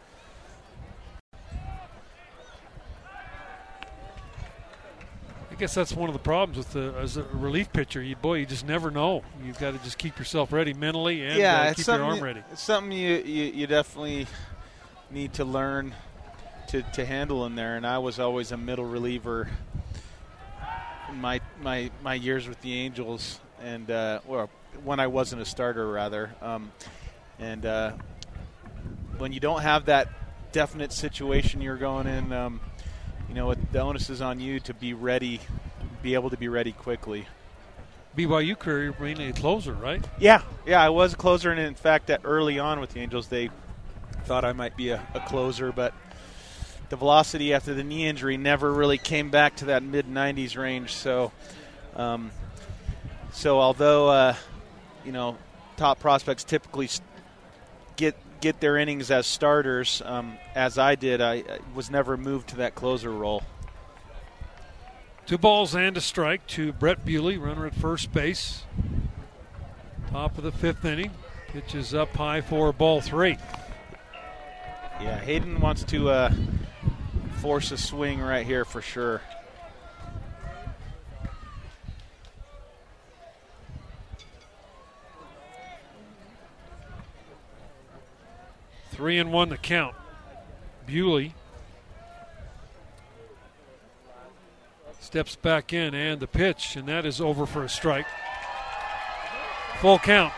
guess 5.63 5.75
that's 5.75 5.95
one 5.95 6.09
of 6.09 6.13
the 6.13 6.19
problems 6.19 6.59
with 6.59 6.73
the 6.73 6.93
as 6.99 7.17
a 7.17 7.23
relief 7.23 7.73
pitcher. 7.73 8.03
You 8.03 8.17
boy, 8.17 8.39
you 8.39 8.47
just 8.47 8.67
never 8.67 8.91
know. 8.91 9.23
You've 9.45 9.61
got 9.61 9.71
to 9.71 9.79
just 9.85 9.97
keep 9.97 10.19
yourself 10.19 10.53
ready 10.53 10.75
mentally 10.75 11.25
and 11.25 11.39
yeah, 11.39 11.63
uh, 11.63 11.75
keep 11.75 11.87
your 11.87 12.03
arm 12.03 12.21
ready. 12.21 12.43
It's 12.51 12.63
something 12.63 12.91
you, 12.91 13.19
you 13.19 13.45
you 13.45 13.67
definitely 13.69 14.27
need 15.13 15.35
to 15.35 15.45
learn 15.45 15.95
to 16.71 16.83
to 16.83 17.07
handle 17.07 17.47
in 17.47 17.55
there. 17.55 17.77
And 17.77 17.87
I 17.87 17.99
was 17.99 18.19
always 18.19 18.51
a 18.51 18.57
middle 18.57 18.85
reliever 18.85 19.49
in 21.09 21.21
my 21.21 21.41
my 21.61 21.93
my 22.03 22.15
years 22.15 22.49
with 22.49 22.61
the 22.61 22.75
Angels, 22.81 23.39
and 23.63 23.89
uh, 23.89 24.19
well, 24.27 24.51
when 24.83 24.99
I 24.99 25.07
wasn't 25.07 25.43
a 25.43 25.47
starter, 25.47 25.89
rather. 25.89 26.35
Um, 26.43 26.73
and 27.39 27.65
uh, 27.65 27.93
when 29.19 29.33
you 29.33 29.39
don't 29.39 29.63
have 29.63 29.85
that 29.85 30.09
definite 30.51 30.93
situation 30.93 31.61
you're 31.61 31.77
going 31.77 32.09
in, 32.09 32.33
um, 32.33 32.61
you 33.33 33.37
know, 33.41 33.55
the 33.55 33.81
onus 33.81 34.11
is 34.11 34.21
on 34.21 34.41
you 34.41 34.61
to 34.61 34.75
be 34.75 34.93
ready, 34.93 35.41
be 36.03 36.13
able 36.13 36.29
to 36.29 36.37
be 36.37 36.49
ready 36.49 36.73
quickly. 36.73 37.27
BYU 38.15 38.59
career 38.59 38.95
mainly 39.01 39.29
a 39.29 39.33
closer, 39.33 39.73
right? 39.73 40.05
Yeah, 40.19 40.43
yeah, 40.67 40.83
I 40.83 40.91
was 40.91 41.15
a 41.15 41.17
closer, 41.17 41.51
and 41.51 41.59
in 41.59 41.75
fact, 41.75 42.09
that 42.09 42.21
early 42.25 42.59
on 42.59 42.79
with 42.79 42.91
the 42.91 43.01
Angels, 43.01 43.29
they 43.29 43.49
thought 44.25 44.45
I 44.45 44.53
might 44.53 44.77
be 44.77 44.91
a, 44.91 45.03
a 45.15 45.21
closer, 45.21 45.73
but 45.73 45.95
the 46.91 46.97
velocity 46.97 47.55
after 47.55 47.73
the 47.73 47.83
knee 47.83 48.07
injury 48.07 48.37
never 48.37 48.71
really 48.71 48.99
came 48.99 49.31
back 49.31 49.57
to 49.57 49.65
that 49.67 49.83
mid 49.83 50.07
90s 50.07 50.59
range. 50.59 50.93
So, 50.93 51.33
um, 51.97 52.33
so 53.33 53.59
although 53.61 54.11
uh, 54.11 54.35
you 55.07 55.13
know 55.13 55.39
top 55.79 56.01
prospects 56.01 56.45
typically 56.45 56.91
get 57.97 58.15
get 58.43 58.60
their 58.60 58.77
innings 58.77 59.10
as 59.10 59.27
starters, 59.27 60.02
um, 60.05 60.36
as 60.55 60.77
I 60.77 60.97
did, 60.97 61.23
I, 61.23 61.35
I 61.36 61.59
was 61.74 61.90
never 61.90 62.16
moved 62.19 62.48
to 62.51 62.56
that 62.56 62.74
closer 62.74 63.10
role. 63.10 63.43
Two 65.24 65.39
balls 65.39 65.74
and 65.74 65.97
a 65.97 66.01
strike 66.01 66.47
to 66.48 66.73
Brett 66.73 67.06
Bewley, 67.06 67.39
runner 67.39 67.64
at 67.64 67.74
first 67.74 68.12
base. 68.12 68.64
Top 70.10 70.36
of 70.36 70.44
the 70.44 70.52
fifth 70.52 70.85
inning. 70.85 71.12
Pitch 71.48 71.74
is 71.74 71.94
up 71.94 72.14
high 72.16 72.40
for 72.40 72.73
ball 72.73 73.01
three. 73.01 73.39
Yeah, 75.01 75.19
Hayden 75.20 75.60
wants 75.60 75.85
to 75.85 76.10
uh, 76.10 76.32
force 77.36 77.70
a 77.70 77.78
swing 77.78 78.20
right 78.20 78.44
here 78.44 78.64
for 78.64 78.82
sure. 78.82 79.23
Three 88.93 89.19
and 89.19 89.32
one 89.32 89.48
to 89.48 89.56
count. 89.56 89.97
Bewley 90.86 91.35
steps 95.01 95.35
back 95.35 95.73
in 95.73 95.94
and 95.94 96.20
the 96.20 96.27
pitch, 96.27 96.77
and 96.77 96.86
that 96.89 97.06
is 97.06 97.20
over 97.20 97.47
for 97.47 97.64
a 97.64 97.69
strike. 97.69 98.06
Full 99.81 99.98
count. 99.98 100.32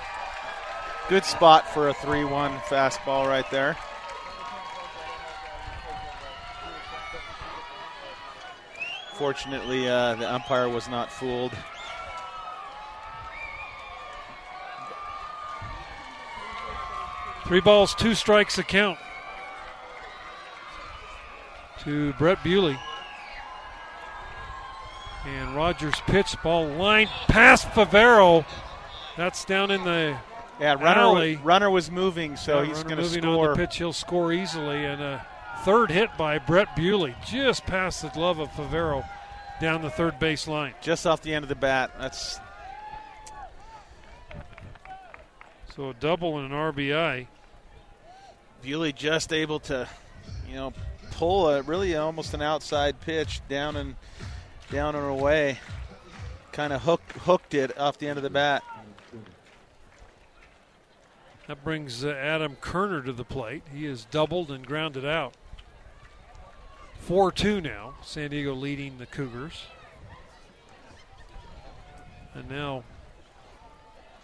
Good 1.08 1.24
spot 1.24 1.68
for 1.68 1.88
a 1.88 1.94
3 1.94 2.24
1 2.24 2.52
fastball 2.60 3.26
right 3.26 3.48
there. 3.50 3.76
Fortunately, 9.14 9.88
uh, 9.88 10.14
the 10.14 10.32
umpire 10.32 10.68
was 10.68 10.88
not 10.88 11.12
fooled. 11.12 11.52
Three 17.46 17.60
balls, 17.60 17.94
two 17.94 18.14
strikes 18.14 18.58
a 18.58 18.62
count 18.62 18.98
to 21.80 22.12
Brett 22.14 22.42
Bewley. 22.42 22.78
And 25.26 25.54
Rogers 25.54 25.94
pitch 26.06 26.36
ball 26.42 26.66
line 26.68 27.08
past 27.28 27.66
Favero. 27.68 28.44
That's 29.16 29.44
down 29.44 29.70
in 29.70 29.84
the 29.84 30.16
yeah 30.60 30.72
runner. 30.74 30.86
alley. 31.00 31.36
Runner 31.36 31.70
was 31.70 31.90
moving, 31.90 32.36
so 32.36 32.60
Yeah, 32.60 32.68
he's 32.68 32.82
going 32.82 32.96
to 32.96 33.02
moving 33.02 33.22
score. 33.22 33.50
on 33.50 33.56
the 33.58 33.66
pitch. 33.66 33.76
He'll 33.78 33.92
score 33.92 34.32
easily. 34.32 34.84
And 34.84 35.00
a 35.02 35.26
third 35.64 35.90
hit 35.90 36.10
by 36.18 36.38
Brett 36.38 36.74
Bewley, 36.76 37.14
just 37.26 37.64
past 37.66 38.02
the 38.02 38.08
glove 38.08 38.38
of 38.38 38.48
Favero, 38.50 39.06
down 39.60 39.82
the 39.82 39.90
third 39.90 40.18
base 40.18 40.46
line. 40.48 40.74
just 40.82 41.06
off 41.06 41.20
the 41.22 41.34
end 41.34 41.42
of 41.42 41.48
the 41.50 41.54
bat. 41.54 41.90
That's 41.98 42.38
So 45.74 45.90
a 45.90 45.94
double 45.94 46.38
and 46.38 46.52
an 46.52 46.58
RBI. 46.58 47.26
Bewley 48.64 48.92
just 48.92 49.32
able 49.32 49.60
to, 49.60 49.86
you 50.48 50.54
know, 50.54 50.72
pull 51.10 51.48
a 51.48 51.60
really 51.62 51.94
almost 51.96 52.32
an 52.32 52.40
outside 52.40 52.98
pitch 53.00 53.40
down 53.48 53.76
and 53.76 53.94
down 54.70 54.96
and 54.96 55.04
away. 55.04 55.58
Kind 56.52 56.72
of 56.72 56.82
hook, 56.82 57.02
hooked 57.24 57.52
it 57.52 57.76
off 57.78 57.98
the 57.98 58.08
end 58.08 58.16
of 58.16 58.22
the 58.22 58.30
bat. 58.30 58.62
That 61.46 61.62
brings 61.62 62.06
uh, 62.06 62.08
Adam 62.08 62.56
Kerner 62.56 63.02
to 63.02 63.12
the 63.12 63.24
plate. 63.24 63.64
He 63.70 63.84
is 63.84 64.06
doubled 64.06 64.50
and 64.50 64.66
grounded 64.66 65.04
out. 65.04 65.34
4 67.00 67.32
2 67.32 67.60
now. 67.60 67.94
San 68.02 68.30
Diego 68.30 68.54
leading 68.54 68.96
the 68.96 69.04
Cougars. 69.04 69.64
And 72.34 72.48
now 72.48 72.82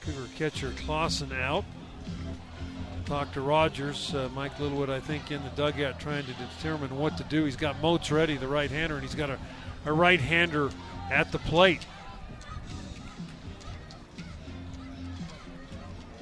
Cougar 0.01 0.29
catcher 0.37 0.73
Clausen 0.79 1.31
out. 1.33 1.67
Talk 3.11 3.32
to 3.32 3.41
Rogers. 3.41 4.15
Uh, 4.15 4.28
Mike 4.37 4.57
Littlewood, 4.61 4.89
I 4.89 5.01
think, 5.01 5.32
in 5.32 5.43
the 5.43 5.51
dugout 5.57 5.99
trying 5.99 6.24
to 6.27 6.32
determine 6.35 6.97
what 6.97 7.16
to 7.16 7.24
do. 7.24 7.45
He's 7.45 7.57
got 7.57 7.81
Moats 7.82 8.12
ready, 8.12 8.37
the 8.37 8.47
right 8.47 8.70
hander, 8.70 8.95
and 8.95 9.03
he's 9.03 9.16
got 9.16 9.31
a, 9.31 9.39
a 9.85 9.93
right 9.93 10.20
hander 10.20 10.70
at 11.11 11.32
the 11.32 11.41
plate. 11.41 11.85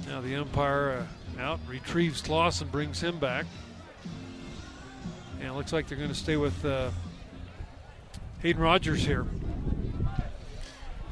Now 0.07 0.23
the 0.23 0.35
umpire 0.37 1.07
uh, 1.37 1.43
out, 1.43 1.61
retrieves 1.69 2.23
Clausen, 2.23 2.69
brings 2.69 3.03
him 3.03 3.19
back. 3.19 3.45
And 5.41 5.49
it 5.49 5.53
looks 5.53 5.75
like 5.75 5.89
they're 5.89 5.99
going 5.99 6.09
to 6.09 6.15
stay 6.15 6.39
with 6.39 6.65
uh, 6.65 6.89
Hayden 8.41 8.63
Rogers 8.63 9.05
here. 9.05 9.27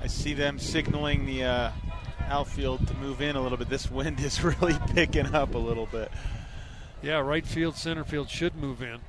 I 0.03 0.07
see 0.07 0.33
them 0.33 0.59
signaling 0.59 1.27
the 1.27 1.45
uh, 1.45 1.71
outfield 2.27 2.87
to 2.89 2.95
move 2.95 3.21
in 3.21 3.37
a 3.37 3.41
little 3.41 3.59
bit. 3.59 3.69
This 3.69 3.91
wind 3.91 4.21
is 4.21 4.43
really 4.61 4.77
picking 4.95 5.35
up 5.35 5.55
a 5.55 5.59
little 5.59 5.87
bit. 5.87 6.11
Yeah, 7.03 7.19
right 7.19 7.47
field, 7.47 7.77
center 7.77 8.05
field 8.05 8.29
should 8.29 8.57
move 8.57 8.83
in. 8.83 9.01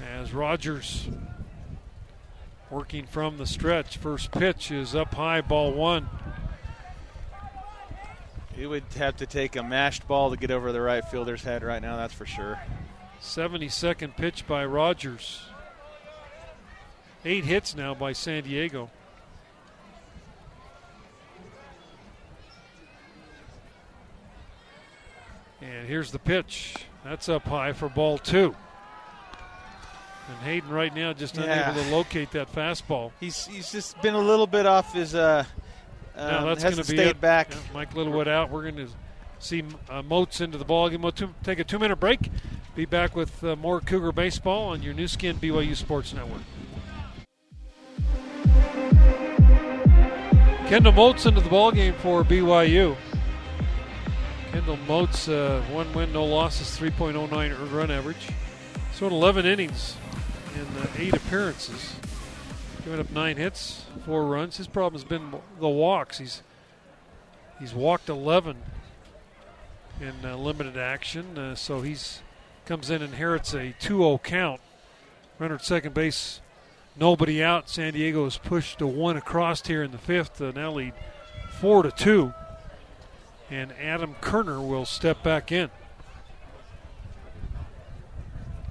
As 0.00 0.32
Rogers 0.32 1.08
working 2.70 3.06
from 3.06 3.38
the 3.38 3.46
stretch. 3.46 3.96
First 3.96 4.30
pitch 4.30 4.70
is 4.70 4.94
up 4.94 5.14
high, 5.14 5.40
ball 5.40 5.72
one. 5.72 6.08
He 8.54 8.66
would 8.66 8.84
have 8.96 9.16
to 9.18 9.26
take 9.26 9.56
a 9.56 9.62
mashed 9.62 10.08
ball 10.08 10.30
to 10.30 10.36
get 10.36 10.50
over 10.50 10.72
the 10.72 10.80
right 10.80 11.04
fielder's 11.04 11.42
head 11.42 11.62
right 11.62 11.80
now, 11.80 11.96
that's 11.96 12.14
for 12.14 12.26
sure. 12.26 12.60
72nd 13.22 14.16
pitch 14.16 14.46
by 14.46 14.64
Rogers. 14.64 15.42
Eight 17.24 17.44
hits 17.44 17.76
now 17.76 17.94
by 17.94 18.12
San 18.12 18.44
Diego. 18.44 18.90
And 25.60 25.86
here's 25.86 26.12
the 26.12 26.18
pitch. 26.18 26.74
That's 27.04 27.28
up 27.28 27.44
high 27.44 27.72
for 27.72 27.88
ball 27.88 28.18
two. 28.18 28.54
And 30.28 30.38
Hayden 30.44 30.68
right 30.70 30.94
now 30.94 31.12
just 31.12 31.36
Yeah. 31.36 31.70
unable 31.70 31.82
to 31.84 31.90
locate 31.90 32.30
that 32.32 32.52
fastball. 32.52 33.12
He's 33.18 33.46
he's 33.46 33.72
just 33.72 34.00
been 34.02 34.14
a 34.14 34.20
little 34.20 34.46
bit 34.46 34.66
off 34.66 34.92
his. 34.92 35.14
Uh, 35.14 35.44
now 36.16 36.40
um, 36.40 36.46
that's 36.46 36.62
going 36.62 36.72
hasn't 36.72 36.86
to 36.86 36.92
be 36.92 36.98
stayed 36.98 37.08
it. 37.10 37.20
back. 37.20 37.50
Yeah, 37.50 37.56
Mike 37.72 37.94
Littlewood 37.94 38.28
out. 38.28 38.50
We're 38.50 38.62
going 38.62 38.76
to 38.76 38.88
see 39.38 39.64
uh, 39.88 40.02
Moats 40.02 40.40
into 40.40 40.58
the 40.58 40.64
ball 40.64 40.88
game. 40.90 41.00
We'll 41.02 41.12
two, 41.12 41.32
take 41.44 41.58
a 41.60 41.64
two-minute 41.64 41.96
break. 41.96 42.30
Be 42.74 42.84
back 42.84 43.16
with 43.16 43.42
uh, 43.42 43.56
more 43.56 43.80
Cougar 43.80 44.12
baseball 44.12 44.68
on 44.68 44.82
your 44.82 44.94
Nu 44.94 45.08
Skin 45.08 45.36
BYU 45.38 45.74
Sports 45.76 46.12
Network. 46.12 46.42
Kendall 50.68 50.92
Moats 50.92 51.24
into 51.24 51.40
the 51.40 51.48
ball 51.48 51.72
game 51.72 51.94
for 51.94 52.22
BYU. 52.22 52.94
Kendall 54.52 54.78
Moats, 54.88 55.28
uh, 55.28 55.62
one 55.70 55.92
win, 55.92 56.12
no 56.12 56.24
losses, 56.24 56.78
3.09 56.78 57.72
run 57.72 57.90
average. 57.90 58.28
So 58.92 59.06
in 59.06 59.12
11 59.12 59.44
innings 59.44 59.94
in 60.54 60.82
uh, 60.82 60.86
eight 60.96 61.14
appearances, 61.14 61.94
giving 62.82 62.98
up 62.98 63.10
nine 63.10 63.36
hits, 63.36 63.84
four 64.06 64.24
runs. 64.24 64.56
His 64.56 64.66
problem 64.66 65.00
has 65.00 65.08
been 65.08 65.34
the 65.60 65.68
walks. 65.68 66.18
He's 66.18 66.42
he's 67.60 67.74
walked 67.74 68.08
11 68.08 68.56
in 70.00 70.14
uh, 70.24 70.36
limited 70.36 70.78
action, 70.78 71.36
uh, 71.36 71.54
so 71.54 71.82
he's 71.82 72.22
comes 72.64 72.88
in 72.90 73.02
inherits 73.02 73.52
a 73.52 73.74
2-0 73.80 74.22
count. 74.22 74.60
Runner 75.38 75.56
at 75.56 75.64
second 75.64 75.94
base, 75.94 76.40
nobody 76.96 77.42
out. 77.42 77.68
San 77.68 77.92
Diego 77.92 78.24
is 78.26 78.38
pushed 78.38 78.78
to 78.78 78.86
one 78.86 79.16
across 79.16 79.66
here 79.66 79.82
in 79.82 79.90
the 79.90 79.98
fifth. 79.98 80.40
Uh, 80.40 80.52
now 80.52 80.72
lead 80.72 80.94
four 81.60 81.82
to 81.82 81.90
two, 81.90 82.32
and 83.50 83.72
Adam 83.80 84.14
Kerner 84.20 84.60
will 84.60 84.84
step 84.84 85.22
back 85.22 85.50
in. 85.52 85.70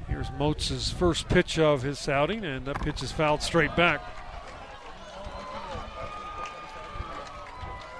Here's 0.07 0.31
Moats' 0.37 0.91
first 0.91 1.27
pitch 1.27 1.59
of 1.59 1.81
his 1.83 2.07
outing, 2.07 2.45
and 2.45 2.65
that 2.65 2.81
pitch 2.81 3.03
is 3.03 3.11
fouled 3.11 3.41
straight 3.41 3.75
back. 3.75 4.01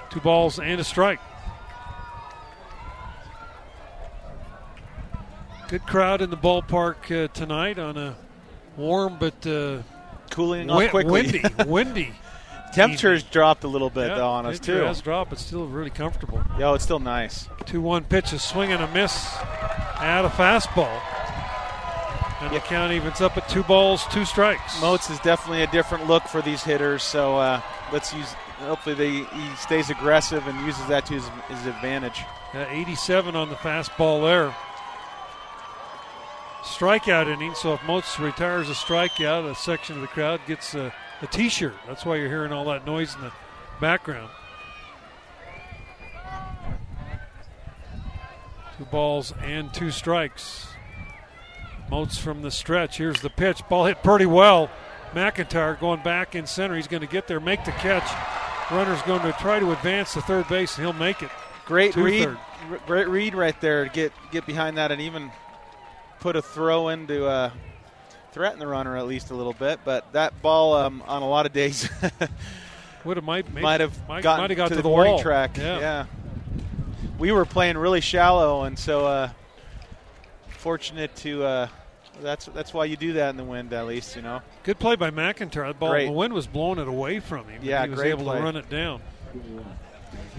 Two 0.10 0.20
balls 0.22 0.60
and 0.60 0.80
a 0.80 0.84
strike. 0.84 1.20
Good 5.68 5.86
crowd 5.86 6.22
in 6.22 6.30
the 6.30 6.38
ballpark 6.38 7.26
uh, 7.26 7.28
tonight 7.34 7.78
on 7.78 7.98
a 7.98 8.16
warm 8.78 9.18
but 9.20 9.46
uh, 9.46 9.80
Cooling 10.32 10.68
wi- 10.68 10.86
off 10.86 10.92
quickly. 10.92 11.12
windy, 11.12 11.44
windy. 11.66 12.14
Temperatures 12.74 13.24
dropped 13.24 13.64
a 13.64 13.68
little 13.68 13.90
bit 13.90 14.10
Yeah, 14.10 14.16
though 14.16 14.28
on 14.30 14.46
us 14.46 14.60
too. 14.60 14.74
has 14.84 15.02
dropped, 15.02 15.30
but 15.32 15.40
still 15.40 15.66
really 15.68 15.90
comfortable. 15.90 16.42
Yo, 16.60 16.74
it's 16.74 16.84
still 16.84 17.00
nice. 17.00 17.48
2 17.66 17.82
1 17.82 18.04
pitch, 18.06 18.34
a 18.34 18.40
swing 18.40 18.72
and 18.72 18.84
a 18.84 18.88
miss 18.94 19.36
at 20.00 20.26
a 20.26 20.30
fastball. 20.30 21.02
And 22.40 22.56
the 22.56 22.60
count 22.60 22.92
evens 22.94 23.20
up 23.20 23.36
at 23.36 23.50
two 23.50 23.64
balls, 23.64 24.06
two 24.12 24.24
strikes. 24.24 24.80
Moats 24.80 25.10
is 25.10 25.18
definitely 25.20 25.64
a 25.64 25.68
different 25.68 26.06
look 26.06 26.24
for 26.28 26.42
these 26.44 26.62
hitters, 26.64 27.02
so 27.02 27.36
uh, 27.38 27.62
let's 27.92 28.14
use. 28.14 28.32
Hopefully, 28.60 28.96
they, 28.96 29.12
he 29.24 29.56
stays 29.56 29.90
aggressive 29.90 30.46
and 30.48 30.60
uses 30.66 30.86
that 30.88 31.06
to 31.08 31.16
his, 31.16 31.28
his 31.48 31.66
advantage. 31.66 32.24
Uh, 32.54 32.66
87 32.70 33.36
on 33.36 33.50
the 33.50 33.56
fastball 33.56 34.22
there. 34.24 34.54
Strikeout 36.62 37.28
inning, 37.28 37.56
so 37.56 37.74
if 37.74 37.84
Moats 37.86 38.20
retires 38.20 38.70
a 38.70 38.74
strikeout, 38.74 39.50
a 39.50 39.56
section 39.56 39.96
of 39.96 40.02
the 40.02 40.08
crowd 40.08 40.40
gets 40.48 40.76
a, 40.76 40.88
a 40.88 40.94
t 41.26 41.50
shirt. 41.50 41.74
That's 41.88 42.06
why 42.06 42.18
you're 42.18 42.28
hearing 42.30 42.52
all 42.52 42.66
that 42.66 42.86
noise 42.86 43.16
in 43.16 43.22
the 43.22 43.32
background. 43.82 44.30
Two 48.78 48.86
balls 48.86 49.34
and 49.42 49.74
two 49.74 49.90
strikes. 49.90 50.68
Moats 51.90 52.20
from 52.20 52.44
the 52.44 52.52
stretch. 52.52 52.98
Here's 52.98 53.22
the 53.22 53.32
pitch. 53.32 53.64
Ball 53.68 53.86
hit 53.86 54.04
pretty 54.04 54.28
well 54.28 54.70
McIntyre 55.14 55.80
going 55.80 56.04
back 56.04 56.36
in 56.36 56.46
center. 56.46 56.76
He's 56.76 56.88
going 56.88 57.02
to 57.02 57.08
get 57.08 57.28
there, 57.28 57.40
make 57.40 57.66
the 57.66 57.72
catch. 57.72 58.08
Runner's 58.72 59.02
going 59.04 59.22
to 59.22 59.32
try 59.40 59.60
to 59.60 59.72
advance 59.72 60.14
to 60.14 60.22
third 60.22 60.48
base, 60.48 60.78
and 60.78 60.86
he'll 60.86 60.94
make 60.94 61.24
it. 61.24 61.32
Great 61.66 61.94
to 61.94 62.04
read, 62.04 62.28
r- 62.28 62.38
great 62.86 63.08
read 63.08 63.34
right 63.34 63.60
there 63.62 63.86
to 63.86 63.90
get 63.90 64.14
get 64.32 64.46
behind 64.46 64.78
that 64.78 64.92
and 64.92 65.02
even 65.02 65.32
put 66.20 66.36
a 66.36 66.42
throw 66.42 66.90
into 66.90 67.26
uh, 67.26 67.52
threaten 68.38 68.60
the 68.60 68.68
runner 68.68 68.96
at 68.96 69.08
least 69.08 69.32
a 69.32 69.34
little 69.34 69.54
bit. 69.54 69.80
But 69.84 70.14
that 70.14 70.44
ball 70.44 70.76
um, 70.76 71.04
on 71.08 71.24
a 71.24 71.28
lot 71.28 71.48
of 71.48 71.54
days 71.54 71.90
Would 73.04 73.18
have 73.18 73.24
might 73.24 73.50
maybe- 73.52 73.64
might 73.64 73.82
have 73.82 74.08
might, 74.08 74.22
gotten 74.22 74.44
might 74.44 74.50
have 74.52 74.58
got 74.58 74.68
to, 74.70 74.76
to, 74.76 74.82
the, 74.84 74.90
warning 74.90 75.14
wall. 75.14 75.22
track. 75.22 75.58
Yeah. 75.58 76.06
we 77.18 77.32
were 77.32 77.46
playing 77.46 77.78
really 77.78 78.02
shallow, 78.02 78.64
and 78.64 78.78
so 78.78 79.08
uh, 79.08 79.30
fortunate 80.50 81.16
to. 81.18 81.44
Uh, 81.44 81.68
that's 82.22 82.46
that's 82.48 82.74
why 82.74 82.86
you 82.86 82.96
do 82.96 83.14
that 83.14 83.30
in 83.30 83.38
the 83.38 83.44
wind, 83.44 83.74
at 83.74 83.88
least 83.88 84.16
you 84.16 84.22
know. 84.22 84.42
Good 84.64 84.78
play 84.78 84.96
by 84.96 85.10
McIntyre. 85.10 85.68
The 85.70 85.74
ball, 85.74 85.92
Great. 85.92 86.06
the 86.08 86.12
wind 86.12 86.34
was 86.34 86.48
blowing 86.48 86.80
it 86.80 86.88
away 86.88 87.20
from 87.20 87.48
him. 87.48 87.62
Yeah, 87.64 87.86
he 87.86 87.92
was 87.92 88.02
able 88.02 88.26
play. 88.26 88.38
to 88.38 88.44
run 88.44 88.56
it 88.56 88.70
down. 88.70 89.02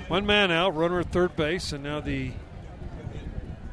One 0.09 0.27
man 0.27 0.51
out, 0.51 0.77
runner 0.77 1.01
at 1.01 1.11
third 1.11 1.37
base, 1.37 1.73
and 1.73 1.83
now 1.83 2.01
the 2.01 2.33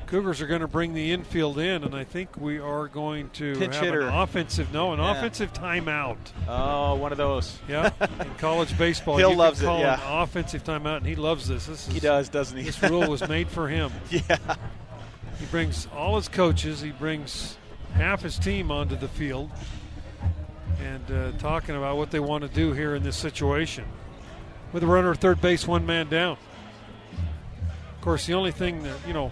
Cougars 0.07 0.39
are 0.41 0.45
going 0.47 0.61
to 0.61 0.67
bring 0.67 0.93
the 0.93 1.11
infield 1.11 1.57
in, 1.57 1.83
and 1.83 1.95
I 1.95 2.03
think 2.03 2.37
we 2.37 2.59
are 2.59 2.87
going 2.87 3.29
to 3.31 3.55
Pinch 3.57 3.73
have 3.75 3.83
hitter. 3.85 4.01
an 4.01 4.13
offensive 4.13 4.71
no, 4.71 4.93
an 4.93 4.99
Yeah. 4.99 5.17
offensive 5.17 5.51
timeout. 5.51 6.17
Oh, 6.47 6.95
one 6.95 7.11
of 7.11 7.17
those. 7.17 7.57
Yeah, 7.67 7.89
in 8.19 8.29
college 8.37 8.77
baseball, 8.77 9.17
Hill 9.17 9.31
you 9.31 9.35
loves 9.35 9.61
it, 9.61 9.65
yeah. 9.65 9.95
an 9.95 10.21
offensive 10.23 10.63
timeout, 10.63 10.97
and 10.97 11.07
he 11.07 11.15
loves 11.15 11.47
this. 11.47 11.65
This 11.65 11.87
is 11.87 11.93
He 11.93 11.99
does, 11.99 12.29
doesn't 12.29 12.55
he? 12.57 12.63
This 12.63 12.81
rule 12.83 13.09
was 13.09 13.27
made 13.29 13.47
for 13.49 13.67
him. 13.67 13.91
yeah. 14.09 14.37
He 15.39 15.45
brings 15.47 15.87
all 15.95 16.15
his 16.17 16.27
coaches. 16.29 16.81
He 16.81 16.91
brings 16.91 17.57
half 17.93 18.21
his 18.21 18.37
team 18.37 18.69
onto 18.71 18.95
the 18.95 19.07
field, 19.07 19.49
and 20.81 21.11
uh, 21.11 21.31
talking 21.39 21.75
about 21.75 21.97
what 21.97 22.11
they 22.11 22.19
want 22.19 22.43
to 22.43 22.47
do 22.49 22.73
here 22.73 22.93
in 22.95 23.01
this 23.03 23.17
situation. 23.17 23.85
With 24.71 24.83
a 24.83 24.87
runner 24.87 25.11
at 25.11 25.17
third 25.17 25.41
base, 25.41 25.67
one 25.67 25.85
man 25.85 26.09
down. 26.09 26.37
Of 27.95 28.01
course, 28.01 28.25
the 28.27 28.33
only 28.33 28.51
thing 28.51 28.83
that 28.83 28.95
you 29.07 29.13
know, 29.13 29.31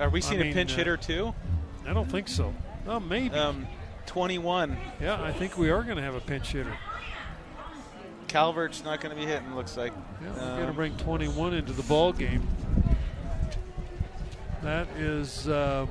Are 0.00 0.08
we 0.08 0.18
I 0.18 0.22
seeing 0.22 0.40
mean, 0.40 0.50
a 0.50 0.54
pinch 0.54 0.72
uh, 0.72 0.76
hitter 0.76 0.96
too? 0.96 1.34
I 1.86 1.92
don't 1.92 2.10
think 2.10 2.28
so. 2.28 2.54
Oh, 2.86 3.00
maybe. 3.00 3.34
Um, 3.34 3.66
21. 4.06 4.76
yeah, 5.00 5.22
I 5.22 5.32
think 5.32 5.56
we 5.56 5.70
are 5.70 5.82
going 5.82 5.96
to 5.96 6.02
have 6.02 6.14
a 6.14 6.20
pinch 6.20 6.52
hitter. 6.52 6.76
Calvert's 8.28 8.84
not 8.84 9.00
going 9.00 9.14
to 9.14 9.20
be 9.20 9.26
hitting. 9.26 9.54
Looks 9.54 9.76
like. 9.76 9.92
Yeah, 10.22 10.32
we're 10.32 10.42
Um, 10.42 10.56
going 10.56 10.66
to 10.66 10.72
bring 10.72 10.96
21 10.96 11.54
into 11.54 11.72
the 11.72 11.82
ball 11.84 12.12
game. 12.12 12.46
That 14.62 14.88
is 14.96 15.46
uh, 15.48 15.86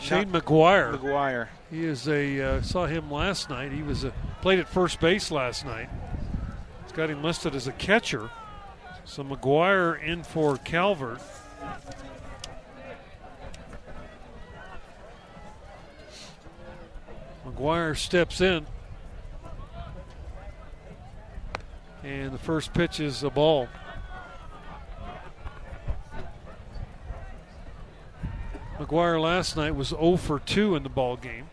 Shane 0.00 0.30
McGuire. 0.30 0.98
McGuire. 0.98 1.48
He 1.70 1.84
is 1.84 2.08
a 2.08 2.40
uh, 2.40 2.62
saw 2.62 2.86
him 2.86 3.10
last 3.10 3.48
night. 3.48 3.72
He 3.72 3.82
was 3.82 4.04
a, 4.04 4.12
played 4.42 4.58
at 4.58 4.68
first 4.68 5.00
base 5.00 5.30
last 5.30 5.64
night. 5.64 5.88
It's 6.82 6.92
got 6.92 7.10
him 7.10 7.22
listed 7.22 7.54
as 7.54 7.66
a 7.66 7.72
catcher. 7.72 8.30
So 9.04 9.22
McGuire 9.24 10.02
in 10.02 10.22
for 10.24 10.56
Calvert. 10.58 11.20
McGuire 17.46 17.96
steps 17.96 18.40
in. 18.40 18.66
And 22.02 22.32
the 22.32 22.38
first 22.38 22.72
pitch 22.72 23.00
is 23.00 23.22
a 23.22 23.30
ball. 23.30 23.68
McGuire 28.78 29.20
last 29.20 29.56
night 29.56 29.74
was 29.74 29.88
0 29.88 30.16
for 30.16 30.38
2 30.38 30.76
in 30.76 30.82
the 30.82 30.88
ball 30.88 31.16
game. 31.16 31.48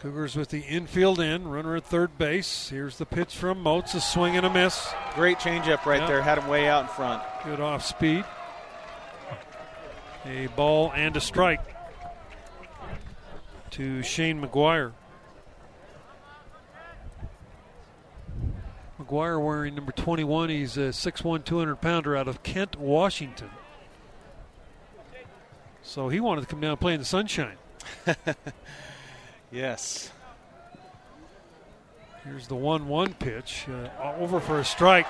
Cougars 0.00 0.34
with 0.34 0.48
the 0.48 0.60
infield 0.60 1.20
in, 1.20 1.46
runner 1.46 1.76
at 1.76 1.84
third 1.84 2.18
base. 2.18 2.68
Here's 2.70 2.98
the 2.98 3.06
pitch 3.06 3.36
from 3.36 3.62
Moats, 3.62 3.94
a 3.94 4.00
swing 4.00 4.36
and 4.36 4.44
a 4.44 4.50
miss. 4.50 4.92
Great 5.14 5.38
changeup 5.38 5.84
right 5.86 6.00
Yeah. 6.00 6.06
there. 6.08 6.22
Had 6.22 6.38
him 6.38 6.48
way 6.48 6.68
out 6.68 6.82
in 6.82 6.88
front. 6.88 7.22
Good 7.44 7.60
off 7.60 7.84
speed. 7.84 8.24
A 10.24 10.46
ball 10.48 10.92
and 10.94 11.16
a 11.16 11.20
strike 11.20 11.60
to 13.72 14.02
Shane 14.02 14.40
McGuire. 14.40 14.92
McGuire 19.00 19.44
wearing 19.44 19.74
number 19.74 19.92
21. 19.92 20.48
He's 20.50 20.76
a 20.76 20.90
6'1, 20.90 21.44
200 21.44 21.76
pounder 21.76 22.16
out 22.16 22.28
of 22.28 22.42
Kent, 22.42 22.76
Washington. 22.78 23.50
So 25.82 26.08
he 26.08 26.20
wanted 26.20 26.42
to 26.42 26.46
come 26.46 26.60
down 26.60 26.70
and 26.72 26.80
play 26.80 26.94
in 26.94 27.00
the 27.00 27.06
sunshine. 27.06 27.56
Yes. 29.52 30.10
Here's 32.24 32.46
the 32.46 32.56
1 32.56 32.88
1 32.88 33.14
pitch. 33.14 33.66
Uh, 33.68 34.14
over 34.18 34.40
for 34.40 34.58
a 34.58 34.64
strike. 34.64 35.06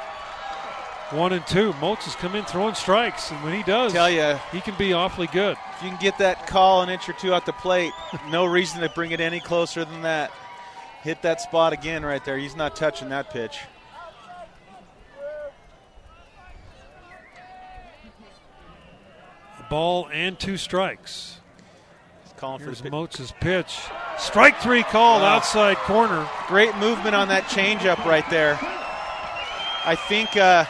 One 1.13 1.35
and 1.35 1.47
two. 1.47 1.75
Moats 1.75 2.07
has 2.07 2.15
come 2.17 2.35
in 2.35 2.45
throwing 2.45 2.75
strikes, 2.75 3.31
and 3.31 3.43
when 3.45 3.53
he 3.55 3.63
does, 3.63 3.93
Tell 3.93 4.09
you, 4.11 4.39
he 4.51 4.61
can 4.63 4.75
be 4.77 4.95
awfully 4.95 5.27
good. 5.27 5.59
if 5.77 5.83
you 5.83 5.91
can 5.91 5.99
get 6.01 6.17
that 6.19 6.47
call 6.47 6.83
an 6.83 6.89
inch 6.89 7.07
or 7.09 7.13
two 7.13 7.35
out 7.35 7.45
the 7.45 7.53
plate, 7.53 7.93
no 8.31 8.47
reason 8.59 8.81
to 8.81 8.89
bring 8.89 9.11
it 9.11 9.21
any 9.21 9.39
closer 9.39 9.85
than 9.85 10.03
that. 10.03 10.33
Hit 11.03 11.21
that 11.23 11.41
spot 11.41 11.73
again 11.75 12.03
right 12.05 12.25
there. 12.25 12.39
He's 12.39 12.57
not 12.57 12.77
touching 12.77 13.11
that 13.11 13.31
pitch. 13.31 13.59
A 19.59 19.63
ball 19.69 20.09
and 20.13 20.39
two 20.39 20.57
strikes. 20.57 21.41
He's 22.25 22.33
calling 22.35 22.59
for 22.61 22.67
Here's 22.67 22.81
pitch. 22.81 22.93
Moats' 22.93 23.33
pitch. 23.41 23.79
Strike 24.19 24.59
three 24.61 24.83
called 24.83 25.23
Wow. 25.23 25.37
outside 25.37 25.77
corner. 25.79 26.29
Great 26.47 26.75
movement 26.77 27.15
on 27.15 27.29
that 27.29 27.45
changeup 27.45 28.05
right 28.05 28.29
there. 28.31 28.59
I 29.85 29.97
think 29.97 30.37
uh, 30.37 30.65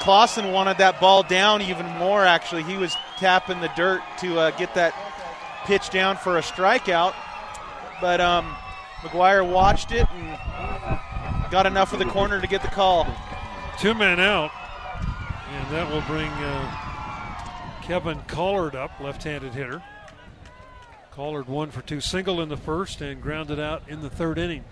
Clausen 0.00 0.52
wanted 0.52 0.78
that 0.78 1.00
ball 1.00 1.22
down 1.22 1.62
even 1.62 1.86
more, 1.98 2.24
actually. 2.24 2.62
He 2.62 2.76
was 2.76 2.94
tapping 3.18 3.60
the 3.60 3.70
dirt 3.76 4.02
to 4.20 4.38
uh, 4.38 4.50
get 4.52 4.74
that 4.74 4.94
pitch 5.64 5.90
down 5.90 6.16
for 6.16 6.38
a 6.38 6.42
strikeout. 6.42 7.14
But 8.00 8.20
um, 8.20 8.54
McGuire 9.00 9.48
watched 9.48 9.92
it 9.92 10.06
and 10.10 11.50
got 11.50 11.66
enough 11.66 11.92
of 11.92 11.98
the 11.98 12.04
corner 12.04 12.40
to 12.40 12.46
get 12.46 12.62
the 12.62 12.68
call. 12.68 13.06
Two 13.78 13.94
men 13.94 14.20
out, 14.20 14.50
and 15.52 15.70
that 15.70 15.90
will 15.90 16.02
bring 16.02 16.30
uh, 16.30 17.80
Kevin 17.82 18.20
Collard 18.26 18.74
up, 18.74 18.90
left-handed 19.00 19.54
hitter. 19.54 19.82
Collard 21.12 21.48
one 21.48 21.70
for 21.70 21.82
two, 21.82 22.00
single 22.00 22.40
in 22.40 22.48
the 22.48 22.56
first, 22.56 23.00
and 23.00 23.22
grounded 23.22 23.58
out 23.58 23.82
in 23.88 24.02
the 24.02 24.10
third 24.10 24.38
inning. 24.38 24.64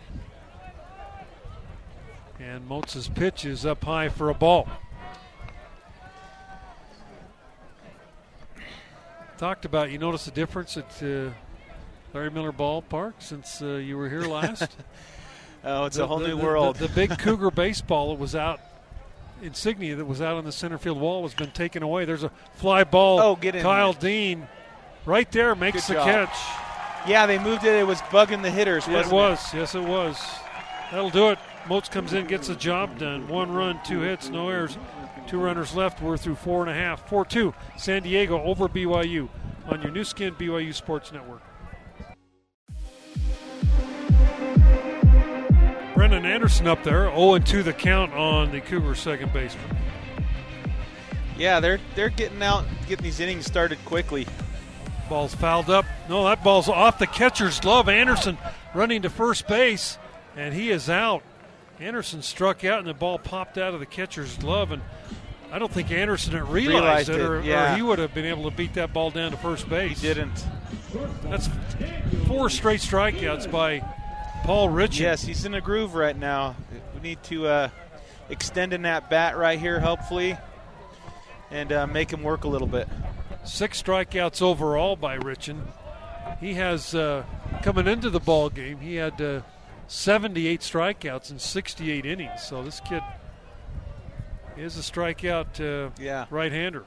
And 2.39 2.67
Moats' 2.67 3.09
pitch 3.09 3.45
is 3.45 3.65
up 3.65 3.85
high 3.85 4.09
for 4.09 4.29
a 4.29 4.35
ball. 4.35 4.69
Talked 9.39 9.65
about, 9.65 9.91
you 9.91 9.99
notice 9.99 10.25
the 10.27 10.31
difference 10.31 10.77
at 10.77 11.03
uh, 11.03 11.31
Larry 12.13 12.31
Miller 12.31 12.53
Ballpark 12.53 13.15
since 13.19 13.61
uh, 13.61 13.67
you 13.77 13.97
were 13.97 14.09
here 14.09 14.23
last? 14.23 14.77
Oh, 15.67 15.87
it's 15.87 15.97
The- 15.97 16.05
a 16.05 16.07
whole 16.07 16.19
the- 16.19 16.29
new 16.29 16.37
the- 16.37 16.45
world. 16.45 16.77
The, 16.77 16.91
big 16.91 17.19
Cougar 17.19 17.51
baseball 17.51 18.11
that 18.11 18.21
was 18.21 18.37
out, 18.37 18.61
insignia 19.41 19.97
that 19.97 20.05
was 20.05 20.21
out 20.21 20.37
on 20.37 20.45
the 20.45 20.53
center 20.53 20.77
field 20.77 21.01
wall 21.01 21.23
has 21.23 21.33
been 21.33 21.53
taken 21.53 21.83
away. 21.83 22.05
There's 22.05 22.23
a 22.23 22.31
fly 22.57 22.85
ball. 22.85 23.19
Oh, 23.19 23.35
get 23.35 23.55
in 23.55 23.63
Kyle 23.63 23.95
there. 23.95 24.11
Dean 24.11 24.47
right 25.07 25.31
there 25.33 25.55
makes 25.55 25.87
Good 25.89 25.97
the 25.97 26.01
job. 26.05 26.29
catch. 26.29 27.09
yeah, 27.09 27.25
they 27.25 27.39
moved 27.39 27.65
it. 27.65 27.75
It 27.75 27.87
was 27.87 27.99
bugging 28.03 28.43
the 28.43 28.51
hitters, 28.51 28.87
It 28.87 28.93
wasn't 28.93 29.15
was. 29.15 29.55
Yes, 29.55 29.75
it 29.75 29.83
was. 29.85 30.23
That'll 30.91 31.09
do 31.09 31.31
it. 31.31 31.39
Moats 31.69 31.89
comes 31.89 32.13
in, 32.13 32.27
gets 32.27 32.49
the 32.49 32.55
job 32.55 32.99
done. 32.99 33.27
One 33.27 33.53
run, 33.53 33.81
two 33.85 34.01
hits, 34.01 34.29
no 34.29 34.51
errors. 34.51 34.77
Two 35.27 35.41
runners 35.41 35.75
left. 35.75 36.03
We're 36.03 36.19
through 36.19 36.35
four 36.35 36.61
and 36.61 36.71
a 36.71 36.75
half. 36.75 37.09
4 37.09 37.25
2. 37.25 37.55
San 37.79 38.03
Diego 38.03 38.43
over 38.43 38.69
BYU 38.69 39.29
on 39.67 39.81
your 39.81 39.91
Nu 39.91 40.05
Skin 40.05 40.35
BYU 40.35 40.75
Sports 40.75 41.13
Network. 41.13 41.41
Brendan 45.95 46.27
Anderson 46.27 46.67
up 46.67 46.83
there, 46.85 47.09
0 47.09 47.39
2 47.39 47.63
the 47.63 47.73
count 47.73 48.13
on 48.13 48.51
the 48.53 48.61
Cougar 48.61 48.95
second 48.95 49.33
baseman. 49.33 49.65
Yeah, 51.39 51.61
they're 51.61 51.81
they're 51.95 52.11
getting 52.11 52.43
out, 52.43 52.67
getting 52.87 53.05
these 53.05 53.21
innings 53.21 53.47
started 53.47 53.83
quickly. 53.87 54.27
Ball's 55.09 55.35
fouled 55.35 55.71
up. 55.71 55.87
No, 56.09 56.25
that 56.25 56.45
ball's 56.45 56.69
off 56.69 56.99
the 56.99 57.07
catcher's 57.07 57.59
glove. 57.61 57.89
Anderson 57.89 58.37
running 58.75 59.03
to 59.03 59.11
first 59.11 59.49
base, 59.49 59.99
and 60.37 60.53
he 60.53 60.71
is 60.71 60.91
out. 60.91 61.23
Anderson 61.81 62.23
struck 62.23 62.65
out, 62.65 62.79
and 62.79 62.89
the 62.89 62.95
ball 62.95 63.19
popped 63.19 63.59
out 63.59 63.75
of 63.75 63.81
the 63.81 63.87
catcher's 63.87 64.37
glove. 64.37 64.71
And 64.71 64.83
I 65.53 65.59
don't 65.59 65.73
think 65.73 65.91
Anderson 65.91 66.33
had 66.33 66.49
realized, 66.49 67.09
Realized 67.09 67.11
it, 67.11 67.21
it, 67.21 67.25
or, 67.25 67.73
or 67.73 67.77
he 67.77 67.83
would 67.83 67.99
have 67.99 68.15
been 68.15 68.27
able 68.27 68.49
to 68.51 68.57
beat 68.57 68.75
that 68.75 68.93
ball 68.93 69.11
down 69.11 69.33
to 69.33 69.37
first 69.37 69.69
base. 69.69 70.01
He 70.01 70.09
didn't. 70.09 70.45
That's 71.25 71.49
four 72.27 72.49
straight 72.51 72.81
strikeouts 72.81 73.51
by 73.51 73.81
Paul 74.45 74.69
Rich. 74.69 75.01
Yes, 75.01 75.23
he's 75.23 75.45
in 75.45 75.55
a 75.55 75.61
groove 75.61 75.95
right 75.95 76.17
now. 76.17 76.57
We 76.95 77.01
need 77.01 77.23
to 77.25 77.47
uh, 77.47 77.69
extend 78.29 78.73
in 78.73 78.83
that 78.83 79.11
bat 79.11 79.37
right 79.37 79.59
here, 79.59 79.81
hopefully, 79.81 80.37
and 81.51 81.73
uh, 81.73 81.87
make 81.87 82.13
him 82.13 82.23
work 82.23 82.45
a 82.45 82.49
little 82.49 82.69
bit. 82.69 82.89
Six 83.45 83.83
strikeouts 83.83 84.41
overall 84.41 84.97
by 84.97 85.19
Richan. 85.19 85.61
He 86.41 86.55
has 86.55 86.95
uh, 86.95 87.25
coming 87.63 87.87
into 87.87 88.11
the 88.11 88.21
ball 88.21 88.51
game. 88.51 88.79
He 88.79 88.95
had 88.95 89.21
uh, 89.21 89.41
78 89.87 90.61
strikeouts 90.61 91.31
in 91.31 91.39
68 91.39 92.07
innings. 92.07 92.43
So 92.43 92.63
this 92.63 92.81
kid 92.81 93.03
is 94.57 94.79
a 94.79 94.83
strikeout 94.83 95.61
uh, 95.61 95.91
yeah. 96.01 96.27
right-hander. 96.31 96.85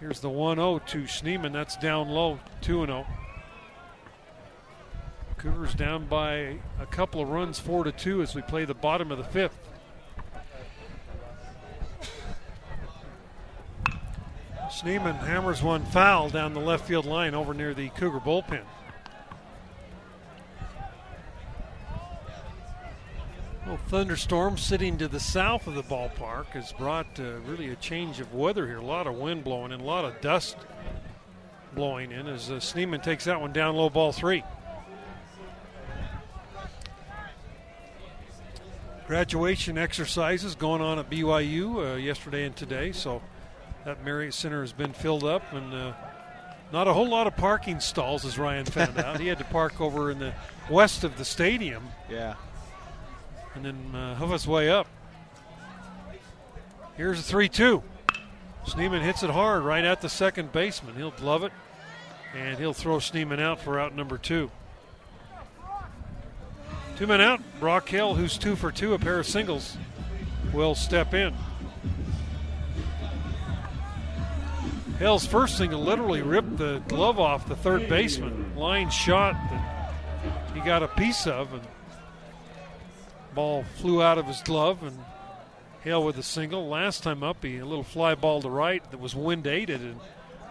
Here's 0.00 0.20
the 0.20 0.28
1-0 0.28 0.86
to 0.86 1.02
Schneemann. 1.02 1.52
That's 1.52 1.76
down 1.76 2.08
low, 2.08 2.40
2-0. 2.62 3.06
Cougars 5.38 5.74
down 5.74 6.06
by 6.06 6.58
a 6.80 6.86
couple 6.90 7.20
of 7.20 7.28
runs, 7.28 7.58
four 7.58 7.82
to 7.82 7.90
two, 7.90 8.22
as 8.22 8.32
we 8.32 8.42
play 8.42 8.64
the 8.64 8.74
bottom 8.74 9.10
of 9.10 9.18
the 9.18 9.24
fifth. 9.24 9.58
Schneemann 14.70 15.18
hammers 15.18 15.62
one 15.62 15.84
foul 15.86 16.30
down 16.30 16.54
the 16.54 16.60
left 16.60 16.86
field 16.86 17.06
line 17.06 17.34
over 17.34 17.54
near 17.54 17.74
the 17.74 17.88
Cougar 17.90 18.20
bullpen. 18.20 18.62
Well, 23.64 23.76
thunderstorm 23.86 24.58
sitting 24.58 24.98
to 24.98 25.06
the 25.06 25.20
south 25.20 25.68
of 25.68 25.74
the 25.74 25.84
ballpark 25.84 26.46
has 26.46 26.72
brought 26.72 27.20
uh, 27.20 27.34
really 27.46 27.70
a 27.70 27.76
change 27.76 28.18
of 28.18 28.34
weather 28.34 28.66
here. 28.66 28.78
A 28.78 28.84
lot 28.84 29.06
of 29.06 29.14
wind 29.14 29.44
blowing 29.44 29.70
and 29.70 29.80
a 29.80 29.84
lot 29.84 30.04
of 30.04 30.20
dust 30.20 30.56
blowing 31.72 32.10
in 32.10 32.26
as 32.26 32.50
uh, 32.50 32.54
Schneemann 32.54 33.04
takes 33.04 33.24
that 33.26 33.40
one 33.40 33.52
down 33.52 33.76
low 33.76 33.88
ball 33.88 34.10
three. 34.10 34.42
Graduation 39.06 39.78
exercises 39.78 40.56
going 40.56 40.80
on 40.80 40.98
at 40.98 41.08
BYU 41.08 41.92
uh, 41.92 41.96
yesterday 41.96 42.46
and 42.46 42.56
today, 42.56 42.90
so 42.90 43.22
that 43.84 44.04
Marriott 44.04 44.34
Center 44.34 44.62
has 44.62 44.72
been 44.72 44.92
filled 44.92 45.22
up 45.22 45.52
and 45.52 45.72
uh, 45.72 45.92
not 46.72 46.88
a 46.88 46.92
whole 46.92 47.08
lot 47.08 47.28
of 47.28 47.36
parking 47.36 47.78
stalls, 47.78 48.24
as 48.24 48.38
Ryan 48.38 48.64
found 48.64 48.98
out. 48.98 49.20
He 49.20 49.28
had 49.28 49.38
to 49.38 49.44
park 49.44 49.80
over 49.80 50.10
in 50.10 50.18
the 50.18 50.32
west 50.68 51.04
of 51.04 51.16
the 51.16 51.24
stadium. 51.24 51.84
Yeah. 52.10 52.34
And 53.54 53.64
then 53.64 53.94
uh, 53.94 54.14
hoof 54.16 54.30
his 54.30 54.46
way 54.46 54.70
up. 54.70 54.86
Here's 56.96 57.20
a 57.20 57.22
3 57.22 57.48
2. 57.48 57.82
Schneemann 58.66 59.02
hits 59.02 59.22
it 59.22 59.30
hard 59.30 59.64
right 59.64 59.84
at 59.84 60.00
the 60.00 60.08
second 60.08 60.52
baseman. 60.52 60.94
He'll 60.94 61.10
glove 61.10 61.42
it, 61.42 61.52
and 62.34 62.58
he'll 62.58 62.72
throw 62.72 62.96
Schneemann 62.98 63.40
out 63.40 63.60
for 63.60 63.80
out 63.80 63.94
number 63.94 64.18
two. 64.18 64.50
Two 66.96 67.06
men 67.06 67.20
out. 67.20 67.40
Brock 67.58 67.88
Hale, 67.88 68.14
who's 68.14 68.38
two 68.38 68.54
for 68.54 68.70
two, 68.70 68.94
a 68.94 68.98
pair 68.98 69.18
of 69.18 69.26
singles, 69.26 69.76
will 70.52 70.74
step 70.74 71.14
in. 71.14 71.34
Hale's 74.98 75.26
first 75.26 75.58
single 75.58 75.80
literally 75.80 76.22
ripped 76.22 76.58
the 76.58 76.80
glove 76.86 77.18
off 77.18 77.48
the 77.48 77.56
third 77.56 77.88
baseman. 77.88 78.54
Line 78.54 78.88
shot 78.90 79.34
that 79.50 80.54
he 80.54 80.60
got 80.60 80.84
a 80.84 80.88
piece 80.88 81.26
of, 81.26 81.52
and 81.52 81.62
ball 83.34 83.64
flew 83.76 84.02
out 84.02 84.18
of 84.18 84.26
his 84.26 84.40
glove, 84.42 84.82
and 84.82 84.98
Hale 85.82 86.04
with 86.04 86.16
a 86.16 86.22
single. 86.22 86.68
Last 86.68 87.02
time 87.02 87.22
up, 87.24 87.42
he 87.42 87.58
a 87.58 87.66
little 87.66 87.82
fly 87.82 88.14
ball 88.14 88.40
to 88.42 88.50
right 88.50 88.88
that 88.90 89.00
was 89.00 89.16
wind 89.16 89.46
aided, 89.46 89.80
and 89.80 89.98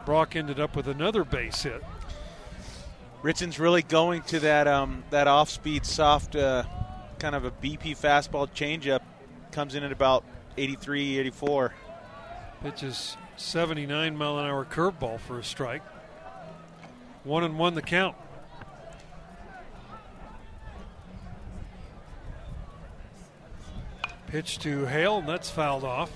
Brock 0.05 0.35
ended 0.35 0.59
up 0.59 0.75
with 0.75 0.87
another 0.87 1.23
base 1.23 1.63
hit. 1.63 1.81
Richan's 3.21 3.59
really 3.59 3.81
going 3.81 4.23
to 4.23 4.39
that 4.41 4.67
um, 4.67 5.03
that 5.09 5.27
off 5.27 5.49
speed, 5.49 5.85
soft, 5.85 6.35
uh, 6.35 6.63
kind 7.19 7.35
of 7.35 7.45
a 7.45 7.51
BP 7.51 7.97
fastball 7.97 8.49
changeup. 8.49 9.01
Comes 9.51 9.75
in 9.75 9.83
at 9.83 9.91
about 9.91 10.25
83, 10.57 11.19
84. 11.19 11.73
Pitches 12.61 13.17
79 13.37 14.17
mile 14.17 14.39
an 14.39 14.45
hour 14.45 14.65
curveball 14.65 15.19
for 15.19 15.39
a 15.39 15.43
strike. 15.43 15.83
One 17.23 17.43
and 17.43 17.57
one 17.57 17.75
the 17.75 17.81
count. 17.81 18.15
Pitch 24.31 24.59
to 24.59 24.85
Hale, 24.85 25.17
and 25.17 25.27
that's 25.27 25.49
fouled 25.49 25.83
off. 25.83 26.09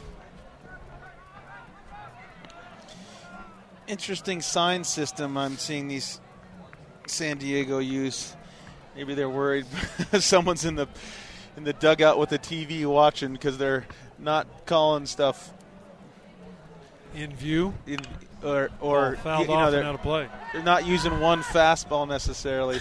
Interesting 3.88 4.42
sign 4.42 4.86
system 4.86 5.38
I'm 5.38 5.58
seeing 5.58 5.90
these 5.90 6.22
San 7.08 7.38
Diego 7.38 7.80
use. 7.80 8.34
Maybe 8.96 9.16
they're 9.16 9.30
worried 9.30 9.66
someone's 10.20 10.64
in 10.64 10.76
the 10.76 10.88
in 11.58 11.66
the 11.66 11.74
dugout 11.74 12.18
with 12.18 12.30
the 12.30 12.40
TV 12.40 12.86
watching 12.86 13.34
because 13.34 13.58
they're 13.58 13.86
not 14.18 14.66
calling 14.66 15.06
stuff 15.06 15.54
in 17.16 17.36
view, 17.36 17.74
in, 17.86 18.00
or 18.42 18.70
or 18.80 19.18
oh, 19.18 19.24
fouled 19.24 19.48
you, 19.48 19.52
you 19.52 19.60
know, 19.60 19.64
off 19.66 19.74
and 19.74 19.88
out 19.88 19.96
of 19.96 20.02
play. 20.02 20.30
They're 20.54 20.64
not 20.64 20.88
using 20.88 21.20
one 21.20 21.44
fastball 21.44 22.08
necessarily. 22.08 22.80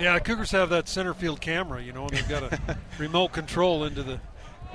Yeah, 0.00 0.14
the 0.14 0.20
Cougars 0.20 0.50
have 0.52 0.70
that 0.70 0.88
center 0.88 1.12
field 1.12 1.42
camera, 1.42 1.82
you 1.82 1.92
know, 1.92 2.06
and 2.06 2.10
they've 2.10 2.28
got 2.28 2.42
a 2.42 2.78
remote 2.98 3.32
control 3.32 3.84
into 3.84 4.02
the 4.02 4.18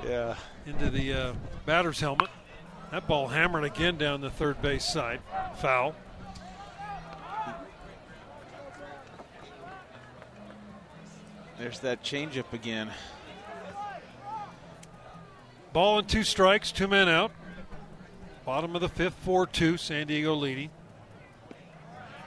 yeah 0.06 0.36
into 0.66 0.88
the 0.88 1.12
uh, 1.12 1.32
batter's 1.64 1.98
helmet. 1.98 2.28
That 2.92 3.08
ball 3.08 3.26
hammered 3.26 3.64
again 3.64 3.96
down 3.96 4.20
the 4.20 4.30
third 4.30 4.62
base 4.62 4.84
side. 4.84 5.20
Foul. 5.56 5.96
There's 11.58 11.80
that 11.80 12.04
changeup 12.04 12.52
again. 12.52 12.90
Ball 15.72 15.98
and 15.98 16.08
two 16.08 16.22
strikes, 16.22 16.70
two 16.70 16.86
men 16.86 17.08
out. 17.08 17.32
Bottom 18.44 18.76
of 18.76 18.80
the 18.80 18.88
fifth, 18.88 19.14
4 19.24 19.48
2. 19.48 19.76
San 19.76 20.06
Diego 20.06 20.34
leading. 20.34 20.70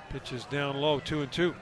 Pitches 0.10 0.44
down 0.46 0.76
low, 0.76 1.00
2 1.00 1.22
and 1.22 1.32
2. 1.32 1.56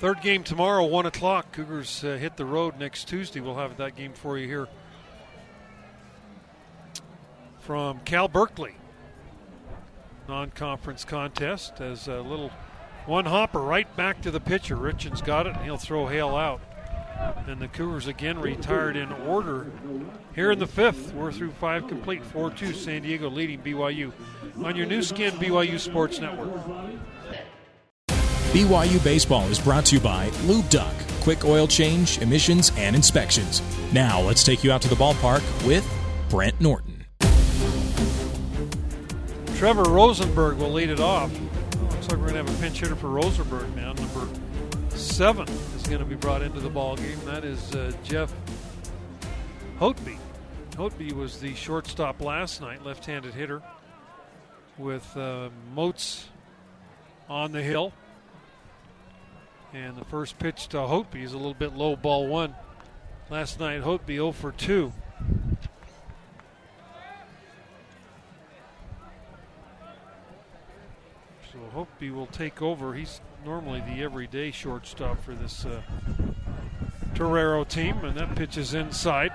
Third 0.00 0.22
game 0.22 0.44
tomorrow, 0.44 0.86
1 0.86 1.04
o'clock. 1.04 1.52
Cougars 1.52 2.02
uh, 2.02 2.16
hit 2.16 2.38
the 2.38 2.46
road 2.46 2.78
next 2.78 3.06
Tuesday. 3.06 3.40
We'll 3.40 3.56
have 3.56 3.76
that 3.76 3.96
game 3.96 4.14
for 4.14 4.38
you 4.38 4.46
here 4.46 4.66
from 7.58 8.00
Cal 8.06 8.26
Berkeley. 8.26 8.76
Non 10.26 10.52
conference 10.52 11.04
contest 11.04 11.82
as 11.82 12.08
a 12.08 12.22
little 12.22 12.50
one 13.04 13.26
hopper 13.26 13.60
right 13.60 13.94
back 13.94 14.22
to 14.22 14.30
the 14.30 14.40
pitcher. 14.40 14.74
Richan's 14.74 15.20
got 15.20 15.46
it, 15.46 15.54
and 15.54 15.64
he'll 15.66 15.76
throw 15.76 16.06
Hale 16.06 16.34
out. 16.34 16.62
And 17.46 17.60
the 17.60 17.68
Cougars 17.68 18.06
again 18.06 18.38
retired 18.38 18.96
in 18.96 19.12
order 19.12 19.70
here 20.34 20.50
in 20.50 20.58
the 20.58 20.66
fifth. 20.66 21.12
We're 21.12 21.30
through 21.30 21.50
five 21.50 21.88
complete. 21.88 22.24
4 22.24 22.50
2 22.52 22.72
San 22.72 23.02
Diego 23.02 23.28
leading 23.28 23.60
BYU 23.60 24.12
on 24.64 24.76
your 24.76 24.86
Nu 24.86 25.02
Skin 25.02 25.34
BYU 25.34 25.78
Sports 25.78 26.20
Network. 26.20 26.54
BYU 28.50 29.02
Baseball 29.04 29.46
is 29.46 29.60
brought 29.60 29.86
to 29.86 29.94
you 29.94 30.00
by 30.00 30.28
Lube 30.42 30.68
Duck, 30.70 30.92
quick 31.20 31.44
oil 31.44 31.68
change, 31.68 32.18
emissions, 32.18 32.72
and 32.76 32.96
inspections. 32.96 33.62
Now 33.92 34.20
let's 34.20 34.42
take 34.42 34.64
you 34.64 34.72
out 34.72 34.82
to 34.82 34.88
the 34.88 34.96
ballpark 34.96 35.40
with 35.64 35.88
Brent 36.28 36.60
Norton. 36.60 37.06
Trevor 39.54 39.84
Rosenberg 39.84 40.56
will 40.56 40.72
lead 40.72 40.90
it 40.90 40.98
off. 40.98 41.30
looks 41.80 42.08
like 42.08 42.18
we're 42.18 42.32
going 42.32 42.44
to 42.44 42.50
have 42.50 42.58
a 42.58 42.60
pinch 42.60 42.80
hitter 42.80 42.96
for 42.96 43.08
Rosenberg 43.08 43.72
now. 43.76 43.92
Number 43.92 44.26
seven 44.96 45.46
is 45.76 45.84
going 45.84 46.00
to 46.00 46.04
be 46.04 46.16
brought 46.16 46.42
into 46.42 46.58
the 46.58 46.70
ball 46.70 46.96
game. 46.96 47.20
That 47.26 47.44
is 47.44 47.72
uh, 47.76 47.92
Jeff 48.02 48.34
Hotby. 49.78 50.18
Hotby 50.72 51.12
was 51.12 51.38
the 51.38 51.54
shortstop 51.54 52.20
last 52.20 52.60
night, 52.60 52.84
left-handed 52.84 53.32
hitter, 53.32 53.62
with 54.76 55.16
uh, 55.16 55.50
Moats 55.72 56.28
on 57.28 57.52
the 57.52 57.62
hill. 57.62 57.92
And 59.72 59.96
the 59.96 60.04
first 60.04 60.38
pitch 60.38 60.68
to 60.68 60.78
Hotby 60.78 61.22
is 61.22 61.32
a 61.32 61.36
little 61.36 61.54
bit 61.54 61.74
low, 61.74 61.94
ball 61.94 62.26
one. 62.26 62.54
Last 63.28 63.60
night, 63.60 63.82
Hotby 63.82 64.14
0 64.14 64.32
for 64.32 64.50
2. 64.50 64.92
So 71.52 71.58
Hotby 71.74 72.12
will 72.12 72.26
take 72.26 72.60
over. 72.60 72.94
He's 72.94 73.20
normally 73.44 73.80
the 73.80 74.02
everyday 74.02 74.50
shortstop 74.50 75.22
for 75.22 75.34
this 75.34 75.64
uh, 75.64 75.82
Torero 77.14 77.62
team, 77.62 78.04
and 78.04 78.16
that 78.16 78.34
pitch 78.34 78.56
is 78.56 78.74
inside. 78.74 79.32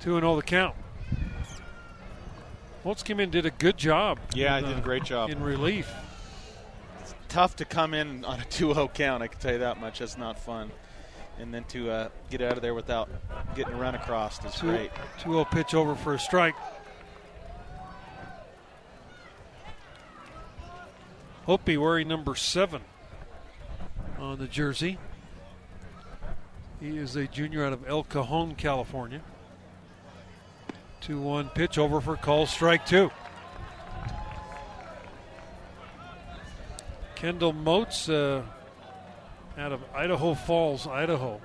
2 0.00 0.18
0 0.18 0.36
the 0.36 0.42
count. 0.42 0.74
Holtz 2.84 3.02
came 3.02 3.20
in 3.20 3.30
did 3.30 3.44
a 3.44 3.50
good 3.50 3.76
job. 3.76 4.18
Yeah, 4.32 4.56
in, 4.58 4.64
did 4.64 4.78
a 4.78 4.80
great 4.80 5.04
job. 5.04 5.28
In 5.28 5.42
relief. 5.42 5.92
Tough 7.36 7.56
to 7.56 7.66
come 7.66 7.92
in 7.92 8.24
on 8.24 8.40
a 8.40 8.44
2 8.48 8.72
0 8.72 8.88
count, 8.94 9.22
I 9.22 9.26
can 9.26 9.38
tell 9.38 9.52
you 9.52 9.58
that 9.58 9.78
much. 9.78 9.98
That's 9.98 10.16
not 10.16 10.38
fun. 10.38 10.70
And 11.38 11.52
then 11.52 11.64
to 11.64 11.90
uh, 11.90 12.08
get 12.30 12.40
out 12.40 12.52
of 12.52 12.62
there 12.62 12.72
without 12.72 13.10
getting 13.54 13.74
a 13.74 13.76
run 13.76 13.94
across 13.94 14.42
is 14.42 14.54
two, 14.54 14.68
great. 14.68 14.90
2 15.18 15.32
0 15.32 15.44
pitch 15.44 15.74
over 15.74 15.94
for 15.94 16.14
a 16.14 16.18
strike. 16.18 16.54
Hopi 21.44 21.76
wearing 21.76 22.08
number 22.08 22.34
seven 22.34 22.80
on 24.18 24.38
the 24.38 24.46
jersey. 24.46 24.96
He 26.80 26.96
is 26.96 27.16
a 27.16 27.26
junior 27.26 27.66
out 27.66 27.74
of 27.74 27.86
El 27.86 28.04
Cajon, 28.04 28.54
California. 28.54 29.20
2 31.02 31.20
1 31.20 31.50
pitch 31.50 31.76
over 31.76 32.00
for 32.00 32.16
call 32.16 32.46
strike 32.46 32.86
two. 32.86 33.10
Kendall 37.26 37.52
Moats 37.52 38.08
uh, 38.08 38.40
out 39.58 39.72
of 39.72 39.80
Idaho 39.92 40.34
Falls, 40.34 40.86
Idaho. 40.86 41.40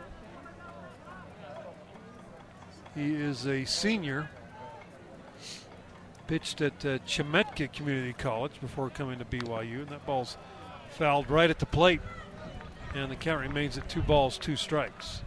He 2.93 3.15
is 3.15 3.47
a 3.47 3.65
senior. 3.65 4.29
Pitched 6.27 6.61
at 6.61 6.85
uh, 6.85 6.99
Chemeketa 6.99 7.73
Community 7.73 8.13
College 8.13 8.61
before 8.61 8.91
coming 8.91 9.17
to 9.17 9.25
BYU, 9.25 9.79
and 9.79 9.87
that 9.87 10.05
ball's 10.05 10.37
fouled 10.91 11.31
right 11.31 11.49
at 11.49 11.57
the 11.57 11.65
plate. 11.65 12.01
And 12.93 13.09
the 13.09 13.15
count 13.15 13.41
remains 13.41 13.75
at 13.75 13.89
two 13.89 14.03
balls, 14.03 14.37
two 14.37 14.55
strikes. 14.55 15.23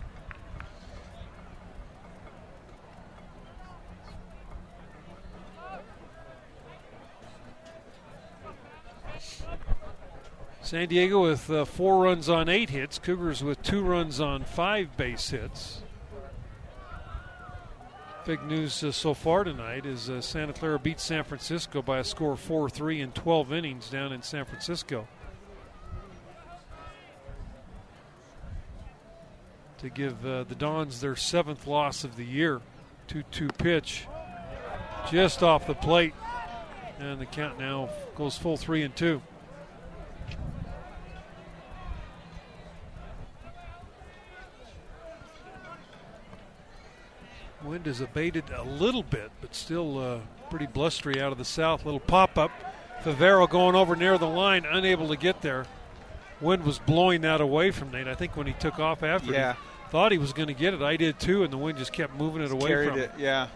San 10.65 10.89
Diego 10.89 11.23
with 11.25 11.51
uh, 11.51 11.67
four 11.67 12.03
runs 12.03 12.31
on 12.31 12.49
eight 12.49 12.71
hits. 12.71 12.99
Cougars 12.99 13.45
with 13.45 13.63
two 13.63 13.83
runs 13.83 14.19
on 14.19 14.45
five 14.45 14.97
base 14.97 15.29
hits. 15.29 15.83
Big 18.25 18.43
news 18.45 18.83
uh, 18.83 18.91
so 18.91 19.13
far 19.13 19.45
tonight 19.45 19.85
is 19.85 20.09
uh, 20.09 20.23
Santa 20.23 20.55
Clara 20.55 20.79
beat 20.79 21.01
San 21.01 21.23
Francisco 21.23 21.83
by 21.83 21.99
a 21.99 22.05
score 22.05 22.33
of 22.33 22.41
4 22.41 22.71
3 22.71 23.03
in 23.03 23.13
12 23.13 23.53
innings 23.53 23.91
down 23.91 24.11
in 24.11 24.23
San 24.23 24.47
Francisco. 24.47 25.07
To 29.79 29.91
give 29.91 30.25
uh, 30.25 30.45
the 30.45 30.55
Dons 30.55 31.03
their 31.03 31.15
seventh 31.15 31.67
loss 31.67 32.05
of 32.05 32.17
the 32.17 32.25
year. 32.25 32.63
2 33.09 33.23
2 33.31 33.49
pitch 33.49 34.07
just 35.11 35.43
off 35.43 35.67
the 35.67 35.75
plate. 35.75 36.15
And 36.99 37.21
the 37.21 37.27
count 37.27 37.59
now 37.59 37.91
goes 38.17 38.39
full 38.39 38.57
3 38.57 38.85
and 38.85 38.97
2. 38.97 39.21
Wind 47.65 47.87
has 47.87 48.01
abated 48.01 48.45
a 48.55 48.63
little 48.63 49.03
bit, 49.03 49.31
but 49.41 49.55
still 49.55 49.99
uh, 49.99 50.19
pretty 50.51 50.67
blustery 50.67 51.21
out 51.21 51.33
of 51.33 51.39
the 51.39 51.45
south. 51.45 51.85
Little 51.85 52.01
pop 52.01 52.37
up. 52.37 52.51
Favero 53.03 53.49
going 53.49 53.75
over 53.75 53.97
near 53.97 54.17
the 54.19 54.27
line, 54.27 54.65
unable 54.65 55.09
to 55.09 55.17
get 55.17 55.43
there. 55.43 55.67
Wind 56.41 56.65
was 56.65 56.79
blowing 56.79 57.21
that 57.23 57.41
away 57.41 57.71
from 57.71 57.91
Nate. 57.91 58.09
I 58.09 58.15
think 58.15 58.37
when 58.37 58.47
he 58.47 58.53
took 58.55 58.79
off 58.79 59.03
after, 59.03 59.33
yeah. 59.33 59.53
he 59.55 59.91
thought 59.91 60.13
he 60.13 60.19
was 60.19 60.33
going 60.33 60.49
to 60.49 60.55
get 60.55 60.75
it. 60.75 60.83
I 60.83 60.97
did 60.97 61.19
too, 61.19 61.43
and 61.43 61.53
the 61.53 61.59
wind 61.59 61.79
just 61.79 61.93
kept 61.93 62.17
moving 62.17 62.43
it 62.43 62.51
away 62.51 62.69
Carried 62.69 62.89
from 62.91 62.99
it, 62.99 63.11
him. 63.13 63.21
yeah. 63.21 63.49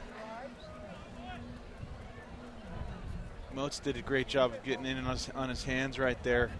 Moats 3.55 3.78
did 3.78 3.97
a 3.97 4.02
great 4.02 4.28
job 4.28 4.52
of 4.52 4.62
getting 4.62 4.86
in 4.86 4.98
on 4.98 5.05
his, 5.12 5.30
on 5.35 5.48
his 5.48 5.64
hands 5.64 5.98
right 5.98 6.22
there. 6.22 6.51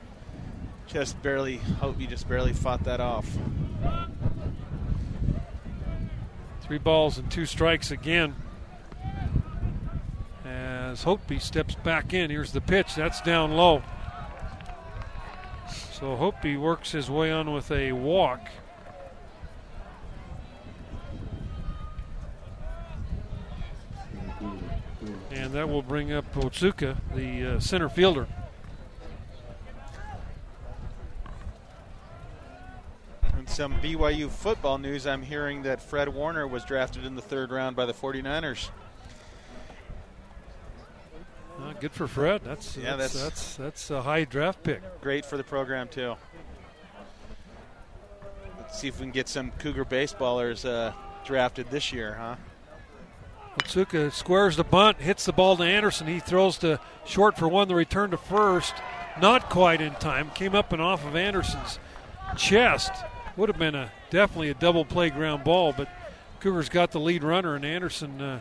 Just 0.87 1.21
barely, 1.23 1.59
hope 1.81 1.99
he 1.99 2.07
just 2.07 2.29
barely 2.29 2.53
fought 2.53 2.85
that 2.85 3.01
off. 3.01 3.29
Three 6.69 6.77
balls 6.77 7.17
and 7.17 7.31
two 7.31 7.47
strikes 7.47 7.91
again. 7.91 8.37
As 10.45 11.03
Hopey 11.05 11.41
steps 11.41 11.75
back 11.77 12.13
in. 12.13 12.31
Here's 12.31 12.53
the 12.53 12.61
pitch. 12.61 12.95
That's 12.95 13.23
down 13.23 13.57
low. 13.57 13.83
So 15.93 16.15
Hopey 16.15 16.61
works 16.61 16.93
his 16.93 17.11
way 17.11 17.33
on 17.33 17.55
with 17.55 17.71
a 17.71 17.93
walk. 17.93 18.47
And 25.31 25.53
that 25.55 25.71
will 25.71 25.83
bring 25.83 26.13
up 26.13 26.31
Otsuka, 26.35 26.99
the 27.15 27.57
uh, 27.57 27.61
center 27.61 27.89
fielder. 27.89 28.29
Some 33.49 33.75
BYU 33.81 34.29
football 34.31 34.79
news, 34.79 35.07
I'm 35.07 35.23
hearing 35.23 35.63
that 35.63 35.83
Fred 35.83 36.09
Warner 36.09 36.47
was 36.47 36.65
drafted 36.65 37.05
in 37.05 37.15
the 37.15 37.23
third 37.23 37.51
round 37.51 37.77
by 37.77 37.87
the 37.87 37.93
49ers. 37.95 38.69
Uh, 41.61 41.73
good 41.81 41.91
for 41.93 42.07
Fred. 42.07 42.43
That's 42.45 42.77
Yeah, 42.77 42.97
that's, 42.97 43.15
that's- 43.15 43.25
that's 43.25 43.57
that's 43.57 43.91
a 43.91 44.03
high 44.03 44.25
draft 44.25 44.63
pick. 44.63 44.81
Great 45.01 45.25
for 45.25 45.37
the 45.37 45.43
program, 45.45 45.89
too. 45.89 46.15
Let's 48.61 48.79
see 48.81 48.89
if 48.89 48.99
we 49.01 49.05
can 49.07 49.13
get 49.13 49.29
some 49.29 49.51
Cougar 49.59 49.87
baseballers 49.87 50.65
uh, 50.69 50.93
drafted 51.25 51.71
this 51.71 51.93
year, 51.93 52.15
huh? 52.19 52.37
Otsuka 53.59 54.13
squares 54.13 54.57
the 54.57 54.63
bunt, 54.63 54.99
hits 55.01 55.25
the 55.25 55.33
ball 55.33 55.57
to 55.57 55.65
Anderson. 55.65 56.07
He 56.07 56.21
throws 56.21 56.59
to 56.59 56.79
short 57.05 57.37
for 57.37 57.49
one. 57.49 57.67
The 57.67 57.75
return 57.75 58.11
to 58.13 58.17
first, 58.17 58.75
not 59.21 59.51
quite 59.51 59.81
in 59.81 59.95
time. 59.95 60.31
Came 60.31 60.55
up 60.55 60.73
and 60.73 60.81
off 60.81 61.05
of 61.05 61.17
Anderson's 61.17 61.81
chest. 62.37 62.93
Would 63.39 63.49
have 63.51 63.59
been 63.59 63.77
a 63.77 63.93
definitely 64.11 64.51
a 64.51 64.55
double 64.55 64.85
play 64.85 65.11
ground 65.11 65.45
ball, 65.45 65.73
but 65.73 65.89
Cougars 66.41 66.69
got 66.69 66.91
the 66.91 66.99
lead 66.99 67.23
runner, 67.23 67.55
and 67.55 67.65
Anderson 67.65 68.21
uh, 68.21 68.41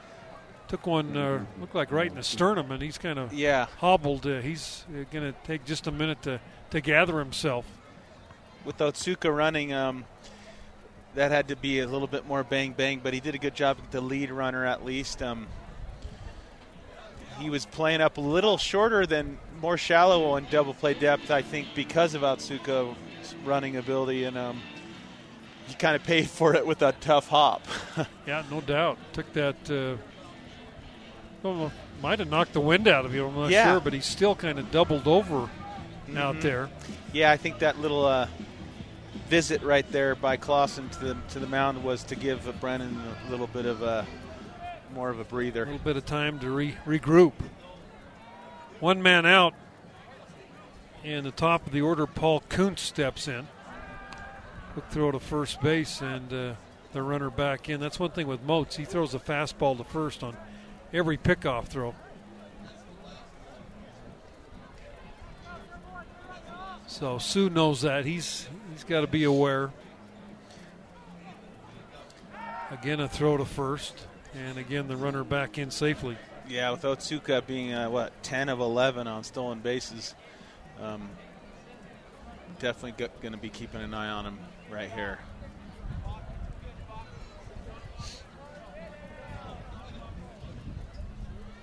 took 0.67 0.87
one. 0.87 1.15
Uh, 1.15 1.45
looked 1.61 1.75
like 1.75 1.91
right 1.91 2.09
in 2.09 2.15
the 2.15 2.23
sternum, 2.23 2.71
and 2.71 2.81
he's 2.81 2.97
kind 2.97 3.19
of 3.19 3.31
Yeah. 3.31 3.67
hobbled. 3.77 4.25
Uh, 4.25 4.41
he's 4.41 4.85
uh, 4.89 5.03
going 5.11 5.31
to 5.31 5.35
take 5.45 5.65
just 5.65 5.85
a 5.85 5.91
minute 5.91 6.23
to 6.23 6.39
to 6.71 6.81
gather 6.81 7.19
himself. 7.19 7.65
with 8.65 8.79
Otsuka 8.79 9.33
running, 9.33 9.71
um, 9.71 10.03
that 11.13 11.29
had 11.31 11.47
to 11.49 11.55
be 11.55 11.79
a 11.79 11.87
little 11.87 12.07
bit 12.07 12.25
more 12.27 12.43
bang 12.43 12.73
bang, 12.73 12.99
but 13.01 13.13
he 13.13 13.19
did 13.19 13.35
a 13.35 13.37
good 13.37 13.53
job 13.55 13.77
with 13.77 13.91
the 13.91 14.01
lead 14.01 14.31
runner 14.31 14.65
at 14.65 14.83
least. 14.83 15.21
Um, 15.21 15.45
he 17.39 17.51
was 17.51 17.67
playing 17.67 18.01
up 18.01 18.17
a 18.17 18.21
little 18.21 18.57
shorter 18.57 19.05
than 19.05 19.37
more 19.61 19.77
shallow 19.77 20.31
on 20.31 20.47
double 20.49 20.73
play 20.73 20.95
depth, 20.95 21.29
I 21.29 21.43
think, 21.43 21.67
because 21.75 22.15
of 22.15 22.23
Otsuka's 22.23 22.95
running 23.45 23.77
ability, 23.77 24.23
and 24.25 24.35
um, 24.37 24.59
he 25.67 25.73
kind 25.75 25.95
of 25.95 26.03
paid 26.03 26.29
for 26.29 26.55
it 26.55 26.65
with 26.65 26.81
a 26.81 26.93
tough 27.01 27.27
hop. 27.27 27.65
Yeah, 28.27 28.43
no 28.51 28.59
doubt. 28.61 28.97
Took 29.13 29.31
that. 29.33 29.55
Uh, 29.71 29.95
well, 31.43 31.71
might 32.01 32.19
have 32.19 32.29
knocked 32.29 32.53
the 32.53 32.59
wind 32.59 32.87
out 32.87 33.05
of 33.05 33.13
you. 33.15 33.25
I'm 33.27 33.35
not 33.35 33.49
Yeah. 33.49 33.71
sure, 33.71 33.79
but 33.79 33.93
he 33.93 34.01
still 34.01 34.35
kind 34.35 34.59
of 34.59 34.69
doubled 34.71 35.07
over 35.07 35.49
out 36.15 36.35
Mhm. 36.35 36.41
there. 36.41 36.69
yeah, 37.13 37.31
I 37.31 37.37
think 37.37 37.59
that 37.59 37.79
little 37.79 38.05
uh, 38.05 38.27
visit 39.29 39.61
right 39.63 39.89
there 39.91 40.13
by 40.15 40.35
Clausen 40.37 40.89
to 40.89 40.99
the 40.99 41.17
to 41.29 41.39
the 41.39 41.47
mound 41.47 41.83
was 41.83 42.03
to 42.05 42.15
give 42.15 42.53
Brendan 42.59 43.01
a 43.27 43.31
little 43.31 43.47
bit 43.47 43.65
of 43.65 43.81
a 43.81 44.05
more 44.93 45.09
of 45.09 45.19
a 45.19 45.23
breather. 45.23 45.63
A 45.63 45.65
little 45.65 45.79
bit 45.79 45.97
of 45.97 46.05
time 46.05 46.39
to 46.39 46.49
re- 46.49 46.77
regroup. 46.85 47.33
One 48.79 49.01
man 49.01 49.25
out. 49.25 49.53
And 51.03 51.25
the 51.25 51.31
top 51.31 51.65
of 51.65 51.71
the 51.71 51.81
order, 51.81 52.05
Paul 52.07 52.41
Kunst 52.49 52.79
steps 52.85 53.27
in. 53.27 53.47
Quick 54.77 54.91
throw 54.91 55.11
to 55.11 55.19
first 55.19 55.59
base 55.59 56.01
and 56.01 56.31
uh, 56.31 56.53
the 56.93 57.01
runner 57.01 57.31
back 57.31 57.67
in. 57.67 57.79
That's 57.79 57.99
one 57.99 58.11
thing 58.11 58.27
with 58.27 58.43
Moats. 58.43 58.75
He 58.75 58.85
throws 58.85 59.15
a 59.15 59.19
fastball 59.19 59.75
to 59.75 59.83
first 59.83 60.23
on 60.23 60.37
every 60.93 61.17
pickoff 61.17 61.65
throw. 61.65 61.95
So 66.85 67.17
Sue 67.17 67.49
knows 67.49 67.81
that. 67.81 68.05
He's 68.05 68.47
he's 68.71 68.83
got 68.83 69.01
to 69.01 69.07
be 69.07 69.23
aware. 69.23 69.71
Again, 72.69 72.99
a 72.99 73.07
throw 73.07 73.35
to 73.37 73.45
first, 73.45 73.97
and 74.35 74.59
again 74.59 74.87
the 74.87 74.95
runner 74.95 75.23
back 75.23 75.57
in 75.57 75.71
safely. 75.71 76.17
Yeah, 76.47 76.69
with 76.69 76.83
Otsuka 76.83 77.47
being 77.47 77.73
uh, 77.73 77.89
what 77.89 78.13
ten 78.21 78.47
of 78.47 78.59
eleven 78.59 79.07
on 79.07 79.23
stolen 79.23 79.57
bases, 79.57 80.13
um, 80.79 81.09
definitely 82.59 83.07
going 83.23 83.31
to 83.31 83.39
be 83.39 83.49
keeping 83.49 83.81
an 83.81 83.95
eye 83.95 84.09
on 84.09 84.25
him 84.25 84.37
right 84.71 84.91
here. 84.91 85.19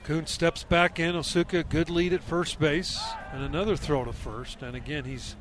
Kuhn 0.05 0.27
steps 0.27 0.65
back 0.65 0.99
in. 1.01 1.15
Otsuka, 1.15 1.67
good 1.69 1.89
lead 1.89 2.13
at 2.13 2.23
first 2.23 2.59
base, 2.59 3.01
and 3.33 3.43
another 3.43 3.75
throw 3.75 4.05
to 4.05 4.13
first. 4.13 4.63
And 4.63 4.77
again, 4.77 5.05
he's 5.05 5.35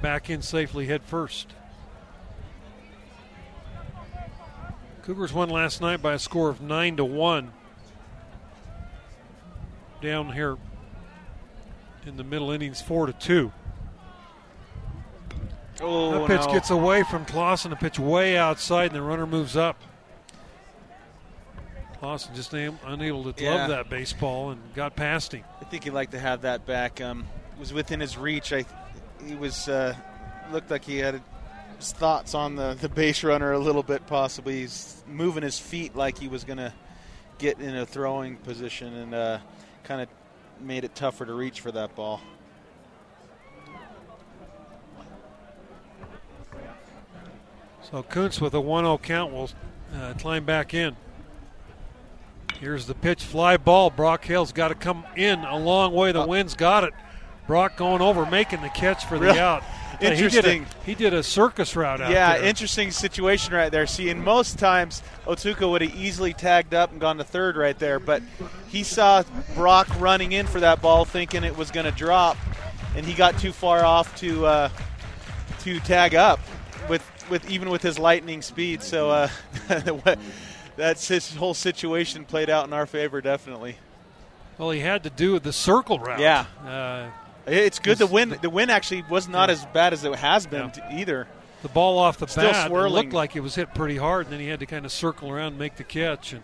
back 0.00 0.30
in 0.30 0.40
safely 0.40 0.86
head 0.86 1.02
first. 1.02 1.52
Cougars 5.02 5.32
won 5.32 5.50
last 5.50 5.80
night 5.80 6.00
by 6.00 6.14
a 6.14 6.18
score 6.18 6.48
of 6.48 6.60
nine 6.60 6.96
to 6.96 7.04
one. 7.04 7.52
Down 10.00 10.32
here 10.32 10.56
in 12.06 12.16
the 12.16 12.24
middle 12.24 12.50
innings, 12.50 12.80
four 12.80 13.06
to 13.06 13.12
two. 13.12 13.52
Oh, 15.80 16.12
that 16.12 16.26
pitch 16.26 16.46
no. 16.46 16.52
gets 16.52 16.70
away 16.70 17.02
from 17.04 17.24
Clausen. 17.24 17.70
The 17.70 17.76
pitch 17.76 17.98
way 17.98 18.36
outside, 18.36 18.86
and 18.86 18.94
the 18.96 19.02
runner 19.02 19.26
moves 19.26 19.56
up. 19.56 19.76
Clausen 22.00 22.34
just 22.34 22.52
unable 22.52 23.30
to 23.32 23.42
Yeah. 23.42 23.54
glove 23.66 23.68
that 23.70 23.90
baseball 23.90 24.50
and 24.50 24.60
got 24.74 24.94
past 24.94 25.32
him. 25.32 25.44
I 25.60 25.64
think 25.64 25.84
he'd 25.84 25.90
like 25.90 26.10
to 26.12 26.18
have 26.18 26.42
that 26.42 26.64
back. 26.64 27.00
Um, 27.00 27.26
it 27.56 27.58
was 27.60 27.72
within 27.72 28.00
his 28.00 28.16
reach. 28.16 28.52
I, 28.52 28.64
he 29.26 29.34
was 29.34 29.68
uh, 29.68 29.94
looked 30.52 30.70
like 30.70 30.84
he 30.84 30.98
had 30.98 31.20
his 31.76 31.92
thoughts 31.92 32.34
on 32.34 32.54
the, 32.54 32.74
the 32.80 32.88
base 32.88 33.24
runner 33.24 33.52
a 33.52 33.58
little 33.58 33.82
bit, 33.82 34.06
possibly. 34.06 34.60
He's 34.60 35.02
moving 35.08 35.42
his 35.42 35.58
feet 35.58 35.96
like 35.96 36.18
he 36.18 36.28
was 36.28 36.44
going 36.44 36.58
to 36.58 36.72
get 37.38 37.60
in 37.60 37.74
a 37.76 37.84
throwing 37.86 38.36
position 38.36 38.94
and 38.94 39.14
uh, 39.14 39.38
kind 39.84 40.00
of 40.00 40.08
made 40.60 40.84
it 40.84 40.94
tougher 40.94 41.24
to 41.26 41.32
reach 41.34 41.60
for 41.60 41.72
that 41.72 41.94
ball. 41.96 42.20
So 47.90 48.02
Kunst 48.02 48.40
with 48.40 48.52
a 48.54 48.60
1 48.60 48.84
0 48.84 48.98
count 48.98 49.32
will 49.32 49.50
uh, 49.94 50.12
climb 50.18 50.44
back 50.44 50.74
in. 50.74 50.96
Here's 52.60 52.86
the 52.86 52.94
pitch, 52.94 53.22
fly 53.22 53.56
ball. 53.56 53.88
Brock 53.88 54.24
Hale's 54.24 54.52
got 54.52 54.68
to 54.68 54.74
come 54.74 55.04
in 55.16 55.40
a 55.40 55.56
long 55.56 55.94
way. 55.94 56.12
The 56.12 56.26
wind's 56.26 56.54
got 56.54 56.84
it. 56.84 56.92
Brock 57.46 57.76
going 57.76 58.02
over, 58.02 58.26
making 58.26 58.60
the 58.60 58.68
catch 58.68 59.06
for 59.06 59.18
the 59.18 59.26
Really? 59.26 59.38
out. 59.38 59.62
Interesting. 60.00 60.42
He 60.42 60.58
did, 60.58 60.62
a, 60.62 60.84
he 60.84 60.94
did 60.94 61.14
a 61.14 61.22
circus 61.22 61.74
route 61.74 62.00
out 62.00 62.12
yeah, 62.12 62.36
there. 62.36 62.46
interesting 62.46 62.92
situation 62.92 63.52
right 63.52 63.72
there. 63.72 63.84
See, 63.86 64.10
in 64.10 64.22
most 64.22 64.56
times, 64.56 65.02
Otsuka 65.26 65.68
would 65.68 65.82
have 65.82 65.92
easily 65.96 66.32
tagged 66.32 66.72
up 66.72 66.92
and 66.92 67.00
gone 67.00 67.16
to 67.18 67.24
third 67.24 67.56
right 67.56 67.76
there, 67.76 67.98
but 67.98 68.22
he 68.68 68.84
saw 68.84 69.24
Brock 69.56 69.88
running 69.98 70.32
in 70.32 70.46
for 70.46 70.60
that 70.60 70.80
ball, 70.80 71.04
thinking 71.04 71.42
it 71.42 71.56
was 71.56 71.72
going 71.72 71.86
to 71.86 71.90
drop, 71.90 72.36
and 72.94 73.04
he 73.04 73.12
got 73.12 73.38
too 73.40 73.50
far 73.50 73.84
off 73.84 74.14
to 74.20 74.46
uh, 74.46 74.68
to 75.62 75.80
tag 75.80 76.14
up 76.14 76.38
with 76.88 77.02
with 77.30 77.48
even 77.50 77.70
with 77.70 77.82
his 77.82 77.98
lightning 77.98 78.42
speed. 78.42 78.82
So 78.82 79.10
uh, 79.10 79.28
that's 80.76 81.08
his 81.08 81.34
whole 81.34 81.54
situation 81.54 82.24
played 82.24 82.50
out 82.50 82.66
in 82.66 82.72
our 82.72 82.86
favor, 82.86 83.20
definitely. 83.20 83.76
Well, 84.58 84.70
he 84.70 84.80
had 84.80 85.04
to 85.04 85.10
do 85.10 85.38
the 85.38 85.52
circle 85.52 85.98
route. 85.98 86.20
Yeah. 86.20 86.46
Uh, 86.66 87.10
It's 87.50 87.78
good. 87.78 87.98
The 87.98 88.06
win 88.06 88.36
the 88.42 88.50
win 88.50 88.70
actually 88.70 89.02
was 89.08 89.28
not 89.28 89.48
Yeah. 89.48 89.54
as 89.54 89.66
bad 89.66 89.92
as 89.92 90.04
it 90.04 90.14
has 90.16 90.46
been 90.46 90.70
Yeah. 90.76 90.98
either. 90.98 91.26
the 91.62 91.68
ball 91.68 91.98
off 91.98 92.18
the 92.18 92.28
Still 92.28 92.52
bat 92.52 92.66
it 92.66 92.68
swirling. 92.68 92.92
looked 92.92 93.12
like 93.12 93.34
it 93.34 93.40
was 93.40 93.56
hit 93.56 93.74
pretty 93.74 93.96
hard, 93.96 94.26
and 94.26 94.32
then 94.32 94.38
he 94.40 94.46
had 94.46 94.60
to 94.60 94.66
kind 94.66 94.84
of 94.84 94.92
circle 94.92 95.28
around 95.28 95.48
and 95.48 95.58
make 95.58 95.74
the 95.76 95.82
catch. 95.82 96.32
And 96.32 96.42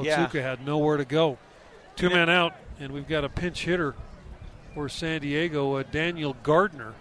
Yeah. 0.00 0.26
Otsuka 0.26 0.42
had 0.42 0.66
nowhere 0.66 0.96
to 0.96 1.04
go. 1.04 1.38
Two 1.94 2.10
men 2.10 2.28
out, 2.28 2.54
and 2.80 2.90
we've 2.92 3.06
got 3.06 3.22
a 3.24 3.28
pinch 3.28 3.64
hitter 3.64 3.94
for 4.74 4.88
San 4.88 5.20
Diego, 5.20 5.76
uh, 5.76 5.84
Daniel 5.92 6.34
Gardner. 6.42 6.94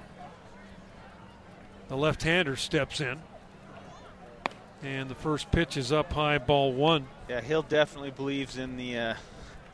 The 1.89 1.97
left-hander 1.97 2.55
steps 2.55 3.01
in, 3.01 3.17
and 4.83 5.09
the 5.09 5.15
first 5.15 5.51
pitch 5.51 5.75
is 5.75 5.91
up 5.91 6.13
high, 6.13 6.37
ball 6.37 6.71
one. 6.71 7.07
Yeah, 7.27 7.41
Hill 7.41 7.63
definitely 7.63 8.11
believes 8.11 8.57
in 8.57 8.77
the 8.77 8.97
uh, 8.97 9.13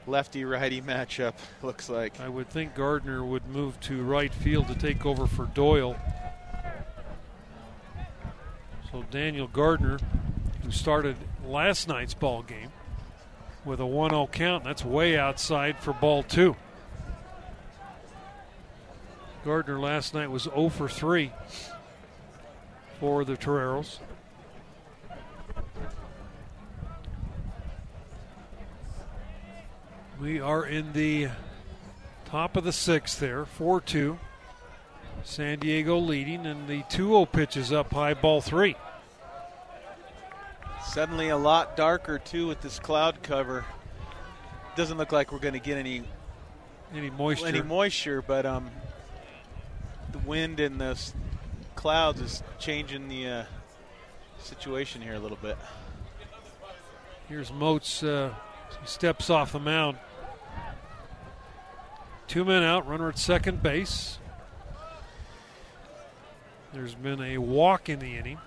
lefty 0.08 0.46
righty 0.46 0.82
matchup. 0.82 1.34
Looks 1.62 1.90
like. 1.90 2.22
I 2.22 2.30
would 2.30 2.50
think 2.50 2.74
Gardner 2.74 3.26
would 3.26 3.46
move 3.48 3.78
to 3.82 4.02
right 4.02 4.34
field 4.34 4.70
to 4.70 4.76
take 4.76 5.06
over 5.06 5.28
for 5.28 5.46
Doyle. 5.48 5.98
So 8.94 9.04
Daniel 9.12 9.48
Gardner, 9.48 10.00
who 10.64 10.72
started 10.72 11.18
last 11.46 11.90
night's 11.90 12.14
ball 12.14 12.44
game 12.44 12.72
with 13.66 13.82
a 13.82 13.84
1-0 13.84 14.32
count, 14.32 14.64
that's 14.64 14.86
way 14.86 15.18
outside 15.18 15.80
for 15.80 15.92
ball 15.92 16.24
two. 16.24 16.56
Gardner 19.44 19.78
last 19.78 20.14
night 20.14 20.32
was 20.32 20.44
0 20.44 20.70
for 20.70 20.88
3 20.88 21.34
for 23.00 23.24
the 23.26 23.36
Toreros. 23.38 24.00
We 30.20 30.40
are 30.40 30.66
in 30.66 30.94
the 30.94 31.30
top 32.26 32.56
of 32.56 32.64
the 32.64 32.72
sixth 32.72 33.20
there, 33.20 33.46
4 33.46 33.82
2. 33.82 34.18
San 35.24 35.60
Diego 35.60 35.98
leading, 35.98 36.46
and 36.46 36.68
the 36.68 36.84
2 36.90 37.08
0 37.08 37.26
pitch 37.26 37.58
is 37.58 37.72
up 37.74 37.92
high, 37.92 38.14
ball 38.14 38.42
three. 38.42 38.76
Suddenly 40.86 41.30
a 41.30 41.38
lot 41.38 41.76
darker 41.76 42.20
too 42.20 42.48
with 42.48 42.62
this 42.62 42.80
cloud 42.80 43.24
cover. 43.24 43.66
Doesn't 44.76 44.98
look 44.98 45.12
like 45.12 45.32
we're 45.32 45.40
going 45.40 45.54
to 45.56 45.60
get 45.60 45.78
any 45.78 46.04
Any 46.94 47.10
moisture? 47.10 47.48
any 47.48 47.62
moisture, 47.62 48.22
but 48.22 48.46
um, 48.46 48.70
the 50.12 50.20
wind 50.20 50.60
and 50.60 50.80
the 50.80 50.98
clouds 51.76 52.22
is 52.22 52.44
changing 52.60 53.08
the 53.08 53.28
uh, 53.28 53.44
situation 54.40 55.02
here 55.02 55.14
a 55.14 55.20
little 55.20 55.38
bit. 55.42 55.58
Here's 57.28 57.52
Moats. 57.52 58.04
Uh, 58.04 58.34
he 58.82 58.88
steps 58.88 59.30
off 59.30 59.52
the 59.52 59.60
mound. 59.60 59.98
Two 62.28 62.46
men 62.46 62.64
out, 62.64 62.88
runner 62.88 63.10
at 63.10 63.18
second 63.18 63.62
base. 63.62 64.18
There's 66.74 66.96
been 66.96 67.22
a 67.22 67.38
walk 67.38 67.88
in 67.90 68.00
the 68.00 68.18
inning. 68.18 68.40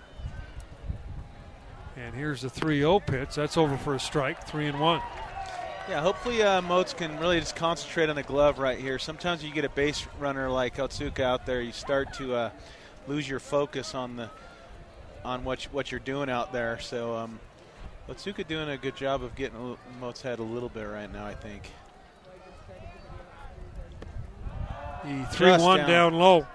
And 1.96 2.14
here's 2.14 2.42
the 2.42 2.50
3 2.50 2.78
0 2.78 3.00
pitch. 3.00 3.34
That's 3.34 3.56
over 3.56 3.76
for 3.76 3.94
a 3.94 4.00
strike, 4.00 4.46
3 4.46 4.66
and 4.66 4.80
1. 4.80 5.00
Yeah, 5.88 6.02
hopefully 6.02 6.42
uh, 6.42 6.60
Moats 6.60 6.92
can 6.92 7.18
really 7.18 7.40
just 7.40 7.56
concentrate 7.56 8.10
on 8.10 8.16
the 8.16 8.22
glove 8.22 8.58
right 8.58 8.78
here. 8.78 8.98
Sometimes 8.98 9.42
you 9.42 9.50
get 9.50 9.64
a 9.64 9.70
base 9.70 10.06
runner 10.18 10.50
like 10.50 10.76
Otsuka 10.76 11.20
out 11.20 11.46
there, 11.46 11.62
you 11.62 11.72
start 11.72 12.12
to 12.14 12.34
uh, 12.34 12.50
lose 13.08 13.28
your 13.28 13.40
focus 13.40 13.94
on 13.94 14.16
the 14.16 14.30
on 15.24 15.44
what 15.44 15.64
you, 15.64 15.70
what 15.72 15.90
you're 15.90 16.00
doing 16.00 16.30
out 16.30 16.52
there. 16.52 16.78
So 16.78 17.16
um, 17.16 17.40
Otsuka 18.08 18.46
doing 18.46 18.68
a 18.68 18.76
good 18.76 18.96
job 18.96 19.22
of 19.22 19.34
getting 19.34 19.76
Moats' 20.00 20.22
head 20.22 20.38
a 20.38 20.42
little 20.42 20.68
bit 20.68 20.84
right 20.84 21.12
now. 21.12 21.26
I 21.26 21.34
think. 21.34 21.70
The 25.04 25.24
3 25.32 25.50
1 25.58 25.78
down. 25.78 25.88
down 25.88 26.14
low. 26.14 26.46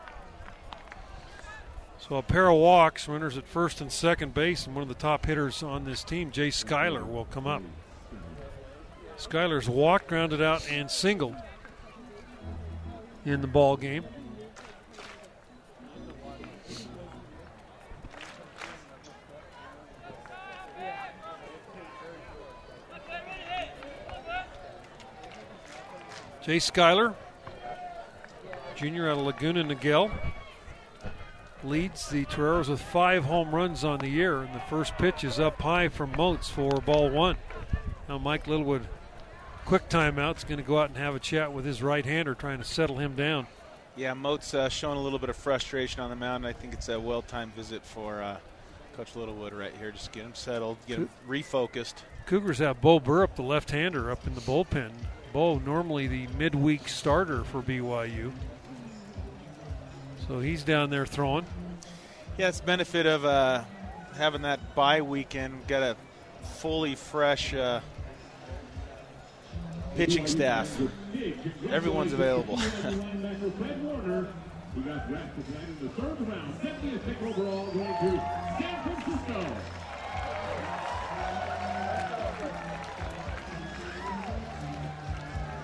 So 1.99 2.17
a 2.17 2.21
pair 2.21 2.49
of 2.49 2.57
walks, 2.57 3.07
runners 3.07 3.37
at 3.37 3.47
first 3.47 3.79
and 3.79 3.89
second 3.89 4.33
base, 4.33 4.65
and 4.65 4.75
one 4.75 4.81
of 4.81 4.89
the 4.89 4.95
top 4.95 5.25
hitters 5.25 5.63
on 5.63 5.85
this 5.85 6.03
team, 6.03 6.31
Jay 6.31 6.49
Schuyler, 6.49 7.05
will 7.05 7.25
come 7.25 7.47
up. 7.47 7.61
Schuyler's 9.15 9.69
walked, 9.69 10.07
grounded 10.07 10.41
out, 10.41 10.69
and 10.69 10.91
singled 10.91 11.35
in 13.25 13.39
the 13.39 13.47
ball 13.47 13.77
game. 13.77 14.03
Jay 26.43 26.59
Schuyler, 26.59 27.13
junior 28.75 29.09
out 29.09 29.17
of 29.17 29.25
Laguna 29.25 29.63
Niguel, 29.63 30.11
leads 31.63 32.09
the 32.09 32.25
Toreros 32.25 32.67
with 32.67 32.81
five 32.81 33.23
home 33.23 33.55
runs 33.55 33.85
on 33.85 33.99
the 33.99 34.09
year, 34.09 34.41
and 34.41 34.53
the 34.53 34.59
first 34.59 34.93
pitch 34.97 35.23
is 35.23 35.39
up 35.39 35.61
high 35.61 35.87
from 35.87 36.11
Moats 36.17 36.49
for 36.49 36.69
ball 36.81 37.09
one. 37.09 37.37
Now 38.09 38.17
Mike 38.17 38.45
Littlewood, 38.45 38.85
quick 39.63 39.87
timeout, 39.87 40.35
is 40.35 40.43
going 40.43 40.57
to 40.57 40.63
go 40.65 40.79
out 40.79 40.89
and 40.89 40.97
have 40.97 41.15
a 41.15 41.19
chat 41.19 41.53
with 41.53 41.63
his 41.63 41.81
right-hander, 41.81 42.35
trying 42.35 42.57
to 42.57 42.65
settle 42.65 42.97
him 42.97 43.15
down. 43.15 43.47
Yeah, 43.95 44.13
Moats 44.13 44.53
uh, 44.53 44.67
showing 44.67 44.97
a 44.97 45.01
little 45.01 45.19
bit 45.19 45.29
of 45.29 45.37
frustration 45.37 46.01
on 46.01 46.09
the 46.09 46.17
mound. 46.17 46.45
I 46.45 46.51
think 46.51 46.73
it's 46.73 46.89
a 46.89 46.99
well-timed 46.99 47.55
visit 47.55 47.85
for 47.85 48.21
uh, 48.21 48.35
Coach 48.97 49.15
Littlewood 49.15 49.53
right 49.53 49.73
here. 49.79 49.91
Just 49.91 50.11
get 50.11 50.23
him 50.23 50.35
settled, 50.35 50.75
get 50.87 50.97
him 50.97 51.09
refocused. 51.25 52.03
Cougars 52.25 52.57
have 52.59 52.81
Bo 52.81 52.99
Burrup, 52.99 53.37
the 53.37 53.43
left-hander, 53.43 54.11
up 54.11 54.27
in 54.27 54.35
the 54.35 54.41
bullpen. 54.41 54.91
Bo, 55.33 55.57
normally 55.57 56.05
the 56.05 56.27
midweek 56.37 56.87
starter 56.87 57.43
for 57.43 57.63
BYU. 57.63 58.31
So 60.27 60.39
he's 60.39 60.63
down 60.63 60.91
there 60.91 61.07
throwing. 61.07 61.45
Yeah, 62.37 62.49
it's 62.49 62.61
benefit 62.61 63.07
of 63.07 63.25
uh, 63.25 63.63
having 64.15 64.43
that 64.43 64.75
bye 64.75 65.01
weekend. 65.01 65.65
Got 65.67 65.81
a 65.81 65.97
fully 66.59 66.93
fresh 66.93 67.51
uh, 67.55 67.81
pitching 69.95 70.27
staff. 70.27 70.79
Everyone's 71.69 72.13
available. 72.13 72.59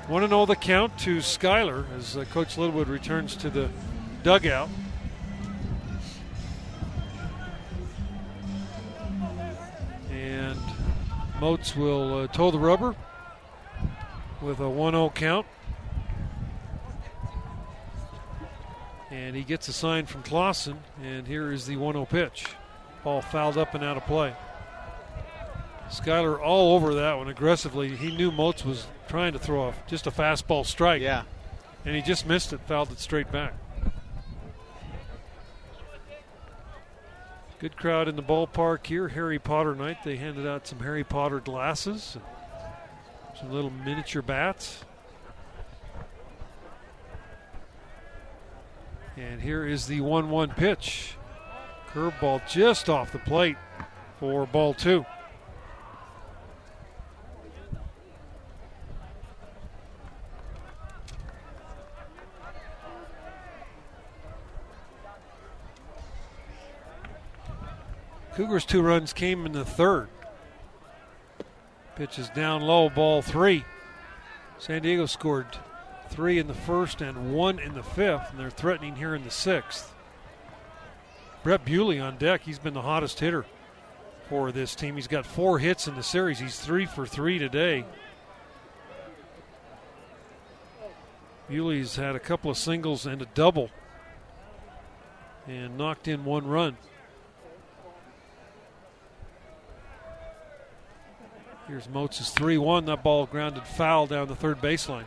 Want 0.10 0.24
to 0.24 0.28
know 0.28 0.48
the 0.48 0.56
count 0.56 0.98
to 1.02 1.22
Schuyler 1.22 1.86
as 1.96 2.18
uh, 2.18 2.26
Coach 2.26 2.58
Littlewood 2.58 2.88
returns 2.88 3.36
to 3.36 3.50
the 3.52 3.70
dugout. 4.24 4.68
And 10.12 10.60
Moats 11.40 11.76
will 11.76 12.22
uh, 12.22 12.28
toe 12.28 12.50
the 12.50 12.58
rubber 12.58 12.96
with 14.42 14.60
a 14.60 14.68
1 14.68 14.94
0 14.94 15.12
count. 15.14 15.46
And 19.12 19.36
he 19.36 19.44
gets 19.44 19.68
a 19.68 19.74
sign 19.74 20.08
from 20.08 20.24
Clausen, 20.24 20.80
and 21.04 21.28
here 21.28 21.52
is 21.52 21.68
the 21.68 21.78
1 21.78 21.94
0 21.94 22.06
pitch. 22.08 22.48
Ball 23.04 23.22
fouled 23.22 23.60
up 23.60 23.76
and 23.76 23.84
out 23.84 23.96
of 23.96 24.08
play. 24.08 24.34
Schuyler 25.90 26.40
all 26.40 26.76
over 26.76 26.94
that 26.96 27.18
one 27.18 27.28
aggressively. 27.28 27.96
He 27.96 28.16
knew 28.16 28.32
Moats 28.32 28.64
was 28.64 28.88
trying 29.08 29.34
to 29.34 29.40
throw 29.40 29.64
off 29.64 29.88
just 29.88 30.08
a 30.08 30.12
fastball 30.12 30.66
strike. 30.66 31.02
yeah. 31.02 31.24
And 31.86 31.96
he 31.96 32.02
just 32.02 32.28
missed 32.28 32.54
it, 32.54 32.60
fouled 32.68 32.92
it 32.92 33.00
straight 33.00 33.32
back. 33.32 33.54
Good 37.60 37.76
crowd 37.76 38.08
in 38.08 38.16
the 38.16 38.24
ballpark 38.24 38.86
here. 38.86 39.10
Harry 39.10 39.40
Potter 39.40 39.76
night. 39.76 40.04
They 40.04 40.16
handed 40.16 40.48
out 40.48 40.66
some 40.66 40.80
Harry 40.80 41.04
Potter 41.04 41.42
glasses, 41.42 42.18
some 43.38 43.52
little 43.52 43.70
miniature 43.70 44.22
bats. 44.22 44.86
And 49.18 49.42
here 49.42 49.68
is 49.68 49.88
the 49.88 50.00
1 50.00 50.30
1 50.30 50.52
pitch. 50.52 51.16
Curveball 51.92 52.48
just 52.48 52.90
off 52.90 53.12
the 53.12 53.20
plate 53.20 53.58
for 54.20 54.46
ball 54.46 54.74
two. 54.74 55.06
Cougars' 68.40 68.64
two 68.64 68.82
runs 68.82 69.12
came 69.12 69.46
in 69.46 69.52
the 69.52 69.66
third. 69.66 70.08
Pitch 71.98 72.18
is 72.18 72.30
down 72.30 72.62
low, 72.62 72.90
ball 72.90 73.22
three. 73.22 73.66
San 74.60 74.82
Diego 74.82 75.08
scored 75.08 75.46
three 76.10 76.40
in 76.40 76.48
the 76.48 76.54
first 76.54 77.02
and 77.02 77.34
one 77.34 77.60
in 77.60 77.74
the 77.74 77.84
fifth, 77.84 78.30
and 78.30 78.40
they're 78.40 78.50
threatening 78.50 78.96
here 78.96 79.14
in 79.14 79.26
the 79.26 79.30
sixth. 79.30 79.94
Brett 81.44 81.66
Bewley 81.66 82.00
on 82.00 82.16
deck. 82.16 82.40
He's 82.44 82.60
been 82.60 82.74
the 82.74 82.82
hottest 82.82 83.20
hitter 83.20 83.46
for 84.30 84.54
this 84.54 84.74
team. 84.74 84.96
He's 84.96 85.08
got 85.08 85.26
four 85.26 85.60
hits 85.60 85.90
in 85.90 85.96
the 85.96 86.02
series. 86.02 86.40
He's 86.40 86.58
three 86.58 86.86
for 86.86 87.06
three 87.06 87.40
today. 87.40 87.84
Bewley's 91.50 91.98
had 91.98 92.16
a 92.16 92.22
couple 92.22 92.50
of 92.50 92.56
singles 92.56 93.06
and 93.06 93.22
a 93.22 93.28
double 93.34 93.70
and 95.46 95.78
knocked 95.78 96.08
in 96.08 96.24
one 96.24 96.48
run. 96.48 96.78
Here's 101.70 101.88
Moats' 101.88 102.32
3 102.32 102.58
1. 102.58 102.86
That 102.86 103.04
ball 103.04 103.28
grounded 103.28 103.64
foul 103.64 104.08
down 104.08 104.28
the 104.28 104.36
third 104.36 104.58
baseline. 104.60 105.06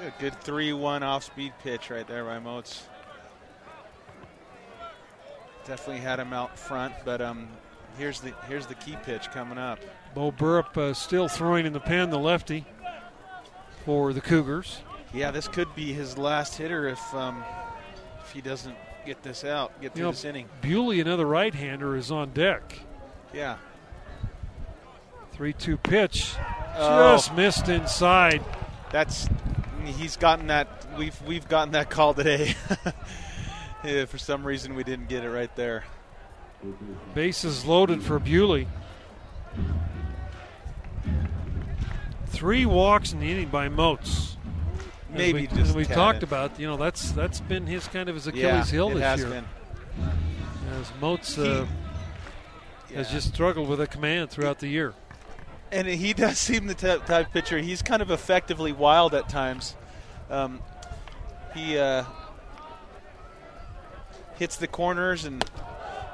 A 0.00 0.12
good 0.20 0.34
3 0.40 0.72
1 0.72 1.02
off 1.04 1.22
speed 1.22 1.52
pitch 1.62 1.90
right 1.90 2.06
there 2.08 2.24
by 2.24 2.40
Moats. 2.40 2.82
Definitely 5.64 6.02
had 6.02 6.18
him 6.18 6.32
out 6.32 6.58
front, 6.58 6.92
but 7.04 7.20
um, 7.20 7.46
here's 7.96 8.20
the 8.20 8.34
here's 8.48 8.66
the 8.66 8.74
key 8.74 8.96
pitch 9.04 9.30
coming 9.30 9.58
up. 9.58 9.78
Bo 10.12 10.32
Burrup 10.32 10.76
uh, 10.76 10.94
still 10.94 11.28
throwing 11.28 11.66
in 11.66 11.72
the 11.72 11.80
pen, 11.80 12.10
the 12.10 12.18
lefty 12.18 12.64
for 13.84 14.12
the 14.12 14.20
Cougars. 14.20 14.80
Yeah, 15.14 15.30
this 15.30 15.46
could 15.46 15.72
be 15.76 15.92
his 15.92 16.18
last 16.18 16.56
hitter 16.56 16.88
if 16.88 17.14
um, 17.14 17.44
if 18.24 18.32
he 18.32 18.40
doesn't 18.40 18.76
get 19.08 19.22
this 19.22 19.42
out, 19.42 19.72
get 19.80 19.94
through 19.94 20.00
You 20.00 20.04
know, 20.04 20.10
this 20.10 20.24
inning. 20.26 20.48
Bewley, 20.60 21.00
another 21.00 21.24
right 21.24 21.54
hander, 21.54 21.96
is 21.96 22.10
on 22.10 22.30
deck. 22.30 22.80
Yeah. 23.32 23.56
3 25.32 25.54
2 25.54 25.78
pitch. 25.78 26.34
Oh. 26.76 27.14
Just 27.14 27.34
missed 27.34 27.68
inside. 27.68 28.44
That's 28.90 29.28
he's 29.84 30.16
gotten 30.16 30.48
that 30.48 30.68
we've 30.98 31.20
we've 31.22 31.48
gotten 31.48 31.72
that 31.72 31.88
call 31.88 32.12
today. 32.12 32.54
yeah, 33.84 34.04
for 34.04 34.18
some 34.18 34.46
reason 34.46 34.74
we 34.74 34.84
didn't 34.84 35.08
get 35.08 35.24
it 35.24 35.30
right 35.30 35.54
there. 35.56 35.84
Bases 37.14 37.64
loaded 37.64 38.02
for 38.02 38.18
Bewley. 38.18 38.68
Three 42.26 42.66
walks 42.66 43.12
in 43.12 43.20
the 43.20 43.30
inning 43.30 43.48
by 43.48 43.68
Moats. 43.68 44.36
As 45.12 45.16
Maybe 45.18 45.40
we, 45.42 45.46
just 45.46 45.60
as 45.70 45.74
we 45.74 45.84
talked 45.84 46.22
about, 46.22 46.58
you 46.60 46.66
know, 46.66 46.76
that's 46.76 47.12
that's 47.12 47.40
been 47.40 47.66
his 47.66 47.88
kind 47.88 48.08
of 48.08 48.14
his 48.14 48.26
Achilles 48.26 48.42
yeah, 48.44 48.64
heel 48.64 48.90
this 48.90 49.02
has 49.02 49.20
year. 49.20 49.28
been. 49.30 49.44
As 50.80 50.92
Moats 51.00 51.38
uh, 51.38 51.66
has 52.94 53.10
just 53.10 53.28
struggled 53.34 53.68
with 53.68 53.80
a 53.80 53.86
command 53.86 54.30
throughout 54.30 54.58
the 54.58 54.68
year. 54.68 54.92
and 55.72 55.86
he 55.88 56.12
does 56.12 56.38
seem 56.48 56.66
the 56.66 56.74
type, 56.74 57.06
type 57.06 57.32
pitcher. 57.32 57.58
He's 57.58 57.80
kind 57.82 58.02
of 58.02 58.10
effectively 58.10 58.70
wild 58.72 59.14
at 59.14 59.28
times. 59.30 59.76
Um, 60.30 60.60
he 61.54 61.78
uh, 61.78 62.04
hits 64.36 64.56
the 64.56 64.66
corners, 64.66 65.24
and 65.24 65.44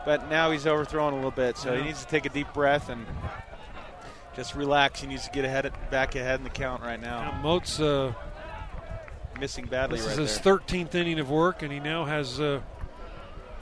but 0.07 0.29
now 0.31 0.51
he's 0.51 0.67
overthrown 0.67 1.13
a 1.13 1.17
little 1.17 1.31
bit. 1.31 1.57
So 1.57 1.73
Yeah. 1.73 1.81
he 1.81 1.85
needs 1.87 2.05
to 2.05 2.09
take 2.09 2.27
a 2.27 2.29
deep 2.29 2.53
breath 2.53 2.89
and 2.89 3.07
just 4.37 4.55
relax. 4.55 5.01
He 5.01 5.07
needs 5.07 5.25
to 5.25 5.31
get 5.31 5.45
ahead, 5.45 5.73
back 5.91 6.15
ahead 6.15 6.41
in 6.41 6.45
the 6.45 6.51
count 6.51 6.83
right 6.83 7.01
now. 7.01 7.31
Now, 7.33 7.41
Moats, 7.43 7.81
uh, 7.81 8.13
Missing 9.41 9.67
badly 9.67 9.99
this 9.99 10.07
right 10.07 10.19
is 10.19 10.31
his 10.31 10.41
there. 10.41 10.59
13th 10.59 10.95
inning 10.95 11.19
of 11.19 11.31
work, 11.31 11.63
and 11.63 11.73
he 11.73 11.81
now 11.81 12.05
has 12.05 12.41
uh, 12.41 12.61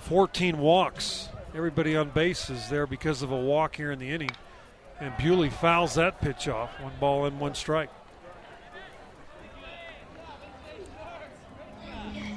14 0.00 0.58
walks. 0.58 1.28
Everybody 1.54 1.96
on 1.96 2.10
base 2.10 2.50
is 2.50 2.68
there 2.68 2.86
because 2.86 3.22
of 3.22 3.30
a 3.30 3.36
walk 3.36 3.76
here 3.76 3.92
in 3.92 3.98
the 3.98 4.10
inning. 4.10 4.30
And 5.00 5.12
Bewley 5.16 5.50
fouls 5.50 5.94
that 5.94 6.20
pitch 6.20 6.48
off. 6.48 6.70
One 6.80 6.92
ball 7.00 7.26
and 7.26 7.40
one 7.40 7.54
strike. 7.54 7.90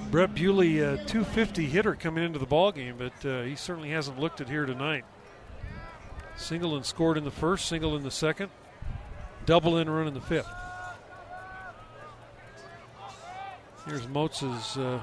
Brett 0.10 0.34
Bewley, 0.34 0.80
a 0.80 0.98
250 0.98 1.66
hitter 1.66 1.96
coming 1.96 2.24
into 2.24 2.40
the 2.40 2.46
ball 2.46 2.72
game, 2.72 2.96
but 2.98 3.26
uh, 3.26 3.44
he 3.44 3.56
certainly 3.56 3.90
hasn't 3.90 4.20
looked 4.20 4.40
it 4.40 4.48
here 4.48 4.66
tonight. 4.66 5.04
Single 6.38 6.76
and 6.76 6.86
scored 6.86 7.18
in 7.18 7.24
the 7.24 7.32
first, 7.32 7.68
single 7.68 7.96
in 7.96 8.04
the 8.04 8.12
second, 8.12 8.50
double 9.46 9.78
in 9.78 9.90
run 9.90 10.08
in 10.08 10.14
the 10.14 10.22
fifth. 10.22 10.48
Here's 13.86 14.08
Motz's. 14.08 14.78
Uh, 14.78 15.00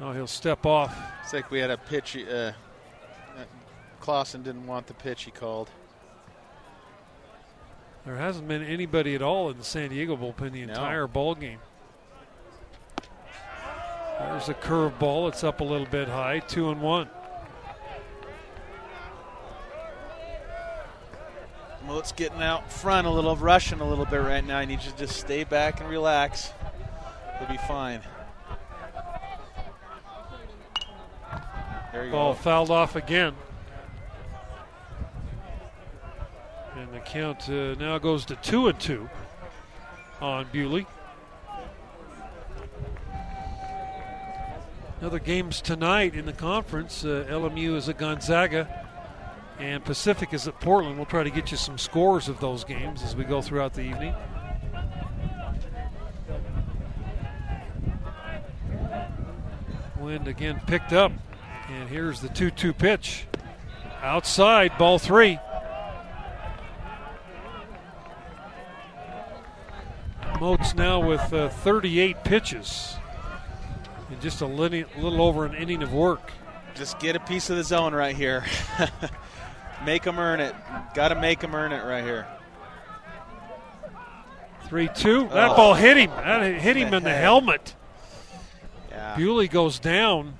oh, 0.00 0.12
he'll 0.12 0.26
step 0.26 0.64
off. 0.66 0.96
It's 1.24 1.32
like 1.32 1.50
we 1.50 1.58
had 1.58 1.70
a 1.70 1.76
pitch. 1.76 2.16
Uh, 2.16 2.30
uh, 2.30 2.52
Clausen 4.00 4.42
didn't 4.42 4.66
want 4.66 4.86
the 4.86 4.94
pitch 4.94 5.24
he 5.24 5.30
called. 5.30 5.70
There 8.06 8.16
hasn't 8.16 8.48
been 8.48 8.62
anybody 8.62 9.14
at 9.14 9.22
all 9.22 9.50
in 9.50 9.58
the 9.58 9.64
San 9.64 9.90
Diego 9.90 10.16
bullpen 10.16 10.52
the 10.52 10.64
No. 10.64 10.72
entire 10.72 11.06
ball 11.06 11.34
game. 11.34 11.58
There's 14.18 14.48
a 14.48 14.54
curveball. 14.54 15.28
It's 15.28 15.44
up 15.44 15.60
a 15.60 15.64
little 15.64 15.86
bit 15.86 16.08
high. 16.08 16.40
Two 16.40 16.70
and 16.70 16.80
one. 16.80 17.08
Moat's 21.86 22.12
getting 22.12 22.42
out 22.42 22.70
front 22.70 23.06
a 23.06 23.10
little, 23.10 23.34
rushing 23.36 23.80
a 23.80 23.88
little 23.88 24.04
bit 24.04 24.18
right 24.18 24.44
now. 24.44 24.60
He 24.60 24.66
needs 24.66 24.84
to 24.86 24.96
just 24.96 25.18
stay 25.18 25.44
back 25.44 25.80
and 25.80 25.88
relax. 25.88 26.52
He'll 27.40 27.48
be 27.48 27.56
fine. 27.56 28.00
There 31.92 32.04
you 32.04 32.12
Ball 32.12 32.34
go. 32.34 32.38
fouled 32.38 32.70
off 32.70 32.94
again. 32.94 33.34
And 36.76 36.92
the 36.92 37.00
count 37.00 37.48
uh, 37.48 37.74
now 37.74 37.98
goes 37.98 38.24
to 38.26 38.36
two 38.36 38.68
and 38.68 38.78
two 38.78 39.08
on 40.20 40.46
Bewley. 40.52 40.86
Other 45.02 45.18
games 45.18 45.62
tonight 45.62 46.14
in 46.14 46.26
the 46.26 46.32
conference. 46.34 47.04
Uh, 47.04 47.26
LMU 47.28 47.74
is 47.74 47.88
at 47.88 47.96
Gonzaga, 47.96 48.86
and 49.58 49.82
Pacific 49.82 50.34
is 50.34 50.46
at 50.46 50.60
Portland. 50.60 50.96
We'll 50.96 51.06
try 51.06 51.22
to 51.22 51.30
get 51.30 51.50
you 51.50 51.56
some 51.56 51.78
scores 51.78 52.28
of 52.28 52.38
those 52.40 52.64
games 52.64 53.02
as 53.02 53.16
we 53.16 53.24
go 53.24 53.40
throughout 53.40 53.72
the 53.72 53.80
evening. 53.82 54.14
Wind 60.00 60.26
again 60.28 60.60
picked 60.66 60.92
up, 60.92 61.12
and 61.68 61.88
here's 61.88 62.20
the 62.20 62.28
2 62.30 62.50
2 62.50 62.72
pitch. 62.72 63.26
Outside, 64.02 64.76
ball 64.78 64.98
three. 64.98 65.38
Moats 70.40 70.74
now 70.74 71.00
with 71.06 71.32
uh, 71.32 71.48
38 71.50 72.24
pitches 72.24 72.94
in 74.10 74.18
just 74.20 74.40
a 74.40 74.46
little, 74.46 74.84
little 74.98 75.20
over 75.22 75.44
an 75.44 75.54
inning 75.54 75.82
of 75.82 75.92
work. 75.92 76.32
Just 76.74 76.98
get 76.98 77.14
a 77.16 77.20
piece 77.20 77.50
of 77.50 77.56
the 77.56 77.64
zone 77.64 77.94
right 77.94 78.16
here. 78.16 78.44
make 79.84 80.02
them 80.04 80.18
earn 80.18 80.40
it. 80.40 80.54
Got 80.94 81.08
to 81.08 81.20
make 81.20 81.40
them 81.40 81.54
earn 81.54 81.72
it 81.72 81.84
right 81.84 82.04
here. 82.04 82.26
3 84.68 84.88
2. 84.94 85.28
That 85.28 85.50
Oh. 85.50 85.56
ball 85.56 85.74
hit 85.74 85.96
him. 85.98 86.10
That 86.10 86.42
hit 86.60 86.76
him 86.76 86.94
in 86.94 87.02
the 87.02 87.10
helmet. 87.14 87.74
Yeah. 89.00 89.16
Bewley 89.16 89.48
goes 89.48 89.78
down. 89.78 90.34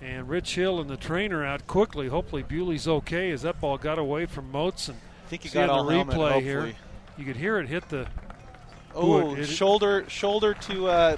And 0.00 0.28
Rich 0.28 0.54
Hill 0.54 0.80
and 0.80 0.88
the 0.88 0.96
trainer 0.96 1.44
out 1.44 1.66
quickly. 1.66 2.06
Hopefully 2.06 2.44
Bewley's 2.44 2.86
okay 2.86 3.32
as 3.32 3.42
that 3.42 3.60
ball 3.60 3.76
got 3.78 3.98
away 3.98 4.26
from 4.26 4.50
Moats. 4.52 4.88
And 4.88 4.96
I 5.26 5.28
think 5.28 5.42
he 5.42 5.48
got 5.48 5.68
on 5.68 5.86
the 5.86 5.94
helmet, 5.94 6.42
here. 6.44 6.72
You 7.16 7.24
could 7.24 7.34
hear 7.36 7.58
it 7.58 7.66
hit 7.68 7.88
the. 7.88 8.06
Oh, 8.94 9.34
it- 9.34 9.46
shoulder, 9.46 10.04
shoulder 10.08 10.54
to 10.54 10.86
uh, 10.86 11.16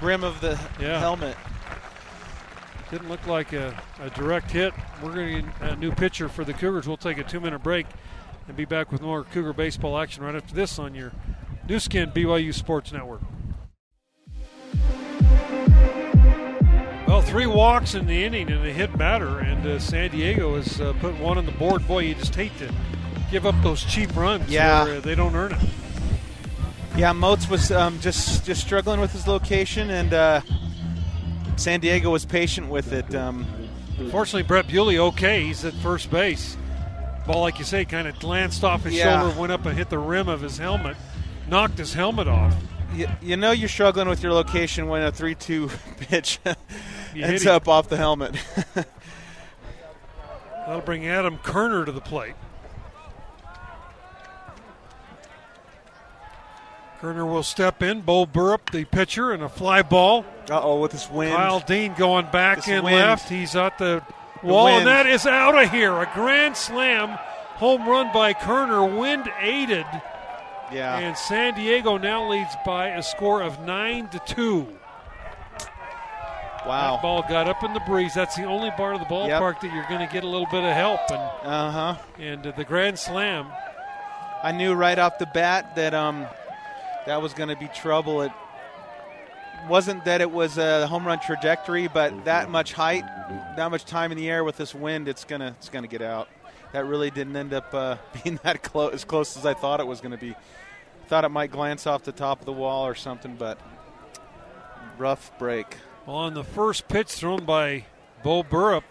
rim 0.00 0.24
of 0.24 0.40
the 0.40 0.58
Yeah. 0.80 0.98
helmet. 0.98 1.36
Didn't 2.90 3.08
look 3.10 3.26
like 3.26 3.52
a, 3.52 3.78
a 4.00 4.08
direct 4.10 4.50
hit. 4.50 4.72
We're 5.02 5.12
going 5.14 5.36
to 5.36 5.42
get 5.60 5.72
a 5.72 5.76
new 5.76 5.92
pitcher 5.92 6.28
for 6.30 6.44
the 6.44 6.54
Cougars. 6.54 6.86
We'll 6.86 6.96
take 6.96 7.18
a 7.18 7.24
two 7.24 7.40
minute 7.40 7.62
break 7.62 7.86
and 8.48 8.56
be 8.56 8.64
back 8.64 8.90
with 8.92 9.02
more 9.02 9.24
Cougar 9.24 9.52
baseball 9.52 9.98
action 9.98 10.22
right 10.24 10.34
after 10.34 10.54
this 10.54 10.78
on 10.78 10.94
your 10.94 11.12
Nu 11.68 11.78
Skin 11.80 12.10
BYU 12.12 12.54
Sports 12.54 12.92
Network. 12.92 13.20
Well, 17.06 17.22
three 17.22 17.46
walks 17.46 17.94
in 17.94 18.06
the 18.06 18.24
inning 18.24 18.50
and 18.50 18.66
a 18.66 18.72
hit 18.72 18.96
batter, 18.98 19.38
and 19.38 19.64
uh, 19.64 19.78
San 19.78 20.10
Diego 20.10 20.56
has 20.56 20.80
uh, 20.80 20.92
put 21.00 21.16
one 21.20 21.38
on 21.38 21.46
the 21.46 21.52
board. 21.52 21.86
Boy, 21.86 22.00
you 22.00 22.14
just 22.16 22.34
hate 22.34 22.56
to 22.58 22.72
give 23.30 23.46
up 23.46 23.54
those 23.62 23.84
cheap 23.84 24.14
runs. 24.16 24.50
Yeah. 24.50 24.84
where, 24.84 24.96
uh, 24.96 25.00
they 25.00 25.14
don't 25.14 25.34
earn 25.36 25.52
it. 25.52 25.58
Yeah, 26.96 27.12
Moats 27.12 27.48
was 27.48 27.70
um, 27.70 28.00
just 28.00 28.44
just 28.44 28.60
struggling 28.62 29.00
with 29.00 29.12
his 29.12 29.28
location, 29.28 29.90
and 29.90 30.12
uh, 30.12 30.40
San 31.56 31.78
Diego 31.80 32.10
was 32.10 32.24
patient 32.24 32.68
with 32.68 32.92
it. 32.92 33.14
Um, 33.14 33.46
Fortunately, 34.10 34.42
Brett 34.42 34.66
Bewley 34.68 34.98
okay. 34.98 35.44
He's 35.44 35.64
at 35.64 35.72
first 35.74 36.10
base. 36.10 36.56
Ball, 37.26 37.40
like 37.40 37.58
you 37.58 37.64
say, 37.64 37.84
kind 37.86 38.06
of 38.06 38.18
glanced 38.18 38.62
off 38.62 38.82
his 38.84 38.94
Yeah. 38.94 39.20
shoulder, 39.22 39.40
went 39.40 39.52
up 39.52 39.64
and 39.64 39.76
hit 39.76 39.88
the 39.90 39.98
rim 39.98 40.28
of 40.28 40.42
his 40.42 40.58
helmet, 40.58 40.96
knocked 41.48 41.78
his 41.78 41.94
helmet 41.94 42.28
off. 42.28 42.54
You, 42.96 43.08
you 43.22 43.36
know 43.36 43.50
you're 43.50 43.68
struggling 43.68 44.08
with 44.08 44.22
your 44.22 44.32
location 44.32 44.88
when 44.88 45.02
a 45.02 45.12
3-2 45.12 45.70
pitch 46.00 46.38
ends 47.14 47.42
him. 47.44 47.52
up 47.52 47.68
off 47.68 47.88
the 47.88 47.96
helmet. 47.96 48.34
That'll 50.66 50.80
bring 50.80 51.06
Adam 51.06 51.38
Kerner 51.38 51.84
to 51.84 51.92
the 51.92 52.00
plate. 52.00 52.34
Kerner 57.00 57.26
will 57.26 57.42
step 57.42 57.82
in. 57.82 58.00
Bo 58.00 58.26
Burrup, 58.26 58.70
the 58.72 58.84
pitcher, 58.84 59.32
and 59.32 59.42
a 59.42 59.48
fly 59.48 59.82
ball. 59.82 60.24
Uh 60.50 60.60
oh, 60.62 60.80
with 60.80 60.92
this 60.92 61.10
wind. 61.10 61.36
Kyle 61.36 61.60
Dean 61.60 61.94
going 61.94 62.26
back 62.32 62.58
This 62.58 62.68
in 62.68 62.84
wind. 62.84 62.96
left. 62.96 63.28
He's 63.28 63.54
at 63.54 63.78
the 63.78 64.02
wall, 64.42 64.68
and 64.68 64.86
that 64.86 65.06
is 65.06 65.26
out 65.26 65.60
of 65.62 65.70
here. 65.70 65.92
A 65.92 66.10
grand 66.14 66.56
slam 66.56 67.10
home 67.56 67.86
run 67.88 68.12
by 68.12 68.32
Kerner, 68.32 68.84
wind 68.98 69.30
aided, 69.40 69.86
yeah. 70.72 70.98
and 70.98 71.16
San 71.16 71.54
Diego 71.54 71.96
now 71.96 72.28
leads 72.28 72.54
by 72.64 72.88
a 72.88 73.02
score 73.02 73.42
of 73.42 73.60
nine 73.60 74.08
to 74.08 74.18
two. 74.26 74.66
Wow. 76.66 76.94
That 76.96 77.02
ball 77.02 77.22
got 77.28 77.46
up 77.48 77.62
in 77.62 77.72
the 77.74 77.80
breeze. 77.80 78.14
That's 78.14 78.34
the 78.34 78.44
only 78.44 78.70
part 78.72 78.94
of 78.94 79.00
the 79.00 79.06
ballpark 79.06 79.60
that 79.60 79.72
you're 79.72 79.86
going 79.88 80.04
to 80.04 80.12
get 80.12 80.24
a 80.24 80.28
little 80.28 80.48
bit 80.50 80.64
of 80.64 80.72
help, 80.74 81.00
and 81.10 81.20
Uh 81.20 81.70
huh. 81.70 81.94
and 82.18 82.44
uh, 82.46 82.50
the 82.56 82.64
grand 82.64 82.98
slam. 82.98 83.46
I 84.42 84.50
knew 84.52 84.74
right 84.74 84.98
off 84.98 85.18
the 85.18 85.26
bat 85.26 85.76
that 85.76 85.94
um 85.94 86.26
that 87.06 87.22
was 87.22 87.34
going 87.34 87.48
to 87.50 87.56
be 87.56 87.68
trouble. 87.68 88.22
It 88.22 88.32
wasn't 89.68 90.04
that 90.06 90.20
it 90.20 90.30
was 90.30 90.58
a 90.58 90.86
home 90.88 91.06
run 91.06 91.20
trajectory, 91.20 91.86
but 91.88 92.24
that 92.24 92.50
much 92.50 92.72
height, 92.72 93.04
that 93.56 93.70
much 93.70 93.84
time 93.84 94.10
in 94.10 94.18
the 94.18 94.28
air 94.28 94.42
with 94.42 94.56
this 94.56 94.74
wind, 94.74 95.06
it's 95.08 95.24
gonna 95.24 95.54
it's 95.58 95.68
gonna 95.68 95.86
get 95.86 96.02
out. 96.02 96.28
That 96.72 96.86
really 96.86 97.10
didn't 97.10 97.36
end 97.36 97.54
up 97.54 97.72
uh, 97.72 97.96
being 98.22 98.38
that 98.42 98.62
close, 98.62 98.92
as 98.92 99.04
close 99.04 99.36
as 99.36 99.46
I 99.46 99.54
thought 99.54 99.80
it 99.80 99.86
was 99.86 100.00
going 100.00 100.12
to 100.12 100.18
be. 100.18 100.34
Thought 101.08 101.24
it 101.24 101.28
might 101.28 101.52
glance 101.52 101.86
off 101.86 102.02
the 102.02 102.12
top 102.12 102.40
of 102.40 102.46
the 102.46 102.52
wall 102.52 102.86
or 102.86 102.94
something, 102.94 103.36
but 103.36 103.58
rough 104.98 105.30
break. 105.38 105.76
Well, 106.04 106.16
on 106.16 106.34
the 106.34 106.44
first 106.44 106.88
pitch 106.88 107.08
thrown 107.08 107.44
by 107.44 107.84
Bo 108.22 108.42
Burrup, 108.42 108.82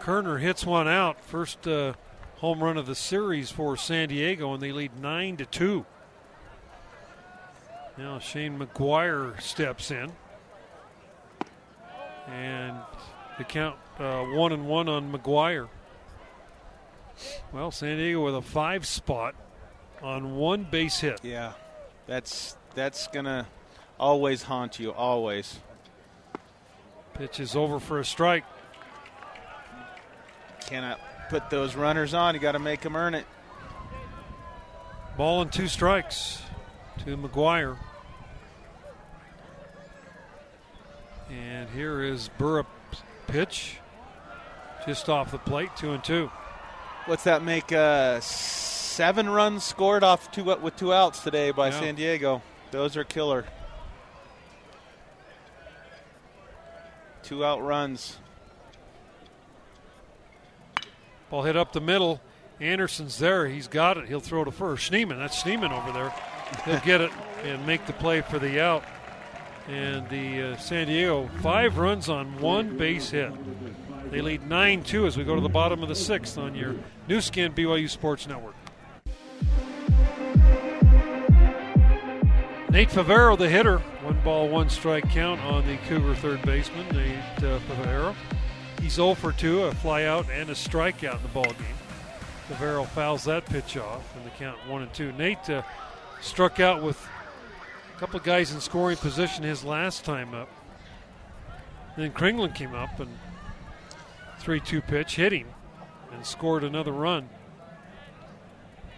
Kerner 0.00 0.38
hits 0.38 0.66
one 0.66 0.86
out. 0.86 1.20
First 1.24 1.66
uh, 1.66 1.94
home 2.36 2.62
run 2.62 2.76
of 2.76 2.86
the 2.86 2.94
series 2.94 3.50
for 3.50 3.76
San 3.76 4.08
Diego, 4.08 4.52
and 4.52 4.62
they 4.62 4.72
lead 4.72 5.00
nine 5.00 5.36
to 5.38 5.46
two. 5.46 5.86
Now 7.96 8.18
Shane 8.18 8.58
McGuire 8.58 9.40
steps 9.40 9.90
in, 9.90 10.12
and 12.28 12.76
the 13.38 13.44
count 13.44 13.76
uh, 13.98 14.24
one 14.24 14.52
and 14.52 14.68
one 14.68 14.88
on 14.88 15.12
McGuire. 15.12 15.68
Well, 17.52 17.70
San 17.70 17.96
Diego 17.96 18.24
with 18.24 18.36
a 18.36 18.42
five 18.42 18.86
spot 18.86 19.34
on 20.02 20.36
one 20.36 20.64
base 20.64 21.00
hit. 21.00 21.20
Yeah, 21.22 21.52
that's 22.06 22.56
that's 22.74 23.08
gonna 23.08 23.46
always 23.98 24.42
haunt 24.42 24.78
you. 24.78 24.92
Always. 24.92 25.58
Pitch 27.14 27.40
is 27.40 27.56
over 27.56 27.80
for 27.80 27.98
a 27.98 28.04
strike. 28.04 28.44
Cannot 30.60 31.00
put 31.30 31.50
those 31.50 31.74
runners 31.74 32.14
on. 32.14 32.34
You 32.34 32.40
got 32.40 32.52
to 32.52 32.58
make 32.58 32.80
them 32.82 32.94
earn 32.94 33.14
it. 33.14 33.26
Ball 35.16 35.42
and 35.42 35.52
two 35.52 35.66
strikes 35.66 36.40
to 37.04 37.16
McGuire. 37.16 37.76
And 41.28 41.68
here 41.70 42.02
is 42.02 42.30
Burrup's 42.38 43.02
pitch. 43.26 43.78
Just 44.86 45.08
off 45.08 45.32
the 45.32 45.38
plate, 45.38 45.70
two 45.76 45.92
and 45.92 46.04
two. 46.04 46.30
What's 47.08 47.24
that 47.24 47.42
make? 47.42 47.72
Uh, 47.72 48.20
seven 48.20 49.30
runs 49.30 49.64
scored 49.64 50.04
off 50.04 50.30
two 50.30 50.44
with 50.44 50.76
two 50.76 50.92
outs 50.92 51.22
today 51.22 51.52
by 51.52 51.68
Yeah. 51.68 51.80
San 51.80 51.94
Diego. 51.94 52.42
Those 52.70 52.98
are 52.98 53.04
killer. 53.04 53.46
Two 57.22 57.46
out 57.46 57.62
runs. 57.62 58.18
Ball 61.30 61.44
hit 61.44 61.56
up 61.56 61.72
the 61.72 61.80
middle. 61.80 62.20
Anderson's 62.60 63.16
there. 63.18 63.48
He's 63.48 63.68
got 63.68 63.96
it. 63.96 64.06
He'll 64.06 64.20
throw 64.20 64.44
to 64.44 64.50
first. 64.50 64.92
Schneemann, 64.92 65.16
that's 65.16 65.42
Schneemann 65.42 65.72
over 65.72 65.92
there. 65.92 66.12
He'll 66.66 66.84
get 66.84 67.00
it 67.00 67.10
and 67.42 67.66
make 67.66 67.86
the 67.86 67.94
play 67.94 68.20
for 68.20 68.38
the 68.38 68.60
out. 68.60 68.84
And 69.66 70.06
the 70.10 70.42
uh, 70.52 70.56
San 70.58 70.88
Diego, 70.88 71.30
five 71.40 71.78
runs 71.78 72.10
on 72.10 72.38
one 72.38 72.76
base 72.76 73.08
hit. 73.08 73.32
They 74.10 74.22
lead 74.22 74.48
9 74.48 74.82
2 74.84 75.06
as 75.06 75.16
we 75.16 75.24
go 75.24 75.34
to 75.34 75.40
the 75.40 75.48
bottom 75.48 75.82
of 75.82 75.88
the 75.88 75.94
sixth 75.94 76.38
on 76.38 76.54
your 76.54 76.74
Nu 77.08 77.20
Skin 77.20 77.52
BYU 77.52 77.90
Sports 77.90 78.26
Network. 78.26 78.54
Nate 82.70 82.90
Favero, 82.90 83.36
the 83.36 83.48
hitter, 83.48 83.78
one 84.02 84.20
ball, 84.22 84.48
one 84.48 84.68
strike 84.68 85.08
count 85.10 85.40
on 85.40 85.66
the 85.66 85.76
Cougar 85.88 86.14
third 86.16 86.42
baseman, 86.42 86.86
Nate 86.94 87.44
uh, 87.44 87.58
Favero. 87.60 88.14
He's 88.80 88.94
0 88.94 89.14
for 89.14 89.32
2, 89.32 89.64
a 89.64 89.72
flyout 89.72 90.28
and 90.30 90.48
a 90.50 90.54
strikeout 90.54 91.16
in 91.16 91.22
the 91.22 91.28
ball 91.28 91.44
game. 91.44 91.78
Favero 92.48 92.86
fouls 92.86 93.24
that 93.24 93.44
pitch 93.46 93.76
off, 93.76 94.14
and 94.16 94.24
the 94.24 94.30
count 94.30 94.56
1 94.68 94.82
and 94.82 94.94
2. 94.94 95.12
Nate 95.12 95.50
uh, 95.50 95.62
struck 96.20 96.60
out 96.60 96.82
with 96.82 96.98
a 97.96 97.98
couple 97.98 98.20
guys 98.20 98.52
in 98.52 98.60
scoring 98.60 98.96
position 98.96 99.44
his 99.44 99.64
last 99.64 100.04
time 100.04 100.34
up. 100.34 100.48
Then 101.96 102.12
Kringland 102.12 102.54
came 102.54 102.74
up 102.74 103.00
and 103.00 103.10
3 104.38 104.60
2 104.60 104.80
pitch 104.82 105.16
hit 105.16 105.32
him 105.32 105.48
and 106.12 106.24
scored 106.24 106.64
another 106.64 106.92
run 106.92 107.28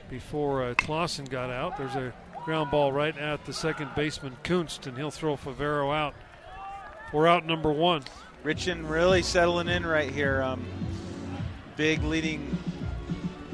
before 0.08 0.64
uh, 0.64 0.74
Clausen 0.74 1.24
got 1.24 1.50
out. 1.50 1.76
There's 1.76 1.94
a 1.94 2.12
ground 2.44 2.70
ball 2.70 2.92
right 2.92 3.16
at 3.16 3.44
the 3.44 3.52
second 3.52 3.90
baseman 3.94 4.36
Kunst, 4.42 4.86
and 4.86 4.96
he'll 4.96 5.10
throw 5.10 5.36
Favero 5.36 5.94
out. 5.94 6.14
We're 7.12 7.26
out 7.26 7.46
number 7.46 7.72
one. 7.72 8.02
Richan 8.44 8.88
really 8.88 9.22
settling 9.22 9.68
in 9.68 9.84
right 9.86 10.10
here. 10.10 10.42
Um, 10.42 10.64
big 11.76 12.02
leading 12.02 12.56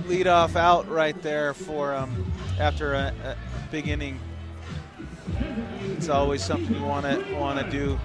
lead 0.07 0.27
off 0.27 0.57
out 0.57 0.89
right 0.89 1.21
there 1.23 1.53
for 1.55 1.95
um, 1.95 2.33
after 2.59 2.95
a, 2.95 3.13
a 3.25 3.37
big 3.71 3.89
inning. 3.89 4.21
It's 5.97 6.09
always 6.09 6.43
something 6.43 6.75
you 6.75 6.83
want 6.83 7.07
to 7.07 7.35
want 7.35 7.59
to 7.59 7.71
do 7.71 7.99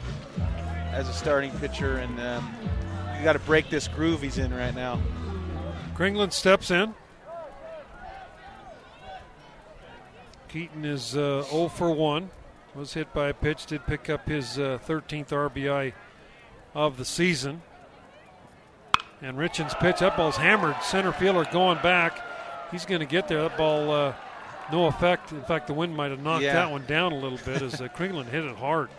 as 0.92 1.08
a 1.08 1.14
starting 1.14 1.52
pitcher, 1.60 1.98
and 1.98 2.20
um, 2.20 2.56
you 3.22 3.26
got 3.26 3.34
to 3.34 3.40
break 3.40 3.70
this 3.70 3.88
groove 3.88 4.24
he's 4.24 4.40
in 4.40 4.52
right 4.52 4.74
now. 4.74 5.00
Kringland 5.94 6.34
steps 6.34 6.72
in. 6.72 6.96
Keaton 10.50 10.84
is 10.84 11.16
uh, 11.16 11.44
0 11.44 11.68
for 11.68 11.92
1. 11.94 12.32
Was 12.74 12.94
hit 12.96 13.14
by 13.14 13.28
a 13.28 13.34
pitch, 13.36 13.68
did 13.68 13.86
pick 13.86 14.10
up 14.10 14.28
his 14.28 14.58
uh, 14.58 14.80
13th 14.88 15.28
RBI 15.28 15.94
of 16.74 16.98
the 16.98 17.06
season. 17.06 17.62
And 19.22 19.38
Richan's 19.38 19.76
pitch, 19.76 20.00
that 20.00 20.18
ball's 20.18 20.38
hammered. 20.38 20.76
Center 20.82 21.12
fielder 21.12 21.48
going 21.52 21.78
back. 21.84 22.20
He's 22.72 22.86
going 22.86 23.02
to 23.02 23.06
get 23.06 23.28
there. 23.28 23.44
That 23.44 23.56
ball, 23.56 23.92
uh, 23.92 24.14
no 24.72 24.88
effect. 24.88 25.32
In 25.32 25.44
fact, 25.44 25.68
the 25.68 25.76
wind 25.76 25.96
might 25.96 26.10
have 26.10 26.24
knocked 26.24 26.44
Yeah. 26.44 26.54
that 26.54 26.72
one 26.72 26.86
down 26.88 27.12
a 27.12 27.20
little 27.20 27.38
bit 27.46 27.62
as 27.62 27.80
uh, 27.82 27.88
Kringland 27.90 28.30
hit 28.30 28.46
it 28.46 28.56
hard. 28.56 28.90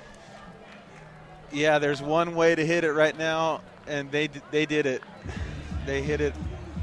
Yeah, 1.51 1.81
there's 1.81 2.01
one 2.01 2.37
way 2.37 2.55
to 2.55 2.65
hit 2.65 2.85
it 2.85 2.93
right 2.93 3.19
now, 3.19 3.63
and 3.93 4.11
they 4.11 4.29
they 4.51 4.67
did 4.67 4.87
it. 4.87 5.03
They 5.85 6.03
hit 6.03 6.21
it 6.21 6.35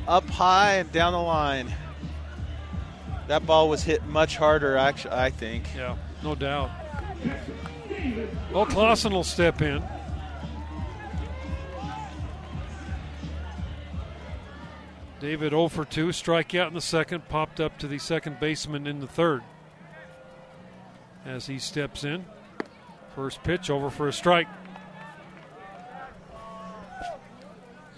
up 0.07 0.29
high 0.29 0.75
and 0.75 0.91
down 0.91 1.13
the 1.13 1.19
line. 1.19 1.73
That 3.27 3.45
ball 3.45 3.67
was 3.67 3.83
hit 3.83 4.05
much 4.05 4.37
harder, 4.37 4.77
actually. 4.77 5.13
I 5.13 5.31
think. 5.31 5.65
Yeah, 5.75 5.97
no 6.23 6.35
doubt. 6.35 6.69
Well, 8.53 8.65
Clausen 8.65 9.11
will 9.11 9.23
step 9.23 9.61
in. 9.61 9.83
David 15.19 15.49
0 15.49 15.67
for 15.67 15.83
2, 15.83 16.07
strikeout 16.07 16.69
in 16.69 16.73
the 16.73 16.81
second, 16.81 17.27
popped 17.27 17.59
up 17.59 17.77
to 17.79 17.87
the 17.87 17.99
second 17.99 18.39
baseman 18.39 18.87
in 18.87 19.01
the 19.01 19.07
third. 19.07 19.43
As 21.25 21.47
he 21.47 21.59
steps 21.59 22.05
in, 22.05 22.25
first 23.15 23.43
pitch 23.43 23.69
over 23.69 23.89
for 23.89 24.07
a 24.07 24.13
strike. 24.13 24.47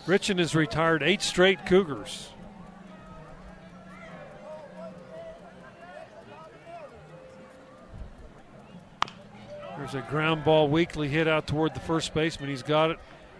Richan 0.05 0.39
has 0.39 0.55
retired 0.55 1.03
eight 1.03 1.21
straight 1.21 1.65
Cougars. 1.65 2.29
There's 9.77 9.95
a 9.95 10.01
ground 10.01 10.43
ball 10.43 10.67
weakly 10.69 11.07
hit 11.07 11.27
out 11.27 11.47
toward 11.47 11.73
the 11.73 11.79
first 11.79 12.13
baseman. 12.13 12.49
He's 12.49 12.61
got 12.63 12.91
it. 12.91 12.99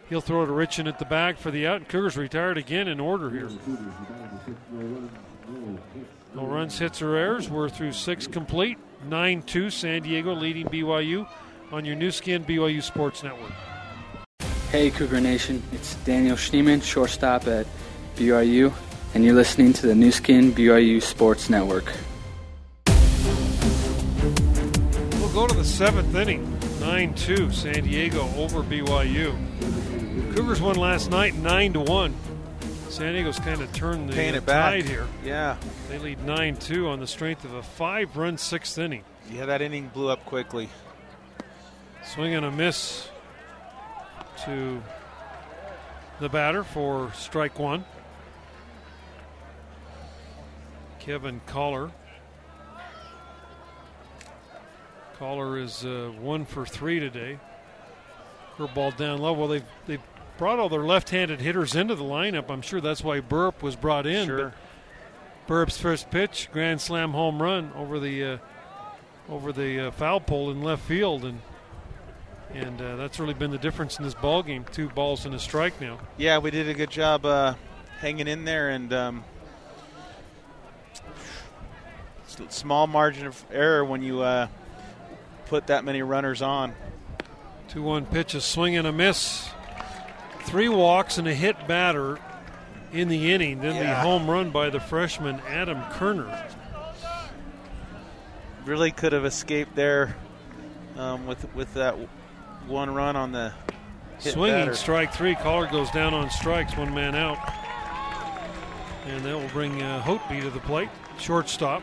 He'll 0.09 0.21
throw 0.21 0.45
to 0.45 0.51
Richan 0.51 0.87
at 0.87 0.99
the 0.99 1.05
back 1.05 1.37
for 1.37 1.51
the 1.51 1.67
out. 1.67 1.77
And 1.77 1.87
Cougars 1.87 2.17
retired 2.17 2.57
again 2.57 2.87
in 2.87 2.99
order 2.99 3.29
here. 3.29 3.49
No 6.33 6.45
runs, 6.45 6.79
hits, 6.79 7.01
or 7.01 7.15
errors. 7.15 7.49
We're 7.49 7.69
through 7.69 7.93
six 7.93 8.27
complete. 8.27 8.77
9 9.07 9.41
2, 9.43 9.69
San 9.69 10.03
Diego 10.03 10.33
leading 10.33 10.67
BYU 10.67 11.27
on 11.71 11.85
your 11.85 11.95
Nu 11.95 12.11
Skin 12.11 12.43
BYU 12.43 12.83
Sports 12.83 13.23
Network. 13.23 13.51
Hey, 14.71 14.89
Cougar 14.89 15.19
Nation. 15.19 15.61
It's 15.73 15.95
Daniel 16.05 16.37
Schneemann, 16.37 16.81
shortstop 16.81 17.45
at 17.45 17.67
BYU, 18.15 18.71
and 19.13 19.25
you're 19.25 19.33
listening 19.33 19.73
to 19.73 19.85
the 19.85 19.93
Nu 19.93 20.13
Skin 20.13 20.53
BYU 20.53 21.01
Sports 21.01 21.49
Network. 21.49 21.91
We'll 25.19 25.33
go 25.33 25.45
to 25.45 25.53
the 25.53 25.65
seventh 25.65 26.15
inning. 26.15 26.57
9 26.79 27.13
2, 27.15 27.51
San 27.51 27.83
Diego 27.83 28.21
over 28.37 28.63
BYU. 28.63 29.35
Cougars 30.33 30.61
won 30.61 30.77
last 30.77 31.11
night 31.11 31.35
9 31.35 31.73
to 31.73 31.81
1. 31.81 32.15
San 32.87 33.13
Diego's 33.13 33.39
kind 33.39 33.61
of 33.61 33.71
turned 33.73 34.07
the 34.07 34.13
Paying 34.13 34.35
it 34.35 34.45
back. 34.45 34.83
here. 34.83 35.05
Yeah. 35.21 35.57
They 35.89 35.97
lead 35.97 36.23
9 36.23 36.55
2 36.55 36.87
on 36.87 37.01
the 37.01 37.07
strength 37.07 37.43
of 37.43 37.53
a 37.55 37.61
five 37.61 38.15
run 38.15 38.37
sixth 38.37 38.77
inning. 38.77 39.03
Yeah, 39.29 39.47
that 39.47 39.61
inning 39.61 39.89
blew 39.89 40.07
up 40.07 40.23
quickly. 40.25 40.69
Swing 42.05 42.33
and 42.33 42.45
a 42.45 42.51
miss 42.51 43.10
to 44.45 44.81
the 46.19 46.29
batter 46.29 46.63
for 46.63 47.11
strike 47.13 47.59
one. 47.59 47.83
Kevin 50.99 51.41
Collar. 51.45 51.91
Collar 55.17 55.57
is 55.57 55.85
uh, 55.85 56.11
one 56.19 56.45
for 56.45 56.65
three 56.65 56.99
today. 56.99 57.39
Curveball 58.57 58.97
down 58.97 59.19
low. 59.19 59.33
Well, 59.33 59.47
they've, 59.47 59.63
they've 59.85 60.01
brought 60.37 60.59
all 60.59 60.69
their 60.69 60.83
left 60.83 61.09
handed 61.09 61.41
hitters 61.41 61.75
into 61.75 61.95
the 61.95 62.03
lineup. 62.03 62.49
I'm 62.49 62.61
sure 62.61 62.81
that's 62.81 63.03
why 63.03 63.21
Burrup 63.21 63.61
was 63.61 63.75
brought 63.75 64.05
in. 64.05 64.27
Sure. 64.27 64.53
Burrup's 65.47 65.77
first 65.77 66.09
pitch, 66.11 66.49
grand 66.51 66.81
slam 66.81 67.11
home 67.11 67.41
run 67.41 67.71
over 67.75 67.99
the 67.99 68.23
uh, 68.23 68.37
over 69.29 69.51
the 69.51 69.87
uh, 69.87 69.91
foul 69.91 70.19
pole 70.19 70.51
in 70.51 70.61
left 70.61 70.83
field, 70.83 71.25
and 71.25 71.41
and 72.53 72.81
uh, 72.81 72.95
that's 72.95 73.19
really 73.19 73.33
been 73.33 73.51
the 73.51 73.57
difference 73.57 73.97
in 73.97 74.03
this 74.03 74.13
ball 74.13 74.43
game. 74.43 74.65
Two 74.71 74.89
balls 74.89 75.25
and 75.25 75.33
a 75.33 75.39
strike 75.39 75.79
now. 75.79 75.99
Yeah, 76.17 76.39
we 76.39 76.51
did 76.51 76.67
a 76.69 76.73
good 76.73 76.89
job 76.89 77.25
uh, 77.25 77.55
hanging 77.99 78.27
in 78.27 78.45
there, 78.45 78.69
and 78.69 78.91
um, 78.93 79.23
small 82.49 82.87
margin 82.87 83.27
of 83.27 83.43
error 83.51 83.83
when 83.83 84.01
you 84.01 84.21
uh, 84.21 84.47
put 85.47 85.67
that 85.67 85.83
many 85.83 86.01
runners 86.01 86.41
on. 86.41 86.73
Two 87.69 87.83
one 87.83 88.05
pitch, 88.05 88.33
a 88.33 88.41
swing 88.41 88.75
and 88.75 88.87
a 88.87 88.91
miss. 88.91 89.49
Three 90.41 90.69
walks 90.69 91.17
and 91.17 91.27
a 91.27 91.33
hit 91.33 91.67
batter 91.67 92.19
in 92.91 93.07
the 93.07 93.31
inning. 93.31 93.61
Then 93.61 93.79
the 93.79 93.95
home 93.95 94.29
run 94.29 94.49
by 94.49 94.69
the 94.69 94.79
freshman 94.79 95.39
Adam 95.47 95.81
Kerner. 95.91 96.49
Really 98.65 98.91
could 98.91 99.13
have 99.13 99.25
escaped 99.25 99.75
there 99.75 100.15
um, 100.97 101.25
with 101.25 101.53
with 101.55 101.73
that 101.75 101.95
one 102.71 102.93
run 102.93 103.15
on 103.15 103.31
the 103.31 103.53
Swinging 104.19 104.65
batter. 104.65 104.75
strike 104.75 105.13
three. 105.13 105.35
Collar 105.35 105.67
goes 105.67 105.89
down 105.91 106.13
on 106.13 106.29
strikes, 106.29 106.77
one 106.77 106.93
man 106.93 107.15
out. 107.15 107.37
And 109.07 109.25
that 109.25 109.35
will 109.35 109.47
bring 109.49 109.81
uh, 109.81 110.01
Hotby 110.01 110.41
to 110.41 110.49
the 110.51 110.59
plate. 110.59 110.89
Shortstop. 111.17 111.81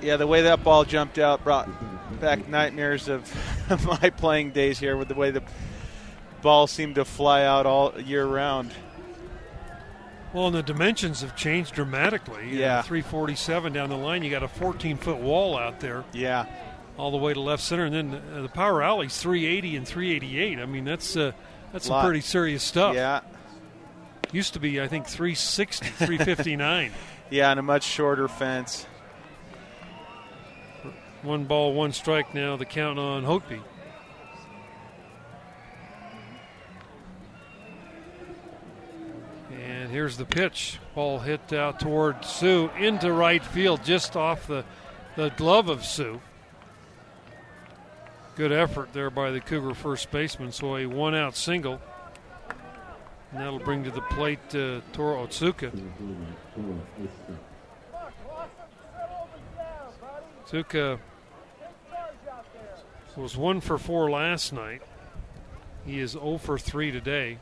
Yeah, 0.00 0.16
the 0.16 0.26
way 0.26 0.42
that 0.42 0.62
ball 0.62 0.84
jumped 0.84 1.18
out 1.18 1.42
brought 1.42 1.68
back 2.20 2.46
nightmares 2.48 3.08
of 3.08 3.84
my 3.86 4.10
playing 4.10 4.50
days 4.50 4.78
here 4.78 4.96
with 4.96 5.08
the 5.08 5.14
way 5.14 5.30
the 5.30 5.42
ball 6.40 6.66
seemed 6.66 6.94
to 6.96 7.04
fly 7.04 7.42
out 7.42 7.66
all 7.66 7.98
year 8.00 8.26
round. 8.26 8.70
Well, 10.34 10.48
and 10.48 10.54
the 10.56 10.64
dimensions 10.64 11.20
have 11.20 11.36
changed 11.36 11.74
dramatically. 11.74 12.58
Yeah. 12.58 12.82
347 12.82 13.72
down 13.72 13.88
the 13.88 13.96
line. 13.96 14.24
You 14.24 14.30
got 14.30 14.42
a 14.42 14.48
14 14.48 14.96
foot 14.96 15.18
wall 15.18 15.56
out 15.56 15.78
there. 15.78 16.04
Yeah. 16.12 16.46
All 16.98 17.12
the 17.12 17.16
way 17.16 17.32
to 17.32 17.40
left 17.40 17.62
center, 17.62 17.84
and 17.84 17.94
then 17.94 18.22
uh, 18.34 18.42
the 18.42 18.48
power 18.48 18.82
alley's 18.82 19.16
380 19.16 19.76
and 19.76 19.86
388. 19.86 20.58
I 20.58 20.66
mean, 20.66 20.84
that's 20.84 21.16
uh, 21.16 21.32
that's 21.72 21.86
some 21.86 22.04
pretty 22.04 22.20
serious 22.20 22.62
stuff. 22.62 22.94
Yeah. 22.94 23.20
Used 24.32 24.54
to 24.54 24.60
be, 24.60 24.80
I 24.80 24.88
think, 24.88 25.06
360, 25.06 25.86
359. 25.86 26.92
Yeah, 27.30 27.50
and 27.50 27.58
a 27.58 27.62
much 27.62 27.84
shorter 27.84 28.28
fence. 28.28 28.86
one 31.22 31.44
ball, 31.44 31.72
one 31.72 31.92
strike 31.92 32.34
now. 32.34 32.56
The 32.56 32.66
count 32.66 32.98
on 32.98 33.24
Hotby. 33.24 33.60
Here's 39.94 40.16
the 40.16 40.24
pitch. 40.24 40.80
Ball 40.96 41.20
hit 41.20 41.52
out 41.52 41.78
toward 41.78 42.24
Sue 42.24 42.68
into 42.76 43.12
right 43.12 43.44
field, 43.44 43.84
just 43.84 44.16
off 44.16 44.46
the, 44.48 44.64
the 45.14 45.30
glove 45.30 45.68
of 45.68 45.84
Sue. 45.84 46.20
Good 48.34 48.50
effort 48.50 48.92
there 48.92 49.10
by 49.10 49.30
the 49.30 49.40
Cougar 49.40 49.74
first 49.74 50.10
baseman. 50.10 50.50
So 50.50 50.76
a 50.76 50.86
one 50.86 51.14
out 51.14 51.36
single. 51.36 51.80
And 53.30 53.40
that'll 53.40 53.60
bring 53.60 53.84
to 53.84 53.92
the 53.92 54.00
plate 54.00 54.40
uh, 54.54 54.80
Toro 54.92 55.26
Otsuka. 55.26 55.70
Otsuka 60.44 60.98
was 63.16 63.36
one 63.36 63.60
for 63.60 63.78
four 63.78 64.10
last 64.10 64.52
night. 64.52 64.82
He 65.86 66.00
is 66.00 66.12
0 66.12 66.38
for 66.38 66.58
3 66.58 66.90
today. 66.90 67.38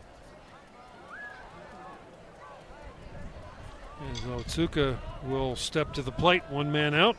And 4.09 4.17
Otsuka 4.19 4.99
will 5.25 5.55
step 5.57 5.93
to 5.95 6.03
the 6.03 6.11
plate, 6.11 6.43
one 6.51 6.73
man 6.73 6.95
out. 6.95 7.17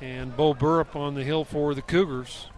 And 0.00 0.36
Bo 0.36 0.54
Burrup 0.54 0.96
on 0.96 1.14
the 1.14 1.24
hill 1.24 1.44
for 1.44 1.74
the 1.74 1.82
Cougars. 1.82 2.48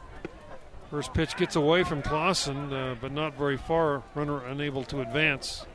First 0.90 1.15
pitch 1.15 1.36
gets 1.36 1.56
away 1.56 1.85
from 1.85 2.02
Clausen, 2.02 2.73
uh, 2.73 2.97
but 3.01 3.12
not 3.12 3.36
very 3.36 3.56
far. 3.56 4.02
Runner 4.15 4.44
unable 4.44 4.85
to 4.85 5.01
advance. 5.01 5.66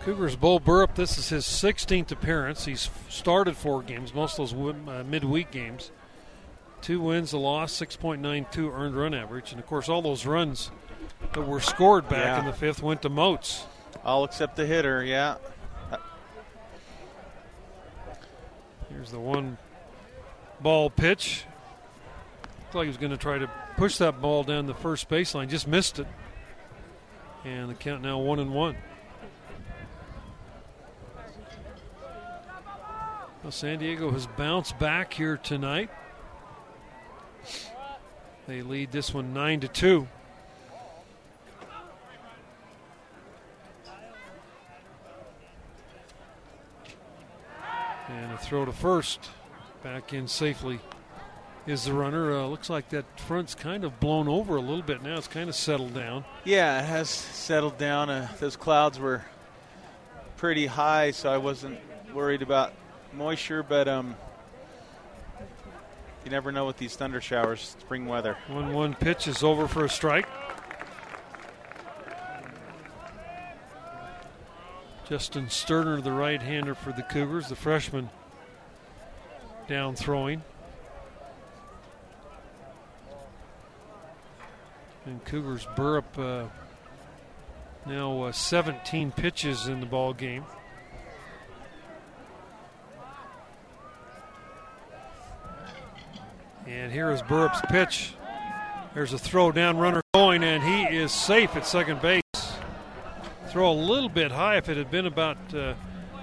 Cougars 0.00 0.36
Bo 0.36 0.58
Burrup, 0.58 0.94
this 0.94 1.18
is 1.18 1.28
his 1.28 1.44
16th 1.44 2.10
appearance. 2.10 2.64
He's 2.64 2.88
started 3.08 3.56
four 3.56 3.82
games, 3.82 4.14
most 4.14 4.38
of 4.38 4.48
those 4.48 4.54
win- 4.54 4.88
uh, 4.88 5.04
midweek 5.06 5.50
games. 5.50 5.90
Two 6.80 7.00
wins, 7.00 7.32
a 7.32 7.38
loss, 7.38 7.72
6.92 7.78 8.72
earned 8.72 8.96
run 8.96 9.12
average. 9.12 9.52
And 9.52 9.60
of 9.60 9.66
course, 9.66 9.88
all 9.88 10.00
those 10.00 10.24
runs 10.24 10.70
that 11.32 11.40
were 11.46 11.60
scored 11.60 12.08
back 12.08 12.24
Yeah. 12.24 12.40
in 12.40 12.46
the 12.46 12.52
fifth 12.52 12.82
went 12.82 13.02
to 13.02 13.08
Moats. 13.08 13.66
All 14.04 14.24
except 14.24 14.56
the 14.56 14.66
hitter, 14.66 15.04
yeah. 15.04 15.36
Here's 18.90 19.10
the 19.10 19.20
one 19.20 19.58
ball 20.60 20.90
pitch. 20.90 21.44
Looked 22.64 22.74
like 22.74 22.82
he 22.84 22.88
was 22.88 22.96
going 22.96 23.12
to 23.12 23.16
try 23.16 23.38
to 23.38 23.50
push 23.76 23.98
that 23.98 24.20
ball 24.20 24.42
down 24.44 24.66
the 24.66 24.74
first 24.74 25.08
baseline, 25.08 25.48
just 25.48 25.68
missed 25.68 25.98
it. 25.98 26.06
And 27.44 27.70
the 27.70 27.74
count 27.74 28.02
now 28.02 28.18
one 28.18 28.38
and 28.38 28.52
one. 28.52 28.76
Well, 33.42 33.52
San 33.52 33.78
Diego 33.78 34.10
has 34.10 34.26
bounced 34.26 34.78
back 34.78 35.12
here 35.14 35.36
tonight. 35.36 35.90
They 38.46 38.62
lead 38.62 38.90
this 38.90 39.14
one 39.14 39.32
nine 39.32 39.60
to 39.60 39.68
two. 39.68 40.08
And 48.08 48.32
a 48.32 48.38
throw 48.38 48.64
to 48.64 48.72
first. 48.72 49.30
Back 49.82 50.12
in 50.12 50.26
safely 50.26 50.80
is 51.66 51.84
the 51.84 51.92
runner. 51.92 52.36
Uh, 52.36 52.46
looks 52.46 52.70
like 52.70 52.88
that 52.88 53.04
front's 53.20 53.54
kind 53.54 53.84
of 53.84 54.00
blown 54.00 54.28
over 54.28 54.56
a 54.56 54.60
little 54.60 54.82
bit 54.82 55.02
now. 55.02 55.16
It's 55.16 55.28
kind 55.28 55.48
of 55.48 55.54
settled 55.54 55.94
down. 55.94 56.24
Yeah, 56.44 56.80
it 56.80 56.86
has 56.86 57.10
settled 57.10 57.78
down. 57.78 58.10
Uh, 58.10 58.28
those 58.40 58.56
clouds 58.56 58.98
were 58.98 59.24
pretty 60.36 60.66
high, 60.66 61.10
so 61.10 61.30
I 61.30 61.36
wasn't 61.36 61.78
worried 62.14 62.42
about 62.42 62.72
moisture, 63.12 63.62
but 63.62 63.86
um, 63.86 64.16
you 66.24 66.30
never 66.30 66.50
know 66.50 66.66
with 66.66 66.78
these 66.78 66.96
thunder 66.96 67.20
showers, 67.20 67.76
spring 67.78 68.06
weather. 68.06 68.36
1 68.48 68.72
1 68.72 68.94
pitch 68.94 69.28
is 69.28 69.42
over 69.42 69.68
for 69.68 69.84
a 69.84 69.88
strike. 69.88 70.28
Justin 75.08 75.48
Sterner, 75.48 76.02
the 76.02 76.12
right 76.12 76.42
hander 76.42 76.74
for 76.74 76.92
the 76.92 77.02
Cougars, 77.02 77.48
the 77.48 77.56
freshman, 77.56 78.10
down 79.66 79.96
throwing. 79.96 80.42
And 85.06 85.24
Cougars 85.24 85.66
Burrup 85.74 86.18
uh, 86.18 86.48
Now 87.86 88.24
uh, 88.24 88.32
17 88.32 89.10
pitches 89.12 89.66
in 89.66 89.80
the 89.80 89.86
ball 89.86 90.12
game. 90.12 90.44
And 96.66 96.92
here 96.92 97.10
is 97.10 97.22
Burrup's 97.22 97.62
pitch. 97.70 98.12
There's 98.92 99.14
a 99.14 99.18
throw 99.18 99.52
down 99.52 99.78
runner 99.78 100.02
going, 100.12 100.44
and 100.44 100.62
he 100.62 100.98
is 100.98 101.12
safe 101.12 101.56
at 101.56 101.66
second 101.66 102.02
base. 102.02 102.20
Throw 103.50 103.70
a 103.70 103.72
little 103.72 104.08
bit 104.08 104.30
high. 104.30 104.56
If 104.56 104.68
it 104.68 104.76
had 104.76 104.90
been 104.90 105.06
about 105.06 105.38
uh, 105.54 105.74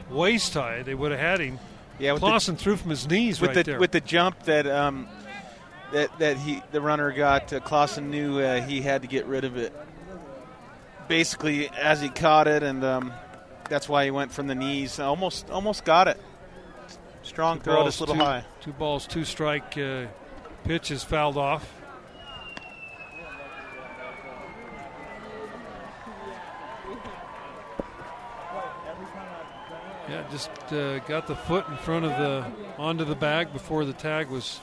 waist 0.09 0.53
high, 0.53 0.83
they 0.83 0.93
would 0.93 1.11
have 1.11 1.19
had 1.19 1.39
him. 1.39 1.59
Yeah, 1.97 2.13
with 2.13 2.21
Clausen 2.21 2.57
threw 2.57 2.75
from 2.75 2.89
his 2.89 3.07
knees 3.07 3.39
with 3.39 3.49
right 3.49 3.55
the 3.55 3.71
there. 3.71 3.79
with 3.79 3.91
the 3.91 4.01
jump 4.01 4.43
that 4.43 4.67
um, 4.67 5.07
that 5.93 6.17
that 6.19 6.37
he 6.37 6.61
the 6.71 6.81
runner 6.81 7.11
got. 7.11 7.51
Uh, 7.51 7.59
Clausen 7.61 8.11
knew 8.11 8.39
uh, 8.39 8.61
he 8.61 8.81
had 8.81 9.01
to 9.01 9.07
get 9.07 9.25
rid 9.25 9.43
of 9.43 9.57
it. 9.57 9.73
Basically, 11.07 11.69
as 11.69 12.01
he 12.01 12.09
caught 12.09 12.47
it, 12.47 12.63
and 12.63 12.83
um, 12.83 13.13
that's 13.69 13.87
why 13.87 14.05
he 14.05 14.11
went 14.11 14.31
from 14.31 14.47
the 14.47 14.55
knees. 14.55 14.99
Almost 14.99 15.49
almost 15.49 15.85
got 15.85 16.07
it. 16.07 16.19
Strong 17.23 17.59
Two 17.59 17.63
throw, 17.63 17.75
balls, 17.75 17.85
just 17.87 17.99
a 17.99 18.03
little 18.03 18.15
two, 18.15 18.21
high. 18.21 18.45
Two 18.61 18.73
balls, 18.73 19.07
two 19.07 19.23
strike. 19.23 19.77
Uh, 19.77 20.05
pitch 20.63 20.91
is 20.91 21.03
fouled 21.03 21.37
off. 21.37 21.67
Just 30.31 30.49
uh, 30.73 30.99
got 30.99 31.27
the 31.27 31.35
foot 31.35 31.67
in 31.69 31.77
front 31.77 32.05
of 32.05 32.11
the 32.11 32.45
onto 32.77 33.05
the 33.05 33.15
bag 33.15 33.53
before 33.53 33.85
the 33.85 33.93
tag 33.93 34.29
was 34.29 34.59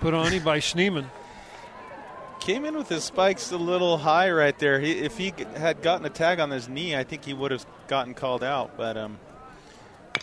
put 0.00 0.14
on 0.14 0.32
him 0.32 0.42
by 0.42 0.58
Schneemann. 0.58 1.06
Came 2.40 2.64
in 2.66 2.76
with 2.76 2.88
his 2.88 3.04
spikes 3.04 3.52
a 3.52 3.56
little 3.56 3.96
high 3.96 4.30
right 4.30 4.58
there. 4.58 4.78
He, 4.78 4.92
if 4.92 5.16
he 5.16 5.32
had 5.56 5.80
gotten 5.80 6.04
a 6.04 6.10
tag 6.10 6.40
on 6.40 6.50
his 6.50 6.68
knee, 6.68 6.94
I 6.94 7.02
think 7.04 7.24
he 7.24 7.32
would 7.32 7.50
have 7.52 7.64
gotten 7.88 8.12
called 8.12 8.44
out. 8.44 8.76
But 8.76 8.96
um, 8.96 9.18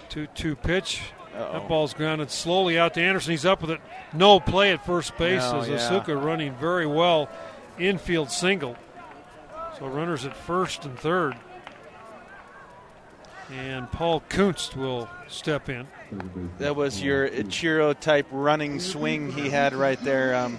Two 0.10 0.28
two 0.28 0.56
pitch. 0.56 1.02
Uh-oh. 1.34 1.54
That 1.54 1.68
ball's 1.70 1.94
grounded 1.94 2.30
slowly 2.30 2.78
out 2.78 2.94
to 2.96 3.02
Anderson. 3.02 3.32
He's 3.32 3.46
up 3.46 3.62
with 3.62 3.72
it. 3.72 3.82
No 4.14 4.40
play 4.40 4.72
at 4.74 4.86
first 4.86 5.18
base 5.18 5.42
No, 5.42 5.62
as 5.62 5.70
yeah. 5.70 5.78
Otsuka 5.78 6.22
running 6.22 6.54
very 6.56 6.86
well. 6.86 7.30
Infield 7.80 8.30
single. 8.30 8.76
So 9.80 9.88
runners 9.88 10.26
at 10.26 10.36
first 10.36 10.84
and 10.84 11.00
third. 11.00 11.36
And 13.52 13.92
Paul 13.92 14.22
Kunst 14.30 14.76
will 14.78 15.10
step 15.28 15.70
in. 15.70 15.88
that 16.60 16.76
was 16.76 17.02
your 17.02 17.28
Ichiro 17.28 17.98
type 18.00 18.26
running 18.32 18.80
swing 18.80 19.32
he 19.32 19.50
had 19.50 19.74
right 19.74 20.02
there. 20.04 20.36
Um, 20.36 20.58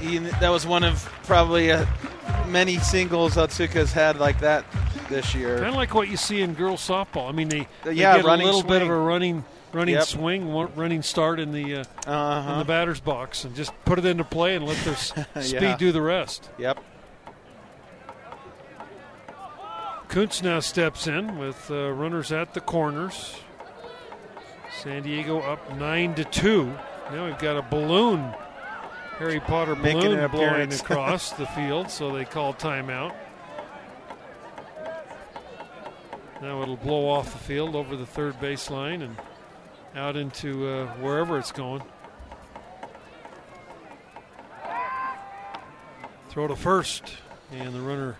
he, 0.00 0.18
that 0.18 0.48
was 0.48 0.66
one 0.66 0.84
of 0.84 1.04
probably 1.24 1.70
uh, 1.70 1.84
many 2.48 2.78
singles 2.78 3.36
Otsuka's 3.36 3.92
had 3.92 4.18
like 4.18 4.40
that 4.40 4.64
this 5.10 5.34
year. 5.34 5.56
Kind 5.56 5.68
of 5.68 5.74
like 5.74 5.94
what 5.94 6.08
you 6.08 6.16
see 6.16 6.40
in 6.40 6.54
girls 6.54 6.80
softball. 6.86 7.28
I 7.28 7.32
mean, 7.32 7.48
they, 7.50 7.68
they 7.84 7.92
yeah, 7.92 8.16
get 8.16 8.24
a 8.24 8.36
little 8.36 8.62
bit 8.62 8.80
of 8.82 8.88
a 8.88 8.96
running 8.96 9.44
running 9.72 9.94
Yep. 9.94 10.04
swing, 10.04 10.50
running 10.74 11.02
start 11.02 11.38
in 11.38 11.52
the 11.52 11.76
uh, 11.76 11.84
Uh-huh. 12.06 12.52
in 12.54 12.58
the 12.58 12.64
batter's 12.64 12.98
box, 13.00 13.44
and 13.44 13.54
just 13.54 13.72
put 13.84 13.98
it 13.98 14.04
into 14.06 14.24
play 14.24 14.56
and 14.56 14.66
let 14.66 14.76
their 14.84 14.96
speed 15.42 15.60
Yeah. 15.62 15.76
do 15.76 15.92
the 15.92 16.02
rest. 16.02 16.48
Yep. 16.58 16.82
Kunst 20.10 20.42
now 20.42 20.58
steps 20.58 21.06
in 21.06 21.38
with 21.38 21.70
uh, 21.70 21.92
runners 21.92 22.32
at 22.32 22.52
the 22.52 22.60
corners. 22.60 23.36
San 24.82 25.04
Diego 25.04 25.38
up 25.38 25.76
nine 25.76 26.16
to 26.16 26.24
two. 26.24 26.66
Now 27.12 27.26
we've 27.26 27.38
got 27.38 27.56
a 27.56 27.62
balloon, 27.62 28.34
Harry 29.18 29.38
Potter 29.38 29.76
Making 29.76 30.00
balloon 30.00 30.30
blowing 30.32 30.72
across 30.80 31.30
the 31.30 31.46
field, 31.46 31.90
so 31.90 32.12
they 32.12 32.24
call 32.24 32.52
timeout. 32.54 33.14
Now 36.42 36.60
it'll 36.60 36.76
blow 36.76 37.08
off 37.08 37.32
the 37.32 37.38
field 37.38 37.76
over 37.76 37.94
the 37.94 38.06
third 38.06 38.34
baseline 38.40 39.04
and 39.04 39.16
out 39.94 40.16
into 40.16 40.66
uh, 40.66 40.86
wherever 40.94 41.38
it's 41.38 41.52
going. 41.52 41.84
Throw 46.30 46.48
to 46.48 46.56
first, 46.56 47.14
and 47.52 47.72
the 47.72 47.80
runner 47.80 48.16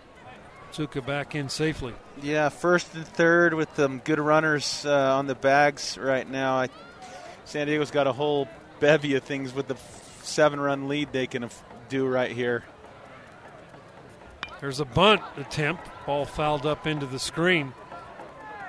Tsuka 0.71 1.05
back 1.05 1.35
in 1.35 1.49
safely. 1.49 1.93
Yeah, 2.21 2.49
first 2.49 2.93
and 2.95 3.05
third 3.05 3.53
with 3.53 3.73
them 3.75 4.01
good 4.03 4.19
runners 4.19 4.85
uh, 4.85 5.17
on 5.17 5.27
the 5.27 5.35
bags 5.35 5.97
right 5.97 6.29
now. 6.29 6.55
I, 6.59 6.69
San 7.45 7.67
Diego's 7.67 7.91
got 7.91 8.07
a 8.07 8.13
whole 8.13 8.47
bevy 8.79 9.15
of 9.15 9.23
things 9.23 9.53
with 9.53 9.67
the 9.67 9.73
f- 9.75 10.19
seven-run 10.23 10.87
lead 10.87 11.11
they 11.11 11.27
can 11.27 11.43
f- 11.45 11.63
do 11.89 12.07
right 12.07 12.31
here. 12.31 12.63
There's 14.59 14.79
a 14.79 14.85
bunt 14.85 15.21
attempt. 15.37 15.87
Ball 16.05 16.25
fouled 16.25 16.65
up 16.65 16.85
into 16.87 17.05
the 17.05 17.19
screen. 17.19 17.73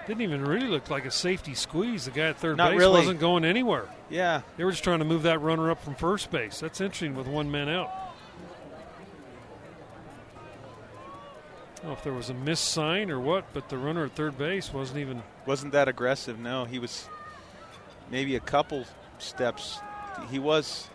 Didn't 0.07 0.23
even 0.23 0.45
really 0.45 0.67
look 0.67 0.91
like 0.91 1.05
a 1.05 1.11
safety 1.11 1.55
squeeze. 1.55 2.07
The 2.07 2.11
guy 2.11 2.29
at 2.29 2.39
third 2.39 2.57
Not 2.57 2.71
base 2.73 2.81
really. 2.81 2.99
wasn't 3.01 3.21
going 3.21 3.45
anywhere. 3.45 3.87
Yeah, 4.11 4.43
They 4.57 4.65
were 4.65 4.73
just 4.73 4.83
trying 4.85 4.99
to 4.99 5.05
move 5.05 5.23
that 5.23 5.41
runner 5.41 5.71
up 5.71 5.83
from 5.83 5.95
first 5.95 6.31
base. 6.31 6.61
That's 6.61 6.81
interesting 6.81 7.15
with 7.15 7.27
one 7.29 7.51
man 7.51 7.69
out. 7.69 7.91
I 11.83 11.87
don't 11.87 11.95
know 11.95 11.99
if 11.99 12.05
there 12.05 12.13
was 12.13 12.31
a 12.31 12.35
miss 12.35 12.61
sign 12.61 13.11
or 13.11 13.19
what, 13.19 13.45
but 13.53 13.69
the 13.69 13.77
runner 13.77 14.05
at 14.05 14.15
third 14.15 14.39
base 14.39 14.73
wasn't 14.73 15.01
even. 15.01 15.21
wasn't 15.47 15.73
that 15.73 15.89
aggressive. 15.89 16.39
No, 16.39 16.65
he 16.65 16.79
was 16.79 17.09
maybe 18.09 18.37
a 18.37 18.41
couple 18.41 18.85
steps. 19.19 19.81
He 20.31 20.39
was 20.39 20.89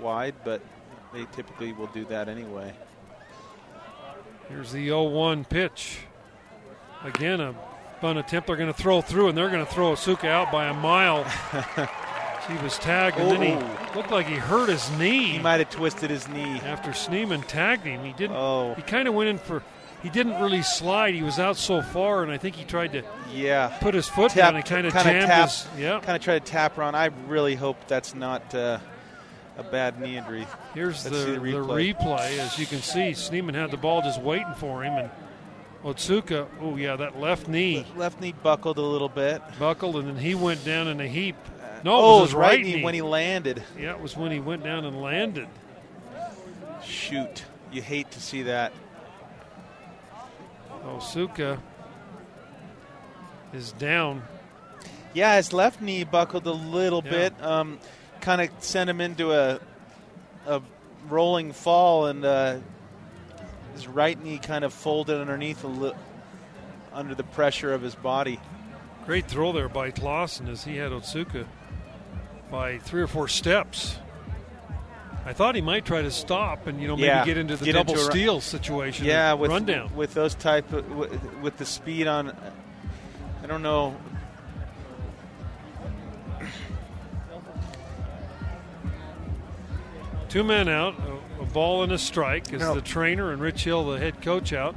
wide, 0.00 0.36
but 0.44 0.62
they 1.12 1.24
typically 1.32 1.72
will 1.72 1.88
do 1.88 2.04
that 2.06 2.28
anyway. 2.28 2.72
Here's 4.48 4.70
the 4.70 4.84
0 4.86 5.02
1 5.08 5.44
pitch. 5.46 5.98
Again, 7.02 7.40
a 7.40 7.54
bunt 8.00 8.20
attempt. 8.20 8.46
They're 8.46 8.56
going 8.56 8.72
to 8.72 8.80
throw 8.80 9.00
through, 9.00 9.28
and 9.28 9.36
they're 9.36 9.50
going 9.50 9.66
to 9.66 9.72
throw 9.72 9.92
Otsuka 9.94 10.28
out 10.28 10.52
by 10.52 10.66
a 10.66 10.74
mile. 10.74 11.24
he 12.48 12.54
was 12.62 12.78
tagged, 12.78 13.18
and 13.18 13.30
then 13.32 13.58
Oh. 13.58 13.86
he 13.90 13.96
looked 13.96 14.12
like 14.12 14.26
he 14.26 14.36
hurt 14.36 14.68
his 14.68 14.88
knee. 14.96 15.24
He 15.24 15.38
might 15.40 15.58
have 15.58 15.70
twisted 15.70 16.08
his 16.08 16.28
knee. 16.28 16.60
after 16.60 16.90
Schneemann 16.92 17.44
tagged 17.48 17.84
him. 17.84 18.04
He 18.04 18.12
didn't. 18.12 18.36
Oh. 18.36 18.74
He 18.74 18.82
kind 18.82 19.08
of 19.08 19.14
went 19.14 19.28
in 19.30 19.38
for. 19.38 19.62
He 20.02 20.10
didn't 20.10 20.40
really 20.40 20.62
slide. 20.62 21.14
He 21.14 21.22
was 21.22 21.38
out 21.40 21.56
so 21.56 21.82
far, 21.82 22.22
and 22.22 22.30
I 22.30 22.38
think 22.38 22.54
he 22.54 22.64
tried 22.64 22.92
to 22.92 23.02
Yeah. 23.34 23.76
put 23.80 23.94
his 23.94 24.08
foot 24.08 24.30
Tap- 24.30 24.36
down 24.52 24.56
and 24.56 24.64
kind 24.64 24.86
of 24.86 24.92
jammed 24.92 25.26
tap- 25.26 25.48
his. 25.48 25.66
Yeah. 25.76 26.00
Kind 26.00 26.16
of 26.16 26.22
tried 26.22 26.44
to 26.44 26.52
tap 26.52 26.78
Ron. 26.78 26.94
I 26.94 27.10
really 27.26 27.56
hope 27.56 27.76
that's 27.88 28.14
not 28.14 28.54
uh, 28.54 28.78
a 29.56 29.62
bad 29.64 30.00
knee 30.00 30.16
injury. 30.16 30.46
Here's 30.72 31.02
the, 31.02 31.10
Let's 31.10 31.24
see 31.24 31.30
the, 31.32 31.40
the 31.40 31.46
replay. 31.46 31.94
replay. 31.94 32.38
As 32.38 32.58
you 32.58 32.66
can 32.66 32.80
see, 32.80 33.10
Schneemann 33.10 33.54
had 33.54 33.72
the 33.72 33.76
ball 33.76 34.00
just 34.02 34.22
waiting 34.22 34.54
for 34.54 34.84
him, 34.84 34.92
and 34.96 35.10
Otsuka. 35.84 36.46
Oh 36.60 36.76
yeah, 36.76 36.94
that 36.96 37.18
left 37.20 37.48
knee 37.48 37.84
Left 37.96 38.20
knee 38.20 38.34
buckled 38.42 38.78
a 38.78 38.82
little 38.82 39.08
bit. 39.08 39.42
buckled, 39.58 39.96
and 39.96 40.06
then 40.08 40.16
he 40.16 40.34
went 40.36 40.64
down 40.64 40.86
in 40.86 41.00
a 41.00 41.08
heap. 41.08 41.36
No, 41.84 41.92
it 41.92 42.02
oh, 42.02 42.20
was 42.20 42.30
his 42.30 42.34
right 42.34 42.48
right 42.50 42.64
knee, 42.64 42.74
knee. 42.76 42.84
when 42.84 42.94
he 42.94 43.02
landed. 43.02 43.62
yeah, 43.78 43.92
it 43.92 44.00
was 44.00 44.16
when 44.16 44.30
he 44.32 44.38
went 44.40 44.62
down 44.64 44.84
and 44.84 45.00
landed. 45.00 45.48
Shoot, 46.84 47.44
you 47.72 47.82
hate 47.82 48.10
to 48.12 48.20
see 48.20 48.42
that. 48.42 48.72
Otsuka 50.84 51.58
is 53.52 53.72
down. 53.72 54.22
Yeah, 55.14 55.36
his 55.36 55.52
left 55.52 55.80
knee 55.80 56.04
buckled 56.04 56.46
a 56.46 56.52
little 56.52 57.02
Yeah. 57.04 57.10
bit. 57.10 57.42
Um, 57.42 57.78
kind 58.20 58.40
of 58.40 58.50
sent 58.60 58.88
him 58.90 59.00
into 59.00 59.32
a 59.32 59.60
a 60.46 60.62
rolling 61.08 61.52
fall, 61.52 62.06
and 62.06 62.24
uh, 62.24 62.56
his 63.74 63.86
right 63.86 64.22
knee 64.22 64.38
kind 64.38 64.64
of 64.64 64.72
folded 64.72 65.20
underneath 65.20 65.62
a 65.64 65.66
li- 65.68 65.92
under 66.92 67.14
the 67.14 67.22
pressure 67.24 67.72
of 67.74 67.82
his 67.82 67.94
body. 67.94 68.40
Great 69.04 69.26
throw 69.26 69.52
there 69.52 69.68
by 69.68 69.90
Clausen 69.90 70.48
as 70.48 70.64
he 70.64 70.76
had 70.76 70.90
Otsuka 70.92 71.46
by 72.50 72.78
three 72.78 73.02
or 73.02 73.06
four 73.06 73.28
steps. 73.28 73.96
I 75.28 75.34
thought 75.34 75.54
he 75.54 75.60
might 75.60 75.84
try 75.84 76.00
to 76.00 76.10
stop 76.10 76.66
and 76.66 76.80
you 76.80 76.88
know 76.88 76.96
maybe 76.96 77.06
Yeah, 77.08 77.24
get 77.24 77.36
into 77.36 77.54
the 77.56 77.64
get 77.66 77.72
double 77.74 77.92
into 77.92 78.02
a 78.02 78.06
ru- 78.06 78.10
steal 78.12 78.40
situation. 78.40 79.04
Yeah, 79.04 79.34
with 79.34 79.50
rundown. 79.50 79.94
with 79.94 80.14
those 80.14 80.34
type 80.34 80.72
of, 80.72 80.90
with, 80.90 81.22
with 81.42 81.56
the 81.58 81.66
speed 81.66 82.06
on. 82.06 82.34
I 83.42 83.46
don't 83.46 83.62
know. 83.62 83.94
Two 90.28 90.44
men 90.44 90.68
out, 90.68 90.94
a, 91.38 91.42
a 91.42 91.46
ball 91.46 91.82
and 91.82 91.92
a 91.92 91.98
strike. 91.98 92.52
Is 92.52 92.60
No. 92.60 92.74
the 92.74 92.82
trainer 92.82 93.32
and 93.32 93.40
Rich 93.40 93.64
Hill 93.64 93.90
the 93.90 93.98
head 93.98 94.20
coach 94.20 94.52
out? 94.52 94.74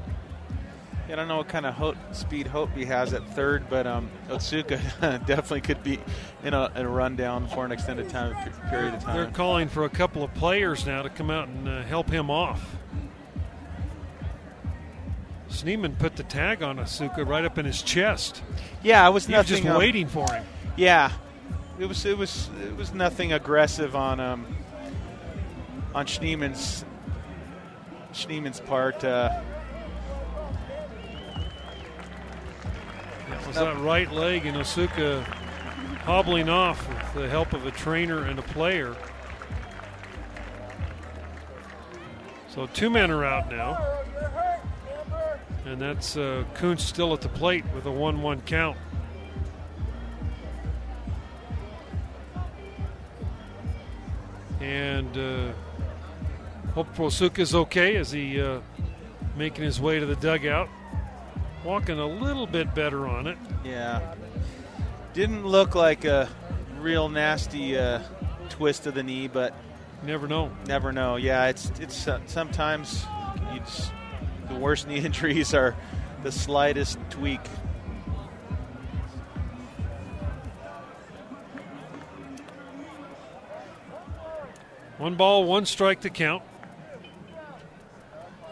I 1.12 1.16
don't 1.16 1.28
know 1.28 1.38
what 1.38 1.50
kind 1.50 1.66
of 1.66 1.74
ho- 1.74 1.96
speed 2.14 2.48
Hope 2.48 2.72
he 2.74 2.86
has 2.86 3.14
at 3.14 3.28
third, 3.36 3.70
but 3.70 3.86
um, 3.86 4.10
Otsuka 4.30 4.80
definitely 5.26 5.60
could 5.60 5.84
be 5.84 6.00
in 6.44 6.54
a, 6.54 6.72
in 6.76 6.86
a 6.86 6.90
rundown 6.90 7.48
for 7.50 7.66
an 7.66 7.72
extended 7.74 8.08
time 8.10 8.34
period 8.70 8.94
of 8.94 9.04
time. 9.04 9.16
They're 9.18 9.26
calling 9.32 9.68
for 9.68 9.84
a 9.84 9.90
couple 9.90 10.24
of 10.24 10.34
players 10.36 10.86
now 10.86 11.02
to 11.02 11.10
come 11.10 11.30
out 11.30 11.50
and 11.50 11.68
uh, 11.68 11.82
help 11.84 12.10
him 12.10 12.30
off. 12.32 12.78
Schneemann 15.50 16.00
put 16.00 16.16
the 16.16 16.24
tag 16.24 16.64
on 16.64 16.78
Otsuka 16.78 17.28
right 17.28 17.44
up 17.44 17.58
in 17.58 17.66
his 17.66 17.82
chest. 17.82 18.42
Yeah, 18.82 19.06
I 19.06 19.10
was 19.10 19.26
He 19.26 19.34
was 19.34 19.50
nothing. 19.50 19.64
just 19.64 19.68
um, 19.68 19.78
waiting 19.78 20.08
for 20.08 20.32
him. 20.32 20.46
Yeah, 20.78 21.12
it 21.78 21.88
was 21.88 22.06
it 22.06 22.18
was 22.18 22.50
it 22.66 22.78
was 22.78 22.94
nothing 22.94 23.34
aggressive 23.34 23.98
on 23.98 24.22
um 24.22 24.48
on 25.94 26.06
Schneemann's 26.06 26.86
Schneemann's 28.14 28.62
part. 28.62 29.04
Uh, 29.04 29.42
It 33.32 33.48
was 33.48 33.56
that 33.56 33.78
right 33.80 34.12
leg 34.12 34.46
and 34.46 34.58
Otsuka 34.58 35.24
hobbling 36.04 36.50
off 36.50 36.88
with 36.88 37.24
the 37.24 37.30
help 37.30 37.54
of 37.54 37.66
a 37.66 37.72
trainer 37.72 38.24
and 38.24 38.40
a 38.40 38.42
player. 38.42 38.96
So 42.50 42.68
two 42.68 42.90
men 42.90 43.12
are 43.12 43.24
out 43.24 43.50
now. 43.50 43.78
And 45.66 45.80
that's 45.80 46.18
uh, 46.18 46.44
Kunst 46.54 46.88
still 46.88 47.14
at 47.14 47.22
the 47.22 47.30
plate 47.30 47.64
with 47.74 47.86
a 47.86 47.92
1 47.92 48.22
1 48.22 48.42
count. 48.42 48.78
And 54.60 55.18
uh, 55.18 55.54
hopeful 56.74 57.08
is 57.08 57.56
okay 57.56 57.96
as 57.96 58.12
he 58.12 58.42
uh, 58.42 58.60
making 59.38 59.64
his 59.64 59.80
way 59.80 60.00
to 60.00 60.06
the 60.06 60.16
dugout. 60.16 60.68
Walking 61.64 62.00
a 62.00 62.08
little 62.08 62.48
bit 62.48 62.74
better 62.74 63.08
on 63.08 63.28
it. 63.28 63.38
yeah, 63.64 64.16
didn't 65.14 65.46
look 65.46 65.76
like 65.76 66.06
a 66.06 66.28
real 66.80 67.08
nasty 67.08 67.78
uh, 67.78 68.02
twist 68.50 68.88
of 68.88 68.96
the 68.96 69.04
knee, 69.04 69.28
but 69.28 69.54
never 70.04 70.28
know. 70.28 70.52
never 70.66 70.92
know. 70.92 71.18
Yeah, 71.18 71.48
it's 71.48 71.72
it's 71.80 72.08
uh, 72.08 72.20
sometimes 72.26 73.06
just, 73.56 73.92
the 74.50 74.56
worst 74.56 74.88
knee 74.88 74.98
injuries 74.98 75.54
are 75.54 75.76
the 76.24 76.32
slightest 76.32 76.98
tweak. 77.10 77.42
One 84.98 85.16
ball, 85.16 85.46
one 85.46 85.66
strike 85.66 86.02
to 86.02 86.10
count. 86.10 86.44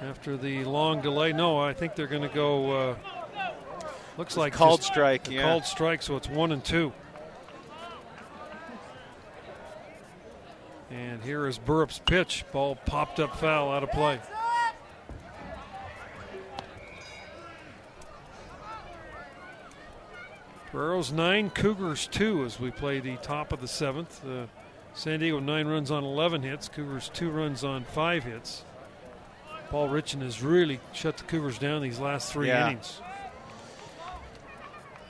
After 0.09 0.37
the 0.37 0.63
long 0.63 1.01
delay, 1.01 1.33
no, 1.33 1.59
I 1.59 1.71
think 1.71 1.93
they're 1.93 2.07
going 2.07 2.27
to 2.27 2.33
go. 2.33 2.71
Uh, 2.71 2.95
looks 4.17 4.35
like 4.35 4.53
called 4.53 4.81
strike, 4.81 5.29
yeah. 5.29 5.43
Called 5.43 5.65
strike, 5.65 6.01
so 6.01 6.15
it's 6.15 6.27
one 6.27 6.51
and 6.51 6.65
two. 6.65 6.91
And 10.89 11.21
here 11.21 11.45
is 11.45 11.59
Burrup's 11.59 11.99
pitch. 11.99 12.43
Ball 12.51 12.75
popped 12.75 13.19
up 13.19 13.35
foul 13.37 13.71
out 13.71 13.83
of 13.83 13.91
play. 13.91 14.19
Toreros 20.71 21.11
nine, 21.11 21.51
Cougars 21.51 22.07
two 22.07 22.45
as 22.45 22.59
we 22.59 22.71
play 22.71 22.99
the 22.99 23.17
top 23.17 23.53
of 23.53 23.61
the 23.61 23.67
seventh. 23.67 24.25
Uh, 24.25 24.47
San 24.95 25.19
Diego 25.19 25.39
nine 25.39 25.67
runs 25.67 25.91
on 25.91 26.03
11 26.03 26.41
hits, 26.41 26.67
Cougars 26.67 27.11
two 27.13 27.29
runs 27.29 27.63
on 27.63 27.83
five 27.83 28.23
hits. 28.23 28.63
Paul 29.69 29.89
Richan 29.89 30.21
has 30.21 30.41
really 30.41 30.79
shut 30.93 31.17
the 31.17 31.23
Cougars 31.25 31.59
down 31.59 31.81
these 31.81 31.99
last 31.99 32.31
three 32.33 32.47
Yeah. 32.47 32.67
innings. 32.67 33.01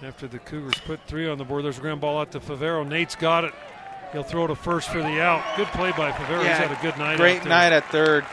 After 0.03 0.27
the 0.27 0.40
Cougars 0.40 0.76
put 0.86 0.99
three 1.07 1.30
on 1.30 1.38
the 1.38 1.44
board, 1.45 1.64
there's 1.65 1.77
a 1.77 1.81
ground 1.81 2.02
ball 2.02 2.19
out 2.19 2.31
to 2.31 2.40
Favero. 2.40 2.88
Nate's 2.88 3.15
got 3.15 3.44
it. 3.44 3.53
He'll 4.11 4.23
throw 4.23 4.48
to 4.48 4.56
first 4.56 4.90
for 4.90 5.02
the 5.02 5.22
out. 5.22 5.44
Good 5.56 5.68
play 5.68 5.91
by 5.91 6.11
Favero. 6.11 6.40
He's 6.40 6.57
had 6.57 6.72
a 6.72 6.80
good 6.81 6.98
night. 6.98 7.18
Great 7.18 7.45
night 7.45 7.72
at 7.73 7.86
third. 7.91 8.26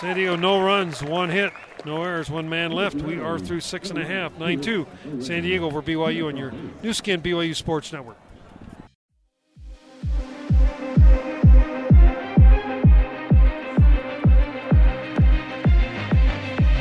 San 0.00 0.16
Diego, 0.16 0.34
no 0.36 0.62
runs, 0.62 1.02
one 1.02 1.28
hit, 1.28 1.52
no 1.84 2.02
errors, 2.02 2.30
one 2.30 2.48
man 2.48 2.70
left. 2.72 2.96
We 2.96 3.20
are 3.20 3.38
through 3.38 3.60
six 3.60 3.90
and 3.90 3.98
a 3.98 4.04
half, 4.06 4.38
9 4.38 4.60
2. 4.60 4.86
San 5.20 5.42
Diego 5.42 5.66
over 5.66 5.82
BYU 5.82 6.28
on 6.28 6.36
your 6.36 6.52
Nu 6.82 6.92
Skin 6.94 7.20
BYU 7.20 7.54
Sports 7.54 7.92
Network. 7.92 8.16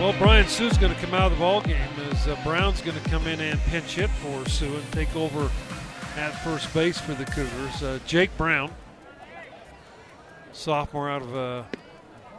Well, 0.10 0.18
Brian 0.18 0.48
Sue's 0.48 0.76
going 0.76 0.92
to 0.92 1.00
come 1.00 1.14
out 1.14 1.32
of 1.32 1.34
the 1.34 1.38
ball 1.38 1.62
game 1.62 1.88
as 2.10 2.28
uh, 2.28 2.36
Brown's 2.44 2.82
going 2.82 3.00
to 3.00 3.10
come 3.12 3.28
in 3.28 3.40
and 3.40 3.60
pinch 3.66 3.94
hit 3.94 4.10
for 4.10 4.44
Sue 4.50 4.76
and 4.76 4.92
take 4.92 5.16
over 5.16 5.52
at 6.18 6.32
first 6.44 6.74
base 6.74 7.00
for 7.00 7.14
the 7.14 7.26
Cougars. 7.26 7.84
Uh, 7.84 8.00
Jake 8.08 8.36
Brown, 8.36 8.72
sophomore 10.52 11.12
out 11.12 11.22
of 11.22 11.36
uh, 11.36 11.64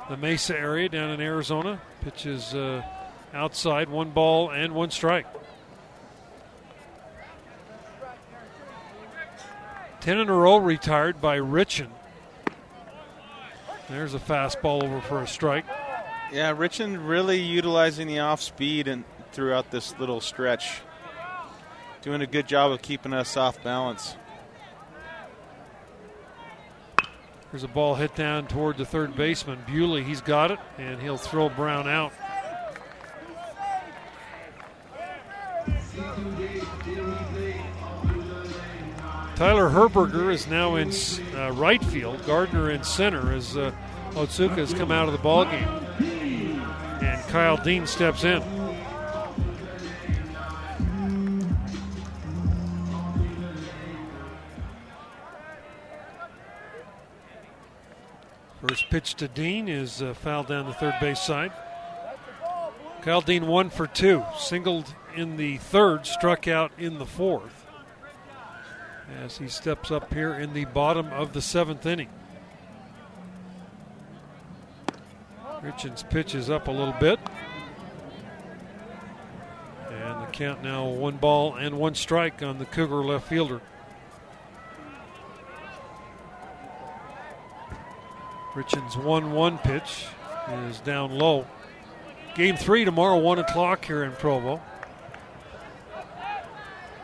the 0.09 0.17
Mesa 0.17 0.59
area 0.59 0.89
down 0.89 1.11
in 1.11 1.21
Arizona, 1.21 1.81
pitches 2.01 2.57
uh, 2.57 2.83
outside, 3.33 3.89
one 3.89 4.11
ball 4.11 4.51
and 4.51 4.75
one 4.75 4.91
strike. 4.91 5.27
Ten 10.01 10.19
in 10.19 10.29
a 10.29 10.35
row 10.35 10.57
retired 10.57 11.21
by 11.21 11.39
Richan. 11.39 11.91
There's 13.89 14.15
a 14.15 14.19
fastball 14.19 14.83
over 14.83 15.01
for 15.01 15.23
a 15.23 15.27
strike. 15.29 15.67
Yeah, 16.33 16.55
Richan 16.55 17.09
really 17.09 17.41
utilizing 17.41 18.07
the 18.07 18.21
off 18.21 18.41
speed 18.41 18.87
and 18.87 19.05
throughout 19.33 19.71
this 19.71 19.99
little 19.99 20.21
stretch. 20.21 20.81
Doing 22.03 22.23
a 22.23 22.27
good 22.27 22.47
job 22.47 22.71
of 22.71 22.83
keeping 22.83 23.13
us 23.13 23.37
off 23.37 23.63
balance. 23.65 24.17
There's 27.51 27.65
a 27.65 27.69
ball 27.69 27.97
hit 27.97 28.15
down 28.15 28.47
toward 28.47 28.77
the 28.77 28.85
third 28.85 29.17
baseman. 29.17 29.59
Bewley, 29.67 30.05
he's 30.05 30.21
got 30.21 30.53
it, 30.53 30.61
and 30.79 31.03
he'll 31.03 31.17
throw 31.17 31.49
Brown 31.49 31.89
out. 31.89 32.13
Tyler 39.35 39.69
Herberger 39.69 40.33
is 40.33 40.47
now 40.47 40.77
in 40.77 40.93
uh, 41.35 41.51
right 41.53 41.83
field. 41.87 42.25
Gardner 42.25 42.71
in 42.71 42.85
center 42.85 43.33
as 43.33 43.57
uh, 43.57 43.73
Otsuka 44.11 44.57
has 44.57 44.73
come 44.75 44.93
out 44.93 45.07
of 45.07 45.13
the 45.13 45.19
ball 45.19 45.45
game, 45.45 45.69
and 45.99 46.10
Kyle 47.31 47.57
Dean 47.57 47.87
steps 47.87 48.25
in. 48.25 48.43
First 58.61 58.91
pitch 58.91 59.15
to 59.15 59.29
Dean 59.29 59.69
is 59.69 60.03
uh, 60.03 60.13
fouled 60.15 60.49
down 60.49 60.67
the 60.67 60.73
third 60.73 60.95
base 61.01 61.21
side. 61.21 61.53
Kyle 63.03 63.21
Dean 63.21 63.47
one 63.47 63.71
for 63.71 63.87
two, 63.87 64.25
singled 64.37 64.93
in 65.15 65.37
the 65.37 65.59
third, 65.59 66.07
struck 66.07 66.49
out 66.49 66.73
in 66.79 66.99
the 66.99 67.07
fourth. 67.07 67.65
As 69.23 69.39
he 69.39 69.47
steps 69.47 69.93
up 69.93 70.13
here 70.13 70.35
in 70.35 70.53
the 70.53 70.65
bottom 70.65 71.07
of 71.13 71.33
the 71.33 71.41
seventh 71.41 71.87
inning. 71.87 72.11
Richan's 75.63 76.03
pitches 76.03 76.49
up 76.49 76.69
a 76.69 76.71
little 76.71 76.95
bit. 76.95 77.19
And 79.91 80.23
the 80.23 80.27
count 80.33 80.63
now 80.63 80.87
one 80.89 81.17
ball 81.17 81.55
and 81.57 81.79
one 81.79 81.95
strike 81.95 82.43
on 82.43 82.59
the 82.59 82.65
Cougar 82.65 83.05
left 83.05 83.29
fielder. 83.29 83.61
Richan's 88.55 88.97
1 88.97 89.33
1 89.33 89.59
pitch 89.59 90.07
is 90.69 90.81
down 90.81 91.13
low. 91.13 91.47
Game 92.35 92.57
three 92.57 92.85
tomorrow, 92.85 93.19
1 93.19 93.39
o'clock 93.39 93.85
here 93.85 94.03
in 94.03 94.13
Provo. 94.13 94.61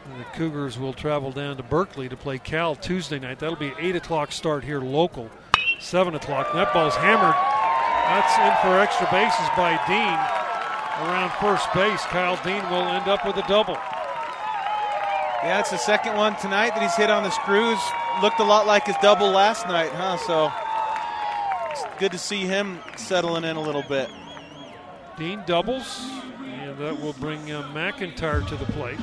And 0.04 0.20
the 0.20 0.24
Cougars 0.34 0.78
will 0.78 0.92
travel 0.92 1.30
down 1.30 1.56
to 1.56 1.62
Berkeley 1.62 2.08
to 2.08 2.16
play 2.16 2.38
Cal 2.38 2.74
Tuesday 2.74 3.18
night. 3.18 3.38
That'll 3.38 3.56
be 3.56 3.72
8 3.78 3.96
o'clock 3.96 4.32
start 4.32 4.64
here 4.64 4.80
local, 4.80 5.30
7 5.78 6.14
o'clock. 6.14 6.52
That 6.52 6.72
ball's 6.72 6.96
hammered. 6.96 7.55
That's 8.06 8.38
in 8.38 8.54
for 8.62 8.78
extra 8.78 9.08
bases 9.10 9.48
by 9.56 9.74
Dean. 9.88 10.18
Around 11.08 11.32
first 11.40 11.66
base, 11.74 12.00
Kyle 12.06 12.36
Dean 12.44 12.62
will 12.70 12.88
end 12.88 13.08
up 13.08 13.26
with 13.26 13.36
a 13.36 13.46
double. 13.48 13.74
Yeah, 15.42 15.60
it's 15.60 15.70
the 15.70 15.76
second 15.76 16.16
one 16.16 16.36
tonight 16.36 16.70
that 16.70 16.82
he's 16.82 16.94
hit 16.94 17.10
on 17.10 17.24
the 17.24 17.30
screws. 17.30 17.78
Looked 18.22 18.40
a 18.40 18.44
lot 18.44 18.66
like 18.66 18.86
his 18.86 18.96
double 19.02 19.30
last 19.30 19.66
night, 19.66 19.90
huh? 19.90 20.16
So 20.18 20.52
it's 21.70 21.84
good 21.98 22.12
to 22.12 22.18
see 22.18 22.46
him 22.46 22.78
settling 22.96 23.44
in 23.44 23.56
a 23.56 23.60
little 23.60 23.82
bit. 23.82 24.08
Dean 25.18 25.42
doubles, 25.44 26.08
and 26.42 26.78
that 26.78 27.00
will 27.00 27.12
bring 27.14 27.50
uh, 27.50 27.62
McIntyre 27.74 28.46
to 28.48 28.56
the 28.56 28.66
plate. 28.66 28.98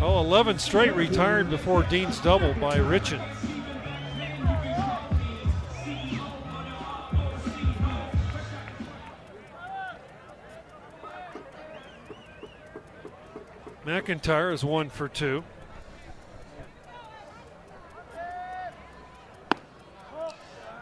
Oh, 0.00 0.18
11 0.18 0.58
straight 0.58 0.96
retired 0.96 1.50
before 1.50 1.82
Dean's 1.84 2.18
double 2.20 2.54
by 2.54 2.78
Richan. 2.78 3.22
McIntyre 13.84 14.52
is 14.52 14.64
one 14.64 14.88
for 14.90 15.08
two. 15.08 15.42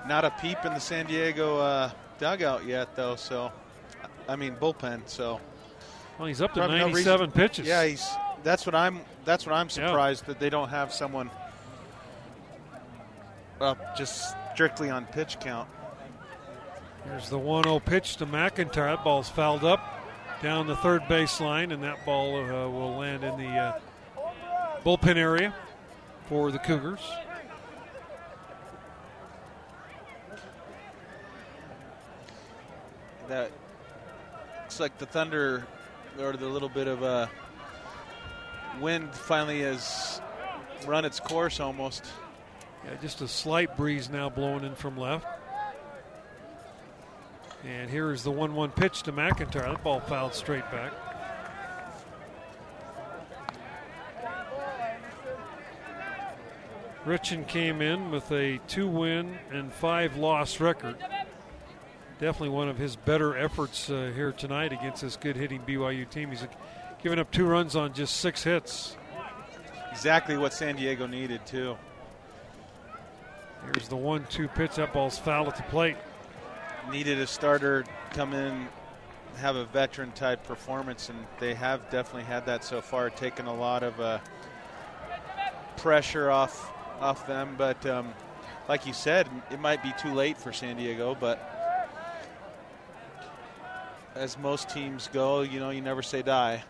Not 0.06 0.24
a 0.24 0.30
peep 0.40 0.58
in 0.64 0.72
the 0.74 0.80
San 0.80 1.06
Diego 1.06 1.58
uh, 1.58 1.90
dugout 2.18 2.64
yet, 2.66 2.96
though. 2.96 3.16
So, 3.16 3.52
I 4.28 4.36
mean 4.36 4.54
bullpen. 4.56 5.02
So, 5.06 5.40
Well, 6.18 6.26
he's 6.28 6.40
up 6.40 6.52
to 6.54 6.60
Probably 6.60 6.78
97 6.78 7.20
reason- 7.20 7.32
pitches. 7.32 7.66
yeah, 7.66 7.84
he's. 7.84 8.08
That's 8.42 8.64
what 8.64 8.74
I'm. 8.74 9.00
That's 9.24 9.46
what 9.46 9.54
I'm 9.54 9.66
Yeah. 9.66 9.86
surprised 9.88 10.26
that 10.26 10.40
they 10.40 10.48
don't 10.50 10.70
have 10.70 10.92
someone 10.92 11.30
up 13.60 13.96
just 13.96 14.34
strictly 14.54 14.88
on 14.88 15.04
pitch 15.06 15.38
count. 15.40 15.68
Here's 17.04 17.28
the 17.28 17.38
1 17.38 17.64
0 17.64 17.80
pitch 17.80 18.16
to 18.16 18.26
McIntyre. 18.26 18.94
That 18.96 19.04
ball's 19.04 19.28
fouled 19.28 19.64
up 19.64 19.80
down 20.42 20.66
the 20.66 20.76
third 20.76 21.02
baseline, 21.02 21.72
and 21.72 21.82
that 21.82 22.04
ball 22.06 22.36
uh, 22.36 22.68
will 22.68 22.96
land 22.96 23.24
in 23.24 23.36
the 23.36 23.48
uh, 23.48 23.78
bullpen 24.84 25.16
area 25.16 25.54
for 26.28 26.50
the 26.50 26.58
Cougars. 26.58 27.00
That 33.28 33.52
looks 34.62 34.80
like 34.80 34.98
the 34.98 35.06
Thunder, 35.06 35.66
or 36.18 36.32
the 36.32 36.48
little 36.48 36.68
bit 36.68 36.88
of 36.88 37.02
a 37.02 37.30
wind 38.80 39.14
finally 39.14 39.60
has 39.60 40.20
run 40.86 41.04
its 41.04 41.20
course 41.20 41.60
almost. 41.60 42.04
Yeah, 42.84 42.96
just 43.02 43.20
a 43.20 43.28
slight 43.28 43.76
breeze 43.76 44.08
now 44.08 44.30
blowing 44.30 44.64
in 44.64 44.74
from 44.74 44.96
left. 44.96 45.26
And 47.64 47.90
here 47.90 48.10
is 48.10 48.22
the 48.22 48.30
1 48.30 48.54
1 48.54 48.70
pitch 48.70 49.02
to 49.02 49.12
McIntyre. 49.12 49.68
That 49.68 49.84
ball 49.84 50.00
fouled 50.00 50.34
straight 50.34 50.68
back. 50.70 50.92
Richan 57.06 57.46
came 57.46 57.80
in 57.80 58.10
with 58.10 58.30
a 58.30 58.58
two 58.68 58.86
win 58.86 59.38
and 59.50 59.72
five 59.72 60.16
loss 60.16 60.60
record. 60.60 60.96
Definitely 62.18 62.50
one 62.50 62.68
of 62.68 62.76
his 62.76 62.96
better 62.96 63.36
efforts 63.36 63.88
uh, 63.88 64.12
here 64.14 64.32
tonight 64.32 64.72
against 64.74 65.00
this 65.00 65.16
good 65.16 65.36
hitting 65.36 65.62
BYU 65.62 66.08
team. 66.08 66.30
He's 66.30 66.46
given 67.02 67.18
up 67.18 67.30
two 67.30 67.46
runs 67.46 67.74
on 67.76 67.94
just 67.94 68.16
six 68.16 68.42
hits. 68.44 68.96
Exactly 69.90 70.36
what 70.36 70.52
San 70.52 70.76
Diego 70.76 71.06
needed, 71.06 71.44
too. 71.46 71.76
Here's 73.64 73.88
the 73.88 73.96
one 73.96 74.26
two 74.28 74.48
pitch. 74.48 74.76
That 74.76 74.92
ball's 74.92 75.18
foul 75.18 75.48
at 75.48 75.56
the 75.56 75.62
plate. 75.64 75.96
Needed 76.88 77.18
a 77.18 77.26
starter 77.26 77.84
come 78.12 78.32
in, 78.32 78.68
have 79.36 79.56
a 79.56 79.64
veteran 79.66 80.12
type 80.12 80.44
performance, 80.44 81.08
and 81.08 81.18
they 81.38 81.54
have 81.54 81.90
definitely 81.90 82.24
had 82.24 82.46
that 82.46 82.64
so 82.64 82.80
far, 82.80 83.10
taken 83.10 83.46
a 83.46 83.54
lot 83.54 83.82
of 83.82 84.00
uh, 84.00 84.18
pressure 85.76 86.30
off 86.30 86.72
off 87.00 87.26
them. 87.26 87.54
But 87.58 87.84
um, 87.86 88.12
like 88.68 88.86
you 88.86 88.92
said, 88.92 89.28
it 89.50 89.60
might 89.60 89.82
be 89.82 89.92
too 90.00 90.12
late 90.12 90.38
for 90.38 90.52
San 90.52 90.76
Diego, 90.76 91.16
but 91.18 91.60
as 94.14 94.38
most 94.38 94.68
teams 94.68 95.08
go, 95.12 95.42
you 95.42 95.60
know, 95.60 95.70
you 95.70 95.80
never 95.80 96.02
say 96.02 96.22
die. 96.22 96.62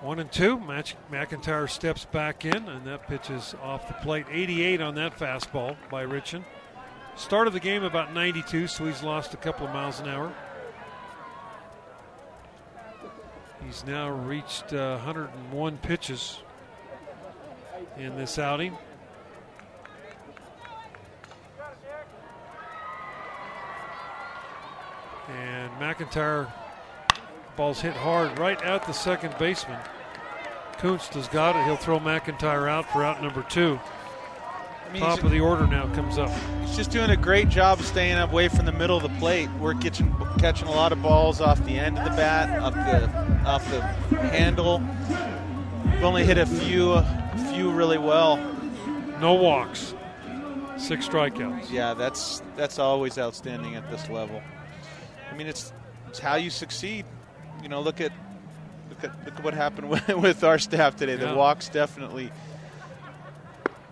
One 0.00 0.18
and 0.18 0.32
two. 0.32 0.58
Match 0.58 0.96
McIntyre 1.12 1.68
steps 1.68 2.06
back 2.06 2.46
in, 2.46 2.68
and 2.68 2.86
that 2.86 3.06
pitch 3.06 3.28
is 3.28 3.54
off 3.62 3.86
the 3.86 3.94
plate. 3.94 4.24
88 4.30 4.80
on 4.80 4.94
that 4.94 5.18
fastball 5.18 5.76
by 5.90 6.04
Richan. 7.14 7.18
Started 7.18 7.52
the 7.52 7.60
game 7.60 7.84
about 7.84 8.12
92, 8.12 8.66
so 8.66 8.84
he's 8.84 9.02
lost 9.02 9.34
a 9.34 9.36
couple 9.36 9.66
of 9.66 9.72
miles 9.72 10.00
an 10.00 10.08
hour. 10.08 10.32
He's 13.64 13.84
now 13.84 14.10
reached 14.10 14.72
uh, 14.72 14.96
101 14.96 15.78
pitches 15.78 16.40
in 17.96 18.16
this 18.16 18.38
outing. 18.38 18.76
And 25.28 25.70
McIntyre 25.74 26.50
ball's 27.56 27.80
hit 27.80 27.94
hard 27.94 28.36
right 28.38 28.60
at 28.62 28.86
the 28.86 28.92
second 28.92 29.36
baseman. 29.38 29.78
Kunst 30.78 31.14
has 31.14 31.28
got 31.28 31.54
it. 31.54 31.64
He'll 31.64 31.76
throw 31.76 32.00
McIntyre 32.00 32.68
out 32.68 32.90
for 32.90 33.04
out 33.04 33.22
number 33.22 33.42
two. 33.42 33.78
I 34.90 34.92
mean, 34.92 35.02
Top 35.02 35.22
of 35.22 35.30
the 35.30 35.38
order 35.38 35.68
now 35.68 35.86
comes 35.94 36.18
up. 36.18 36.30
He's 36.64 36.76
just 36.76 36.90
doing 36.90 37.10
a 37.10 37.16
great 37.16 37.48
job 37.48 37.78
of 37.78 37.86
staying 37.86 38.18
away 38.18 38.48
from 38.48 38.66
the 38.66 38.72
middle 38.72 38.96
of 38.96 39.04
the 39.04 39.18
plate. 39.20 39.48
We're 39.60 39.74
catching 39.74 40.12
catching 40.38 40.66
a 40.66 40.72
lot 40.72 40.90
of 40.90 41.00
balls 41.00 41.40
off 41.40 41.64
the 41.64 41.78
end 41.78 41.96
of 41.96 42.04
the 42.04 42.10
bat, 42.10 42.60
off 42.60 42.74
the 42.74 43.48
off 43.48 43.70
the 43.70 43.80
handle. 44.30 44.82
We've 45.84 46.02
only 46.02 46.24
hit 46.24 46.38
a 46.38 46.46
few, 46.46 46.90
a 46.92 47.50
few 47.52 47.70
really 47.70 47.98
well. 47.98 48.36
No 49.20 49.34
walks, 49.34 49.94
six 50.76 51.06
strikeouts. 51.08 51.70
Yeah, 51.70 51.94
that's 51.94 52.42
that's 52.56 52.80
always 52.80 53.16
outstanding 53.16 53.76
at 53.76 53.88
this 53.92 54.08
level. 54.10 54.42
I 55.30 55.36
mean, 55.36 55.46
it's 55.46 55.72
it's 56.08 56.18
how 56.18 56.34
you 56.34 56.50
succeed. 56.50 57.04
You 57.62 57.68
know, 57.68 57.80
look 57.80 58.00
at 58.00 58.10
look 58.88 59.04
at 59.04 59.24
look 59.24 59.36
at 59.36 59.44
what 59.44 59.54
happened 59.54 59.88
with, 59.88 60.08
with 60.16 60.42
our 60.42 60.58
staff 60.58 60.96
today. 60.96 61.14
The 61.14 61.26
Yeah. 61.26 61.34
walks 61.34 61.68
definitely 61.68 62.32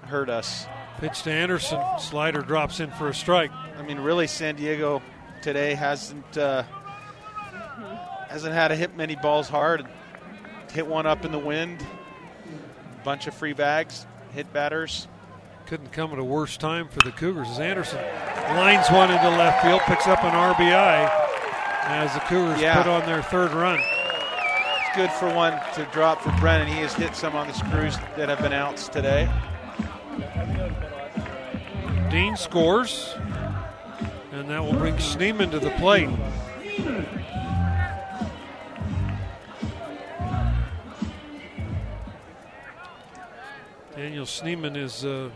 hurt 0.03 0.29
us. 0.29 0.67
Pitch 0.99 1.23
to 1.23 1.31
Anderson. 1.31 1.81
Slider 1.99 2.41
drops 2.43 2.81
in 2.81 2.91
for 2.93 3.09
a 3.09 3.15
strike. 3.15 3.51
I 3.79 3.83
mean, 3.83 3.99
really, 4.01 4.27
San 4.27 4.57
Diego 4.57 5.01
today 5.43 5.75
hasn't 5.75 6.37
uh, 6.37 6.65
hasn't 8.29 8.53
had 8.55 8.69
to 8.69 8.77
hit 8.77 8.97
many 8.97 9.15
balls 9.17 9.49
hard. 9.49 9.87
Hit 10.73 10.87
one 10.87 11.07
up 11.07 11.25
in 11.25 11.33
the 11.33 11.39
wind. 11.39 11.85
Bunch 13.05 13.27
of 13.27 13.35
free 13.35 13.53
bags. 13.53 14.07
Hit 14.35 14.53
batters. 14.53 15.07
Couldn't 15.67 15.93
come 15.93 16.13
at 16.13 16.19
a 16.19 16.25
worse 16.25 16.57
time 16.57 16.89
for 16.89 16.99
the 17.01 17.13
Cougars 17.13 17.49
as 17.51 17.61
Anderson 17.61 18.01
lines 18.57 18.91
one 18.91 19.11
into 19.11 19.29
left 19.29 19.63
field, 19.63 19.81
picks 19.83 20.07
up 20.07 20.25
an 20.25 20.31
RBI 20.33 21.11
as 21.85 22.13
the 22.15 22.21
Cougars 22.21 22.59
Yeah. 22.61 22.83
put 22.83 22.91
on 22.91 23.05
their 23.05 23.23
third 23.23 23.53
run. 23.53 23.79
It's 23.79 24.97
good 24.97 25.11
for 25.13 25.33
one 25.33 25.53
to 25.75 25.87
drop 25.93 26.23
for 26.23 26.31
Brendan. 26.41 26.67
He 26.69 26.81
has 26.81 26.95
hit 26.95 27.15
some 27.15 27.37
on 27.37 27.47
the 27.47 27.53
screws 27.53 27.99
that 28.17 28.29
have 28.31 28.41
been 28.41 28.55
outs 28.55 28.89
today. 28.89 29.29
Dean 32.11 32.37
scores, 32.37 33.15
and 34.33 34.49
that 34.49 34.65
will 34.65 34.73
bring 34.73 34.97
Schneemann 34.97 35.51
to 35.51 35.59
the 35.59 35.71
plate. 35.73 36.09
Daniel 43.95 44.25
Schneemann 44.25 44.75
is 44.77 45.05
uh, 45.05 45.29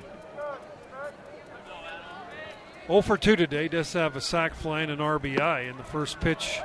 0 2.87 3.03
for 3.03 3.19
2 3.19 3.37
today. 3.37 3.69
Does 3.69 3.93
have 3.93 4.17
a 4.17 4.21
sac 4.23 4.55
fly 4.55 4.81
and 4.81 4.91
an 4.91 4.99
RBI, 4.99 5.69
and 5.69 5.79
the 5.79 5.85
first 5.85 6.21
pitch 6.21 6.59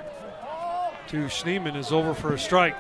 to 1.08 1.26
Schneemann 1.26 1.76
is 1.76 1.92
over 1.92 2.14
for 2.14 2.34
a 2.34 2.40
strike. 2.40 2.78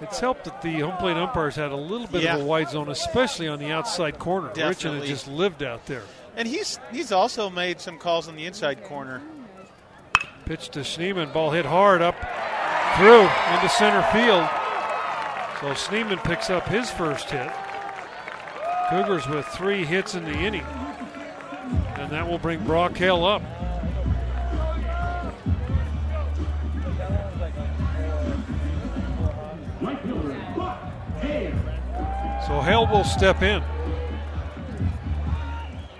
It's 0.00 0.20
helped 0.20 0.44
that 0.44 0.60
the 0.62 0.80
home 0.80 0.96
plate 0.98 1.16
umpires 1.16 1.56
had 1.56 1.72
a 1.72 1.76
little 1.76 2.06
bit 2.06 2.22
Yeah. 2.22 2.36
of 2.36 2.42
a 2.42 2.44
wide 2.44 2.68
zone, 2.68 2.88
especially 2.90 3.48
on 3.48 3.58
the 3.58 3.70
outside 3.72 4.18
corner. 4.18 4.48
Richan 4.50 4.54
Definitely. 4.54 5.08
just 5.08 5.26
lived 5.28 5.62
out 5.62 5.86
there. 5.86 6.02
And 6.36 6.46
he's 6.46 6.78
he's 6.92 7.12
also 7.12 7.48
made 7.48 7.80
some 7.80 7.98
calls 7.98 8.28
on 8.28 8.36
the 8.36 8.44
inside 8.44 8.84
corner. 8.84 9.22
Pitch 10.44 10.68
to 10.70 10.80
Schneemann, 10.80 11.32
ball 11.32 11.50
hit 11.50 11.64
hard 11.64 12.02
up 12.02 12.14
through 12.98 13.22
into 13.54 13.68
center 13.70 14.02
field. 14.12 14.46
So 15.60 15.72
Schneemann 15.74 16.22
picks 16.22 16.50
up 16.50 16.68
his 16.68 16.90
first 16.90 17.30
hit. 17.30 17.50
Cougars 18.90 19.26
with 19.26 19.46
three 19.46 19.84
hits 19.84 20.14
in 20.14 20.24
the 20.24 20.32
inning. 20.38 20.64
And 21.96 22.10
that 22.10 22.28
will 22.28 22.38
bring 22.38 22.62
Brock 22.64 22.96
Hale 22.96 23.24
up. 23.24 23.42
So 32.46 32.60
Hale 32.60 32.86
will 32.86 33.04
step 33.04 33.42
in. 33.42 33.62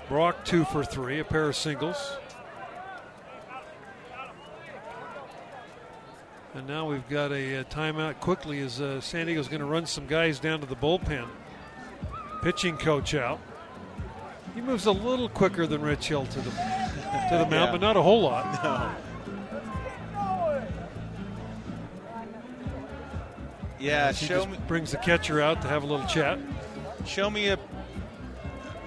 Brock 0.08 0.44
two 0.44 0.64
for 0.66 0.84
three, 0.84 1.18
a 1.18 1.24
pair 1.24 1.48
of 1.48 1.56
singles. 1.56 2.16
And 6.54 6.66
now 6.68 6.88
we've 6.88 7.06
got 7.08 7.32
a, 7.32 7.58
uh 7.58 7.64
timeout 7.64 8.20
quickly 8.20 8.60
as 8.60 8.80
uh, 8.80 9.00
San 9.00 9.26
Diego's 9.26 9.48
going 9.48 9.60
to 9.60 9.66
run 9.66 9.84
some 9.86 10.06
guys 10.06 10.38
down 10.38 10.60
to 10.60 10.66
the 10.66 10.76
bullpen. 10.76 11.26
Pitching 12.42 12.76
coach 12.78 13.14
out. 13.14 13.40
He 14.54 14.60
moves 14.60 14.86
a 14.86 14.92
little 14.92 15.28
quicker 15.28 15.66
than 15.66 15.82
Rich 15.82 16.06
Hill 16.08 16.26
to 16.26 16.40
the 16.40 16.50
to 16.50 17.38
the 17.38 17.46
mound, 17.46 17.52
Yeah. 17.52 17.72
but 17.72 17.80
not 17.80 17.96
a 17.96 18.02
whole 18.02 18.22
lot. 18.22 18.62
No. 18.62 18.94
Yeah, 23.78 24.12
He 24.12 24.26
show 24.26 24.46
me 24.46 24.58
brings 24.66 24.90
the 24.92 24.96
catcher 24.98 25.40
out 25.40 25.60
to 25.62 25.68
have 25.68 25.82
a 25.82 25.86
little 25.86 26.06
chat. 26.06 26.38
show 27.04 27.28
me 27.30 27.48
a 27.48 27.58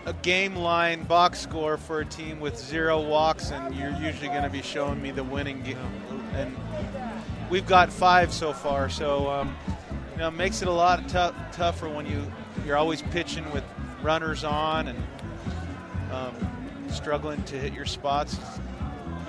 a 0.05 0.13
game 0.13 0.55
line 0.55 1.03
box 1.03 1.39
score 1.39 1.77
for 1.77 1.99
a 1.99 2.05
team 2.05 2.39
with 2.39 2.57
zero 2.57 2.99
walks, 2.99 3.51
and 3.51 3.75
you're 3.75 3.91
usually 3.91 4.29
going 4.29 4.41
to 4.43 4.49
be 4.49 4.61
showing 4.61 4.99
me 4.99 5.11
the 5.11 5.23
winning 5.23 5.61
game. 5.61 5.77
And 6.33 6.55
we've 7.49 7.67
got 7.67 7.91
five 7.91 8.33
so 8.33 8.51
far, 8.51 8.89
so 8.89 9.29
um, 9.29 9.55
you 10.13 10.17
know, 10.17 10.29
it 10.29 10.33
makes 10.33 10.61
it 10.63 10.67
a 10.67 10.71
lot 10.71 11.07
tough, 11.09 11.35
tougher 11.51 11.87
when 11.89 12.05
you 12.07 12.23
you're 12.65 12.77
always 12.77 13.01
pitching 13.03 13.49
with 13.51 13.63
runners 14.01 14.43
on 14.43 14.87
and 14.87 15.03
um, 16.11 16.33
struggling 16.89 17.43
to 17.43 17.57
hit 17.59 17.73
your 17.73 17.85
spots. 17.85 18.37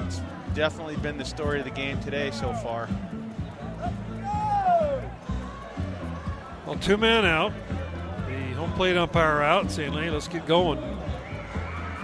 It's 0.07 0.21
definitely 0.55 0.97
been 0.97 1.19
the 1.19 1.25
story 1.25 1.59
of 1.59 1.65
the 1.65 1.71
game 1.71 2.01
today 2.01 2.31
so 2.31 2.55
far. 2.55 2.89
Well, 6.71 6.79
two 6.79 6.97
men 6.97 7.25
out. 7.25 7.53
The 8.29 8.53
home 8.53 8.73
plate 8.75 8.97
umpire 8.97 9.43
out, 9.43 9.73
saying, 9.73 9.93
"Hey, 9.93 10.09
let's 10.09 10.29
get 10.29 10.47
going." 10.47 10.79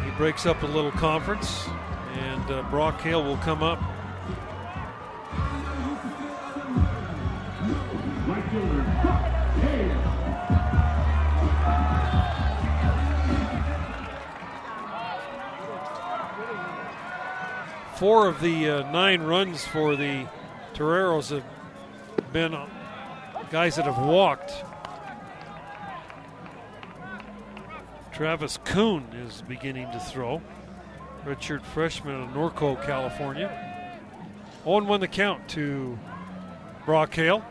He 0.04 0.10
breaks 0.16 0.44
up 0.44 0.60
a 0.64 0.66
little 0.66 0.90
conference, 0.90 1.68
and 2.14 2.50
uh, 2.50 2.62
Brock 2.68 3.00
Hale 3.00 3.22
will 3.22 3.36
come 3.36 3.62
up. 3.62 3.78
Four 17.94 18.26
of 18.26 18.40
the 18.40 18.68
uh, 18.68 18.90
nine 18.90 19.22
runs 19.22 19.64
for 19.64 19.94
the 19.94 20.26
Toreros 20.74 21.30
have 21.30 21.44
been 22.32 22.52
guys 23.56 23.76
that 23.76 23.86
have 23.86 23.96
walked. 23.96 24.52
Travis 28.12 28.58
Kuhn 28.66 29.02
is 29.14 29.40
beginning 29.48 29.90
to 29.92 29.98
throw. 29.98 30.42
Redshirt 31.24 31.62
freshman 31.62 32.20
of 32.20 32.28
Norco, 32.34 32.76
California. 32.84 33.48
0 34.64 34.84
1 34.84 35.00
the 35.00 35.08
count 35.08 35.48
to 35.48 35.98
Brock 36.84 37.14
Hale. 37.14 37.42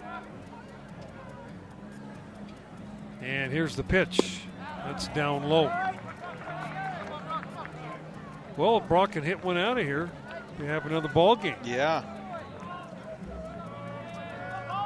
And 3.24 3.52
here's 3.52 3.76
the 3.76 3.84
pitch. 3.84 4.42
That's 4.86 5.08
down 5.08 5.50
low. 5.50 5.74
Well, 8.58 8.78
if 8.78 8.88
Brock 8.88 9.14
can 9.14 9.24
hit 9.24 9.44
one 9.44 9.58
out 9.58 9.80
of 9.80 9.84
here, 9.84 10.12
we 10.60 10.68
have 10.68 10.86
another 10.86 11.10
ball 11.10 11.36
game. 11.36 11.56
Yeah. 11.64 12.15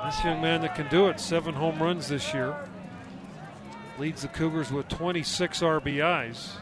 This 0.09 0.23
young 0.23 0.41
man 0.41 0.61
that 0.61 0.73
can 0.73 0.87
do 0.89 1.07
it, 1.09 1.19
seven 1.19 1.53
home 1.53 1.79
runs 1.79 2.07
this 2.07 2.33
year, 2.33 2.55
leads 3.99 4.23
the 4.23 4.27
Cougars 4.27 4.71
with 4.71 4.87
26 4.87 5.59
RBIs. 5.59 6.53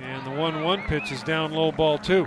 And 0.00 0.26
the 0.26 0.32
1 0.32 0.64
1 0.64 0.82
pitch 0.88 1.12
is 1.12 1.22
down 1.22 1.52
low 1.52 1.70
ball, 1.70 1.98
two. 1.98 2.26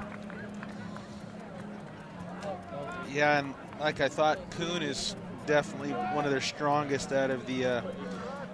Yeah, 3.12 3.40
and 3.40 3.54
like 3.82 4.00
I 4.00 4.08
thought, 4.08 4.40
Kuhn 4.52 4.82
is 4.82 5.18
definitely 5.46 5.92
one 5.92 6.24
of 6.24 6.32
their 6.32 6.40
strongest 6.40 7.12
out 7.12 7.30
of 7.30 7.46
the 7.46 7.66
uh, 7.66 7.82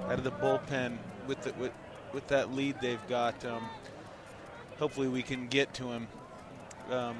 out 0.05 0.13
of 0.13 0.23
the 0.23 0.31
bullpen 0.31 0.97
with 1.27 1.39
the, 1.43 1.53
with 1.53 1.71
with 2.13 2.27
that 2.29 2.51
lead 2.51 2.81
they've 2.81 3.07
got. 3.07 3.45
Um, 3.45 3.69
hopefully, 4.79 5.07
we 5.07 5.21
can 5.21 5.45
get 5.49 5.71
to 5.75 5.91
him, 5.91 6.07
um, 6.89 7.15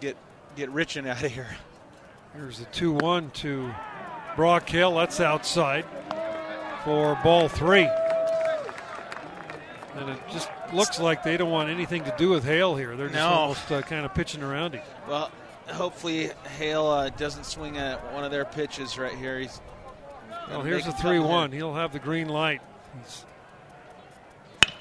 get 0.00 0.16
get 0.54 0.70
Richan 0.70 1.08
out 1.08 1.24
of 1.24 1.32
here. 1.32 1.48
Here's 2.34 2.58
the 2.58 2.64
2 2.66 2.92
1 2.92 3.30
to 3.30 3.72
Brock 4.36 4.68
Hale. 4.68 4.94
That's 4.96 5.20
outside 5.20 5.84
for 6.84 7.18
ball 7.24 7.48
three. 7.48 7.88
And 9.96 10.10
it 10.10 10.18
just 10.32 10.48
looks 10.72 11.00
like 11.00 11.22
they 11.24 11.36
don't 11.36 11.50
want 11.50 11.70
anything 11.70 12.04
to 12.04 12.14
do 12.16 12.28
with 12.30 12.44
Hale 12.44 12.76
here. 12.76 12.94
They're 12.96 13.08
just 13.08 13.18
No. 13.18 13.26
almost 13.28 13.72
uh, 13.72 13.82
kind 13.82 14.04
of 14.04 14.14
pitching 14.14 14.42
around 14.42 14.74
him. 14.74 14.82
Well, 15.08 15.30
hopefully 15.68 16.30
Hale 16.58 16.86
uh, 16.86 17.08
doesn't 17.10 17.44
swing 17.44 17.78
at 17.78 18.12
one 18.12 18.22
of 18.24 18.30
their 18.30 18.44
pitches 18.44 18.96
right 18.96 19.14
here. 19.14 19.40
He's 19.40 19.60
Well, 20.48 20.62
here's 20.62 20.86
a 20.86 20.92
3 20.92 21.18
1. 21.18 21.50
He'll 21.52 21.74
have 21.74 21.92
the 21.92 21.98
green 21.98 22.28
light. 22.28 22.60
He's- 22.96 23.24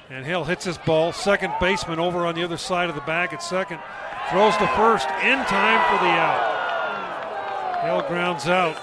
and 0.10 0.24
Hale 0.26 0.46
hits 0.46 0.64
his 0.64 0.78
ball. 0.78 1.12
Second 1.12 1.54
baseman 1.60 2.00
over 2.00 2.26
on 2.26 2.36
the 2.36 2.44
other 2.44 2.56
side 2.56 2.88
of 2.90 2.96
the 2.96 3.02
bag 3.02 3.34
at 3.34 3.42
second. 3.44 3.80
Throws 4.30 4.56
to 4.58 4.68
first 4.68 5.10
in 5.24 5.44
time 5.46 5.98
for 5.98 6.04
the 6.06 6.12
out. 6.12 6.57
Hale 7.82 8.02
grounds 8.08 8.48
out. 8.48 8.76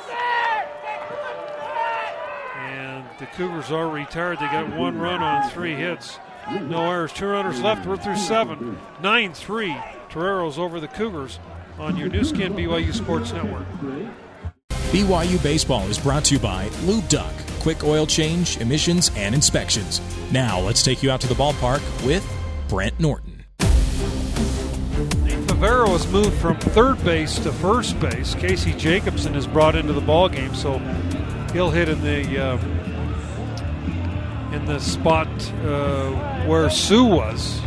And 2.57 3.05
the 3.19 3.27
Cougars 3.27 3.71
are 3.71 3.89
retired. 3.89 4.39
They 4.39 4.47
got 4.47 4.77
one 4.77 4.99
run 4.99 5.23
on 5.23 5.51
three 5.51 5.75
hits. 5.75 6.19
No 6.51 6.91
errors. 6.91 7.13
Two 7.13 7.27
runners 7.27 7.61
left. 7.61 7.87
We're 7.87 7.97
through 7.97 8.17
seven. 8.17 8.79
9 9.03 9.33
3. 9.33 9.77
Toreros 10.11 10.59
over 10.59 10.79
the 10.79 10.89
Cougars 10.89 11.39
on 11.79 11.97
your 11.97 12.09
Nu 12.09 12.23
Skin 12.25 12.55
BYU 12.55 12.95
Sports 12.95 13.33
Network. 13.33 13.67
BYU 14.93 15.43
Baseball 15.43 15.87
is 15.89 15.99
brought 15.99 16.25
to 16.27 16.35
you 16.35 16.41
by 16.41 16.69
Lube 16.85 17.09
Duck, 17.09 17.33
quick 17.61 17.83
oil 17.83 18.07
change, 18.07 18.59
emissions, 18.59 19.11
and 19.17 19.35
inspections. 19.35 20.01
Now 20.31 20.61
let's 20.61 20.85
take 20.85 21.03
you 21.03 21.11
out 21.11 21.21
to 21.23 21.27
the 21.27 21.35
ballpark 21.35 21.83
with 22.07 22.25
Brent 22.69 23.01
Norton. 23.01 23.34
Favero 25.65 25.89
has 25.93 26.07
moved 26.09 26.39
from 26.43 26.59
third 26.59 27.03
base 27.07 27.39
to 27.39 27.51
first 27.51 27.99
base. 27.99 28.35
Casey 28.35 28.75
Jacobson 28.75 29.35
is 29.35 29.47
brought 29.47 29.75
into 29.75 29.95
the 29.95 30.01
ball 30.03 30.29
game, 30.29 30.55
so 30.55 30.79
he'll 31.55 31.71
hit 31.71 31.89
in 31.89 32.03
the 32.03 32.39
uh, 32.39 32.59
in 34.55 34.67
the 34.67 34.79
spot 34.79 35.27
uh, 35.65 36.11
where 36.45 36.69
Sue 36.69 37.07
was, 37.07 37.63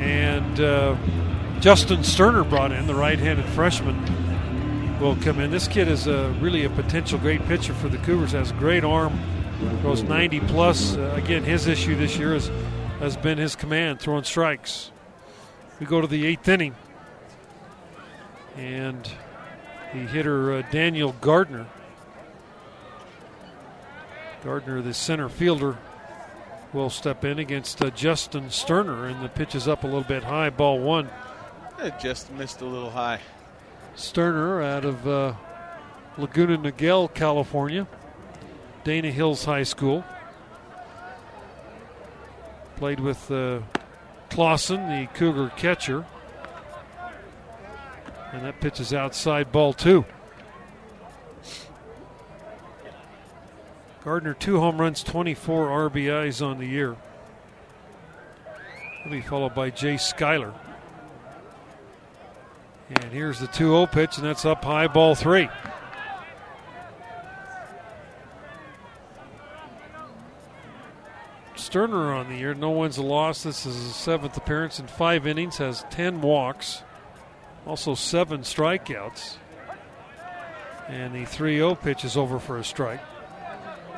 and 0.00 0.58
uh, 0.58 0.96
Justin 1.60 2.02
Sterner 2.02 2.44
brought 2.44 2.72
in 2.72 2.86
the 2.86 2.94
right-handed 2.94 3.44
freshman 3.50 4.02
will 5.00 5.16
come 5.16 5.38
in. 5.38 5.50
This 5.50 5.68
kid 5.68 5.86
is 5.86 6.06
a, 6.06 6.30
really 6.40 6.64
a 6.64 6.70
potential 6.70 7.18
great 7.18 7.44
pitcher 7.44 7.74
for 7.74 7.90
the 7.90 7.98
Cougars. 7.98 8.32
Has 8.32 8.52
a 8.52 8.54
great 8.54 8.84
arm, 8.84 9.20
goes 9.82 10.02
90 10.02 10.40
plus. 10.40 10.96
Uh, 10.96 11.12
again, 11.14 11.44
his 11.44 11.66
issue 11.66 11.94
this 11.94 12.16
year 12.16 12.34
is, 12.34 12.50
has 13.00 13.18
been 13.18 13.36
his 13.36 13.54
command, 13.54 14.00
throwing 14.00 14.24
strikes. 14.24 14.92
We 15.80 15.86
go 15.86 16.02
to 16.02 16.06
the 16.06 16.26
eighth 16.26 16.46
inning, 16.46 16.74
and 18.54 19.10
the 19.94 20.00
hitter 20.00 20.52
uh, 20.52 20.62
Daniel 20.70 21.16
Gardner. 21.22 21.66
Gardner, 24.44 24.82
the 24.82 24.92
center 24.92 25.30
fielder, 25.30 25.78
will 26.74 26.90
step 26.90 27.24
in 27.24 27.38
against 27.38 27.82
uh, 27.82 27.88
Justin 27.90 28.50
Sterner, 28.50 29.06
and 29.06 29.24
the 29.24 29.28
pitch 29.30 29.54
is 29.54 29.66
up 29.66 29.82
a 29.82 29.86
little 29.86 30.02
bit 30.02 30.22
high, 30.22 30.50
ball 30.50 30.78
one. 30.78 31.08
It 31.78 31.94
just 31.98 32.30
missed 32.32 32.60
a 32.60 32.66
little 32.66 32.90
high. 32.90 33.20
Sterner 33.94 34.62
out 34.62 34.84
of 34.84 35.08
uh, 35.08 35.34
Laguna 36.18 36.58
Niguel, 36.58 37.12
California, 37.14 37.86
Dana 38.84 39.10
Hills 39.10 39.46
High 39.46 39.62
School. 39.62 40.04
Played 42.76 43.00
with 43.00 43.30
uh, 43.30 43.60
Clausen, 44.30 44.88
the 44.88 45.08
Cougar 45.14 45.50
catcher. 45.56 46.04
And 48.32 48.44
that 48.44 48.60
pitch 48.60 48.80
is 48.80 48.94
outside 48.94 49.50
ball 49.50 49.72
two. 49.72 50.04
Gardner, 54.04 54.32
two 54.32 54.58
home 54.58 54.80
runs, 54.80 55.02
24 55.02 55.90
RBIs 55.90 56.44
on 56.44 56.58
the 56.58 56.66
year. 56.66 56.96
He'll 59.02 59.12
be 59.12 59.20
followed 59.20 59.54
by 59.54 59.70
Jay 59.70 59.96
Schuyler. 59.96 60.54
And 62.88 63.12
here's 63.12 63.38
the 63.38 63.46
2 63.46 63.70
0 63.70 63.86
pitch, 63.86 64.16
and 64.16 64.26
that's 64.26 64.44
up 64.44 64.64
high, 64.64 64.86
ball 64.86 65.14
three. 65.14 65.48
Sterner 71.70 72.12
on 72.12 72.28
the 72.28 72.34
year, 72.34 72.52
no 72.52 72.72
wins, 72.72 72.98
a 72.98 73.02
loss. 73.02 73.44
This 73.44 73.64
is 73.64 73.76
his 73.76 73.94
seventh 73.94 74.36
appearance 74.36 74.80
in 74.80 74.88
five 74.88 75.24
innings, 75.24 75.58
has 75.58 75.84
10 75.90 76.20
walks, 76.20 76.82
also 77.64 77.94
seven 77.94 78.40
strikeouts. 78.40 79.36
And 80.88 81.14
the 81.14 81.24
3 81.24 81.58
0 81.58 81.76
pitch 81.76 82.04
is 82.04 82.16
over 82.16 82.40
for 82.40 82.58
a 82.58 82.64
strike. 82.64 83.00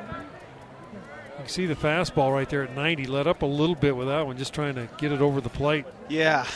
You 0.03 1.39
can 1.39 1.49
see 1.49 1.65
the 1.65 1.74
fastball 1.74 2.31
right 2.31 2.47
there 2.47 2.62
at 2.62 2.77
90, 2.77 3.07
let 3.07 3.27
up 3.27 3.40
a 3.40 3.47
little 3.47 3.74
bit 3.74 3.97
with 3.97 4.09
that 4.09 4.27
one, 4.27 4.36
just 4.36 4.53
trying 4.53 4.74
to 4.74 4.86
get 4.99 5.11
it 5.11 5.23
over 5.23 5.40
the 5.40 5.49
plate. 5.49 5.86
Yeah. 6.11 6.47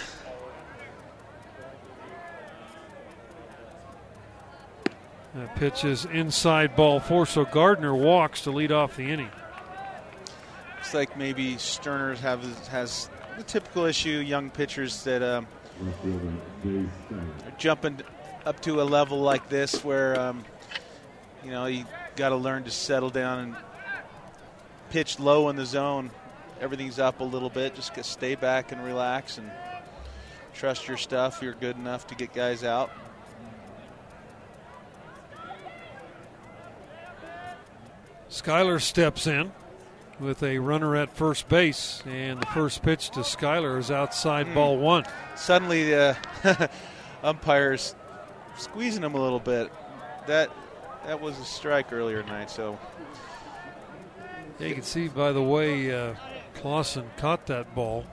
That 5.34 5.56
pitch 5.56 5.82
is 5.82 6.04
inside 6.04 6.76
ball 6.76 7.00
four, 7.00 7.24
so 7.24 7.46
Gardner 7.46 7.94
walks 7.94 8.42
to 8.42 8.50
lead 8.50 8.70
off 8.70 8.96
the 8.96 9.10
inning. 9.10 9.30
Looks 10.86 10.94
like 10.94 11.16
maybe 11.16 11.58
Sterner 11.58 12.14
have 12.14 12.44
has 12.68 13.10
the 13.36 13.42
typical 13.42 13.86
issue 13.86 14.20
young 14.20 14.50
pitchers 14.50 15.02
that 15.02 15.20
um, 15.20 15.48
are 16.14 17.50
jumping 17.58 18.02
up 18.44 18.60
to 18.60 18.80
a 18.80 18.84
level 18.84 19.18
like 19.18 19.48
this 19.48 19.82
where 19.82 20.16
um, 20.16 20.44
you 21.42 21.50
know 21.50 21.66
you 21.66 21.86
got 22.14 22.28
to 22.28 22.36
learn 22.36 22.62
to 22.62 22.70
settle 22.70 23.10
down 23.10 23.40
and 23.40 23.56
pitch 24.90 25.18
low 25.18 25.48
in 25.48 25.56
the 25.56 25.66
zone. 25.66 26.12
Everything's 26.60 27.00
up 27.00 27.18
a 27.18 27.24
little 27.24 27.50
bit. 27.50 27.74
Just 27.74 27.92
stay 28.04 28.36
back 28.36 28.70
and 28.70 28.84
relax 28.84 29.38
and 29.38 29.50
trust 30.54 30.86
your 30.86 30.98
stuff. 30.98 31.40
You're 31.42 31.54
good 31.54 31.74
enough 31.74 32.06
to 32.06 32.14
get 32.14 32.32
guys 32.32 32.62
out. 32.62 32.92
Schuyler 38.28 38.78
steps 38.78 39.26
in 39.26 39.50
with 40.18 40.42
a 40.42 40.58
runner 40.58 40.96
at 40.96 41.14
first 41.14 41.48
base, 41.48 42.02
and 42.06 42.40
the 42.40 42.46
first 42.46 42.82
pitch 42.82 43.10
to 43.10 43.24
Schuyler 43.24 43.78
is 43.78 43.90
outside 43.90 44.52
ball 44.54 44.78
one. 44.78 45.04
Suddenly, 45.36 45.90
the 45.90 46.16
umpires 47.22 47.94
squeezing 48.56 49.02
him 49.02 49.14
a 49.14 49.22
little 49.22 49.40
bit. 49.40 49.70
That 50.26 50.50
that 51.06 51.20
was 51.20 51.38
a 51.38 51.44
strike 51.44 51.92
earlier 51.92 52.22
tonight. 52.22 52.50
So 52.50 52.78
Yeah, 54.58 54.68
you 54.68 54.74
can 54.74 54.82
see 54.82 55.08
by 55.08 55.32
the 55.32 55.42
way 55.42 55.92
uh, 55.92 56.14
Clausen 56.54 57.08
caught 57.16 57.46
that 57.46 57.74
ball. 57.74 58.04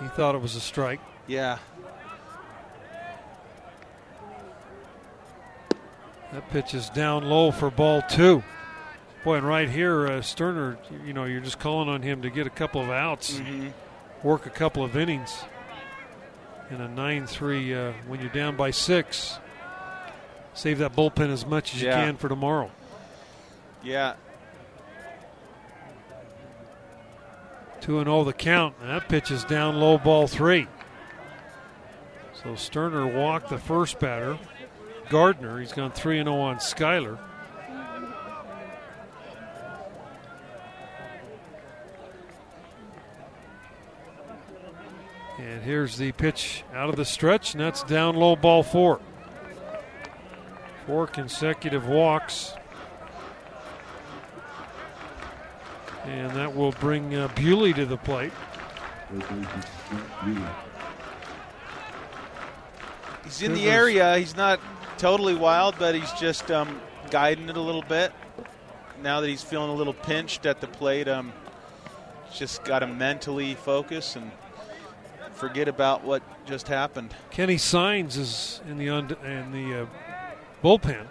He 0.00 0.08
thought 0.08 0.34
it 0.34 0.40
was 0.40 0.56
a 0.56 0.60
strike. 0.60 1.00
Yeah. 1.26 1.58
That 6.32 6.50
pitch 6.50 6.74
is 6.74 6.90
down 6.90 7.24
low 7.24 7.52
for 7.52 7.70
ball 7.70 8.02
two. 8.10 8.42
Boy, 9.24 9.36
and 9.36 9.46
right 9.46 9.70
here, 9.70 10.06
uh, 10.06 10.20
Sterner, 10.22 10.76
you 11.06 11.14
know, 11.14 11.24
you're 11.24 11.40
just 11.40 11.58
calling 11.58 11.88
on 11.88 12.02
him 12.02 12.22
to 12.22 12.30
get 12.30 12.46
a 12.46 12.50
couple 12.50 12.82
of 12.82 12.90
outs, 12.90 13.38
Mm-hmm. 13.38 13.68
work 14.22 14.44
a 14.46 14.50
couple 14.50 14.84
of 14.84 14.96
innings. 14.96 15.44
In 16.70 16.80
a 16.80 16.88
9 16.88 17.26
3, 17.26 17.74
uh, 17.74 17.92
when 18.06 18.20
you're 18.20 18.28
down 18.30 18.56
by 18.56 18.70
six, 18.70 19.38
save 20.54 20.78
that 20.78 20.94
bullpen 20.94 21.30
as 21.30 21.46
much 21.46 21.74
as 21.74 21.82
Yeah. 21.82 21.98
you 22.00 22.06
can 22.06 22.16
for 22.16 22.28
tomorrow. 22.28 22.70
Yeah. 23.82 24.14
2 27.82 27.98
and 27.98 28.06
0 28.06 28.24
the 28.24 28.32
count. 28.32 28.74
And 28.80 28.90
that 28.90 29.08
pitch 29.08 29.30
is 29.30 29.44
down 29.44 29.76
low, 29.80 29.98
ball 29.98 30.26
three. 30.26 30.66
So 32.42 32.54
Sterner 32.56 33.06
walked 33.06 33.48
the 33.50 33.58
first 33.58 33.98
batter. 33.98 34.38
Gardner, 35.10 35.60
he's 35.60 35.72
gone 35.72 35.92
3 35.92 36.18
and 36.18 36.26
0 36.28 36.38
on 36.40 36.60
Schuyler. 36.60 37.18
And 45.38 45.62
here's 45.62 45.96
the 45.96 46.12
pitch 46.12 46.62
out 46.72 46.88
of 46.88 46.96
the 46.96 47.04
stretch, 47.04 47.54
and 47.54 47.60
that's 47.60 47.82
down 47.82 48.14
low, 48.14 48.36
ball 48.36 48.62
four. 48.62 49.00
Four 50.86 51.06
consecutive 51.06 51.86
walks. 51.86 52.54
And 56.04 56.30
that 56.32 56.54
will 56.54 56.72
bring 56.72 57.14
uh, 57.14 57.28
Bewley 57.34 57.72
to 57.72 57.86
the 57.86 57.96
plate. 57.96 58.32
He's 63.24 63.42
in 63.42 63.54
the 63.54 63.68
area. 63.70 64.18
He's 64.18 64.36
not 64.36 64.60
totally 64.98 65.34
wild, 65.34 65.74
but 65.78 65.94
he's 65.94 66.12
just 66.12 66.50
um, 66.50 66.80
guiding 67.10 67.48
it 67.48 67.56
a 67.56 67.60
little 67.60 67.82
bit. 67.82 68.12
Now 69.02 69.20
that 69.20 69.28
he's 69.28 69.42
feeling 69.42 69.70
a 69.70 69.74
little 69.74 69.94
pinched 69.94 70.46
at 70.46 70.60
the 70.60 70.68
plate, 70.68 71.08
um, 71.08 71.32
just 72.32 72.64
got 72.64 72.80
to 72.80 72.86
mentally 72.86 73.54
focus 73.54 74.14
and 74.14 74.30
forget 75.48 75.68
about 75.68 76.02
what 76.02 76.22
just 76.46 76.68
happened. 76.68 77.14
Kenny 77.30 77.58
Signs 77.58 78.16
is 78.16 78.62
in 78.66 78.78
the 78.78 78.88
und- 78.88 79.16
in 79.22 79.52
the 79.52 79.82
uh, 79.82 79.86
bullpen, 80.62 81.06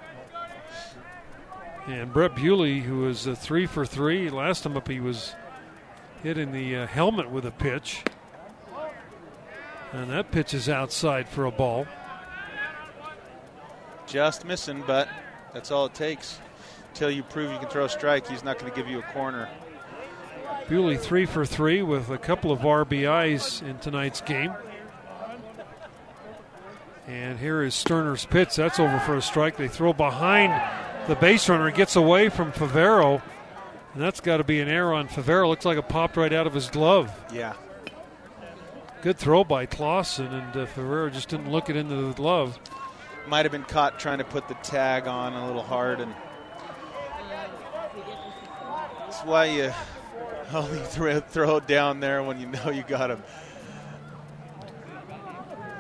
and 1.86 2.12
Brett 2.12 2.36
Bewley, 2.36 2.80
who 2.80 3.02
was 3.02 3.28
uh, 3.28 3.36
three 3.36 3.68
for 3.68 3.86
three 3.86 4.32
last 4.32 4.64
time 4.64 4.76
up, 4.76 4.88
he 4.88 5.00
was 5.00 5.36
hit 6.24 6.40
in 6.40 6.52
the 6.52 6.78
uh, 6.78 6.88
helmet 6.88 7.30
with 7.30 7.46
a 7.46 7.52
pitch, 7.52 8.02
and 9.92 10.10
that 10.10 10.32
pitch 10.32 10.56
is 10.56 10.68
outside 10.68 11.30
for 11.30 11.46
a 11.46 11.52
ball. 11.52 11.86
Just 14.08 14.46
missing, 14.46 14.84
but 14.88 15.08
that's 15.54 15.70
all 15.70 15.86
it 15.86 15.94
takes. 15.94 16.40
Until 16.94 17.12
you 17.12 17.22
prove 17.22 17.52
you 17.52 17.60
can 17.60 17.70
throw 17.70 17.86
a 17.86 17.90
strike, 17.90 18.26
he's 18.28 18.44
not 18.44 18.58
going 18.58 18.72
to 18.72 18.76
give 18.76 18.90
you 18.90 18.98
a 18.98 19.14
corner. 19.14 19.48
Bewley 20.70 20.98
three 20.98 21.26
for 21.26 21.46
three 21.46 21.82
with 21.82 22.10
a 22.10 22.18
couple 22.18 22.52
of 22.52 22.60
RBIs 22.60 23.62
in 23.62 23.78
tonight's 23.80 24.22
game. 24.22 24.54
And 27.08 27.38
here 27.38 27.62
is 27.62 27.76
Sterner's 27.76 28.26
pitch. 28.26 28.56
That's 28.56 28.80
over 28.80 29.00
for 29.00 29.18
a 29.18 29.22
strike. 29.22 29.58
They 29.58 29.68
throw 29.68 29.92
behind 29.92 30.54
the 31.08 31.16
base 31.16 31.50
runner. 31.50 31.70
Gets 31.70 31.96
away 31.96 32.30
from 32.30 32.52
Favero. 32.54 33.22
And 33.94 34.02
that's 34.02 34.22
got 34.22 34.38
to 34.38 34.44
be 34.44 34.62
an 34.62 34.70
error 34.70 34.94
on 34.94 35.08
Favero. 35.08 35.50
Looks 35.50 35.66
like 35.66 35.78
it 35.78 35.90
popped 35.90 36.18
right 36.18 36.32
out 36.32 36.48
of 36.48 36.54
his 36.54 36.70
glove. 36.70 37.12
Yeah. 37.32 37.54
Good 39.02 39.18
throw 39.18 39.44
by 39.44 39.66
Clausen, 39.66 40.28
and 40.28 40.56
uh, 40.56 40.66
Favero 40.66 41.12
just 41.12 41.28
didn't 41.28 41.52
look 41.52 41.70
it 41.70 41.76
into 41.76 41.94
the 41.94 42.14
glove. 42.14 42.58
Might 43.28 43.44
have 43.44 43.52
been 43.52 43.66
caught 43.66 44.00
trying 44.00 44.20
to 44.20 44.24
put 44.24 44.48
the 44.48 44.54
tag 44.56 45.08
on 45.08 45.34
a 45.34 45.46
little 45.46 45.62
hard, 45.62 46.00
and 46.00 46.16
that's 49.00 49.22
why 49.26 49.46
you 49.46 49.74
only 50.54 50.80
throw, 50.80 51.20
throw 51.20 51.58
it 51.58 51.68
down 51.68 52.00
there 52.00 52.24
when 52.24 52.40
you 52.40 52.48
know 52.48 52.70
you 52.70 52.84
got 52.84 53.12
him. 53.12 53.24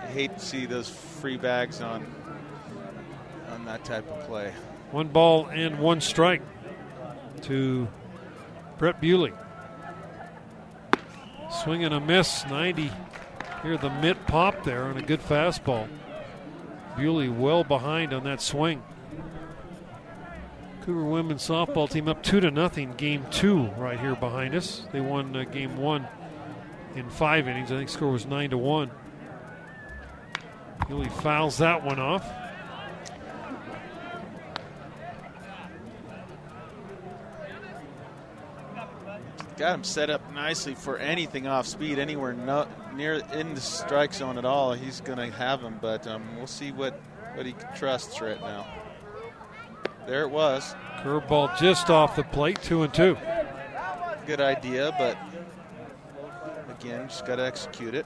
I 0.01 0.07
hate 0.07 0.37
to 0.37 0.39
see 0.39 0.65
those 0.65 0.89
free 0.89 1.37
bags 1.37 1.81
on 1.81 2.05
on 3.51 3.65
that 3.65 3.85
type 3.85 4.09
of 4.09 4.25
play. 4.27 4.53
One 4.91 5.07
ball 5.07 5.47
and 5.47 5.79
one 5.79 6.01
strike 6.01 6.41
to 7.43 7.87
Brett 8.77 8.99
Bewley. 9.01 9.33
Swing 11.63 11.83
and 11.83 11.93
a 11.93 11.99
miss, 11.99 12.45
90. 12.47 12.91
Here 13.61 13.77
the 13.77 13.89
mitt 13.89 14.25
pop 14.27 14.63
there 14.63 14.83
on 14.83 14.97
a 14.97 15.01
good 15.01 15.21
fastball. 15.21 15.87
Bewley 16.97 17.29
well 17.29 17.63
behind 17.63 18.13
on 18.13 18.23
that 18.23 18.41
swing. 18.41 18.83
Cougar 20.83 21.05
women's 21.05 21.47
softball 21.47 21.89
team 21.89 22.09
up 22.09 22.21
two 22.23 22.41
to 22.41 22.51
nothing. 22.51 22.93
Game 22.95 23.25
two 23.31 23.67
right 23.77 23.97
here 23.97 24.15
behind 24.15 24.53
us. 24.53 24.85
They 24.91 24.99
won 24.99 25.33
uh, 25.33 25.45
game 25.45 25.77
one 25.77 26.05
in 26.95 27.09
five 27.09 27.47
innings. 27.47 27.71
I 27.71 27.77
think 27.77 27.87
score 27.87 28.11
was 28.11 28.25
nine 28.25 28.49
to 28.49 28.57
one. 28.57 28.91
Bewley 30.89 31.07
fouls 31.07 31.59
that 31.59 31.85
one 31.85 31.99
off. 31.99 32.29
Got 39.55 39.75
him 39.75 39.83
set 39.85 40.09
up 40.09 40.33
nicely 40.33 40.75
for 40.75 40.97
anything 40.97 41.47
off 41.47 41.65
speed, 41.65 41.97
anywhere 41.97 42.33
no, 42.33 42.67
near 42.93 43.21
in 43.33 43.53
the 43.53 43.61
strike 43.61 44.13
zone 44.13 44.37
at 44.37 44.43
all. 44.43 44.73
He's 44.73 44.99
going 44.99 45.19
to 45.19 45.31
have 45.37 45.61
him, 45.61 45.79
but 45.81 46.05
um, 46.07 46.35
we'll 46.35 46.47
see 46.47 46.73
what, 46.73 46.99
what 47.35 47.45
he 47.45 47.55
trusts 47.77 48.19
right 48.19 48.41
now. 48.41 48.82
There 50.05 50.23
it 50.23 50.29
was. 50.29 50.75
Curveball 50.99 51.57
just 51.57 51.89
off 51.89 52.15
the 52.15 52.23
plate, 52.23 52.61
two 52.61 52.83
and 52.83 52.93
two. 52.93 53.17
Good 54.25 54.41
idea, 54.41 54.93
but 54.97 55.17
again, 56.69 57.07
just 57.07 57.25
got 57.25 57.37
to 57.37 57.45
execute 57.45 57.95
it. 57.95 58.05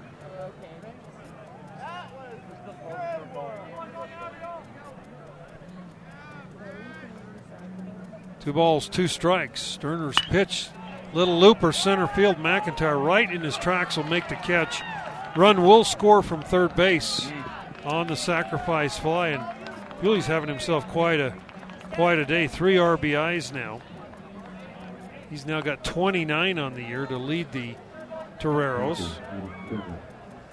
Two 8.39 8.53
balls, 8.53 8.87
two 8.87 9.07
strikes. 9.07 9.61
Sterner's 9.61 10.15
pitch, 10.29 10.69
little 11.13 11.37
looper 11.39 11.71
center 11.71 12.07
field. 12.07 12.37
McIntyre 12.37 13.03
right 13.03 13.29
in 13.29 13.41
his 13.41 13.57
tracks 13.57 13.97
will 13.97 14.05
make 14.05 14.27
the 14.29 14.35
catch. 14.35 14.81
Run 15.35 15.63
will 15.63 15.83
score 15.83 16.23
from 16.23 16.41
third 16.41 16.75
base 16.75 17.21
mm. 17.21 17.91
on 17.91 18.07
the 18.07 18.15
sacrifice 18.15 18.97
fly, 18.97 19.29
and 19.29 19.43
Bewley's 20.01 20.27
having 20.27 20.49
himself 20.49 20.87
quite 20.87 21.19
a 21.19 21.33
quite 21.91 22.19
a 22.19 22.25
day. 22.25 22.47
Three 22.47 22.75
RBIs 22.75 23.53
now. 23.53 23.81
He's 25.29 25.45
now 25.45 25.61
got 25.61 25.83
29 25.83 26.57
on 26.57 26.73
the 26.73 26.83
year 26.83 27.05
to 27.05 27.17
lead 27.17 27.51
the 27.51 27.75
Toreros, 28.39 29.19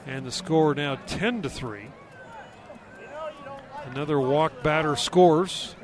and 0.06 0.26
the 0.26 0.32
score 0.32 0.74
now 0.74 0.96
10 1.06 1.42
to 1.42 1.50
three. 1.50 1.88
Another 3.90 4.18
walk 4.18 4.62
batter 4.62 4.96
scores. 4.96 5.74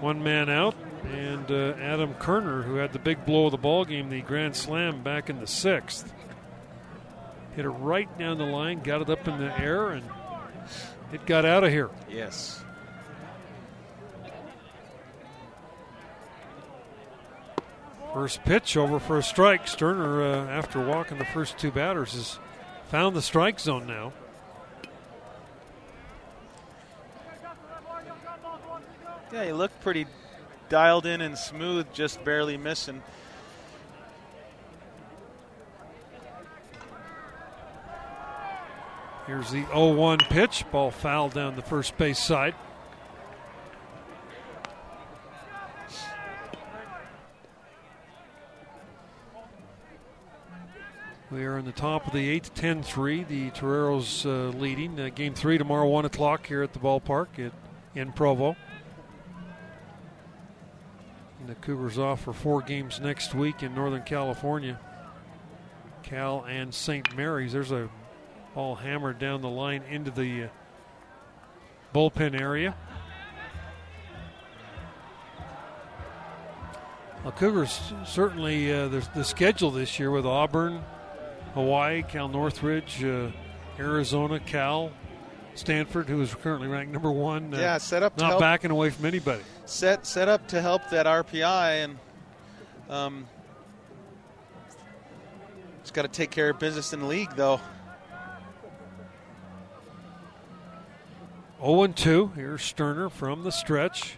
One 0.00 0.24
man 0.24 0.50
out, 0.50 0.74
and 1.12 1.48
uh, 1.50 1.74
Adam 1.78 2.14
Kerner, 2.14 2.62
who 2.62 2.76
had 2.76 2.92
the 2.92 2.98
big 2.98 3.24
blow 3.24 3.46
of 3.46 3.52
the 3.52 3.58
ball 3.58 3.84
game, 3.84 4.08
the 4.08 4.20
grand 4.20 4.56
slam 4.56 5.02
back 5.02 5.30
in 5.30 5.38
the 5.38 5.46
sixth, 5.46 6.12
hit 7.54 7.64
it 7.64 7.68
right 7.68 8.18
down 8.18 8.38
the 8.38 8.44
line, 8.44 8.80
got 8.80 9.02
it 9.02 9.10
up 9.10 9.28
in 9.28 9.38
the 9.38 9.56
air, 9.60 9.90
and 9.90 10.04
it 11.12 11.24
got 11.26 11.44
out 11.44 11.62
of 11.62 11.70
here. 11.70 11.90
Yes. 12.10 12.61
First 18.12 18.44
pitch 18.44 18.76
over 18.76 18.98
for 18.98 19.16
a 19.16 19.22
strike. 19.22 19.66
Sterner, 19.66 20.22
uh, 20.22 20.46
after 20.46 20.84
walking 20.84 21.18
the 21.18 21.24
first 21.24 21.56
two 21.56 21.70
batters, 21.70 22.12
has 22.12 22.38
found 22.88 23.16
the 23.16 23.22
strike 23.22 23.58
zone 23.58 23.86
now. 23.86 24.12
Yeah, 29.32 29.46
he 29.46 29.52
looked 29.52 29.80
pretty 29.80 30.06
dialed 30.68 31.06
in 31.06 31.22
and 31.22 31.38
smooth, 31.38 31.86
just 31.94 32.22
barely 32.22 32.58
missing. 32.58 33.02
Here's 39.26 39.50
the 39.50 39.64
0 39.66 39.94
1 39.94 40.18
pitch. 40.28 40.64
Ball 40.70 40.90
fouled 40.90 41.32
down 41.32 41.56
the 41.56 41.62
first 41.62 41.96
base 41.96 42.18
side. 42.18 42.54
We 51.32 51.46
are 51.46 51.56
in 51.56 51.64
the 51.64 51.72
top 51.72 52.06
of 52.06 52.12
the 52.12 52.28
eighth, 52.28 52.52
10 52.52 52.82
3. 52.82 53.24
The 53.24 53.50
Toreros 53.52 54.26
uh, 54.26 54.54
leading. 54.58 55.00
Uh, 55.00 55.08
game 55.08 55.32
three 55.32 55.56
tomorrow, 55.56 55.88
1 55.88 56.04
o'clock 56.04 56.46
here 56.46 56.62
at 56.62 56.74
the 56.74 56.78
ballpark 56.78 57.38
at, 57.38 57.52
in 57.94 58.12
Provo. 58.12 58.54
And 61.40 61.48
the 61.48 61.54
Cougars 61.54 61.98
off 61.98 62.20
for 62.20 62.34
four 62.34 62.60
games 62.60 63.00
next 63.00 63.34
week 63.34 63.62
in 63.62 63.74
Northern 63.74 64.02
California. 64.02 64.78
Cal 66.02 66.44
and 66.46 66.74
St. 66.74 67.16
Mary's. 67.16 67.54
There's 67.54 67.72
a 67.72 67.88
ball 68.54 68.74
hammered 68.74 69.18
down 69.18 69.40
the 69.40 69.48
line 69.48 69.84
into 69.84 70.10
the 70.10 70.44
uh, 70.44 70.48
bullpen 71.94 72.38
area. 72.38 72.76
Well, 77.24 77.32
Cougars 77.32 77.80
certainly 78.04 78.70
uh, 78.70 78.88
the, 78.88 79.08
the 79.14 79.24
schedule 79.24 79.70
this 79.70 79.98
year 79.98 80.10
with 80.10 80.26
Auburn, 80.26 80.82
Hawaii, 81.54 82.02
Cal 82.02 82.28
Northridge, 82.28 83.04
uh, 83.04 83.30
Arizona, 83.78 84.40
Cal, 84.40 84.90
Stanford, 85.54 86.08
who 86.08 86.20
is 86.22 86.34
currently 86.34 86.68
ranked 86.68 86.92
number 86.92 87.10
one. 87.10 87.52
Uh, 87.52 87.58
yeah, 87.58 87.78
set 87.78 88.02
up 88.02 88.16
not 88.18 88.30
help, 88.30 88.40
backing 88.40 88.70
away 88.70 88.90
from 88.90 89.06
anybody. 89.06 89.42
Set 89.66 90.06
set 90.06 90.28
up 90.28 90.48
to 90.48 90.62
help 90.62 90.88
that 90.90 91.06
RPI, 91.06 91.84
and 91.84 91.98
um, 92.88 93.26
it's 95.80 95.90
got 95.90 96.02
to 96.02 96.08
take 96.08 96.30
care 96.30 96.50
of 96.50 96.58
business 96.58 96.92
in 96.92 97.00
the 97.00 97.06
league, 97.06 97.34
though. 97.36 97.60
0 101.60 101.86
2. 101.88 102.32
Here's 102.34 102.62
Sterner 102.62 103.08
from 103.08 103.44
the 103.44 103.52
stretch. 103.52 104.16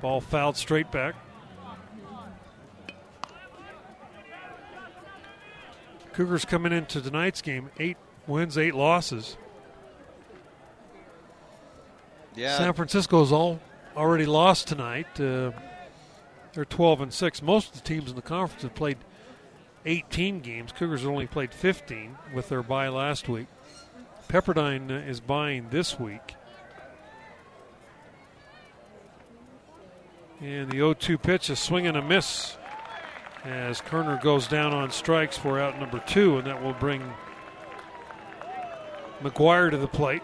Ball 0.00 0.20
fouled 0.20 0.56
straight 0.56 0.90
back. 0.90 1.14
Cougars 6.12 6.44
coming 6.44 6.72
into 6.72 7.00
tonight's 7.00 7.40
game, 7.40 7.70
eight 7.78 7.96
wins, 8.26 8.58
eight 8.58 8.74
losses. 8.74 9.36
Yeah. 12.34 12.56
San 12.58 12.72
Francisco's 12.74 13.32
all 13.32 13.60
already 13.96 14.26
lost 14.26 14.68
tonight. 14.68 15.20
Uh, 15.20 15.52
they're 16.52 16.64
12 16.64 17.00
and 17.02 17.12
six. 17.12 17.42
Most 17.42 17.68
of 17.68 17.74
the 17.74 17.80
teams 17.80 18.10
in 18.10 18.16
the 18.16 18.22
conference 18.22 18.62
have 18.62 18.74
played 18.74 18.98
18 19.86 20.40
games. 20.40 20.72
Cougars 20.72 21.02
have 21.02 21.10
only 21.10 21.26
played 21.26 21.52
15 21.52 22.16
with 22.34 22.48
their 22.48 22.62
bye 22.62 22.88
last 22.88 23.28
week. 23.28 23.46
Pepperdine 24.28 24.90
uh, 24.90 25.08
is 25.08 25.20
buying 25.20 25.68
this 25.70 25.98
week. 25.98 26.34
And 30.40 30.70
the 30.70 30.78
0 30.78 30.94
2 30.94 31.18
pitch, 31.18 31.50
a 31.50 31.56
swing 31.56 31.86
and 31.86 31.96
a 31.96 32.02
miss 32.02 32.56
as 33.44 33.80
Kerner 33.80 34.18
goes 34.22 34.46
down 34.46 34.72
on 34.72 34.90
strikes 34.90 35.36
for 35.36 35.58
out 35.58 35.78
number 35.78 35.98
two, 36.06 36.38
and 36.38 36.46
that 36.46 36.62
will 36.62 36.74
bring 36.74 37.02
McGuire 39.22 39.70
to 39.70 39.76
the 39.76 39.88
plate. 39.88 40.22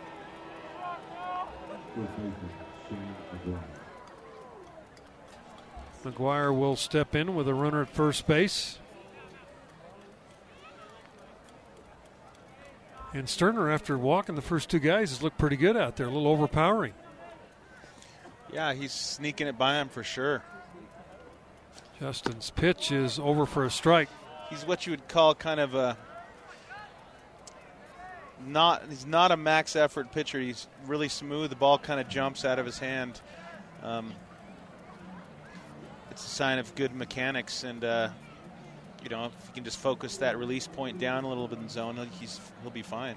McGuire 6.04 6.56
will 6.56 6.76
step 6.76 7.14
in 7.14 7.34
with 7.34 7.48
a 7.48 7.54
runner 7.54 7.82
at 7.82 7.90
first 7.90 8.26
base. 8.26 8.78
And 13.12 13.28
Sterner, 13.28 13.70
after 13.70 13.98
walking 13.98 14.34
the 14.36 14.42
first 14.42 14.68
two 14.68 14.78
guys, 14.78 15.10
has 15.10 15.22
looked 15.22 15.38
pretty 15.38 15.56
good 15.56 15.76
out 15.76 15.96
there, 15.96 16.06
a 16.06 16.10
little 16.10 16.28
overpowering. 16.28 16.92
Yeah, 18.52 18.74
he's 18.74 18.92
sneaking 18.92 19.46
it 19.46 19.58
by 19.58 19.80
him 19.80 19.88
for 19.88 20.04
sure. 20.04 20.42
Justin's 22.00 22.50
pitch 22.50 22.92
is 22.92 23.18
over 23.18 23.44
for 23.44 23.64
a 23.64 23.70
strike. 23.70 24.08
He's 24.50 24.64
what 24.64 24.86
you 24.86 24.92
would 24.92 25.08
call 25.08 25.34
kind 25.34 25.60
of 25.60 25.74
a 25.74 25.96
not 28.46 28.84
he's 28.88 29.06
not 29.06 29.32
a 29.32 29.36
max 29.36 29.74
effort 29.76 30.12
pitcher. 30.12 30.38
He's 30.38 30.68
really 30.86 31.08
smooth. 31.08 31.50
The 31.50 31.56
ball 31.56 31.78
kind 31.78 32.00
of 32.00 32.08
jumps 32.08 32.44
out 32.44 32.58
of 32.58 32.66
his 32.66 32.78
hand. 32.78 33.20
Um, 33.82 34.14
it's 36.10 36.24
a 36.24 36.28
sign 36.28 36.58
of 36.58 36.74
good 36.74 36.94
mechanics, 36.94 37.64
and 37.64 37.84
uh, 37.84 38.10
you 39.02 39.08
know 39.08 39.26
if 39.26 39.32
you 39.48 39.54
can 39.54 39.64
just 39.64 39.78
focus 39.78 40.18
that 40.18 40.38
release 40.38 40.66
point 40.66 40.98
down 40.98 41.24
a 41.24 41.28
little 41.28 41.48
bit 41.48 41.58
in 41.58 41.64
the 41.64 41.70
zone, 41.70 42.08
he's 42.20 42.40
he'll 42.62 42.70
be 42.70 42.82
fine. 42.82 43.14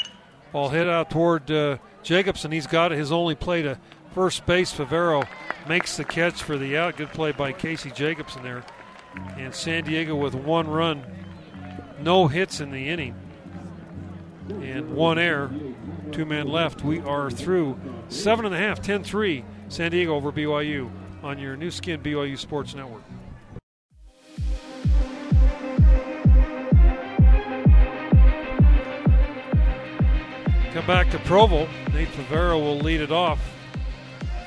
Ball 0.51 0.69
hit 0.69 0.89
out 0.89 1.09
toward 1.09 1.49
uh, 1.49 1.77
Jacobson. 2.03 2.51
He's 2.51 2.67
got 2.67 2.91
his 2.91 3.11
only 3.11 3.35
play 3.35 3.61
to 3.61 3.79
first 4.13 4.45
base. 4.45 4.73
Favero 4.73 5.27
makes 5.67 5.97
the 5.97 6.03
catch 6.03 6.43
for 6.43 6.57
the 6.57 6.77
out. 6.77 6.97
Good 6.97 7.09
play 7.09 7.31
by 7.31 7.51
Casey 7.51 7.91
Jacobson 7.91 8.43
there. 8.43 8.63
And 9.37 9.53
San 9.53 9.83
Diego 9.83 10.15
with 10.15 10.33
one 10.33 10.69
run, 10.69 11.03
no 11.99 12.27
hits 12.27 12.61
in 12.61 12.71
the 12.71 12.87
inning, 12.87 13.13
and 14.47 14.95
one 14.95 15.19
error, 15.19 15.51
two 16.11 16.25
men 16.25 16.47
left. 16.47 16.83
We 16.83 17.01
are 17.01 17.29
through 17.29 17.77
seven 18.07 18.45
and 18.45 18.55
a 18.55 18.57
half, 18.57 18.81
10 18.81 19.03
3, 19.03 19.43
San 19.67 19.91
Diego 19.91 20.15
over 20.15 20.31
BYU 20.31 20.89
on 21.23 21.39
your 21.39 21.57
Nu 21.57 21.71
Skin 21.71 22.01
BYU 22.01 22.37
Sports 22.37 22.73
Network. 22.73 23.03
Come 30.71 30.87
back 30.87 31.11
to 31.11 31.19
Provo. 31.19 31.67
Nate 31.93 32.07
Favero 32.07 32.57
will 32.57 32.77
lead 32.79 33.01
it 33.01 33.11
off 33.11 33.39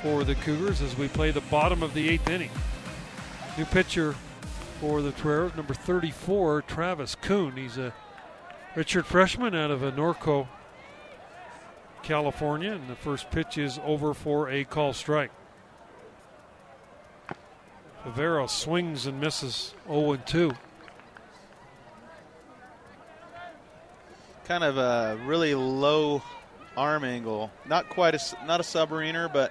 for 0.04 0.22
the 0.22 0.34
Cougars 0.34 0.82
as 0.82 0.98
we 0.98 1.08
play 1.08 1.30
the 1.30 1.40
bottom 1.40 1.82
of 1.82 1.94
the 1.94 2.10
eighth 2.10 2.28
inning. 2.28 2.50
New 3.56 3.64
pitcher 3.64 4.14
for 4.78 5.00
the 5.00 5.12
Toreros, 5.12 5.56
number 5.56 5.72
34, 5.72 6.60
Travis 6.60 7.14
Kuhn. 7.14 7.56
He's 7.56 7.78
a 7.78 7.94
Redshirt 8.76 9.06
freshman 9.06 9.54
out 9.54 9.70
of 9.70 9.80
Norco, 9.80 10.46
California, 12.02 12.72
and 12.72 12.86
the 12.86 12.94
first 12.94 13.30
pitch 13.30 13.56
is 13.56 13.80
over 13.82 14.12
for 14.12 14.50
a 14.50 14.64
call 14.64 14.92
strike. 14.92 15.30
Favero 18.04 18.46
swings 18.46 19.06
and 19.06 19.18
misses 19.18 19.72
0 19.88 20.16
2. 20.16 20.52
Kind 24.44 24.64
of 24.64 24.76
a 24.76 25.18
really 25.24 25.54
low 25.54 26.22
arm 26.76 27.04
angle. 27.04 27.50
Not 27.64 27.88
quite 27.88 28.14
a 28.14 28.46
not 28.46 28.60
a 28.60 28.64
submariner, 28.64 29.32
but 29.32 29.50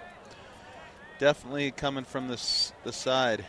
definitely 1.20 1.72
coming 1.72 2.04
from 2.04 2.28
this 2.28 2.74
the 2.84 2.94
side. 2.94 3.46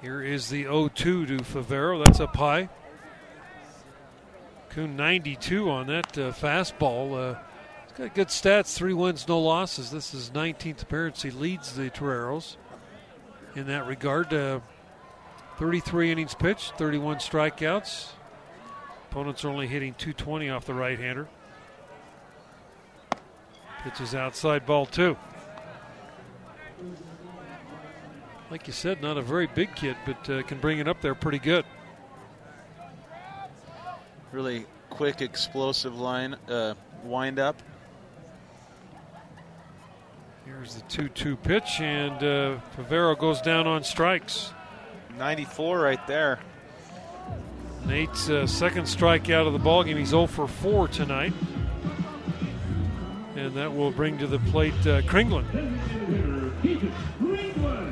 Here 0.00 0.22
is 0.22 0.48
the 0.48 0.62
0 0.62 0.88
2 0.88 1.26
to 1.26 1.36
Favero. 1.38 2.04
That's 2.04 2.20
up 2.20 2.36
high. 2.36 2.68
Kuhn 4.70 4.96
92 4.96 5.70
on 5.70 5.86
that 5.88 6.16
uh, 6.16 6.30
fastball. 6.30 7.34
Uh, 7.34 7.38
he's 7.84 7.98
got 7.98 8.14
good 8.14 8.28
stats 8.28 8.74
three 8.74 8.92
wins, 8.92 9.26
no 9.26 9.40
losses. 9.40 9.90
This 9.90 10.14
is 10.14 10.30
19th 10.30 10.82
appearance. 10.82 11.22
He 11.22 11.30
leads 11.30 11.74
the 11.74 11.90
Toreros 11.90 12.56
in 13.56 13.66
that 13.66 13.86
regard. 13.86 14.32
Uh, 14.32 14.60
33 15.58 16.12
innings 16.12 16.34
pitched, 16.34 16.78
31 16.78 17.16
strikeouts. 17.16 18.10
Opponents 19.10 19.44
are 19.44 19.48
only 19.48 19.66
hitting 19.66 19.94
220 19.94 20.50
off 20.50 20.66
the 20.66 20.74
right 20.74 20.98
hander. 20.98 21.26
Pitches 23.84 24.14
outside 24.14 24.66
ball 24.66 24.86
two. 24.86 25.16
Like 28.50 28.66
you 28.66 28.72
said, 28.72 29.02
not 29.02 29.18
a 29.18 29.22
very 29.22 29.46
big 29.46 29.74
kid, 29.74 29.96
but 30.06 30.30
uh, 30.30 30.42
can 30.42 30.58
bring 30.58 30.78
it 30.78 30.88
up 30.88 31.02
there 31.02 31.14
pretty 31.14 31.38
good. 31.38 31.64
Really 34.32 34.64
quick, 34.88 35.20
explosive 35.20 35.98
line 35.98 36.34
uh, 36.48 36.74
wind 37.04 37.38
up. 37.38 37.62
Here's 40.46 40.76
the 40.76 40.80
2 40.82 41.10
2 41.10 41.36
pitch, 41.36 41.80
and 41.80 42.22
uh, 42.24 43.14
goes 43.14 43.42
down 43.42 43.66
on 43.66 43.84
strikes. 43.84 44.52
94 45.18 45.78
right 45.78 46.06
there. 46.06 46.38
Nate's 47.84 48.30
uh, 48.30 48.46
second 48.46 48.84
strikeout 48.84 49.46
of 49.46 49.52
the 49.52 49.58
ballgame. 49.58 49.98
He's 49.98 50.08
0 50.08 50.26
for 50.26 50.48
4 50.48 50.88
tonight. 50.88 51.34
And 53.38 53.54
that 53.54 53.72
will 53.72 53.92
bring 53.92 54.18
to 54.18 54.26
the 54.26 54.40
plate 54.50 54.74
uh, 54.80 55.00
Kringlen. 55.02 55.46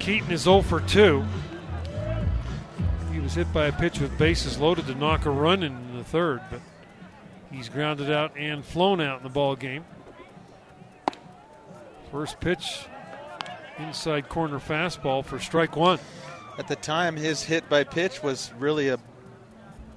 Keaton 0.01 0.33
is 0.33 0.43
0 0.43 0.63
for 0.63 0.81
2. 0.81 1.25
He 3.13 3.21
was 3.21 3.35
hit 3.35 3.53
by 3.53 3.67
a 3.67 3.73
pitch 3.73 4.01
with 4.01 4.19
bases 4.19 4.59
loaded 4.59 4.89
to 4.89 4.97
knock 4.97 5.25
a 5.25 5.31
run 5.31 5.63
in 5.63 5.97
the 5.97 6.03
third, 6.03 6.41
but 6.51 6.61
he's 7.53 7.69
grounded 7.69 8.11
out 8.11 8.37
and 8.37 8.65
flown 8.65 9.01
out 9.01 9.19
in 9.19 9.23
the 9.23 9.31
ball 9.31 9.55
game. 9.55 9.85
First 12.11 12.41
pitch, 12.41 12.81
inside 13.79 14.29
corner 14.29 14.59
fastball 14.59 15.25
for 15.25 15.39
strike 15.39 15.77
one. 15.77 16.01
At 16.59 16.67
the 16.67 16.77
time, 16.77 17.15
his 17.15 17.45
hit 17.45 17.69
by 17.69 17.85
pitch 17.85 18.21
was 18.21 18.53
really 18.59 18.89
a 18.89 18.99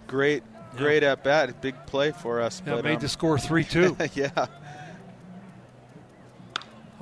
great, 0.06 0.44
great 0.78 1.02
yeah. 1.02 1.14
at 1.14 1.24
bat, 1.24 1.60
big 1.60 1.76
play 1.88 2.12
for 2.12 2.40
us. 2.40 2.62
Yeah, 2.68 2.76
but, 2.76 2.84
made 2.84 2.96
um, 2.96 3.02
the 3.02 3.10
score 3.10 3.40
three 3.40 3.64
two. 3.64 3.98
yeah. 4.14 4.46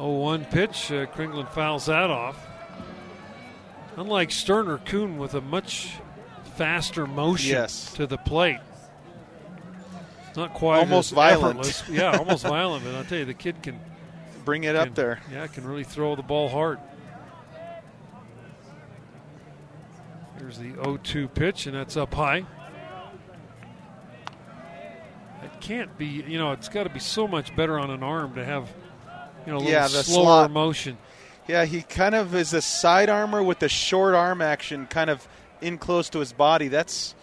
1 0.06 0.46
pitch. 0.46 0.92
Uh, 0.92 1.06
Kringlin 1.08 1.50
fouls 1.50 1.88
that 1.88 2.10
off. 2.10 2.38
Unlike 3.96 4.32
Sterner, 4.32 4.78
Kuhn 4.78 5.18
with 5.18 5.34
a 5.34 5.42
much 5.42 5.94
faster 6.56 7.08
motion 7.08 7.52
yes. 7.52 7.92
to 7.94 8.06
the 8.06 8.18
plate. 8.18 8.60
Not 10.36 10.54
quite 10.54 10.78
almost 10.78 11.14
violent. 11.14 11.84
yeah, 11.90 12.16
almost 12.16 12.44
violent. 12.48 12.84
But 12.84 12.94
I'll 12.94 13.04
tell 13.04 13.18
you, 13.18 13.26
the 13.26 13.34
kid 13.34 13.64
can 13.64 13.80
bring 14.46 14.66
it 14.66 14.76
can, 14.76 14.88
up 14.88 14.94
there. 14.94 15.20
Yeah, 15.32 15.48
can 15.48 15.66
really 15.66 15.84
throw 15.84 16.16
the 16.16 16.22
ball 16.22 16.48
hard. 16.48 16.80
Here's 20.38 20.60
the 20.60 20.74
0-2 20.74 21.34
pitch, 21.34 21.66
and 21.66 21.76
that's 21.76 21.98
up 21.98 22.14
high. 22.14 22.46
It 25.42 25.52
can't 25.60 25.98
be. 25.98 26.06
You 26.06 26.38
know, 26.38 26.52
it's 26.52 26.70
got 26.70 26.84
to 26.84 26.90
be 26.90 27.00
so 27.00 27.28
much 27.28 27.56
better 27.56 27.80
on 27.80 27.90
an 27.90 28.04
arm 28.04 28.36
to 28.36 28.46
have 28.46 28.70
you 29.48 29.54
know, 29.54 29.58
a 29.58 29.60
little 29.60 29.72
Yeah, 29.74 29.88
the 29.88 30.04
slower 30.04 30.24
slot. 30.26 30.52
motion. 30.52 30.98
Yeah, 31.48 31.64
he 31.66 31.82
kind 31.82 32.14
of 32.14 32.36
is 32.36 32.54
a 32.54 32.62
side 32.62 33.10
armor 33.10 33.42
with 33.42 33.60
the 33.60 33.70
short 33.70 34.14
arm 34.14 34.42
action, 34.42 34.86
kind 34.88 35.10
of 35.10 35.26
in 35.62 35.78
close 35.78 36.10
to 36.10 36.20
his 36.20 36.34
body. 36.34 36.68
That's, 36.68 37.16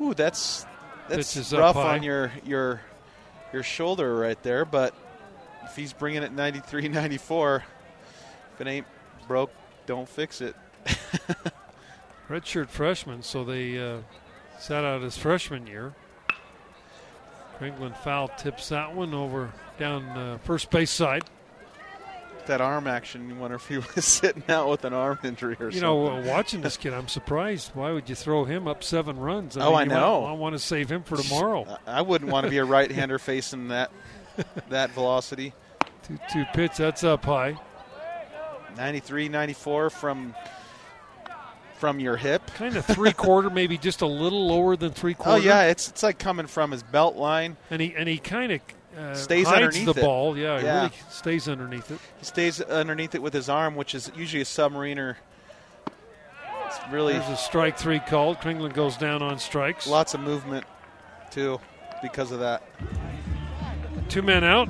ooh, 0.00 0.12
that's 0.12 0.66
that's 1.08 1.52
rough 1.52 1.76
on 1.76 2.02
your 2.02 2.32
your 2.44 2.82
your 3.52 3.62
shoulder 3.62 4.14
right 4.16 4.42
there. 4.42 4.64
But 4.64 4.92
if 5.64 5.76
he's 5.76 5.92
bringing 5.92 6.24
it 6.24 6.32
93, 6.32 6.88
94, 6.88 7.64
if 8.54 8.60
it 8.60 8.66
ain't 8.66 8.86
broke, 9.28 9.52
don't 9.86 10.08
fix 10.08 10.40
it. 10.40 10.56
Redshirt 12.28 12.68
freshman, 12.68 13.22
so 13.22 13.44
they 13.44 13.78
uh, 13.78 13.98
sat 14.58 14.84
out 14.84 15.00
his 15.02 15.16
freshman 15.16 15.66
year. 15.66 15.94
England 17.62 17.96
foul 17.96 18.28
tips 18.28 18.68
that 18.70 18.94
one 18.94 19.14
over 19.14 19.52
down 19.78 20.04
uh, 20.10 20.38
first 20.38 20.70
base 20.70 20.90
side. 20.90 21.24
That 22.46 22.60
arm 22.62 22.86
action, 22.86 23.28
you 23.28 23.34
wonder 23.34 23.56
if 23.56 23.68
he 23.68 23.76
was 23.94 24.04
sitting 24.06 24.42
out 24.48 24.70
with 24.70 24.84
an 24.86 24.94
arm 24.94 25.18
injury 25.22 25.56
or 25.60 25.66
You 25.66 25.80
something. 25.80 25.82
know, 25.82 26.06
uh, 26.08 26.22
watching 26.22 26.62
this 26.62 26.76
kid, 26.78 26.94
I'm 26.94 27.06
surprised. 27.08 27.72
Why 27.74 27.92
would 27.92 28.08
you 28.08 28.14
throw 28.14 28.44
him 28.44 28.66
up 28.66 28.82
seven 28.82 29.18
runs? 29.18 29.56
Oh, 29.58 29.74
I 29.74 29.84
know. 29.84 30.22
might- 30.22 30.28
I 30.30 30.32
want 30.32 30.54
to 30.54 30.58
save 30.58 30.90
him 30.90 31.02
for 31.02 31.16
tomorrow. 31.18 31.78
I 31.86 32.00
wouldn't 32.02 32.30
want 32.30 32.44
to 32.44 32.50
be 32.50 32.56
a 32.58 32.64
right-hander 32.64 33.18
facing 33.18 33.68
that 33.68 33.90
that 34.70 34.90
velocity. 34.92 35.52
Two 36.04 36.18
two 36.32 36.44
pitch, 36.54 36.76
that's 36.78 37.04
up 37.04 37.24
high. 37.26 37.56
93, 38.76 39.28
94 39.28 39.90
from 39.90 40.34
from 41.78 42.00
your 42.00 42.16
hip. 42.16 42.46
Kind 42.54 42.76
of 42.76 42.84
three 42.84 43.12
quarter, 43.12 43.50
maybe 43.50 43.78
just 43.78 44.02
a 44.02 44.06
little 44.06 44.46
lower 44.48 44.76
than 44.76 44.92
three 44.92 45.14
quarter. 45.14 45.32
Oh 45.32 45.36
yeah, 45.36 45.64
it's 45.64 45.88
it's 45.88 46.02
like 46.02 46.18
coming 46.18 46.46
from 46.46 46.70
his 46.70 46.82
belt 46.82 47.16
line. 47.16 47.56
and 47.70 47.80
he 47.80 47.94
and 47.96 48.08
he 48.08 48.18
kind 48.18 48.52
of 48.52 48.60
uh, 48.98 49.14
Stays 49.14 49.46
underneath 49.46 49.84
the 49.84 49.92
it. 49.92 50.00
ball. 50.04 50.36
Yeah, 50.36 50.58
he 50.58 50.64
Yeah. 50.66 50.76
really 50.82 50.92
stays 51.10 51.48
underneath 51.48 51.90
it. 51.90 51.98
He 52.18 52.24
stays 52.24 52.60
underneath 52.60 53.14
it 53.14 53.22
with 53.22 53.32
his 53.32 53.48
arm, 53.48 53.76
which 53.76 53.94
is 53.94 54.10
usually 54.16 54.42
a 54.42 54.44
submariner. 54.44 55.16
It's 56.66 56.78
really 56.90 57.14
There's 57.14 57.28
a 57.30 57.36
strike 57.36 57.78
three 57.78 58.00
called. 58.00 58.38
Kringland 58.38 58.74
goes 58.74 58.96
down 58.96 59.22
on 59.22 59.38
strikes. 59.38 59.86
lots 59.86 60.14
of 60.14 60.20
movement 60.20 60.64
too 61.30 61.60
because 62.02 62.30
of 62.32 62.40
that. 62.40 62.62
Two 64.08 64.22
men 64.22 64.44
out. 64.44 64.68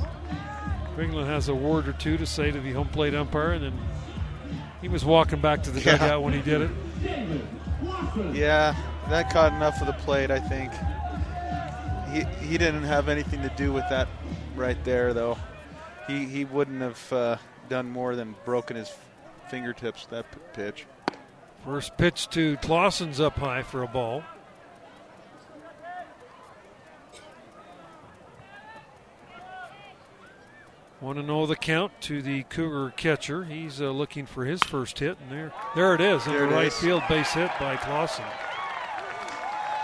Kringland 0.96 1.26
has 1.26 1.48
a 1.48 1.54
word 1.54 1.88
or 1.88 1.92
two 1.92 2.16
to 2.18 2.26
say 2.26 2.50
to 2.50 2.60
the 2.60 2.72
home 2.72 2.88
plate 2.88 3.14
umpire, 3.14 3.52
and 3.52 3.64
then 3.64 3.78
he 4.80 4.88
was 4.88 5.04
walking 5.04 5.40
back 5.40 5.62
to 5.64 5.70
the 5.70 5.80
Yeah. 5.80 5.92
dugout 5.96 6.22
when 6.22 6.32
he 6.34 6.40
did 6.42 6.60
it. 6.62 6.70
Yeah, 8.32 8.74
that 9.08 9.30
caught 9.30 9.52
enough 9.52 9.80
of 9.80 9.86
the 9.86 9.92
plate, 9.94 10.30
I 10.30 10.40
think. 10.40 10.72
He 12.12 12.24
he 12.46 12.58
didn't 12.58 12.84
have 12.84 13.08
anything 13.08 13.42
to 13.42 13.50
do 13.50 13.72
with 13.72 13.84
that 13.90 14.08
right 14.56 14.82
there, 14.84 15.12
though. 15.14 15.38
He 16.06 16.24
he 16.24 16.44
wouldn't 16.44 16.80
have 16.80 17.12
uh, 17.12 17.36
done 17.68 17.90
more 17.90 18.16
than 18.16 18.34
broken 18.44 18.76
his 18.76 18.90
fingertips 19.50 20.06
that 20.06 20.30
p- 20.32 20.38
pitch. 20.54 20.86
First 21.64 21.96
pitch 21.96 22.28
to 22.30 22.56
Clausen's 22.58 23.20
up 23.20 23.36
high 23.36 23.62
for 23.62 23.82
a 23.82 23.86
ball. 23.88 24.22
Want 31.00 31.16
to 31.18 31.22
know 31.22 31.46
the 31.46 31.54
count 31.54 31.92
to 32.02 32.22
the 32.22 32.42
Cougar 32.44 32.92
catcher. 32.96 33.44
He's 33.44 33.80
uh, 33.80 33.90
looking 33.90 34.26
for 34.26 34.44
his 34.44 34.60
first 34.64 34.98
hit, 34.98 35.16
and 35.20 35.30
there, 35.30 35.52
there 35.76 35.94
it 35.94 36.00
is 36.00 36.26
in 36.26 36.32
There 36.32 36.48
the 36.48 36.54
right 36.54 36.66
is. 36.66 36.74
field 36.76 37.02
base 37.08 37.32
hit 37.32 37.50
by 37.60 37.76
Clausen. 37.76 38.24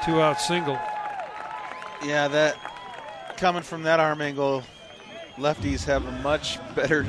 Two 0.04 0.20
out 0.20 0.40
single. 0.40 0.78
Yeah, 2.04 2.26
that 2.28 2.56
coming 3.36 3.62
from 3.62 3.84
that 3.84 4.00
arm 4.00 4.20
angle, 4.22 4.64
lefties 5.36 5.84
have 5.84 6.04
a 6.04 6.12
much 6.22 6.58
better 6.74 7.06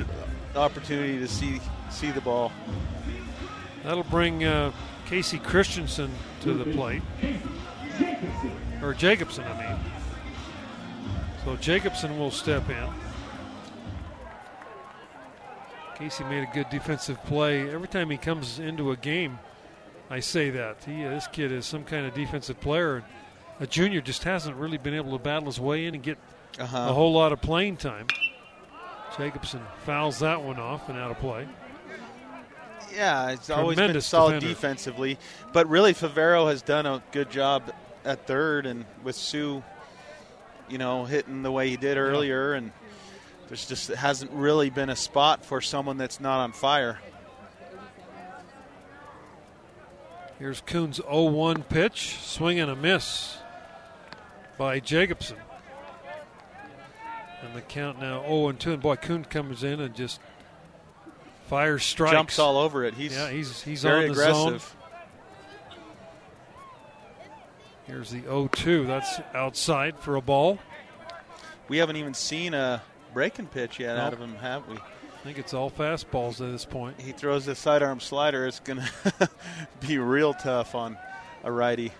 opportunity 0.55 1.17
to 1.17 1.27
see 1.27 1.59
see 1.89 2.11
the 2.11 2.21
ball. 2.21 2.51
That'll 3.83 4.03
bring 4.03 4.43
uh, 4.43 4.71
Casey 5.07 5.39
Christensen 5.39 6.11
to 6.41 6.53
the 6.53 6.71
plate. 6.73 7.01
Or 8.83 8.93
Jacobson, 8.93 9.45
I 9.45 9.67
mean. 9.67 9.79
So 11.43 11.55
Jacobson 11.57 12.19
will 12.19 12.31
step 12.31 12.69
in. 12.69 12.87
Casey 15.95 16.23
made 16.25 16.43
a 16.43 16.51
good 16.53 16.69
defensive 16.69 17.23
play. 17.25 17.69
Every 17.69 17.87
time 17.87 18.09
he 18.09 18.17
comes 18.17 18.59
into 18.59 18.91
a 18.91 18.97
game, 18.97 19.39
I 20.09 20.19
say 20.19 20.49
that. 20.51 20.83
He, 20.85 21.05
uh, 21.05 21.09
this 21.11 21.27
kid 21.27 21.51
is 21.51 21.65
some 21.65 21.83
kind 21.83 22.05
of 22.05 22.13
defensive 22.13 22.59
player. 22.59 23.03
A 23.59 23.67
junior 23.67 24.01
just 24.01 24.23
hasn't 24.25 24.57
really 24.57 24.77
been 24.77 24.93
able 24.93 25.17
to 25.17 25.23
battle 25.23 25.45
his 25.45 25.59
way 25.59 25.85
in 25.85 25.95
and 25.95 26.03
get 26.03 26.17
Uh-huh. 26.59 26.77
a 26.89 26.93
whole 26.93 27.13
lot 27.13 27.31
of 27.31 27.41
playing 27.41 27.77
time. 27.77 28.07
Jacobson 29.17 29.61
fouls 29.85 30.19
that 30.19 30.41
one 30.41 30.59
off 30.59 30.89
and 30.89 30.97
out 30.97 31.11
of 31.11 31.17
play. 31.19 31.47
Yeah, 32.93 33.31
it's 33.31 33.49
always 33.49 33.77
been 33.77 33.99
solid 34.01 34.33
defender. 34.35 34.53
defensively, 34.53 35.17
but 35.53 35.67
really 35.67 35.93
Favero 35.93 36.47
has 36.49 36.61
done 36.61 36.85
a 36.85 37.01
good 37.11 37.29
job 37.29 37.63
at 38.05 38.25
third, 38.27 38.65
and 38.65 38.85
with 39.03 39.15
Sue, 39.15 39.63
you 40.69 40.77
know, 40.77 41.03
hitting 41.05 41.41
the 41.43 41.51
way 41.51 41.69
he 41.69 41.77
did 41.77 41.97
earlier, 41.97 42.53
and 42.53 42.71
there's 43.47 43.67
just 43.67 43.89
hasn't 43.89 44.31
really 44.31 44.69
been 44.69 44.89
a 44.89 44.95
spot 44.95 45.45
for 45.45 45.61
someone 45.61 45.97
that's 45.97 46.19
not 46.19 46.39
on 46.39 46.51
fire. 46.51 46.99
Here's 50.39 50.61
Kuhn's 50.61 50.97
0 50.97 51.23
1 51.25 51.63
pitch. 51.63 52.17
Swing 52.21 52.59
and 52.59 52.69
a 52.69 52.75
miss 52.75 53.37
by 54.57 54.79
Jacobson. 54.79 55.37
And 57.41 57.55
the 57.55 57.61
count 57.61 57.99
now 57.99 58.21
0 58.23 58.51
2. 58.53 58.73
And 58.73 58.81
boy, 58.81 58.95
Kuhn 58.95 59.23
comes 59.23 59.63
in 59.63 59.79
and 59.79 59.95
just 59.95 60.19
fires 61.47 61.83
strikes. 61.83 62.11
Jumps 62.11 62.39
all 62.39 62.57
over 62.57 62.83
it. 62.83 62.95
He's 62.95 63.13
yeah, 63.13 63.29
he's, 63.29 63.61
he's 63.61 63.83
very 63.83 64.09
aggressive. 64.09 64.61
zone. 64.61 64.79
Here's 67.85 68.09
the 68.09 68.21
0 68.21 68.49
2. 68.51 68.87
That's 68.87 69.19
outside 69.33 69.97
for 69.99 70.15
a 70.15 70.21
ball. 70.21 70.59
We 71.67 71.77
haven't 71.77 71.95
even 71.95 72.13
seen 72.13 72.53
a 72.53 72.81
breaking 73.15 73.47
pitch 73.47 73.79
yet 73.79 73.97
out 73.97 74.11
of 74.11 74.19
him, 74.19 74.35
have 74.35 74.67
we? 74.67 74.75
I 74.75 75.23
think 75.23 75.37
it's 75.39 75.53
all 75.53 75.71
fastballs 75.71 76.41
at 76.41 76.51
this 76.51 76.65
point. 76.65 76.99
He 76.99 77.13
throws 77.13 77.45
the 77.45 77.55
sidearm 77.55 78.01
slider. 78.01 78.45
It's 78.45 78.59
going 78.59 78.81
to 79.19 79.29
be 79.79 79.97
real 79.97 80.33
tough 80.33 80.75
on 80.75 80.97
a 81.43 81.51
righty. 81.51 81.93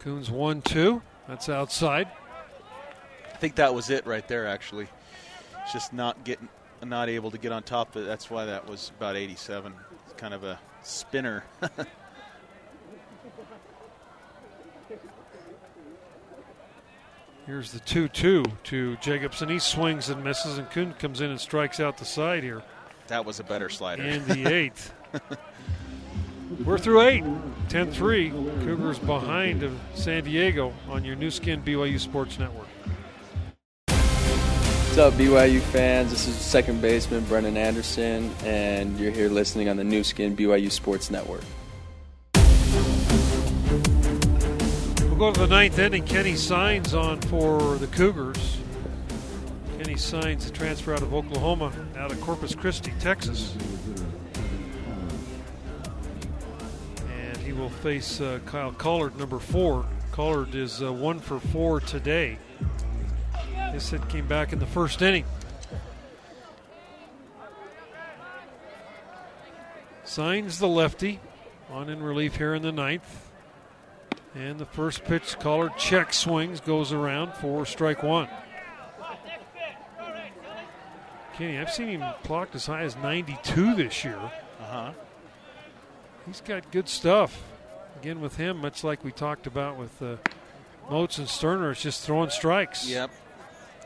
Kuhn's 0.00 0.30
1 0.30 0.60
2. 0.60 1.02
That's 1.26 1.48
outside. 1.48 2.08
I 3.32 3.36
think 3.38 3.54
that 3.54 3.74
was 3.74 3.88
it 3.88 4.06
right 4.06 4.26
there. 4.28 4.46
Actually, 4.46 4.88
just 5.72 5.94
not 5.94 6.24
getting, 6.24 6.48
not 6.84 7.08
able 7.08 7.30
to 7.30 7.38
get 7.38 7.52
on 7.52 7.62
top 7.62 7.96
of 7.96 8.02
it. 8.02 8.06
That's 8.06 8.30
why 8.30 8.44
that 8.44 8.68
was 8.68 8.92
about 8.98 9.16
87. 9.16 9.72
It's 10.04 10.14
kind 10.14 10.34
of 10.34 10.44
a 10.44 10.60
spinner. 10.82 11.44
Here's 17.48 17.72
the 17.72 17.80
2 17.80 18.08
2 18.08 18.44
to 18.64 18.96
Jacobson. 18.96 19.48
He 19.48 19.58
swings 19.58 20.10
and 20.10 20.22
misses, 20.22 20.58
and 20.58 20.68
Kuhn 20.70 20.92
comes 20.98 21.22
in 21.22 21.30
and 21.30 21.40
strikes 21.40 21.80
out 21.80 21.96
the 21.96 22.04
side 22.04 22.42
here. 22.42 22.62
that 23.06 23.24
was 23.24 23.40
a 23.40 23.42
better 23.42 23.70
slider. 23.70 24.02
in 24.02 24.22
the 24.28 24.44
eighth. 24.52 24.92
We're 26.66 26.76
through 26.76 27.00
eight. 27.00 27.24
10 27.70 27.90
3. 27.90 28.28
Cougars 28.28 28.98
behind 28.98 29.62
of 29.62 29.72
San 29.94 30.24
Diego 30.24 30.74
on 30.90 31.06
your 31.06 31.16
Nu 31.16 31.30
Skin 31.30 31.62
BYU 31.62 31.98
Sports 31.98 32.38
Network. 32.38 32.68
What's 33.86 34.98
up, 34.98 35.14
BYU 35.14 35.62
fans? 35.62 36.10
This 36.10 36.28
is 36.28 36.34
second 36.34 36.82
baseman 36.82 37.24
Brendan 37.24 37.56
Anderson, 37.56 38.30
and 38.44 39.00
you're 39.00 39.10
here 39.10 39.30
listening 39.30 39.70
on 39.70 39.78
the 39.78 39.84
Nu 39.84 40.04
Skin 40.04 40.36
BYU 40.36 40.70
Sports 40.70 41.10
Network. 41.10 41.44
We'll 45.18 45.32
go 45.32 45.34
to 45.34 45.40
the 45.48 45.52
ninth 45.52 45.80
inning. 45.80 46.04
Kenny 46.04 46.36
signs 46.36 46.94
on 46.94 47.20
for 47.22 47.74
the 47.78 47.88
Cougars. 47.88 48.58
Kenny 49.76 49.96
signs 49.96 50.46
the 50.46 50.52
transfer 50.52 50.94
out 50.94 51.02
of 51.02 51.12
Oklahoma, 51.12 51.72
out 51.96 52.12
of 52.12 52.20
Corpus 52.20 52.54
Christi, 52.54 52.92
Texas. 53.00 53.52
And 57.10 57.36
he 57.38 57.52
will 57.52 57.68
face 57.68 58.20
uh, 58.20 58.38
Kyle 58.46 58.70
Collar, 58.70 59.10
number 59.18 59.40
four. 59.40 59.84
Collar 60.12 60.46
is 60.52 60.84
uh, 60.84 60.92
one 60.92 61.18
for 61.18 61.40
four 61.40 61.80
today. 61.80 62.38
This 63.72 63.90
hit 63.90 64.08
came 64.08 64.28
back 64.28 64.52
in 64.52 64.60
the 64.60 64.66
first 64.66 65.02
inning. 65.02 65.24
Signs 70.04 70.60
the 70.60 70.68
lefty 70.68 71.18
on 71.72 71.88
in 71.88 72.04
relief 72.04 72.36
here 72.36 72.54
in 72.54 72.62
the 72.62 72.70
ninth. 72.70 73.27
And 74.34 74.58
the 74.58 74.66
first 74.66 75.04
pitch, 75.04 75.38
Collar 75.38 75.70
check 75.78 76.12
swings, 76.12 76.60
goes 76.60 76.92
around 76.92 77.34
for 77.34 77.64
strike 77.66 78.02
one. 78.02 78.28
Kenny. 81.38 81.58
I've 81.58 81.70
seen 81.70 81.88
him 81.88 82.04
clocked 82.24 82.56
as 82.56 82.66
high 82.66 82.82
as 82.82 82.96
92 82.96 83.76
this 83.76 84.04
year. 84.04 84.18
Uh 84.18 84.64
huh. 84.64 84.92
He's 86.26 86.40
got 86.40 86.70
good 86.72 86.88
stuff. 86.88 87.42
Again, 88.00 88.20
with 88.20 88.36
him, 88.36 88.60
much 88.60 88.82
like 88.82 89.04
we 89.04 89.12
talked 89.12 89.46
about 89.46 89.78
with 89.78 90.02
uh, 90.02 90.16
Moats 90.90 91.18
and 91.18 91.28
Sterner, 91.28 91.70
it's 91.70 91.80
just 91.80 92.04
throwing 92.04 92.30
strikes. 92.30 92.88
Yep. 92.88 93.10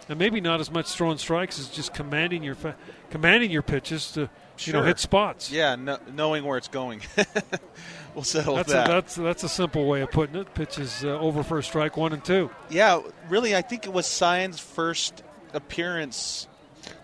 And 0.08 0.18
maybe 0.18 0.40
not 0.40 0.60
as 0.60 0.70
much 0.70 0.90
throwing 0.90 1.18
strikes 1.18 1.60
as 1.60 1.68
just 1.68 1.94
commanding 1.94 2.42
your 2.42 2.54
fa- 2.54 2.76
commanding 3.10 3.50
your 3.50 3.62
pitches 3.62 4.10
to 4.12 4.30
you 4.60 4.72
know 4.72 4.82
hit 4.82 4.98
spots. 4.98 5.52
Yeah, 5.52 5.76
no, 5.76 5.98
knowing 6.12 6.44
where 6.44 6.58
it's 6.58 6.68
going. 6.68 7.02
we'll 8.15 8.24
settle 8.24 8.57
That's 8.57 8.73
that. 8.73 8.89
a, 8.89 8.92
that's 8.92 9.15
that's 9.15 9.44
a 9.44 9.49
simple 9.49 9.86
way 9.86 10.00
of 10.02 10.10
putting 10.10 10.36
it. 10.36 10.52
Pitches 10.55 11.05
uh, 11.05 11.18
over 11.18 11.42
for 11.42 11.58
a 11.58 11.62
strike 11.62 11.97
one 11.97 12.12
and 12.12 12.24
two. 12.24 12.50
Yeah, 12.70 13.00
really, 13.28 13.55
I 13.57 13.62
think 13.62 13.86
it 13.86 13.92
was 13.92 14.07
Sion's 14.07 14.58
first 14.60 15.23
appearance 15.55 16.49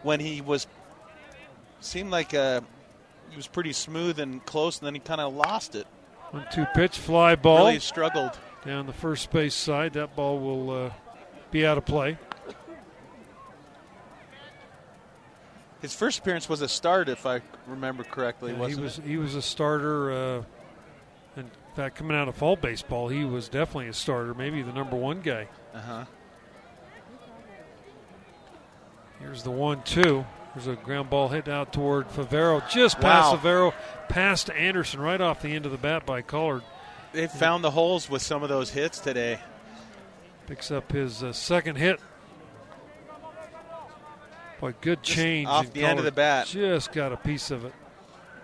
when 0.03 0.21
he 0.21 0.41
was 0.41 0.67
seemed 1.81 2.11
like 2.11 2.35
uh, 2.35 2.61
he 3.31 3.37
was 3.37 3.47
pretty 3.47 3.73
smooth 3.73 4.19
and 4.19 4.45
close, 4.45 4.79
and 4.79 4.87
then 4.87 4.95
he 4.95 5.01
kind 5.01 5.21
of 5.21 5.35
lost 5.35 5.75
it. 5.75 5.87
One 6.31 6.47
two 6.53 6.67
pitch 6.75 6.99
fly 6.99 7.37
ball 7.37 7.67
Really 7.67 7.79
struggled. 7.81 8.39
down 8.65 8.87
the 8.87 8.93
first 8.93 9.31
base 9.31 9.55
side. 9.55 9.95
That 9.95 10.15
ball 10.15 10.39
will 10.39 10.87
uh, 10.87 10.91
be 11.51 11.67
out 11.67 11.79
of 11.79 11.85
play. 11.87 12.19
His 15.81 15.95
first 15.95 16.19
appearance 16.19 16.49
was 16.49 16.61
a 16.61 16.69
start, 16.69 17.09
if 17.09 17.25
I 17.25 17.41
remember 17.69 18.03
correctly. 18.03 18.53
Yeah, 18.53 18.69
he 18.69 18.75
was 18.75 18.99
it? 18.99 19.05
he 19.05 19.17
was 19.17 19.37
a 19.37 19.43
starter. 19.43 20.11
Uh, 20.11 20.43
fact, 21.83 21.97
coming 21.97 22.17
out 22.17 22.29
of 22.29 22.35
fall 22.35 22.57
baseball, 22.57 23.09
he 23.09 23.25
was 23.25 23.49
definitely 23.49 23.89
a 23.89 23.93
starter, 23.93 24.35
maybe 24.35 24.63
the 24.63 24.73
number 24.73 24.97
one 24.97 25.21
guy. 25.21 25.49
Uh 25.75 25.81
huh. 25.81 26.05
Here's 29.21 29.43
the 29.43 29.51
one-two. 29.51 30.25
There's 30.55 30.67
a 30.67 30.77
ground 30.77 31.11
ball 31.11 31.29
hit 31.29 31.49
out 31.49 31.73
toward 31.73 32.09
Favero, 32.09 32.69
just 32.71 33.01
past 33.01 33.33
Wow. 33.33 33.39
Favero, 33.39 33.75
past 34.09 34.51
Anderson, 34.51 35.01
right 35.01 35.21
off 35.21 35.43
the 35.43 35.55
end 35.55 35.67
of 35.67 35.73
the 35.73 35.79
bat 35.79 36.07
by 36.07 36.23
Collar. 36.23 36.63
They 37.13 37.27
found 37.27 37.63
the 37.65 37.71
holes 37.71 38.09
with 38.09 38.23
some 38.23 38.43
of 38.43 38.49
those 38.49 38.71
hits 38.71 38.99
today. 39.01 39.39
Picks 40.47 40.71
up 40.71 40.93
his 40.93 41.23
uh, 41.23 41.33
second 41.33 41.77
hit. 41.77 42.01
Boy, 44.61 44.75
good 44.81 45.03
Just 45.03 45.17
change. 45.17 45.49
off 45.49 45.73
the 45.73 45.85
end 45.85 45.99
of 45.99 46.05
the 46.05 46.13
bat. 46.13 46.47
Just 46.47 46.93
got 46.93 47.13
a 47.13 47.17
piece 47.17 47.51
of 47.51 47.65
it. 47.65 47.73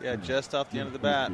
Yeah, 0.02 0.16
just 0.16 0.54
off 0.54 0.70
the 0.70 0.78
end 0.78 0.86
of 0.86 0.92
the 0.92 0.98
bat. 0.98 1.32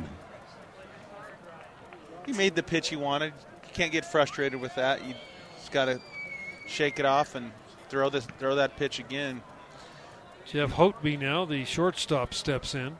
He 2.30 2.36
made 2.36 2.54
the 2.54 2.62
pitch 2.62 2.90
he 2.90 2.94
wanted. 2.94 3.32
You 3.64 3.70
can't 3.72 3.90
get 3.90 4.04
frustrated 4.04 4.60
with 4.60 4.72
that. 4.76 5.04
You 5.04 5.14
just 5.58 5.72
got 5.72 5.86
to 5.86 6.00
shake 6.68 7.00
it 7.00 7.04
off 7.04 7.34
and 7.34 7.50
throw 7.88 8.08
this, 8.08 8.24
throw 8.38 8.54
that 8.54 8.76
pitch 8.76 9.00
again. 9.00 9.42
Jeff 10.46 10.70
Hotby 10.74 11.18
now, 11.18 11.44
the 11.44 11.64
shortstop, 11.64 12.32
steps 12.32 12.76
in. 12.76 12.96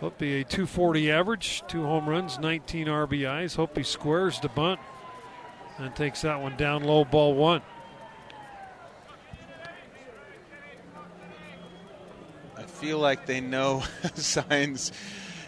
Hopey 0.00 0.42
a 0.42 0.44
240 0.44 1.10
average, 1.10 1.64
two 1.66 1.82
home 1.82 2.08
runs, 2.08 2.38
19 2.38 2.86
RBIs. 2.86 3.56
Hopey 3.56 3.84
squares 3.84 4.38
the 4.38 4.48
bunt 4.48 4.78
and 5.78 5.94
takes 5.96 6.22
that 6.22 6.40
one 6.40 6.56
down 6.56 6.84
low, 6.84 7.04
ball 7.04 7.34
one. 7.34 7.62
I 12.56 12.62
feel 12.62 13.00
like 13.00 13.26
they 13.26 13.40
know 13.40 13.82
Signs 14.14 14.92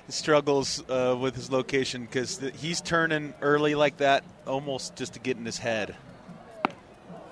struggles 0.08 0.82
uh, 0.88 1.16
with 1.18 1.34
his 1.36 1.50
location 1.50 2.02
because 2.04 2.38
he's 2.56 2.80
turning 2.80 3.34
early 3.40 3.74
like 3.74 3.96
that, 3.98 4.24
almost 4.46 4.96
just 4.96 5.14
to 5.14 5.20
get 5.20 5.36
in 5.36 5.44
his 5.44 5.58
head. 5.58 5.96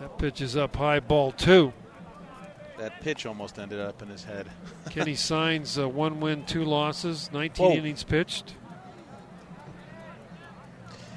That 0.00 0.18
pitch 0.18 0.40
is 0.40 0.56
up 0.56 0.76
high, 0.76 1.00
ball 1.00 1.32
two. 1.32 1.72
That 2.78 3.00
pitch 3.00 3.26
almost 3.26 3.58
ended 3.58 3.78
up 3.78 4.02
in 4.02 4.08
his 4.08 4.24
head. 4.24 4.48
Kenny 4.90 5.14
signs 5.14 5.78
uh, 5.78 5.88
one 5.88 6.20
win, 6.20 6.44
two 6.46 6.64
losses, 6.64 7.30
19 7.32 7.66
Whoa. 7.66 7.72
innings 7.76 8.02
pitched. 8.02 8.54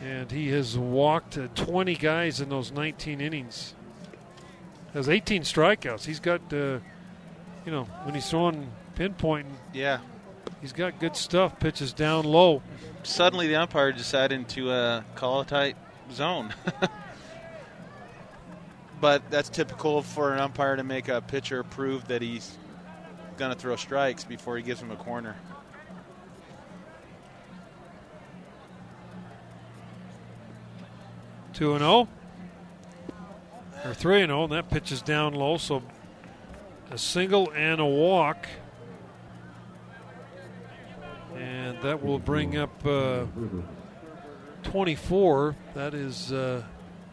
And 0.03 0.31
he 0.31 0.49
has 0.49 0.77
walked 0.77 1.37
uh, 1.37 1.47
20 1.55 1.95
guys 1.95 2.41
in 2.41 2.49
those 2.49 2.71
19 2.71 3.21
innings. 3.21 3.73
Has 4.93 5.09
18 5.09 5.41
strikeouts. 5.41 6.05
He's 6.05 6.19
got, 6.19 6.41
uh, 6.53 6.79
you 7.65 7.71
know, 7.71 7.85
when 8.03 8.13
he's 8.13 8.29
throwing 8.29 8.69
pinpointing, 8.95 9.45
Yeah. 9.73 9.99
He's 10.65 10.73
got 10.73 10.99
good 10.99 11.15
stuff. 11.15 11.59
Pitches 11.59 11.93
down 11.93 12.25
low. 12.25 12.63
Suddenly, 13.03 13.45
the 13.45 13.55
umpire 13.55 13.91
decided 13.91 14.49
to 14.49 14.71
uh, 14.71 15.03
call 15.13 15.41
a 15.41 15.45
tight 15.45 15.77
zone. 16.11 16.55
but 18.99 19.21
that's 19.29 19.47
typical 19.47 20.01
for 20.01 20.33
an 20.33 20.39
umpire 20.39 20.75
to 20.75 20.83
make 20.83 21.07
a 21.07 21.21
pitcher 21.21 21.61
prove 21.61 22.07
that 22.07 22.23
he's 22.23 22.57
going 23.37 23.53
to 23.53 23.59
throw 23.59 23.75
strikes 23.75 24.23
before 24.23 24.57
he 24.57 24.63
gives 24.63 24.81
him 24.81 24.89
a 24.89 24.95
corner. 24.95 25.35
Two 31.53 31.73
and 31.73 31.81
zero, 31.81 32.07
or 33.85 33.93
three 33.93 34.23
and 34.23 34.31
zero, 34.31 34.45
and 34.45 34.51
that 34.53 34.71
pitch 34.71 34.91
is 34.91 35.03
down 35.03 35.35
low. 35.35 35.57
So 35.57 35.83
a 36.89 36.97
single 36.97 37.51
and 37.51 37.79
a 37.79 37.85
walk, 37.85 38.47
and 41.35 41.81
that 41.81 42.03
will 42.03 42.19
bring 42.19 42.57
up 42.57 42.85
uh, 42.85 43.25
24. 44.63 45.55
That 45.73 45.93
is 45.93 46.31
uh, 46.31 46.63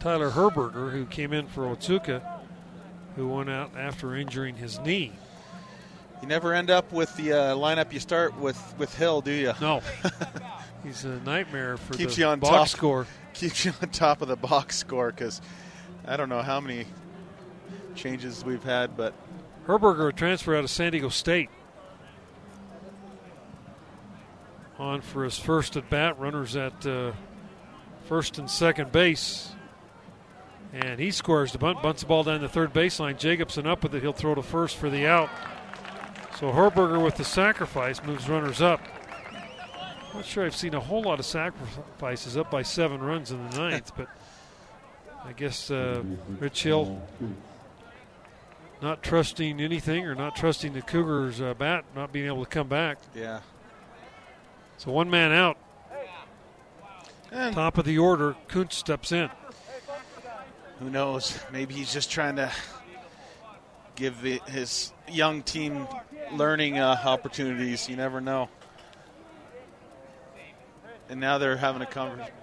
Tyler 0.00 0.30
Herberger, 0.30 0.90
who 0.90 1.06
came 1.06 1.32
in 1.32 1.46
for 1.46 1.64
Otsuka, 1.64 2.22
who 3.16 3.28
went 3.28 3.50
out 3.50 3.72
after 3.76 4.16
injuring 4.16 4.56
his 4.56 4.78
knee. 4.80 5.12
You 6.20 6.28
never 6.28 6.54
end 6.54 6.70
up 6.70 6.92
with 6.92 7.14
the 7.16 7.32
uh, 7.32 7.56
lineup 7.56 7.92
you 7.92 7.98
start 7.98 8.38
with 8.38 8.74
with 8.78 8.94
Hill, 8.94 9.22
do 9.22 9.32
you? 9.32 9.52
No, 9.60 9.82
he's 10.84 11.04
a 11.04 11.18
nightmare 11.20 11.76
for 11.76 11.94
Keeps 11.94 12.14
the 12.14 12.22
you 12.22 12.26
on 12.28 12.38
box 12.38 12.52
top. 12.52 12.68
score. 12.68 13.06
Keeps 13.34 13.64
you 13.64 13.72
on 13.82 13.88
top 13.88 14.22
of 14.22 14.28
the 14.28 14.36
box 14.36 14.76
score 14.76 15.10
because 15.10 15.40
I 16.06 16.16
don't 16.16 16.28
know 16.28 16.42
how 16.42 16.60
many 16.60 16.86
changes 17.96 18.44
we've 18.44 18.62
had, 18.62 18.96
but 18.96 19.14
Herberger, 19.66 20.10
a 20.10 20.12
transfer 20.12 20.54
out 20.56 20.62
of 20.64 20.70
San 20.70 20.92
Diego 20.92 21.08
State. 21.08 21.50
On 24.82 25.00
for 25.00 25.22
his 25.22 25.38
first 25.38 25.76
at 25.76 25.88
bat, 25.88 26.18
runners 26.18 26.56
at 26.56 26.84
uh, 26.84 27.12
first 28.06 28.38
and 28.38 28.50
second 28.50 28.90
base. 28.90 29.52
And 30.72 30.98
he 30.98 31.12
scores 31.12 31.52
the 31.52 31.58
bunt, 31.58 31.80
bunts 31.82 32.02
the 32.02 32.08
ball 32.08 32.24
down 32.24 32.40
the 32.40 32.48
third 32.48 32.72
baseline. 32.72 33.16
Jacobson 33.16 33.64
up 33.64 33.84
with 33.84 33.94
it. 33.94 34.02
He'll 34.02 34.12
throw 34.12 34.34
to 34.34 34.42
first 34.42 34.76
for 34.76 34.90
the 34.90 35.06
out. 35.06 35.30
So 36.40 36.50
Herberger 36.50 37.02
with 37.02 37.14
the 37.14 37.22
sacrifice 37.24 38.02
moves 38.02 38.28
runners 38.28 38.60
up. 38.60 38.80
Not 40.14 40.24
sure 40.24 40.44
I've 40.44 40.56
seen 40.56 40.74
a 40.74 40.80
whole 40.80 41.02
lot 41.02 41.20
of 41.20 41.26
sacrifices 41.26 42.36
up 42.36 42.50
by 42.50 42.62
seven 42.62 43.00
runs 43.00 43.30
in 43.30 43.50
the 43.50 43.56
ninth, 43.70 43.92
but 43.96 44.08
I 45.24 45.32
guess 45.32 45.70
uh, 45.70 46.02
Rich 46.40 46.64
Hill 46.64 47.00
not 48.82 49.00
trusting 49.04 49.60
anything 49.60 50.08
or 50.08 50.16
not 50.16 50.34
trusting 50.34 50.72
the 50.72 50.82
Cougars' 50.82 51.40
uh, 51.40 51.54
bat, 51.54 51.84
not 51.94 52.12
being 52.12 52.26
able 52.26 52.44
to 52.44 52.50
come 52.50 52.66
back. 52.66 52.98
yeah. 53.14 53.38
So 54.82 54.90
one 54.90 55.10
man 55.10 55.30
out. 55.30 55.58
And 57.30 57.54
Top 57.54 57.78
of 57.78 57.84
the 57.84 57.98
order, 57.98 58.34
Kunst 58.48 58.72
steps 58.72 59.12
in. 59.12 59.30
who 60.80 60.90
knows? 60.90 61.38
Maybe 61.52 61.74
he's 61.74 61.92
just 61.92 62.10
trying 62.10 62.34
to 62.34 62.50
give 63.94 64.18
his 64.18 64.92
young 65.08 65.44
team 65.44 65.86
learning 66.32 66.80
uh, 66.80 67.00
opportunities. 67.04 67.88
You 67.88 67.94
never 67.94 68.20
know. 68.20 68.48
And 71.08 71.20
now 71.20 71.38
they're 71.38 71.56
having 71.56 71.82
a 71.82 71.86
conversation. 71.86 72.34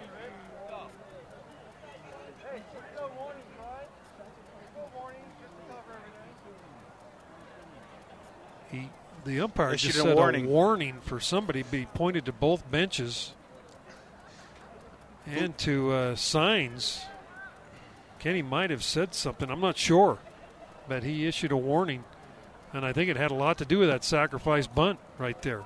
He, 8.72 8.90
the 9.26 9.42
umpire 9.42 9.74
Issued 9.74 9.92
just 9.94 10.06
a 10.06 10.10
said 10.10 10.16
warning. 10.16 10.46
a 10.46 10.50
warning 10.50 10.98
for 11.02 11.20
somebody 11.20 11.64
be 11.64 11.86
pointed 11.86 12.26
to 12.26 12.32
both 12.32 12.70
benches 12.72 13.34
and 15.26 15.58
to 15.60 15.92
uh, 15.92 16.16
signs. 16.16 17.06
Kenny 18.20 18.42
might 18.42 18.70
have 18.70 18.84
said 18.84 19.14
something. 19.14 19.50
I'm 19.50 19.62
not 19.62 19.78
sure, 19.78 20.18
but 20.88 21.04
he 21.04 21.26
issued 21.28 21.52
a 21.52 21.58
warning, 21.58 22.04
and 22.74 22.86
I 22.86 22.92
think 22.92 23.10
it 23.10 23.16
had 23.18 23.32
a 23.32 23.36
lot 23.36 23.58
to 23.60 23.66
do 23.66 23.80
with 23.80 23.90
that 23.90 24.04
sacrifice 24.04 24.68
bunt 24.68 25.00
right 25.18 25.42
there. 25.42 25.64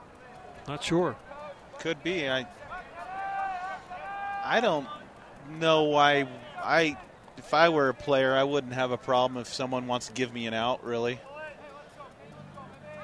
Not 0.67 0.83
sure. 0.83 1.15
Could 1.79 2.03
be. 2.03 2.29
I 2.29 2.45
I 4.43 4.61
don't 4.61 4.87
know 5.49 5.83
why 5.83 6.27
I 6.61 6.97
if 7.37 7.53
I 7.53 7.69
were 7.69 7.89
a 7.89 7.93
player 7.93 8.33
I 8.35 8.43
wouldn't 8.43 8.73
have 8.73 8.91
a 8.91 8.97
problem 8.97 9.41
if 9.41 9.47
someone 9.47 9.87
wants 9.87 10.07
to 10.07 10.13
give 10.13 10.33
me 10.33 10.45
an 10.47 10.53
out 10.53 10.83
really. 10.83 11.19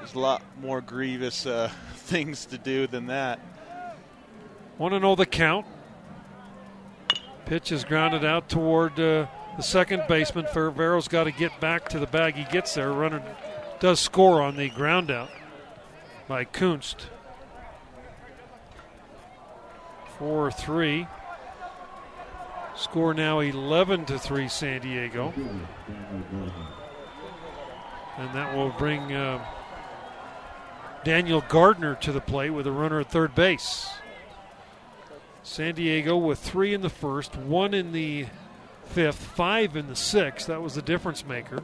There's 0.00 0.14
a 0.14 0.18
lot 0.18 0.42
more 0.62 0.80
grievous 0.80 1.44
uh, 1.44 1.70
things 1.94 2.46
to 2.46 2.58
do 2.58 2.86
than 2.86 3.06
that. 3.08 3.38
Want 4.78 4.94
to 4.94 5.00
know 5.00 5.14
the 5.14 5.26
count? 5.26 5.66
Pitch 7.44 7.70
is 7.70 7.84
grounded 7.84 8.24
out 8.24 8.48
toward 8.48 8.98
uh, 8.98 9.26
the 9.58 9.62
second 9.62 10.04
baseman. 10.08 10.46
Favero's 10.46 11.06
got 11.06 11.24
to 11.24 11.32
get 11.32 11.60
back 11.60 11.90
to 11.90 11.98
the 11.98 12.06
bag. 12.06 12.34
He 12.34 12.44
gets 12.44 12.74
there. 12.74 12.90
Runner 12.90 13.22
does 13.78 14.00
score 14.00 14.40
on 14.40 14.56
the 14.56 14.70
ground 14.70 15.10
out 15.10 15.28
by 16.26 16.46
Kunst. 16.46 17.08
4 20.18 20.50
3. 20.50 21.06
Score 22.74 23.12
now 23.12 23.40
11 23.40 24.06
to 24.06 24.18
3 24.18 24.48
San 24.48 24.80
Diego. 24.80 25.34
And 28.16 28.34
that 28.34 28.56
will 28.56 28.70
bring 28.70 29.12
uh, 29.12 29.44
Daniel 31.02 31.42
Gardner 31.48 31.94
to 31.96 32.12
the 32.12 32.20
plate 32.20 32.50
with 32.50 32.66
a 32.66 32.72
runner 32.72 33.00
at 33.00 33.10
third 33.10 33.34
base. 33.34 33.88
San 35.42 35.74
Diego 35.74 36.16
with 36.16 36.38
three 36.38 36.74
in 36.74 36.82
the 36.82 36.90
first, 36.90 37.34
one 37.36 37.72
in 37.72 37.92
the 37.92 38.26
fifth, 38.86 39.16
five 39.16 39.76
in 39.76 39.86
the 39.86 39.96
sixth. 39.96 40.48
That 40.48 40.60
was 40.60 40.74
the 40.74 40.82
difference 40.82 41.24
maker. 41.24 41.62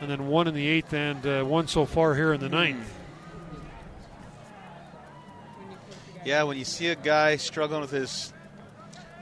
And 0.00 0.10
then 0.10 0.28
one 0.28 0.48
in 0.48 0.54
the 0.54 0.66
eighth 0.66 0.92
and 0.92 1.24
uh, 1.26 1.44
one 1.44 1.68
so 1.68 1.84
far 1.84 2.14
here 2.14 2.32
in 2.32 2.40
the 2.40 2.48
ninth. 2.48 2.92
Yeah, 6.24 6.44
when 6.44 6.56
you 6.56 6.64
see 6.64 6.88
a 6.88 6.96
guy 6.96 7.36
struggling 7.36 7.82
with 7.82 7.90
his 7.90 8.32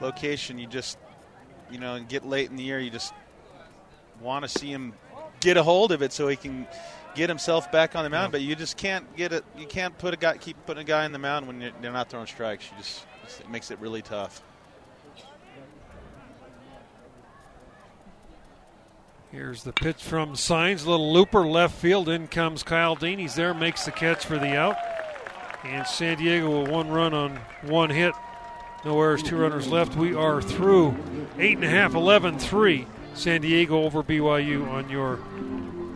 location, 0.00 0.58
you 0.58 0.68
just, 0.68 0.96
you 1.70 1.78
know, 1.78 1.96
and 1.96 2.08
get 2.08 2.24
late 2.24 2.48
in 2.48 2.56
the 2.56 2.62
year, 2.62 2.78
you 2.78 2.90
just 2.90 3.12
want 4.20 4.44
to 4.44 4.48
see 4.48 4.68
him 4.68 4.92
get 5.40 5.56
a 5.56 5.62
hold 5.64 5.90
of 5.90 6.02
it 6.02 6.12
so 6.12 6.28
he 6.28 6.36
can 6.36 6.66
get 7.14 7.28
himself 7.28 7.70
back 7.72 7.96
on 7.96 8.04
the 8.04 8.10
mound. 8.10 8.28
Yeah. 8.28 8.32
But 8.32 8.40
you 8.42 8.54
just 8.54 8.76
can't 8.76 9.16
get 9.16 9.32
it. 9.32 9.44
You 9.56 9.66
can't 9.66 9.96
put 9.98 10.14
a 10.14 10.16
guy, 10.16 10.36
keep 10.36 10.56
putting 10.66 10.82
a 10.82 10.86
guy 10.86 11.04
in 11.04 11.12
the 11.12 11.18
mound 11.18 11.46
when 11.46 11.60
you're, 11.60 11.72
they're 11.80 11.92
not 11.92 12.08
throwing 12.08 12.26
strikes. 12.26 12.64
You 12.70 12.78
just 12.78 13.04
it 13.40 13.50
makes 13.50 13.70
it 13.70 13.78
really 13.78 14.02
tough. 14.02 14.42
Here's 19.30 19.62
the 19.62 19.72
pitch 19.72 20.02
from 20.02 20.36
Signs. 20.36 20.86
Little 20.86 21.10
looper 21.10 21.46
left 21.46 21.74
field. 21.76 22.10
In 22.10 22.28
comes 22.28 22.62
Kyle 22.62 22.94
Dean. 22.94 23.18
He's 23.18 23.34
there, 23.34 23.54
makes 23.54 23.86
the 23.86 23.90
catch 23.90 24.26
for 24.26 24.38
the 24.38 24.54
out. 24.54 24.76
And 25.64 25.86
San 25.86 26.18
Diego 26.18 26.60
with 26.60 26.70
one 26.70 26.90
run 26.90 27.14
on 27.14 27.36
one 27.62 27.88
hit. 27.88 28.14
No 28.84 29.00
errors, 29.00 29.22
two 29.22 29.36
runners 29.36 29.68
left. 29.68 29.96
We 29.96 30.14
are 30.14 30.42
through 30.42 30.90
8.5, 31.36 31.94
11 31.94 32.38
3. 32.40 32.86
San 33.14 33.40
Diego 33.40 33.82
over 33.82 34.02
BYU 34.02 34.68
on 34.68 34.90
your 34.90 35.18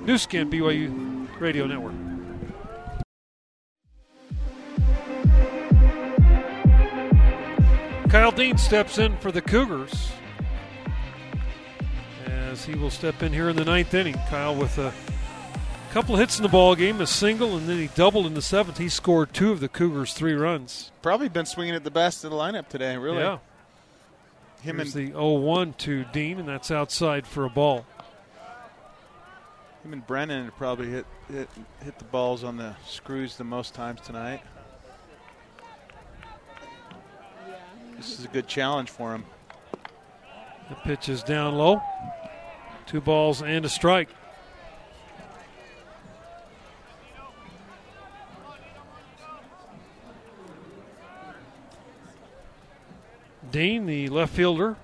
Nu 0.06 0.16
Skin 0.16 0.48
BYU 0.48 1.26
Radio 1.40 1.66
Network. 1.66 1.94
Kyle 8.08 8.30
Dean 8.30 8.56
steps 8.56 8.98
in 8.98 9.16
for 9.18 9.32
the 9.32 9.42
Cougars 9.42 10.12
as 12.24 12.64
he 12.64 12.76
will 12.76 12.90
step 12.90 13.20
in 13.24 13.32
here 13.32 13.48
in 13.48 13.56
the 13.56 13.64
ninth 13.64 13.92
inning. 13.94 14.14
Kyle 14.30 14.54
with 14.54 14.78
a 14.78 14.94
couple 15.90 16.14
of 16.14 16.20
hits 16.20 16.38
in 16.38 16.44
the 16.44 16.48
ball 16.48 16.76
game, 16.76 17.00
a 17.00 17.06
single, 17.06 17.56
and 17.56 17.68
then 17.68 17.78
he 17.78 17.88
doubled 17.88 18.26
in 18.26 18.34
the 18.34 18.42
seventh. 18.42 18.78
He 18.78 18.88
scored 18.88 19.34
two 19.34 19.50
of 19.50 19.58
the 19.58 19.68
Cougars' 19.68 20.12
three 20.12 20.34
runs. 20.34 20.92
Probably 21.02 21.28
been 21.28 21.46
swinging 21.46 21.74
at 21.74 21.82
the 21.82 21.90
best 21.90 22.22
of 22.22 22.30
the 22.30 22.36
lineup 22.36 22.68
today, 22.68 22.96
really. 22.96 23.18
Yeah. 23.18 23.38
Him 24.62 24.76
Here's 24.76 24.94
and 24.94 25.08
the 25.08 25.12
0-1 25.12 25.76
to 25.78 26.04
Dean, 26.12 26.38
and 26.38 26.48
that's 26.48 26.70
outside 26.70 27.26
for 27.26 27.44
a 27.44 27.50
ball. 27.50 27.84
Him 29.86 29.92
and 29.92 30.04
Brennan 30.04 30.50
probably 30.58 30.88
hit, 30.88 31.06
hit 31.30 31.48
hit 31.80 31.96
the 31.96 32.04
balls 32.06 32.42
on 32.42 32.56
the 32.56 32.74
screws 32.84 33.36
the 33.36 33.44
most 33.44 33.72
times 33.72 34.00
tonight. 34.00 34.42
This 37.96 38.18
is 38.18 38.24
a 38.24 38.28
good 38.28 38.48
challenge 38.48 38.90
for 38.90 39.14
him. 39.14 39.24
The 40.70 40.74
pitch 40.82 41.08
is 41.08 41.22
down 41.22 41.54
low. 41.54 41.80
Two 42.86 43.00
balls 43.00 43.42
and 43.42 43.64
a 43.64 43.68
strike. 43.68 44.08
Dean, 53.52 53.86
the 53.86 54.08
left 54.08 54.34
fielder, 54.34 54.74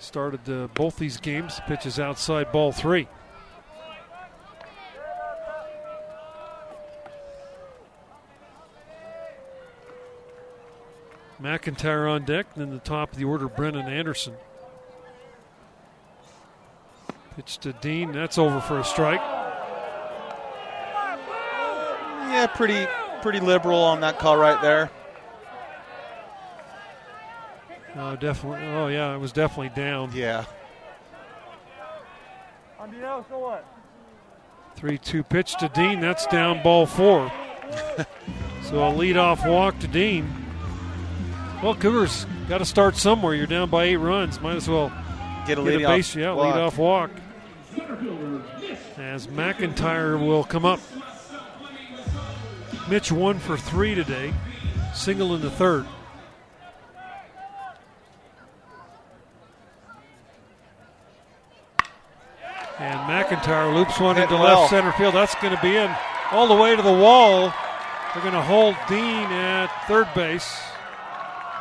started 0.00 0.50
uh, 0.50 0.66
both 0.74 0.96
these 0.96 1.18
games. 1.18 1.60
Pitches 1.68 2.00
outside 2.00 2.50
ball 2.50 2.72
three. 2.72 3.06
McIntyre 11.40 12.10
on 12.10 12.24
deck, 12.24 12.46
then 12.54 12.70
the 12.70 12.78
top 12.78 13.12
of 13.12 13.18
the 13.18 13.24
order, 13.24 13.48
Brennan 13.48 13.88
Anderson. 13.88 14.34
Pitch 17.36 17.58
to 17.58 17.72
Dean, 17.72 18.12
that's 18.12 18.38
over 18.38 18.60
for 18.60 18.78
a 18.78 18.84
strike. 18.84 19.20
Yeah, 22.30 22.46
pretty 22.46 22.86
pretty 23.22 23.40
liberal 23.40 23.78
on 23.78 24.00
that 24.00 24.18
call 24.18 24.36
right 24.36 24.60
there. 24.60 24.90
Oh, 27.96 28.16
definitely. 28.16 28.66
Oh, 28.68 28.88
yeah, 28.88 29.14
it 29.14 29.18
was 29.18 29.32
definitely 29.32 29.70
down. 29.70 30.10
Yeah. 30.12 30.44
so 33.28 33.38
what? 33.38 33.64
3 34.76 34.98
2 34.98 35.22
pitch 35.22 35.56
to 35.58 35.68
Dean. 35.68 36.00
That's 36.00 36.26
down 36.26 36.62
ball 36.62 36.86
four. 36.86 37.32
so 38.62 38.86
a 38.86 38.90
lead-off 38.90 39.46
walk 39.46 39.78
to 39.78 39.88
Dean. 39.88 40.43
Well, 41.64 41.74
Cougars 41.74 42.26
got 42.46 42.58
to 42.58 42.66
start 42.66 42.94
somewhere. 42.94 43.34
You're 43.34 43.46
down 43.46 43.70
by 43.70 43.84
eight 43.84 43.96
runs. 43.96 44.38
Might 44.38 44.56
as 44.56 44.68
well 44.68 44.92
get 45.46 45.56
a, 45.58 45.62
get 45.62 45.78
lead 45.78 45.82
a 45.82 45.88
base, 45.88 46.14
yeah, 46.14 46.34
walk. 46.34 46.54
lead-off 46.54 46.76
walk. 46.76 47.10
As 48.98 49.28
McIntyre 49.28 50.20
will 50.20 50.44
come 50.44 50.66
up. 50.66 50.78
Mitch 52.86 53.10
one 53.10 53.38
for 53.38 53.56
three 53.56 53.94
today, 53.94 54.34
single 54.92 55.34
in 55.34 55.40
the 55.40 55.50
third. 55.50 55.86
And 62.78 63.00
McIntyre 63.08 63.74
loops 63.74 63.98
one 63.98 64.18
into 64.18 64.34
well. 64.34 64.60
left 64.60 64.68
center 64.68 64.92
field. 64.92 65.14
That's 65.14 65.34
going 65.36 65.56
to 65.56 65.62
be 65.62 65.78
in 65.78 65.90
all 66.30 66.46
the 66.46 66.62
way 66.62 66.76
to 66.76 66.82
the 66.82 66.92
wall. 66.92 67.54
They're 68.12 68.22
going 68.22 68.34
to 68.34 68.42
hold 68.42 68.76
Dean 68.86 69.32
at 69.32 69.68
third 69.88 70.12
base. 70.14 70.54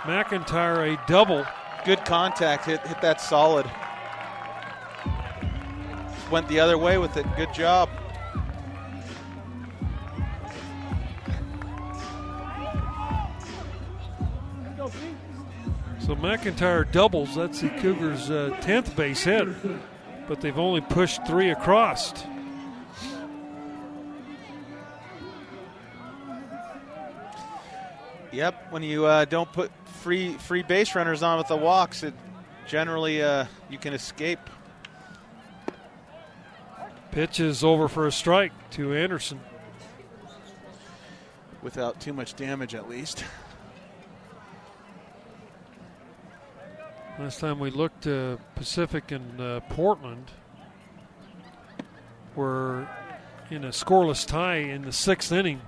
McIntyre 0.03 0.93
a 0.93 1.07
double. 1.07 1.45
Good 1.85 2.06
contact. 2.06 2.65
Hit 2.65 2.85
hit 2.88 3.01
that 3.01 3.19
solid. 3.19 3.69
Went 6.32 6.48
the 6.48 6.59
other 6.59 6.77
way 6.77 6.98
with 6.98 7.17
it. 7.17 7.25
Good 7.35 7.53
job. 7.53 7.90
So 15.99 16.15
McIntyre 16.15 16.90
doubles. 16.91 17.35
That's 17.35 17.61
the 17.61 17.69
Cougars' 17.69 18.30
uh, 18.30 18.57
10th 18.61 18.95
base 18.95 19.23
hit 19.23 19.48
but 20.27 20.41
they've 20.41 20.57
only 20.57 20.82
pushed 20.82 21.25
three 21.25 21.49
across. 21.49 22.14
Yep, 28.32 28.72
when 28.72 28.82
you 28.82 29.06
uh, 29.06 29.25
don't 29.25 29.51
put 29.51 29.72
free 30.03 30.33
free 30.33 30.64
base 30.64 30.95
runners 30.95 31.23
on 31.23 31.38
with 31.38 31.48
the 31.48 31.56
walks, 31.56 32.03
it 32.03 32.14
generally 32.67 33.23
uh, 33.23 33.45
you 33.69 33.77
can 33.77 33.93
escape. 33.93 34.40
Pitch 37.11 37.40
is 37.40 37.64
over 37.64 37.88
for 37.88 38.06
a 38.06 38.11
strike 38.11 38.51
to 38.72 38.93
Anderson. 38.93 39.40
Without 41.61 42.01
too 42.01 42.11
much 42.11 42.33
damage, 42.35 42.75
at 42.75 42.90
least. 42.90 43.23
Last 47.17 47.40
time 47.40 47.59
we 47.59 47.69
looked, 47.69 48.06
uh, 48.06 48.38
Pacific 48.56 49.11
and 49.11 49.40
uh, 49.40 49.59
Portland 49.69 50.32
were 52.35 52.90
in 53.49 53.64
a 53.64 53.69
scoreless 53.69 54.27
tie 54.27 54.57
in 54.57 54.82
the 54.82 54.91
sixth 54.91 55.32
inning. 55.32 55.61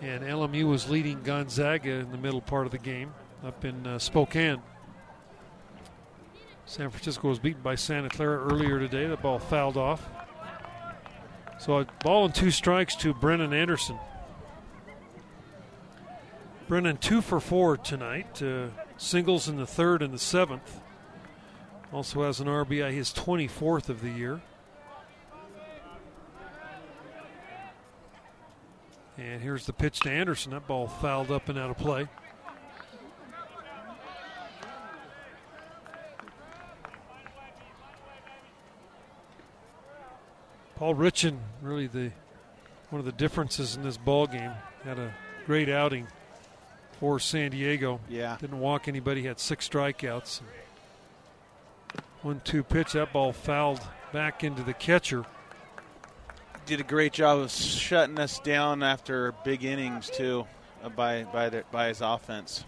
And 0.00 0.22
LMU 0.22 0.68
was 0.68 0.88
leading 0.88 1.22
Gonzaga 1.22 1.90
in 1.90 2.12
the 2.12 2.18
middle 2.18 2.40
part 2.40 2.66
of 2.66 2.72
the 2.72 2.78
game 2.78 3.12
up 3.44 3.64
in 3.64 3.86
uh, 3.86 3.98
Spokane. 3.98 4.62
San 6.66 6.90
Francisco 6.90 7.28
was 7.28 7.38
beaten 7.38 7.62
by 7.62 7.74
Santa 7.74 8.08
Clara 8.08 8.44
earlier 8.44 8.78
today. 8.78 9.06
The 9.06 9.16
ball 9.16 9.38
fouled 9.38 9.76
off. 9.76 10.06
So 11.58 11.78
a 11.78 11.86
ball 12.04 12.26
and 12.26 12.34
two 12.34 12.50
strikes 12.50 12.94
to 12.96 13.12
Brennan 13.12 13.52
Anderson. 13.52 13.98
Brennan 16.68 16.98
two 16.98 17.20
for 17.20 17.40
four 17.40 17.76
tonight. 17.76 18.42
Uh, 18.42 18.68
singles 18.98 19.48
in 19.48 19.56
the 19.56 19.66
third 19.66 20.02
and 20.02 20.12
the 20.12 20.18
seventh. 20.18 20.80
Also 21.92 22.22
has 22.22 22.38
an 22.38 22.46
RBI, 22.46 22.92
his 22.92 23.12
24th 23.12 23.88
of 23.88 24.02
the 24.02 24.10
year. 24.10 24.42
And 29.18 29.42
here's 29.42 29.66
the 29.66 29.72
pitch 29.72 29.98
to 30.00 30.10
Anderson. 30.10 30.52
That 30.52 30.68
ball 30.68 30.86
fouled 30.86 31.32
up 31.32 31.48
and 31.48 31.58
out 31.58 31.70
of 31.70 31.78
play. 31.78 32.06
Paul 40.76 40.94
Richan, 40.94 41.38
really 41.60 41.88
the 41.88 42.12
one 42.90 43.00
of 43.00 43.04
the 43.04 43.12
differences 43.12 43.74
in 43.74 43.82
this 43.82 43.96
ball 43.96 44.28
game, 44.28 44.52
had 44.84 45.00
a 45.00 45.12
great 45.44 45.68
outing 45.68 46.06
for 47.00 47.18
San 47.18 47.50
Diego. 47.50 47.98
Yeah, 48.08 48.36
didn't 48.40 48.60
walk 48.60 48.86
anybody, 48.86 49.24
had 49.24 49.40
six 49.40 49.68
strikeouts. 49.68 50.40
One-two 52.22 52.62
pitch, 52.62 52.92
that 52.92 53.12
ball 53.12 53.32
fouled 53.32 53.80
back 54.12 54.44
into 54.44 54.62
the 54.62 54.72
catcher. 54.72 55.24
Did 56.68 56.80
a 56.80 56.84
great 56.84 57.14
job 57.14 57.38
of 57.38 57.50
shutting 57.50 58.20
us 58.20 58.40
down 58.40 58.82
after 58.82 59.32
big 59.42 59.64
innings 59.64 60.10
too, 60.10 60.46
uh, 60.84 60.90
by 60.90 61.24
by 61.24 61.48
the, 61.48 61.64
by 61.72 61.88
his 61.88 62.02
offense. 62.02 62.66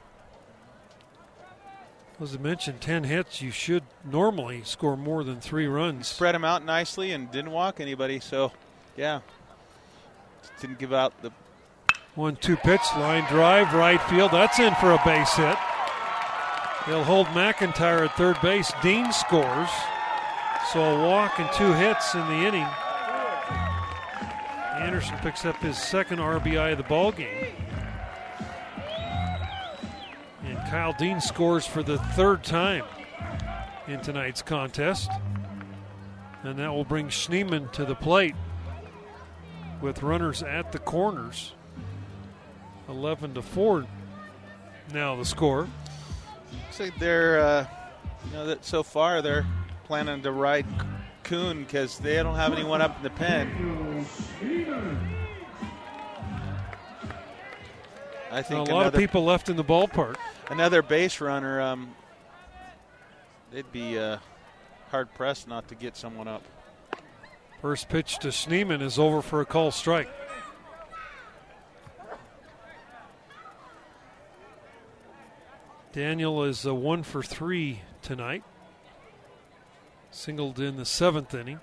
As 2.19 2.35
I 2.35 2.39
mentioned, 2.39 2.81
ten 2.81 3.05
hits. 3.05 3.43
You 3.43 3.51
should 3.51 3.83
normally 4.03 4.63
score 4.65 4.97
more 4.97 5.23
than 5.23 5.39
three 5.39 5.67
runs. 5.67 6.09
Spread 6.09 6.35
him 6.35 6.47
out 6.47 6.65
nicely 6.65 7.13
and 7.13 7.31
didn't 7.31 7.51
walk 7.51 7.79
anybody. 7.79 8.21
So, 8.21 8.53
yeah, 8.97 9.21
Just 10.41 10.57
didn't 10.63 10.79
give 10.79 10.95
out 10.95 11.13
the 11.21 11.31
One 12.15 12.37
two 12.37 12.57
pitch, 12.57 12.81
line 12.97 13.25
drive, 13.29 13.75
right 13.75 14.01
field. 14.05 14.31
That's 14.31 14.59
in 14.59 14.75
for 14.77 14.93
a 14.93 15.03
base 15.05 15.35
hit. 15.35 15.59
They'll 16.87 17.05
hold 17.05 17.27
McIntyre 17.29 18.07
at 18.07 18.17
third 18.17 18.41
base. 18.41 18.73
Dean 18.83 19.13
scores. 19.13 19.69
So 20.73 20.81
a 20.81 21.07
walk 21.07 21.39
and 21.39 21.53
two 21.53 21.75
hits 21.75 22.15
in 22.15 22.27
the 22.29 22.47
inning. 22.47 22.67
Anderson 24.81 25.19
picks 25.19 25.45
up 25.45 25.57
his 25.59 25.77
second 25.77 26.19
RBI 26.19 26.73
of 26.73 26.79
the 26.79 26.85
ball 26.85 27.13
game. 27.13 27.55
And 30.45 30.59
Kyle 30.71 30.95
Dean 30.99 31.21
scores 31.21 31.67
for 31.67 31.83
the 31.83 31.99
third 31.99 32.43
time 32.43 32.85
in 33.87 34.01
tonight's 34.01 34.41
contest. 34.41 35.11
And 36.43 36.59
that 36.59 36.73
will 36.73 36.85
bring 36.85 37.09
Schneemann 37.09 37.71
to 37.73 37.85
the 37.85 37.95
plate 37.95 38.35
with 39.83 40.03
runners 40.03 40.43
at 40.43 40.73
the 40.73 40.79
corners. 40.79 41.53
11 42.89 43.35
to 43.35 43.43
4 43.43 43.87
now 44.93 45.15
the 45.15 45.25
score. 45.25 45.69
Looks 46.53 46.81
like 46.81 46.99
they're, 46.99 47.39
uh, 47.39 47.67
you 48.27 48.33
know, 48.33 48.47
that 48.47 48.65
so 48.65 48.83
far 48.83 49.23
they're 49.23 49.47
planning 49.85 50.23
to 50.23 50.33
ride 50.33 50.67
Kuhn 51.23 51.65
because 51.65 51.99
they 51.99 52.17
don't 52.17 52.35
have 52.37 52.53
anyone 52.53 52.83
up 52.83 52.97
in 52.97 53.03
the 53.03 53.11
pen. 53.11 53.90
I 58.33 58.43
think 58.43 58.69
a 58.69 58.73
lot 58.73 58.87
of 58.87 58.95
people 58.95 59.25
left 59.25 59.49
in 59.49 59.57
the 59.57 59.65
ballpark. 59.65 60.17
Another 60.49 60.83
base 60.83 61.21
runner, 61.21 61.61
um, 61.61 61.95
they'd 63.51 63.71
be 63.71 63.99
uh, 63.99 64.17
hard 64.91 65.13
pressed 65.15 65.47
not 65.47 65.69
to 65.69 65.75
get 65.75 65.97
someone 65.97 66.27
up. 66.27 66.43
First 67.61 67.91
pitch 67.91 68.19
to 68.21 68.29
Schneemann 68.29 68.81
is 68.81 68.99
over 68.99 69.21
for 69.21 69.43
a 69.43 69.47
call 69.47 69.71
strike. 69.71 70.09
Daniel 75.93 76.45
is 76.45 76.65
a 76.65 76.73
one 76.73 77.03
for 77.03 77.23
three 77.23 77.83
tonight. 78.01 78.45
Singled 80.11 80.59
in 80.59 80.77
the 80.77 80.87
seventh 80.87 81.35
inning. 81.35 81.61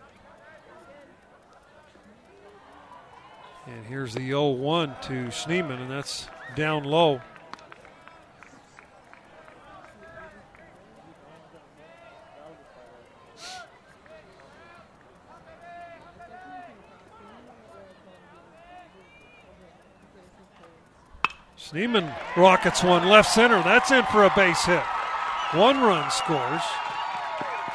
And 3.67 3.85
here's 3.85 4.13
the 4.13 4.25
0 4.25 4.51
1 4.51 4.95
to 5.03 5.13
Schneemann, 5.25 5.81
and 5.81 5.91
that's 5.91 6.29
down 6.55 6.85
low. 6.85 7.19
Schneemann 21.59 22.15
rockets 22.37 22.81
one 22.81 23.05
left 23.09 23.29
center. 23.29 23.61
That's 23.63 23.91
in 23.91 24.05
for 24.05 24.23
a 24.23 24.33
base 24.33 24.63
hit. 24.63 24.83
One 25.53 25.81
run 25.81 26.09
scores. 26.09 26.61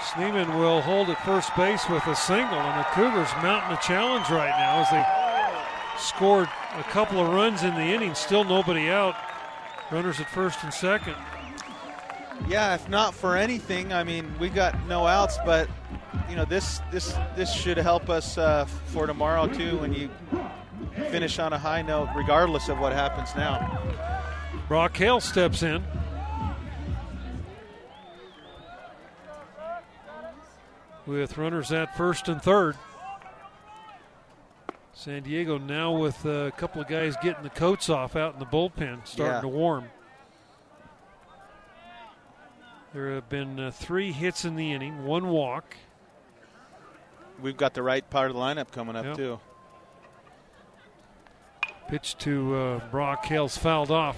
Schneemann 0.08 0.58
will 0.58 0.80
hold 0.80 1.10
at 1.10 1.22
first 1.26 1.54
base 1.54 1.86
with 1.90 2.06
a 2.06 2.16
single, 2.16 2.58
and 2.58 2.80
the 2.80 2.84
Cougars 2.94 3.28
mounting 3.42 3.76
a 3.76 3.80
challenge 3.82 4.30
right 4.30 4.56
now 4.58 4.80
as 4.80 4.90
they 4.90 5.21
scored 6.02 6.48
a 6.76 6.82
couple 6.84 7.20
of 7.20 7.28
runs 7.32 7.62
in 7.62 7.74
the 7.74 7.80
inning. 7.80 8.14
Still 8.14 8.44
nobody 8.44 8.90
out. 8.90 9.14
Runners 9.90 10.20
at 10.20 10.28
first 10.30 10.62
and 10.62 10.72
second. 10.72 11.14
Yeah, 12.48 12.74
if 12.74 12.88
not 12.88 13.14
for 13.14 13.36
anything, 13.36 13.92
I 13.92 14.02
mean, 14.02 14.32
we 14.38 14.48
got 14.48 14.86
no 14.86 15.06
outs, 15.06 15.38
but 15.44 15.68
you 16.28 16.34
know 16.34 16.44
this 16.44 16.80
this 16.90 17.14
this 17.36 17.52
should 17.52 17.76
help 17.76 18.08
us 18.10 18.36
uh, 18.38 18.64
for 18.86 19.06
tomorrow 19.06 19.46
too. 19.46 19.78
When 19.78 19.92
you 19.92 20.10
finish 21.10 21.38
on 21.38 21.52
a 21.52 21.58
high 21.58 21.82
note, 21.82 22.08
regardless 22.16 22.68
of 22.68 22.78
what 22.78 22.92
happens 22.92 23.34
now. 23.36 23.80
Brock 24.68 24.96
Hale 24.96 25.20
steps 25.20 25.62
in. 25.62 25.84
With 31.06 31.36
runners 31.36 31.72
at 31.72 31.96
first 31.96 32.28
and 32.28 32.40
third. 32.40 32.76
San 35.02 35.24
Diego 35.24 35.58
now 35.58 35.90
with 35.90 36.24
a 36.26 36.52
couple 36.56 36.80
of 36.80 36.86
guys 36.86 37.16
getting 37.20 37.42
the 37.42 37.50
coats 37.50 37.90
off 37.90 38.14
out 38.14 38.34
in 38.34 38.38
the 38.38 38.46
bullpen, 38.46 39.04
starting 39.04 39.34
Yeah. 39.34 39.40
to 39.40 39.48
warm. 39.48 39.86
There 42.94 43.12
have 43.16 43.28
been 43.28 43.58
uh, 43.58 43.70
three 43.72 44.12
hits 44.12 44.44
in 44.44 44.54
the 44.54 44.72
inning, 44.72 45.04
one 45.04 45.26
walk. 45.30 45.76
We've 47.40 47.56
got 47.56 47.74
the 47.74 47.82
right 47.82 48.08
part 48.10 48.30
of 48.30 48.36
the 48.36 48.40
lineup 48.40 48.70
coming 48.70 48.94
up 48.94 49.04
Yep. 49.06 49.16
too. 49.16 49.40
Pitch 51.88 52.16
to 52.18 52.54
uh, 52.54 52.78
Brock 52.92 53.24
Hale's 53.26 53.56
fouled 53.58 53.90
off. 53.90 54.16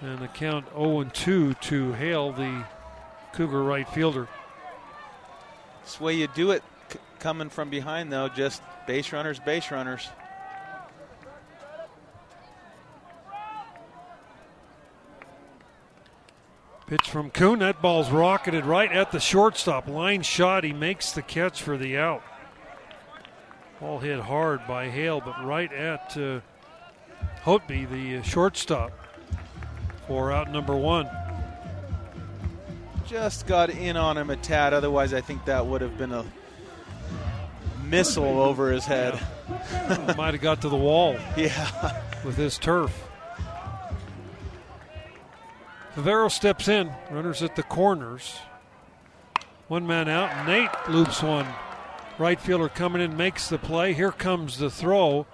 And 0.00 0.20
the 0.20 0.28
count 0.28 0.68
0 0.70 1.04
2 1.12 1.52
to 1.52 1.92
Hale, 1.92 2.32
the 2.32 2.64
Cougar 3.34 3.62
right 3.62 3.86
fielder. 3.90 4.26
This 5.84 6.00
way 6.00 6.14
you 6.14 6.28
do 6.28 6.50
it, 6.50 6.62
coming 7.24 7.48
from 7.48 7.70
behind 7.70 8.12
though. 8.12 8.28
Just 8.28 8.60
base 8.86 9.10
runners, 9.10 9.40
base 9.40 9.70
runners. 9.70 10.10
Pitch 16.86 17.08
from 17.08 17.30
Kuhn. 17.30 17.60
That 17.60 17.80
ball's 17.80 18.10
rocketed 18.10 18.66
right 18.66 18.92
at 18.92 19.10
the 19.10 19.20
shortstop. 19.20 19.88
Line 19.88 20.20
shot. 20.20 20.64
He 20.64 20.74
makes 20.74 21.12
the 21.12 21.22
catch 21.22 21.62
for 21.62 21.78
the 21.78 21.96
out. 21.96 22.22
Ball 23.80 24.00
hit 24.00 24.20
hard 24.20 24.60
by 24.68 24.90
Hale, 24.90 25.22
but 25.24 25.42
right 25.42 25.72
at 25.72 26.14
uh, 26.18 26.40
Hotby, 27.42 27.88
the 27.90 28.22
shortstop, 28.22 28.92
for 30.06 30.30
out 30.30 30.52
number 30.52 30.76
one. 30.76 31.08
Just 33.06 33.46
got 33.46 33.70
in 33.70 33.96
on 33.96 34.18
him 34.18 34.28
a 34.28 34.36
tad. 34.36 34.74
Otherwise, 34.74 35.14
I 35.14 35.22
think 35.22 35.46
that 35.46 35.64
would 35.64 35.80
have 35.80 35.96
been 35.96 36.12
a 36.12 36.26
missile 37.90 38.40
over 38.40 38.70
his 38.72 38.84
head. 38.84 39.18
Might 40.16 40.34
have 40.34 40.40
got 40.40 40.60
to 40.62 40.68
the 40.68 40.76
wall 40.76 41.16
Yeah. 41.36 42.00
with 42.24 42.36
his 42.36 42.58
turf. 42.58 42.92
Favero 45.96 46.30
steps 46.30 46.68
in. 46.68 46.92
Runners 47.10 47.42
at 47.42 47.54
the 47.56 47.62
corners. 47.62 48.36
One 49.68 49.86
man 49.86 50.08
out. 50.08 50.46
Nate 50.46 50.70
loops 50.88 51.22
one. 51.22 51.46
Right 52.18 52.40
fielder 52.40 52.68
coming 52.68 53.00
in 53.02 53.16
makes 53.16 53.48
the 53.48 53.58
play. 53.58 53.92
Here 53.92 54.12
comes 54.12 54.58
the 54.58 54.70
throw. 54.70 55.26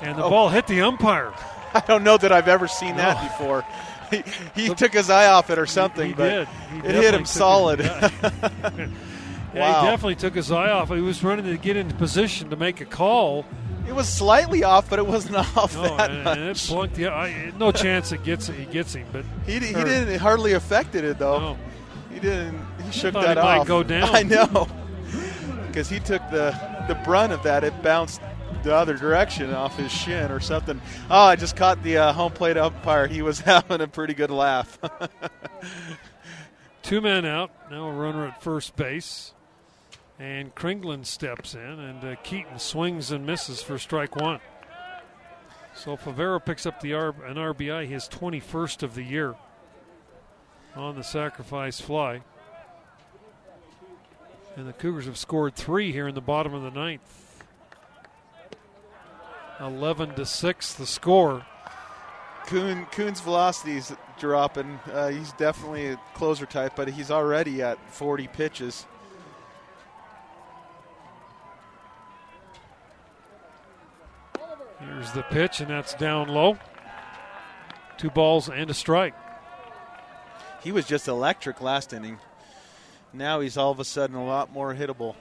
And 0.00 0.18
the 0.18 0.24
Oh. 0.24 0.30
ball 0.30 0.48
hit 0.48 0.66
the 0.66 0.80
umpire. 0.82 1.32
I 1.74 1.80
don't 1.86 2.04
know 2.04 2.16
that 2.16 2.32
I've 2.32 2.48
ever 2.48 2.68
seen 2.68 2.96
that 2.96 3.22
before. 3.22 3.64
He, 4.10 4.22
he 4.68 4.74
took 4.74 4.92
his 4.92 5.10
eye 5.10 5.26
off 5.26 5.50
it 5.50 5.58
or 5.58 5.66
something, 5.66 6.06
He 6.08 6.14
but 6.14 6.28
did. 6.28 6.48
He 6.72 6.78
it 6.88 6.94
hit 6.94 7.12
him 7.14 7.24
solid. 7.24 7.80
his- 9.56 9.60
yeah. 9.60 9.66
Yeah, 9.68 9.72
Wow. 9.72 9.80
he 9.84 9.86
definitely 9.90 10.14
took 10.16 10.34
his 10.34 10.52
eye 10.52 10.70
off. 10.70 10.88
He 10.90 11.00
was 11.00 11.22
running 11.24 11.46
to 11.46 11.56
get 11.56 11.76
into 11.76 11.94
position 11.94 12.50
to 12.50 12.56
make 12.56 12.80
a 12.80 12.84
call. 12.84 13.44
it 13.88 13.94
was 13.94 14.08
slightly 14.08 14.64
off, 14.64 14.90
but 14.90 14.98
it 14.98 15.06
wasn't 15.06 15.36
off 15.56 15.74
No, 15.74 15.96
that 15.96 16.10
and, 16.10 16.24
much. 16.24 16.38
and 16.38 16.48
it 16.50 16.56
plunked. 16.58 16.98
Yeah, 16.98 17.14
I, 17.14 17.52
no 17.58 17.72
chance 17.72 18.12
it 18.12 18.22
gets 18.24 18.48
he 18.48 18.64
gets 18.66 18.94
him. 18.94 19.06
But 19.12 19.24
he, 19.46 19.54
he 19.54 19.60
didn't 19.72 20.08
it 20.08 20.20
hardly 20.20 20.52
affected 20.54 21.04
it 21.04 21.18
though. 21.18 21.38
No. 21.40 21.58
He 22.12 22.20
didn't. 22.20 22.58
He 22.84 22.92
shook 22.92 23.12
thought 23.14 23.24
that 23.24 23.36
he 23.36 23.42
might 23.42 23.58
off. 23.58 23.66
go 23.66 23.82
down. 23.94 24.08
I 24.14 24.22
know, 24.22 24.66
because 25.68 25.88
he 25.88 26.00
took 26.00 26.22
the 26.30 26.50
the 26.88 26.94
brunt 27.04 27.32
of 27.32 27.42
that. 27.42 27.62
It 27.64 27.82
bounced 27.82 28.20
the 28.62 28.74
other 28.74 28.94
direction 28.96 29.52
off 29.54 29.76
his 29.76 29.92
shin 29.92 30.30
or 30.32 30.40
something. 30.40 30.80
Oh, 31.10 31.24
I 31.24 31.36
just 31.36 31.54
caught 31.56 31.82
the 31.82 31.98
uh, 31.98 32.12
home 32.12 32.32
plate 32.32 32.56
umpire. 32.56 33.06
He 33.06 33.22
was 33.22 33.38
having 33.40 33.80
a 33.80 33.86
pretty 33.86 34.14
good 34.14 34.30
laugh. 34.30 34.78
Two 36.82 37.00
men 37.00 37.24
out. 37.26 37.50
Now 37.70 37.88
a 37.88 37.92
runner 37.92 38.26
at 38.28 38.42
first 38.42 38.74
base. 38.76 39.32
And 40.18 40.54
Kringlen 40.54 41.04
steps 41.04 41.54
in, 41.54 41.60
and 41.60 42.04
uh, 42.04 42.16
Keaton 42.22 42.58
swings 42.58 43.10
and 43.10 43.26
misses 43.26 43.62
for 43.62 43.78
strike 43.78 44.16
one. 44.16 44.40
So 45.74 45.96
Favero 45.96 46.42
picks 46.42 46.64
up 46.64 46.80
the 46.80 46.94
R- 46.94 47.14
an 47.26 47.36
RBI, 47.36 47.86
his 47.86 48.08
21st 48.08 48.82
of 48.82 48.94
the 48.94 49.02
year, 49.02 49.34
on 50.74 50.96
the 50.96 51.04
sacrifice 51.04 51.80
fly. 51.80 52.22
And 54.56 54.66
the 54.66 54.72
Cougars 54.72 55.04
have 55.04 55.18
scored 55.18 55.54
three 55.54 55.92
here 55.92 56.08
in 56.08 56.14
the 56.14 56.22
bottom 56.22 56.54
of 56.54 56.62
the 56.62 56.70
ninth. 56.70 57.02
11 59.60 60.14
to 60.14 60.24
6, 60.24 60.74
the 60.74 60.86
score. 60.86 61.44
Kuhn, 62.46 62.86
Kuhn's 62.86 63.20
velocity 63.20 63.76
is 63.76 63.94
dropping. 64.18 64.78
Uh, 64.90 65.08
he's 65.08 65.32
definitely 65.32 65.88
a 65.88 66.00
closer 66.14 66.46
type, 66.46 66.72
but 66.74 66.88
he's 66.88 67.10
already 67.10 67.60
at 67.60 67.78
40 67.90 68.28
pitches. 68.28 68.86
Here's 74.86 75.12
the 75.12 75.22
pitch, 75.22 75.60
and 75.60 75.70
that's 75.70 75.94
down 75.94 76.28
low. 76.28 76.58
Two 77.98 78.10
balls 78.10 78.48
and 78.48 78.70
a 78.70 78.74
strike. 78.74 79.14
He 80.62 80.72
was 80.72 80.86
just 80.86 81.08
electric 81.08 81.60
last 81.60 81.92
inning. 81.92 82.18
Now 83.12 83.40
he's 83.40 83.56
all 83.56 83.70
of 83.70 83.80
a 83.80 83.84
sudden 83.84 84.16
a 84.16 84.24
lot 84.24 84.52
more 84.52 84.74
hittable. 84.74 85.14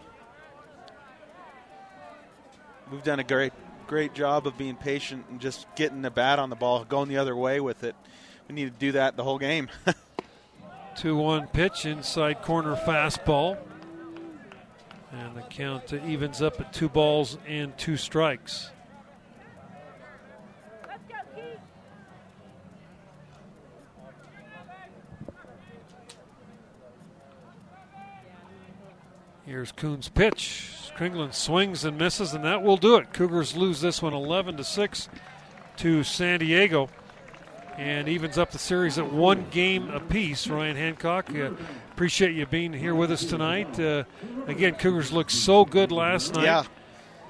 We've 2.92 3.03
done 3.03 3.19
a 3.19 3.24
great, 3.24 3.53
great 3.88 4.14
job 4.14 4.45
of 4.45 4.58
being 4.58 4.76
patient 4.76 5.26
and 5.30 5.40
just 5.40 5.66
getting 5.76 6.02
the 6.02 6.11
bat 6.11 6.38
on 6.40 6.50
the 6.50 6.56
ball, 6.56 6.84
going 6.84 7.10
the 7.10 7.18
other 7.18 7.35
way 7.35 7.60
with 7.60 7.84
it. 7.84 7.95
We 8.48 8.56
need 8.56 8.74
to 8.74 8.80
do 8.80 8.92
that 8.94 9.18
the 9.18 9.24
whole 9.24 9.40
game. 9.40 9.69
2 10.98 11.18
1 11.18 11.48
pitch, 11.48 11.85
inside 11.85 12.42
corner 12.42 12.76
fastball. 12.76 13.58
And 15.11 15.35
the 15.35 15.42
count 15.42 15.94
evens 15.94 16.42
up 16.42 16.60
at 16.60 16.74
two 16.74 16.90
balls 16.90 17.38
and 17.48 17.76
two 17.77 17.98
strikes. 17.98 18.69
Here's 29.46 29.72
Kuhn's 29.72 30.10
pitch. 30.10 30.72
Kringlen 30.98 31.34
swings 31.34 31.86
and 31.86 31.98
misses, 31.98 32.34
and 32.34 32.44
that 32.46 32.64
will 32.64 32.78
do 32.78 32.96
it. 32.96 33.14
Cougars 33.14 33.56
lose 33.56 33.80
this 33.80 34.02
one 34.02 34.14
11 34.14 34.58
to 34.58 34.64
6 34.64 35.10
to 35.78 36.04
San 36.04 36.40
Diego 36.40 36.90
and 37.78 38.08
evens 38.08 38.38
up 38.38 38.52
the 38.52 38.58
series 38.58 38.98
at 38.98 39.12
one 39.12 39.46
game 39.52 39.90
apiece. 39.90 40.48
Ryan 40.48 40.76
Hancock, 40.76 41.30
uh, 41.36 41.52
appreciate 41.92 42.34
you 42.34 42.46
being 42.46 42.74
here 42.74 42.96
with 42.96 43.12
us 43.12 43.26
tonight. 43.26 43.80
Uh, 43.80 44.06
again, 44.48 44.76
Cougars 44.76 45.12
looked 45.12 45.32
so 45.32 45.64
good 45.64 45.92
last 45.92 46.34
night. 46.34 46.46
Yeah. 46.46 46.64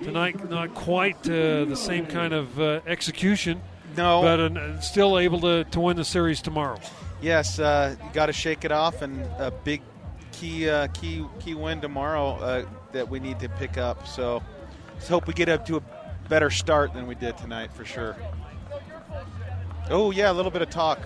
Tonight, 0.02 0.50
not 0.50 0.74
quite 0.74 1.18
uh, 1.28 1.66
the 1.66 1.76
same 1.76 2.06
kind 2.06 2.34
of 2.34 2.60
uh, 2.60 2.82
execution. 2.86 3.62
No. 3.98 4.22
But 4.22 4.40
uh, 4.40 4.80
still 4.80 5.18
able 5.20 5.40
to, 5.42 5.64
to 5.64 5.80
win 5.80 5.98
the 5.98 6.06
series 6.06 6.42
tomorrow. 6.42 6.80
Yes, 7.22 7.60
uh, 7.60 7.96
you 8.02 8.10
got 8.14 8.28
to 8.28 8.34
shake 8.34 8.66
it 8.66 8.72
off, 8.72 9.02
and 9.02 9.22
a 9.40 9.52
big 9.52 9.82
key 10.40 10.70
key 10.94 11.26
key 11.40 11.54
win 11.54 11.82
tomorrow 11.82 12.66
that 12.92 13.10
we 13.10 13.20
need 13.20 13.40
to 13.40 13.50
pick 13.50 13.78
up. 13.78 14.08
So 14.08 14.42
let's 14.94 15.08
hope 15.08 15.28
we 15.28 15.34
get 15.34 15.50
up 15.50 15.66
to 15.68 15.78
a 15.78 15.84
better 16.30 16.50
start 16.50 16.94
than 16.94 17.08
we 17.08 17.16
did 17.16 17.38
tonight 17.38 17.74
for 17.74 17.86
sure. 17.86 18.16
Oh, 19.90 20.12
yeah, 20.12 20.32
a 20.32 20.34
little 20.34 20.52
bit 20.52 20.62
of 20.62 20.70
talk. 20.70 21.00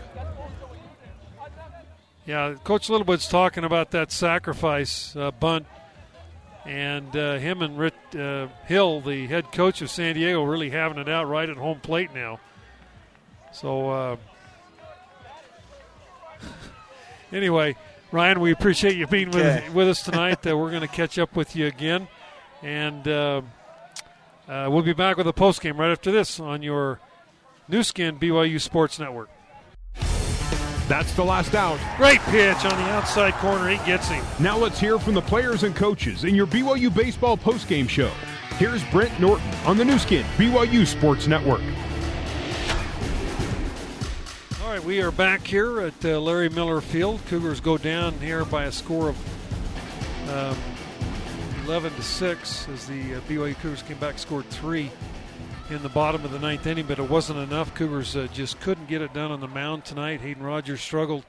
Yeah, 2.25 2.56
Coach 2.64 2.90
Littlewood's 2.90 3.27
talking 3.27 3.64
about 3.64 3.91
that 3.91 4.11
sacrifice 4.11 5.16
uh, 5.16 5.32
bunt, 5.32 5.66
and 6.66 7.16
uh, 7.16 7.38
him 7.40 7.61
and 7.61 7.77
Rick 7.77 7.95
uh, 8.17 8.48
Hill, 8.67 9.01
the 9.01 9.25
head 9.27 9.51
coach 9.51 9.82
of 9.82 9.90
San 9.90 10.16
Diego, 10.16 10.43
really 10.43 10.69
having 10.69 10.99
it 10.99 11.09
out 11.09 11.27
right 11.27 11.49
at 11.49 11.58
home 11.58 11.80
plate 11.80 12.14
now. 12.14 12.40
So, 13.51 13.90
uh, 13.90 14.16
anyway, 17.33 17.75
Ryan, 18.12 18.40
we 18.40 18.52
appreciate 18.52 18.96
you 18.96 19.06
being 19.08 19.30
okay. 19.30 19.64
with, 19.66 19.74
with 19.74 19.90
us 19.90 20.04
tonight. 20.04 20.46
Uh, 20.46 20.58
we're 20.58 20.72
going 20.72 20.82
to 20.82 20.88
catch 20.88 21.20
up 21.20 21.36
with 21.36 21.56
you 21.56 21.68
again, 21.68 22.08
and 22.64 23.08
uh, 23.08 23.42
we'll 24.48 24.82
be 24.82 24.94
back 24.94 25.18
with 25.18 25.28
a 25.28 25.34
post 25.34 25.62
game 25.62 25.78
right 25.78 25.92
after 25.92 26.12
this 26.12 26.40
on 26.40 26.64
your 26.64 27.00
Nu 27.68 27.84
Skin 27.84 28.18
BYU 28.18 28.60
Sports 28.60 28.98
Network. 29.00 29.30
That's 30.88 31.14
the 31.14 31.24
last 31.24 31.54
out. 31.54 31.80
Great 31.98 32.20
pitch 32.22 32.58
on 32.66 32.72
the 32.72 32.90
outside 32.90 33.36
corner. 33.36 33.70
He 33.70 33.78
gets 33.86 34.08
him. 34.08 34.26
Now 34.40 34.58
let's 34.58 34.80
hear 34.80 34.98
from 34.98 35.14
the 35.14 35.22
players 35.22 35.62
and 35.62 35.76
coaches 35.76 36.24
in 36.24 36.34
your 36.34 36.48
BYU 36.48 36.94
baseball 36.94 37.38
postgame 37.38 37.88
show. 37.88 38.12
Here's 38.58 38.84
Brent 38.86 39.20
Norton 39.20 39.54
on 39.66 39.78
the 39.78 39.86
Nu 39.86 40.00
Skin 40.00 40.26
BYU 40.38 40.88
Sports 40.88 41.28
Network. 41.28 41.62
All 44.69 44.75
right, 44.75 44.85
we 44.85 45.01
are 45.01 45.09
back 45.09 45.48
here 45.48 45.81
at 45.81 46.06
uh, 46.06 46.19
Larry 46.19 46.48
Miller 46.48 46.80
Field. 46.80 47.22
Cougars 47.25 47.59
go 47.59 47.75
down 47.75 48.14
here 48.19 48.45
by 48.45 48.65
a 48.65 48.72
score 48.72 49.09
of 49.09 50.30
um, 50.30 50.56
11 51.65 51.91
to 51.95 52.03
6 52.03 52.69
as 52.69 52.85
the 52.85 53.15
uh, 53.15 53.19
BYU 53.22 53.56
Cougars 53.61 53.81
came 53.81 53.98
back, 53.98 54.19
scored 54.19 54.45
three 54.51 54.91
in 55.72 55.81
the 55.81 55.89
bottom 55.89 56.23
of 56.23 56.31
the 56.31 56.38
ninth 56.38 56.67
inning, 56.67 56.85
but 56.85 56.99
it 56.99 57.09
wasn't 57.09 57.39
enough. 57.39 57.73
Cougars 57.73 58.15
uh, 58.15 58.27
just 58.31 58.59
couldn't 58.59 58.88
get 58.88 59.01
it 59.01 59.11
done 59.11 59.31
on 59.31 59.39
the 59.39 59.48
mound 59.48 59.85
tonight. 59.85 60.22
Hayden 60.22 60.43
Rogers 60.43 60.81
struggled. 60.81 61.25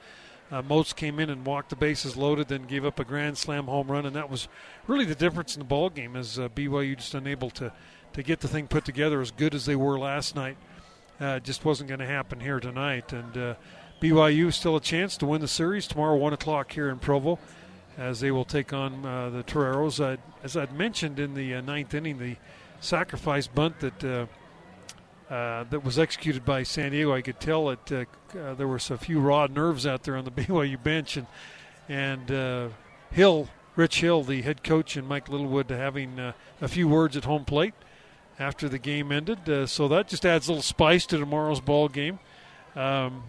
Uh, 0.51 0.61
Moats 0.61 0.93
came 0.93 1.19
in 1.19 1.31
and 1.31 1.47
walked 1.47 1.71
the 1.71 1.77
bases 1.77 2.19
loaded, 2.19 2.49
then 2.49 2.65
gave 2.65 2.85
up 2.85 3.01
a 3.01 3.05
grand 3.05 3.39
slam 3.39 3.65
home 3.65 3.91
run, 3.91 4.05
and 4.05 4.15
that 4.17 4.29
was 4.29 4.49
really 4.87 5.07
the 5.07 5.15
difference 5.15 5.57
in 5.57 5.61
the 5.61 5.65
ball 5.65 5.89
game. 5.89 6.15
As 6.15 6.39
uh, 6.39 6.51
BYU 6.51 6.95
just 6.95 7.15
unable 7.15 7.49
to 7.53 7.73
to 8.13 8.23
get 8.23 8.41
the 8.41 8.49
thing 8.49 8.67
put 8.67 8.85
together 8.85 9.23
as 9.23 9.31
good 9.31 9.55
as 9.55 9.65
they 9.65 9.77
were 9.77 9.99
last 9.99 10.35
night, 10.35 10.59
uh, 11.21 11.39
just 11.41 11.65
wasn't 11.65 11.89
going 11.89 12.01
to 12.01 12.07
happen 12.07 12.41
here 12.41 12.61
tonight. 12.61 13.13
And 13.13 13.37
uh, 13.37 13.55
BYU 14.01 14.53
still 14.53 14.77
a 14.77 14.81
chance 14.81 15.17
to 15.19 15.27
win 15.27 15.41
the 15.41 15.49
series 15.49 15.87
tomorrow, 15.87 16.17
one 16.17 16.33
o'clock 16.33 16.73
here 16.73 16.89
in 16.89 16.99
Provo, 16.99 17.39
as 17.99 18.21
they 18.21 18.31
will 18.31 18.47
take 18.47 18.73
on 18.73 19.05
uh, 19.05 19.31
the 19.31 19.43
Toreros. 19.43 20.01
as 20.43 20.57
I'd 20.57 20.73
mentioned 20.73 21.19
in 21.19 21.35
the 21.35 21.57
uh, 21.57 21.61
ninth 21.61 21.93
inning, 21.95 22.19
the 22.19 22.37
sacrifice 22.81 23.47
bunt 23.47 23.81
that 23.81 24.05
uh, 24.05 24.27
uh, 25.33 25.65
that 25.71 25.85
was 25.85 25.97
executed 25.97 26.45
by 26.45 26.63
San 26.65 26.91
Diego. 26.91 27.15
I 27.15 27.21
could 27.21 27.39
tell 27.39 27.67
that 27.67 27.93
uh, 27.93 28.55
there 28.55 28.67
were 28.67 28.77
a 28.77 28.99
few 28.99 29.21
raw 29.21 29.47
nerves 29.47 29.87
out 29.87 30.03
there 30.03 30.17
on 30.17 30.25
the 30.25 30.31
BYU 30.33 30.83
bench, 30.83 31.17
and 31.17 31.27
and 31.89 32.73
Hill, 33.11 33.49
Rich 33.77 34.01
Hill, 34.01 34.25
the 34.25 34.43
head 34.43 34.65
coach, 34.65 34.97
and 34.97 35.07
Mike 35.07 35.29
Littlewood 35.29 35.71
having 35.71 36.19
a 36.61 36.69
few 36.69 36.89
words 36.89 37.17
at 37.17 37.25
home 37.25 37.45
plate 37.45 37.75
after 38.41 38.69
the 38.69 38.79
game 38.79 39.13
ended. 39.13 39.69
so 39.69 39.87
that 39.89 40.09
just 40.09 40.27
adds 40.27 40.49
a 40.49 40.53
little 40.53 40.63
spice 40.63 41.07
to 41.07 41.19
tomorrow's 41.19 41.61
ball 41.61 41.89
game. 41.89 42.19
Um, 42.75 43.25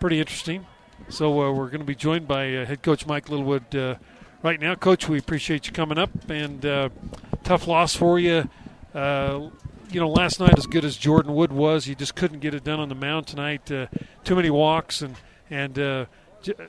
pretty 0.00 0.18
interesting. 0.18 0.66
So 1.08 1.52
we're 1.52 1.68
going 1.68 1.80
to 1.80 1.86
be 1.86 1.94
joined 1.94 2.28
by 2.28 2.44
head 2.44 2.82
coach 2.82 3.06
Mike 3.06 3.28
Littlewood 3.28 3.98
right 4.42 4.60
now. 4.60 4.74
Coach, 4.74 5.08
we 5.08 5.18
appreciate 5.18 5.66
you 5.66 5.72
coming 5.72 5.98
up, 5.98 6.10
and 6.28 6.62
tough 7.44 7.66
loss 7.66 7.94
for 7.94 8.18
you 8.18 8.48
uh, 8.94 9.48
you 9.90 10.00
know, 10.00 10.08
last 10.08 10.40
night 10.40 10.56
as 10.58 10.66
good 10.66 10.84
as 10.84 10.96
Jordan 10.96 11.34
Wood 11.34 11.52
was, 11.52 11.84
he 11.84 11.94
just 11.94 12.14
couldn't 12.14 12.40
get 12.40 12.54
it 12.54 12.64
done 12.64 12.80
on 12.80 12.88
the 12.88 12.94
mound 12.94 13.26
tonight. 13.26 13.70
Uh, 13.70 13.86
too 14.24 14.34
many 14.34 14.50
walks 14.50 15.02
and 15.02 15.16
and 15.50 15.78
uh, 15.78 16.06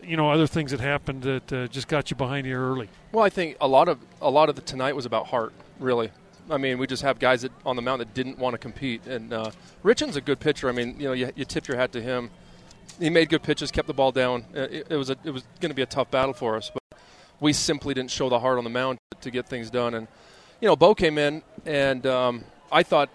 you 0.04 0.18
know 0.18 0.30
other 0.30 0.48
things 0.48 0.72
that 0.72 0.80
happened 0.80 1.24
that 1.24 1.54
uh, 1.54 1.68
just 1.68 1.88
got 1.88 2.12
you 2.12 2.18
behind 2.18 2.46
here 2.46 2.62
early. 2.62 2.90
Well, 3.12 3.24
I 3.24 3.30
think 3.30 3.58
a 3.62 3.68
lot 3.68 3.88
of 3.88 4.00
a 4.22 4.30
lot 4.30 4.50
of 4.50 4.56
the 4.56 4.62
tonight 4.62 4.96
was 4.96 5.06
about 5.06 5.28
heart, 5.28 5.54
really. 5.80 6.12
I 6.50 6.58
mean, 6.58 6.78
we 6.78 6.88
just 6.88 7.04
have 7.04 7.20
guys 7.20 7.44
that 7.44 7.52
on 7.66 7.76
the 7.76 7.82
mound 7.82 8.02
that 8.02 8.14
didn't 8.14 8.38
want 8.38 8.54
to 8.54 8.58
compete, 8.58 9.06
and 9.08 9.32
uh, 9.34 9.52
Richan's 9.84 10.16
a 10.16 10.22
good 10.22 10.40
pitcher. 10.40 10.70
I 10.70 10.72
mean, 10.72 11.00
you 11.00 11.08
know, 11.08 11.14
you, 11.14 11.32
you 11.36 11.46
tip 11.46 11.68
your 11.68 11.78
hat 11.78 11.92
to 11.94 12.02
him. 12.02 12.30
He 13.00 13.10
made 13.10 13.30
good 13.30 13.44
pitches, 13.44 13.72
kept 13.72 13.88
the 13.88 13.94
ball 13.94 14.12
down. 14.12 14.46
Uh, 14.56 14.62
it, 14.62 14.88
it 14.90 14.96
was 14.96 15.10
a, 15.10 15.18
it 15.24 15.32
was 15.32 15.44
going 15.62 15.70
to 15.72 15.76
be 15.76 15.82
a 15.82 15.88
tough 15.88 16.12
battle 16.12 16.34
for 16.34 16.58
us, 16.58 16.70
but 16.72 17.00
we 17.40 17.54
simply 17.54 17.94
didn't 17.94 18.12
show 18.12 18.30
the 18.30 18.40
heart 18.40 18.58
on 18.58 18.64
the 18.64 18.70
mound 18.70 19.00
to 19.22 19.32
get 19.32 19.48
things 19.48 19.70
done. 19.70 19.94
And 19.94 20.08
you 20.62 20.68
know, 20.68 20.76
Bo 20.76 20.94
came 20.94 21.18
in, 21.18 21.44
and 21.66 22.06
um, 22.06 22.44
I 22.72 22.84
thought 22.84 23.10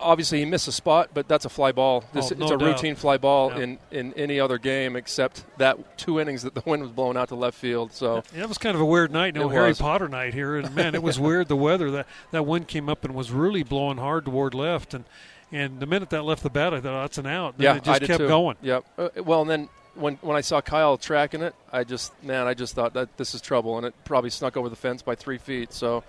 obviously 0.00 0.38
he 0.40 0.44
missed 0.44 0.68
a 0.68 0.72
spot, 0.72 1.10
but 1.14 1.28
that's 1.28 1.44
a 1.44 1.48
fly 1.48 1.72
ball. 1.72 2.04
This, 2.12 2.32
oh, 2.32 2.36
no 2.36 2.44
it's 2.44 2.52
a 2.52 2.58
doubt. 2.58 2.66
routine 2.66 2.94
fly 2.94 3.18
ball 3.18 3.50
yeah. 3.50 3.58
in, 3.58 3.78
in 3.90 4.14
any 4.14 4.40
other 4.40 4.58
game 4.58 4.96
except 4.96 5.44
that 5.58 5.98
two 5.98 6.20
innings 6.20 6.42
that 6.42 6.54
the 6.54 6.62
wind 6.66 6.82
was 6.82 6.90
blowing 6.90 7.16
out 7.16 7.28
to 7.28 7.34
left 7.34 7.56
field. 7.56 7.92
So 7.92 8.16
yeah, 8.32 8.40
that 8.40 8.48
was 8.48 8.58
kind 8.58 8.74
of 8.74 8.80
a 8.80 8.86
weird 8.86 9.12
night, 9.12 9.34
no 9.34 9.48
Harry 9.48 9.68
was. 9.68 9.78
Potter 9.78 10.08
night 10.08 10.34
here, 10.34 10.56
and 10.56 10.74
man, 10.74 10.94
it 10.94 11.02
was 11.02 11.18
weird. 11.20 11.48
The 11.48 11.56
weather 11.56 11.90
that 11.92 12.06
that 12.30 12.44
wind 12.44 12.68
came 12.68 12.88
up 12.88 13.04
and 13.04 13.14
was 13.14 13.30
really 13.30 13.62
blowing 13.62 13.98
hard 13.98 14.24
toward 14.24 14.54
left, 14.54 14.94
and 14.94 15.04
and 15.50 15.80
the 15.80 15.86
minute 15.86 16.10
that 16.10 16.22
left 16.22 16.42
the 16.42 16.50
bat, 16.50 16.74
I 16.74 16.80
thought 16.80 16.94
oh, 16.94 17.00
that's 17.00 17.18
an 17.18 17.26
out. 17.26 17.54
And 17.54 17.62
yeah, 17.62 17.76
it 17.76 17.84
just 17.84 18.02
I 18.02 18.06
kept 18.06 18.20
too. 18.20 18.28
going. 18.28 18.56
Yep. 18.62 18.84
Uh, 18.98 19.08
well, 19.24 19.42
and 19.42 19.50
then 19.50 19.68
when 19.94 20.16
when 20.16 20.36
I 20.36 20.40
saw 20.40 20.60
Kyle 20.60 20.96
tracking 20.98 21.42
it, 21.42 21.54
I 21.72 21.84
just 21.84 22.12
man, 22.22 22.46
I 22.46 22.54
just 22.54 22.74
thought 22.74 22.94
that 22.94 23.16
this 23.16 23.34
is 23.34 23.40
trouble, 23.40 23.76
and 23.76 23.86
it 23.86 23.94
probably 24.04 24.30
snuck 24.30 24.56
over 24.56 24.68
the 24.68 24.76
fence 24.76 25.02
by 25.02 25.14
three 25.14 25.38
feet. 25.38 25.72
So 25.72 26.04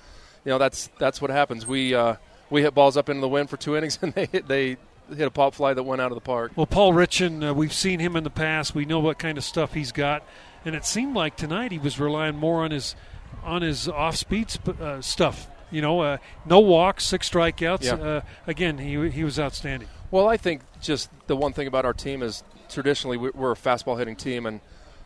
you 0.46 0.52
know 0.52 0.58
that's 0.58 0.90
that's 1.00 1.22
what 1.22 1.32
happens. 1.32 1.66
We 1.66 1.94
uh, 1.96 2.16
we 2.50 2.62
hit 2.62 2.74
balls 2.74 2.98
up 2.98 3.10
into 3.10 3.22
the 3.22 3.28
wind 3.28 3.50
for 3.50 3.58
two 3.58 3.76
innings, 3.76 4.00
and 4.02 4.14
they 4.14 4.26
hit, 4.26 4.48
they 4.48 4.78
hit 5.10 5.28
a 5.28 5.32
pop 5.32 5.56
fly 5.56 5.74
that 5.74 5.84
went 5.84 6.02
out 6.02 6.12
of 6.12 6.16
the 6.16 6.22
park. 6.22 6.52
Well, 6.56 6.66
Paul 6.66 6.94
Richan, 6.94 7.50
uh, 7.50 7.54
we've 7.54 7.74
seen 7.74 8.00
him 8.00 8.16
in 8.16 8.24
the 8.24 8.30
past. 8.30 8.76
We 8.76 8.86
know 8.86 9.00
what 9.00 9.18
kind 9.20 9.38
of 9.38 9.44
stuff 9.44 9.74
he's 9.74 9.92
got, 9.92 10.24
and 10.66 10.76
it 10.76 10.86
seemed 10.86 11.16
like 11.16 11.36
tonight 11.36 11.72
he 11.72 11.80
was 11.80 12.00
relying 12.00 12.38
more 12.38 12.64
on 12.64 12.72
his 12.72 12.96
on 13.44 13.62
his 13.62 13.88
off 13.88 14.16
speed 14.18 14.52
sp- 14.52 14.80
uh, 14.80 15.02
stuff. 15.02 15.48
You 15.72 15.82
know, 15.82 16.00
uh, 16.02 16.18
no 16.46 16.60
walks, 16.60 17.06
six 17.06 17.30
strikeouts. 17.30 17.84
Yeah. 17.84 17.94
Uh, 17.94 18.22
again, 18.48 18.78
he 18.80 19.10
he 19.10 19.24
was 19.24 19.40
outstanding. 19.40 19.88
Well, 20.12 20.28
I 20.28 20.38
think 20.38 20.62
just 20.82 21.10
the 21.28 21.36
one 21.36 21.54
thing 21.54 21.68
about 21.68 21.86
our 21.86 21.94
team 21.94 22.24
is 22.24 22.44
traditionally 22.70 23.18
we're 23.18 23.52
a 23.52 23.56
fastball 23.56 23.98
hitting 23.98 24.16
team, 24.16 24.46
and 24.46 24.62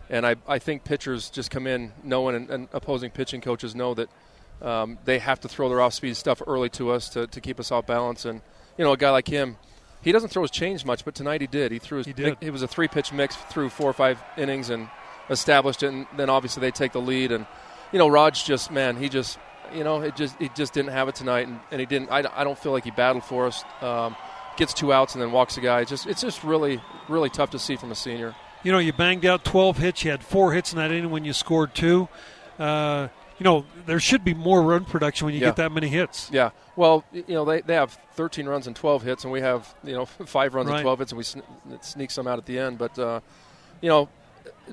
And 0.09 0.25
I, 0.25 0.35
I 0.47 0.59
think 0.59 0.83
pitchers 0.83 1.30
just 1.30 1.49
come 1.49 1.65
in 1.65 1.91
knowing, 2.03 2.35
and, 2.35 2.49
and 2.49 2.67
opposing 2.73 3.09
pitching 3.11 3.41
coaches 3.41 3.73
know 3.73 3.93
that 3.93 4.09
um, 4.64 4.98
they 5.06 5.19
have 5.19 5.40
to 5.42 5.48
throw 5.48 5.69
their 5.69 5.82
off 5.82 5.93
speed 5.93 6.16
stuff 6.16 6.42
early 6.48 6.69
to 6.69 6.92
us 6.92 7.09
to, 7.09 7.27
to 7.27 7.42
keep 7.42 7.59
us 7.59 7.72
off 7.72 7.85
balance. 7.85 8.25
And, 8.25 8.42
you 8.77 8.85
know, 8.85 8.93
a 8.93 8.98
guy 8.98 9.11
like 9.11 9.27
him, 9.27 9.58
he 10.01 10.11
doesn't 10.11 10.30
throw 10.30 10.42
his 10.42 10.51
change 10.51 10.85
much, 10.85 11.06
but 11.06 11.16
tonight 11.16 11.42
he 11.42 11.48
did. 11.48 11.72
He 11.72 11.80
threw 11.80 12.00
his. 12.00 12.08
He 12.08 12.14
did. 12.14 12.38
It 12.42 12.51
was 12.51 12.61
a 12.61 12.67
three 12.67 12.88
pitch 12.88 13.14
mix 13.14 13.35
through 13.35 13.69
four 13.69 13.90
or 13.90 13.93
five 13.93 14.22
innings 14.38 14.69
and 14.69 14.90
established 15.30 15.83
it. 15.83 15.88
And 15.88 16.08
then 16.17 16.30
obviously 16.30 16.61
they 16.61 16.72
take 16.72 16.93
the 16.93 17.01
lead. 17.01 17.32
And, 17.32 17.45
you 17.92 18.00
know, 18.00 18.08
Raj 18.08 18.45
just, 18.45 18.72
man, 18.72 18.98
he 18.98 19.09
just, 19.09 19.38
you 19.74 19.83
know, 19.83 20.01
it 20.01 20.16
just 20.16 20.38
he 20.38 20.50
just 20.56 20.74
didn't 20.74 20.92
have 20.92 21.08
it 21.08 21.16
tonight. 21.16 21.48
And, 21.48 21.59
and 21.72 21.80
he 21.80 21.85
didn't, 21.85 22.09
I, 22.09 22.24
I 22.33 22.43
don't 22.43 22.58
feel 22.58 22.72
like 22.72 22.83
he 22.83 22.92
battled 22.92 23.24
for 23.24 23.48
us. 23.48 23.64
Um, 23.82 24.16
gets 24.56 24.74
two 24.74 24.93
outs 24.93 25.16
and 25.16 25.22
then 25.22 25.32
walks 25.32 25.58
a 25.58 25.61
guy. 25.61 25.82
It's 25.82 25.90
just, 25.90 26.06
it's 26.06 26.22
just 26.22 26.43
really, 26.43 26.82
really 27.09 27.30
tough 27.30 27.50
to 27.51 27.59
see 27.59 27.75
from 27.75 27.92
a 27.92 27.95
senior. 27.95 28.35
You 28.64 28.72
know, 28.72 28.77
you 28.77 28.93
banged 28.93 29.25
out 29.25 29.43
12 29.43 29.77
hits. 29.77 30.03
You 30.03 30.11
had 30.11 30.24
four 30.24 30.53
hits 30.53 30.72
in 30.72 30.77
that 30.77 30.92
inning 30.92 31.09
when 31.09 31.25
you 31.25 31.33
scored 31.33 31.74
two. 31.75 32.08
Uh, 32.59 33.08
you 33.43 33.49
know, 33.49 33.65
there 33.85 33.99
should 33.99 34.23
be 34.23 34.33
more 34.33 34.61
run 34.61 34.85
production 34.85 35.25
when 35.25 35.33
you 35.33 35.41
Yeah. 35.41 35.47
get 35.47 35.57
that 35.57 35.72
many 35.73 35.89
hits. 35.89 36.30
Yeah. 36.31 36.51
Well, 36.77 37.03
you 37.11 37.25
know, 37.27 37.43
they, 37.43 37.59
they 37.59 37.73
have 37.73 37.97
13 38.13 38.47
runs 38.47 38.67
and 38.67 38.75
12 38.75 39.03
hits, 39.03 39.25
and 39.25 39.33
we 39.33 39.41
have, 39.41 39.75
you 39.83 39.91
know, 39.93 40.05
five 40.25 40.53
runs 40.55 40.69
Right. 40.69 40.77
and 40.77 40.83
12 40.83 40.99
hits, 40.99 41.11
and 41.11 41.17
we 41.17 41.23
sn- 41.25 41.43
sneak 41.81 42.09
some 42.09 42.25
out 42.25 42.39
at 42.39 42.45
the 42.45 42.57
end. 42.57 42.77
But, 42.77 42.97
uh, 42.97 43.19
you 43.81 43.89
know, 43.89 44.07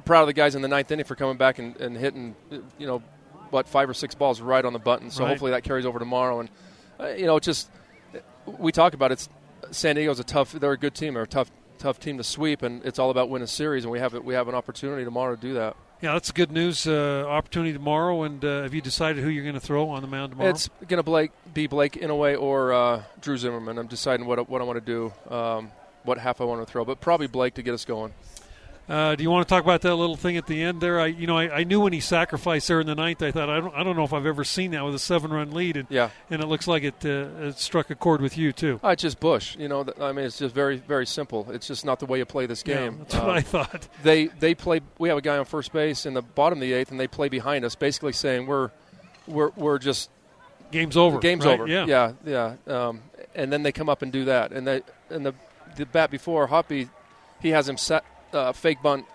proud 0.04 0.20
of 0.20 0.26
the 0.28 0.32
guys 0.34 0.54
in 0.54 0.62
the 0.62 0.68
ninth 0.68 0.88
inning 0.92 1.04
for 1.04 1.16
coming 1.16 1.36
back 1.36 1.58
and, 1.58 1.76
and 1.78 1.96
hitting, 1.96 2.36
you 2.78 2.86
know, 2.86 3.02
what, 3.50 3.66
five 3.66 3.90
or 3.90 3.94
six 3.94 4.14
balls 4.14 4.40
right 4.40 4.64
on 4.64 4.72
the 4.72 4.78
button. 4.78 5.10
So 5.10 5.24
Right. 5.24 5.30
hopefully 5.30 5.50
that 5.50 5.64
carries 5.64 5.84
over 5.84 5.98
tomorrow. 5.98 6.38
And, 6.38 6.48
uh, 7.00 7.08
you 7.08 7.26
know, 7.26 7.34
it's 7.34 7.46
just, 7.46 7.68
we 8.46 8.70
talk 8.70 8.94
about 8.94 9.10
it, 9.10 9.14
it's 9.14 9.28
San 9.76 9.96
Diego's 9.96 10.20
a 10.20 10.24
tough, 10.24 10.52
they're 10.52 10.70
a 10.70 10.78
good 10.78 10.94
team, 10.94 11.14
they're 11.14 11.24
a 11.24 11.26
tough, 11.26 11.50
tough 11.78 11.98
team 11.98 12.18
to 12.18 12.22
sweep, 12.24 12.62
and 12.62 12.84
it's 12.84 13.00
all 13.00 13.10
about 13.10 13.30
winning 13.30 13.48
series, 13.48 13.82
and 13.84 13.90
we 13.90 13.98
have, 13.98 14.14
we 14.14 14.34
have 14.34 14.46
an 14.46 14.54
opportunity 14.54 15.04
tomorrow 15.04 15.34
to 15.34 15.40
do 15.40 15.54
that. 15.54 15.76
Yeah, 16.00 16.14
that's 16.14 16.30
good 16.30 16.50
news. 16.50 16.86
Uh, 16.86 17.26
opportunity 17.28 17.74
tomorrow. 17.74 18.22
And 18.22 18.42
uh, 18.42 18.62
have 18.62 18.72
you 18.72 18.80
decided 18.80 19.22
who 19.22 19.28
you're 19.28 19.44
going 19.44 19.54
to 19.54 19.60
throw 19.60 19.90
on 19.90 20.00
the 20.00 20.08
mound 20.08 20.32
tomorrow? 20.32 20.50
It's 20.50 20.68
going 20.88 20.98
to 20.98 21.02
Blake, 21.02 21.30
be 21.52 21.66
Blake 21.66 21.92
Inouye 21.92 22.40
or 22.40 22.72
uh, 22.72 23.02
Drew 23.20 23.36
Zimmerman. 23.36 23.78
I'm 23.78 23.86
deciding 23.86 24.26
what, 24.26 24.48
what 24.48 24.62
I 24.62 24.64
want 24.64 24.84
to 24.84 24.84
do, 24.84 25.34
um, 25.34 25.70
what 26.04 26.16
half 26.16 26.40
I 26.40 26.44
want 26.44 26.66
to 26.66 26.70
throw, 26.70 26.86
but 26.86 27.00
probably 27.00 27.26
Blake 27.26 27.54
to 27.54 27.62
get 27.62 27.74
us 27.74 27.84
going. 27.84 28.14
Uh, 28.88 29.14
do 29.14 29.22
you 29.22 29.30
want 29.30 29.46
to 29.46 29.54
talk 29.54 29.62
about 29.62 29.82
that 29.82 29.94
little 29.94 30.16
thing 30.16 30.36
at 30.36 30.48
the 30.48 30.60
end 30.60 30.80
there? 30.80 30.98
I, 30.98 31.06
you 31.06 31.28
know, 31.28 31.38
I, 31.38 31.58
I 31.58 31.64
knew 31.64 31.78
when 31.80 31.92
he 31.92 32.00
sacrificed 32.00 32.66
there 32.66 32.80
in 32.80 32.88
the 32.88 32.96
ninth. 32.96 33.22
I 33.22 33.30
thought 33.30 33.48
I 33.48 33.60
don't, 33.60 33.72
I 33.72 33.84
don't 33.84 33.94
know 33.96 34.02
if 34.02 34.12
I've 34.12 34.26
ever 34.26 34.42
seen 34.42 34.72
that 34.72 34.84
with 34.84 34.96
a 34.96 34.98
seven-run 34.98 35.52
lead, 35.52 35.76
and 35.76 35.86
Yeah. 35.90 36.10
and 36.28 36.42
it 36.42 36.46
looks 36.46 36.66
like 36.66 36.82
it, 36.82 36.94
uh, 37.04 37.28
it 37.46 37.58
struck 37.58 37.90
a 37.90 37.94
chord 37.94 38.20
with 38.20 38.36
you 38.36 38.52
too. 38.52 38.80
Uh, 38.82 38.88
it's 38.88 39.02
just 39.02 39.20
Bush. 39.20 39.56
You 39.56 39.68
know, 39.68 39.84
th- 39.84 39.96
I 40.00 40.10
mean, 40.10 40.24
it's 40.24 40.38
just 40.38 40.52
very, 40.54 40.78
very 40.78 41.06
simple. 41.06 41.46
It's 41.52 41.68
just 41.68 41.84
not 41.84 42.00
the 42.00 42.06
way 42.06 42.18
you 42.18 42.24
play 42.24 42.46
this 42.46 42.64
Yeah, 42.66 42.74
game. 42.74 42.98
that's 42.98 43.14
what 43.14 43.24
Um, 43.24 43.30
I 43.30 43.40
thought. 43.42 43.88
They 44.02 44.26
they 44.26 44.56
play. 44.56 44.80
We 44.98 45.08
have 45.08 45.18
a 45.18 45.22
guy 45.22 45.38
on 45.38 45.44
first 45.44 45.72
base 45.72 46.04
in 46.04 46.14
the 46.14 46.22
bottom 46.22 46.58
of 46.58 46.62
the 46.62 46.72
eighth, 46.72 46.90
and 46.90 46.98
they 46.98 47.06
play 47.06 47.28
behind 47.28 47.64
us, 47.64 47.76
basically 47.76 48.12
saying 48.12 48.46
we're 48.48 48.70
we're 49.28 49.50
we're 49.56 49.78
just 49.78 50.10
Game's 50.72 50.96
over. 50.96 51.18
Game's 51.20 51.44
right? 51.46 51.60
over. 51.60 51.68
Yeah. 51.68 51.86
yeah, 51.86 52.12
yeah. 52.24 52.54
Um, 52.88 53.02
and 53.36 53.52
then 53.52 53.62
they 53.62 53.70
come 53.70 53.88
up 53.88 54.02
and 54.02 54.10
do 54.10 54.24
that, 54.24 54.50
and 54.52 54.66
they 54.66 54.82
and 55.10 55.24
the 55.24 55.34
the 55.76 55.86
bat 55.86 56.10
before 56.10 56.48
Hoppy, 56.48 56.88
he 57.40 57.50
has 57.50 57.68
him 57.68 57.76
set 57.76 58.04
uh, 58.32 58.52
fake 58.52 58.82
bunt 58.82 59.06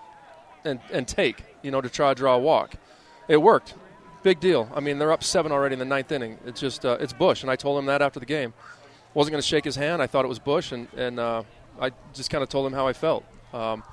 and 0.64 0.80
and 0.92 1.08
take, 1.08 1.44
you 1.62 1.72
know, 1.72 1.82
to 1.82 1.90
try 1.90 2.10
to 2.14 2.16
draw 2.16 2.36
a 2.36 2.40
walk. 2.40 2.76
It 3.28 3.38
worked. 3.38 3.74
Big 4.24 4.40
deal. 4.40 4.70
I 4.74 4.80
mean, 4.80 4.98
they're 4.98 5.12
up 5.12 5.24
seven 5.24 5.52
already 5.52 5.74
in 5.74 5.80
the 5.80 5.86
ninth 5.86 6.12
inning. 6.12 6.40
It's 6.46 6.60
just 6.60 6.86
uh, 6.86 6.98
it's 7.00 7.14
Bush, 7.14 7.44
and 7.44 7.52
I 7.52 7.56
told 7.56 7.78
him 7.80 7.86
that 7.86 8.02
after 8.02 8.20
the 8.20 8.26
game. 8.26 8.54
Wasn't 9.14 9.32
going 9.32 9.42
to 9.42 9.48
shake 9.48 9.64
his 9.64 9.78
hand. 9.78 10.02
I 10.02 10.08
thought 10.08 10.26
it 10.26 10.28
was 10.28 10.40
Bush, 10.40 10.72
and 10.72 10.88
and 10.98 11.20
uh, 11.20 11.44
I 11.80 11.92
just 12.14 12.30
kind 12.30 12.44
of 12.44 12.50
told 12.50 12.68
him 12.68 12.74
how 12.74 12.88
I 12.88 12.94
felt. 12.94 13.24
Um, 13.54 13.84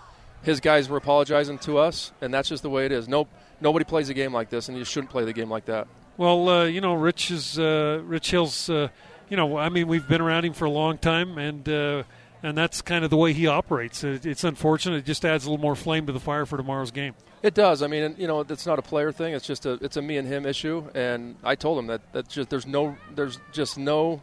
his 0.43 0.59
guys 0.59 0.89
were 0.89 0.97
apologizing 0.97 1.59
to 1.61 1.79
us, 1.79 2.13
and 2.21 2.35
that's 2.35 2.49
just 2.49 2.63
the 2.63 2.71
way 2.71 2.87
it 2.87 2.93
is. 2.93 3.09
No, 3.09 3.29
nobody 3.61 3.85
plays 3.85 4.09
a 4.09 4.15
game 4.15 4.33
like 4.33 4.51
this, 4.51 4.69
and 4.69 4.77
you 4.77 4.85
shouldn't 4.85 5.11
play 5.11 5.25
the 5.25 5.33
game 5.33 5.49
like 5.49 5.67
that. 5.67 5.87
Well, 6.17 6.49
uh, 6.49 6.65
you 6.65 6.81
know, 6.81 6.95
Rich 6.95 7.31
is 7.31 7.59
uh, 7.59 8.03
Rich 8.05 8.33
Hill's. 8.33 8.69
Uh, 8.69 8.89
you 9.29 9.37
know, 9.37 9.57
I 9.57 9.69
mean, 9.69 9.87
we've 9.87 10.07
been 10.07 10.21
around 10.21 10.45
him 10.45 10.53
for 10.53 10.65
a 10.65 10.71
long 10.71 10.99
time, 10.99 11.39
and 11.39 11.69
uh, 11.69 12.03
and 12.43 12.57
that's 12.57 12.83
kind 12.83 13.05
of 13.05 13.11
the 13.11 13.17
way 13.17 13.33
he 13.33 13.47
operates. 13.47 14.03
It's 14.05 14.45
unfortunate; 14.45 14.97
it 14.99 15.05
just 15.05 15.25
adds 15.25 15.45
a 15.45 15.51
little 15.51 15.63
more 15.63 15.77
flame 15.77 16.07
to 16.07 16.13
the 16.13 16.21
fire 16.21 16.47
for 16.47 16.57
tomorrow's 16.57 16.91
game. 16.91 17.15
It 17.43 17.55
does. 17.55 17.83
I 17.83 17.89
mean, 17.89 18.15
you 18.19 18.27
know, 18.27 18.41
it's 18.41 18.67
not 18.67 18.79
a 18.79 18.83
player 18.83 19.11
thing. 19.13 19.35
It's 19.35 19.47
just 19.47 19.67
a 19.67 19.73
it's 19.75 19.97
a 19.97 20.03
me 20.03 20.17
and 20.17 20.29
him 20.29 20.47
issue. 20.47 20.85
And 20.95 21.37
I 21.43 21.55
told 21.55 21.79
him 21.79 21.87
that 21.89 22.01
that 22.13 22.29
just 22.29 22.51
there's 22.51 22.67
no 22.67 22.97
there's 23.15 23.39
just 23.53 23.79
no 23.79 24.23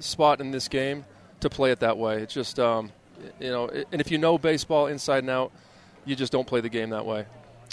spot 0.00 0.40
in 0.40 0.50
this 0.50 0.68
game 0.68 1.04
to 1.40 1.50
play 1.50 1.70
it 1.70 1.80
that 1.80 1.98
way. 1.98 2.22
It's 2.22 2.34
just 2.34 2.58
um, 2.58 2.92
you 3.40 3.50
know, 3.50 3.68
and 3.68 4.00
if 4.00 4.10
you 4.10 4.18
know 4.18 4.38
baseball 4.38 4.86
inside 4.86 5.18
and 5.18 5.30
out, 5.30 5.52
you 6.04 6.16
just 6.16 6.32
don't 6.32 6.46
play 6.46 6.60
the 6.60 6.68
game 6.68 6.90
that 6.90 7.06
way. 7.06 7.26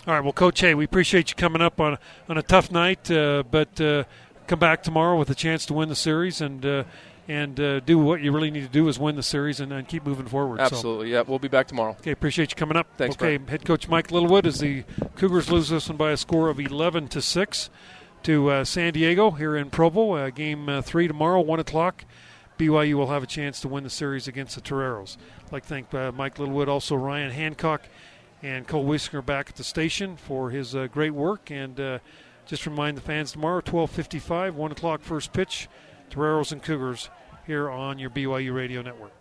All 0.08 0.14
right, 0.14 0.24
well, 0.24 0.34
Coach 0.34 0.60
Hey, 0.60 0.76
we 0.76 0.86
appreciate 0.86 1.30
you 1.30 1.36
coming 1.36 1.62
up 1.62 1.80
on 1.82 1.98
on 2.30 2.38
a 2.38 2.44
tough 2.44 2.72
night, 2.72 3.10
uh, 3.12 3.44
but 3.50 3.80
uh, 3.82 4.04
come 4.48 4.60
back 4.60 4.84
tomorrow 4.84 5.18
with 5.18 5.30
a 5.30 5.36
chance 5.36 5.66
to 5.66 5.74
win 5.74 5.90
the 5.90 5.96
series 5.96 6.42
and 6.42 6.66
uh, 6.66 6.84
and 7.28 7.60
uh, 7.60 7.80
do 7.80 7.98
what 7.98 8.22
you 8.22 8.32
really 8.32 8.52
need 8.52 8.62
to 8.64 8.70
do 8.72 8.88
is 8.88 9.00
win 9.00 9.16
the 9.16 9.24
series 9.24 9.60
and, 9.60 9.72
and 9.74 9.88
keep 9.88 10.06
moving 10.06 10.28
forward. 10.28 10.60
So- 10.60 10.64
Absolutely. 10.66 11.12
Yeah, 11.12 11.24
we'll 11.26 11.40
be 11.40 11.48
back 11.48 11.68
tomorrow. 11.68 11.92
Okay, 12.00 12.12
appreciate 12.12 12.52
you 12.52 12.56
coming 12.56 12.78
up. 12.78 12.88
Thanks, 12.98 13.16
Okay, 13.16 13.40
head 13.48 13.66
coach 13.66 13.88
Mike 13.88 14.12
Littlewood 14.12 14.46
as 14.46 14.60
the 14.60 14.84
Cougars 15.16 15.50
lose 15.52 15.70
this 15.70 15.90
one 15.90 15.98
by 15.98 16.12
a 16.12 16.18
score 16.18 16.50
of 16.50 16.60
11 16.60 17.08
to 17.10 17.22
six 17.22 17.70
to 18.24 18.50
uh, 18.50 18.64
San 18.64 18.94
Diego 18.94 19.32
here 19.32 19.56
in 19.56 19.70
Provo. 19.70 20.14
Uh, 20.14 20.30
game 20.30 20.70
uh, 20.70 20.82
three 20.82 21.08
tomorrow, 21.08 21.42
one 21.42 21.60
o'clock. 21.60 22.06
BYU 22.58 22.94
will 22.96 23.08
have 23.08 23.22
a 23.24 23.28
chance 23.28 23.60
to 23.60 23.68
win 23.68 23.84
the 23.84 23.90
series 23.90 24.28
against 24.30 24.56
the 24.56 24.62
Toreros. 24.62 25.18
I'd 25.46 25.52
like 25.52 25.64
to 25.64 25.70
thank 25.70 25.94
uh, 25.94 26.12
Mike 26.14 26.40
Littlewood, 26.40 26.70
also 26.70 26.96
Ryan 26.96 27.32
Hancock, 27.32 27.82
and 28.42 28.66
Cole 28.66 28.86
Wissinger 28.86 29.26
back 29.26 29.50
at 29.50 29.56
the 29.58 29.64
station 29.64 30.16
for 30.16 30.52
his 30.52 30.74
uh, 30.74 30.88
great 30.88 31.12
work. 31.14 31.52
And 31.52 31.78
uh, 31.80 32.00
just 32.46 32.66
remind 32.66 32.96
the 32.96 33.02
fans 33.02 33.32
tomorrow, 33.34 33.60
12:55, 33.62 34.54
one 34.54 34.72
o'clock 34.72 35.02
first 35.02 35.34
pitch, 35.34 35.68
Toreros 36.16 36.54
and 36.54 36.64
Cougars 36.64 37.10
here 37.46 37.70
on 37.70 38.00
your 38.00 38.10
BYU 38.10 38.56
Radio 38.56 38.82
Network. 38.82 39.12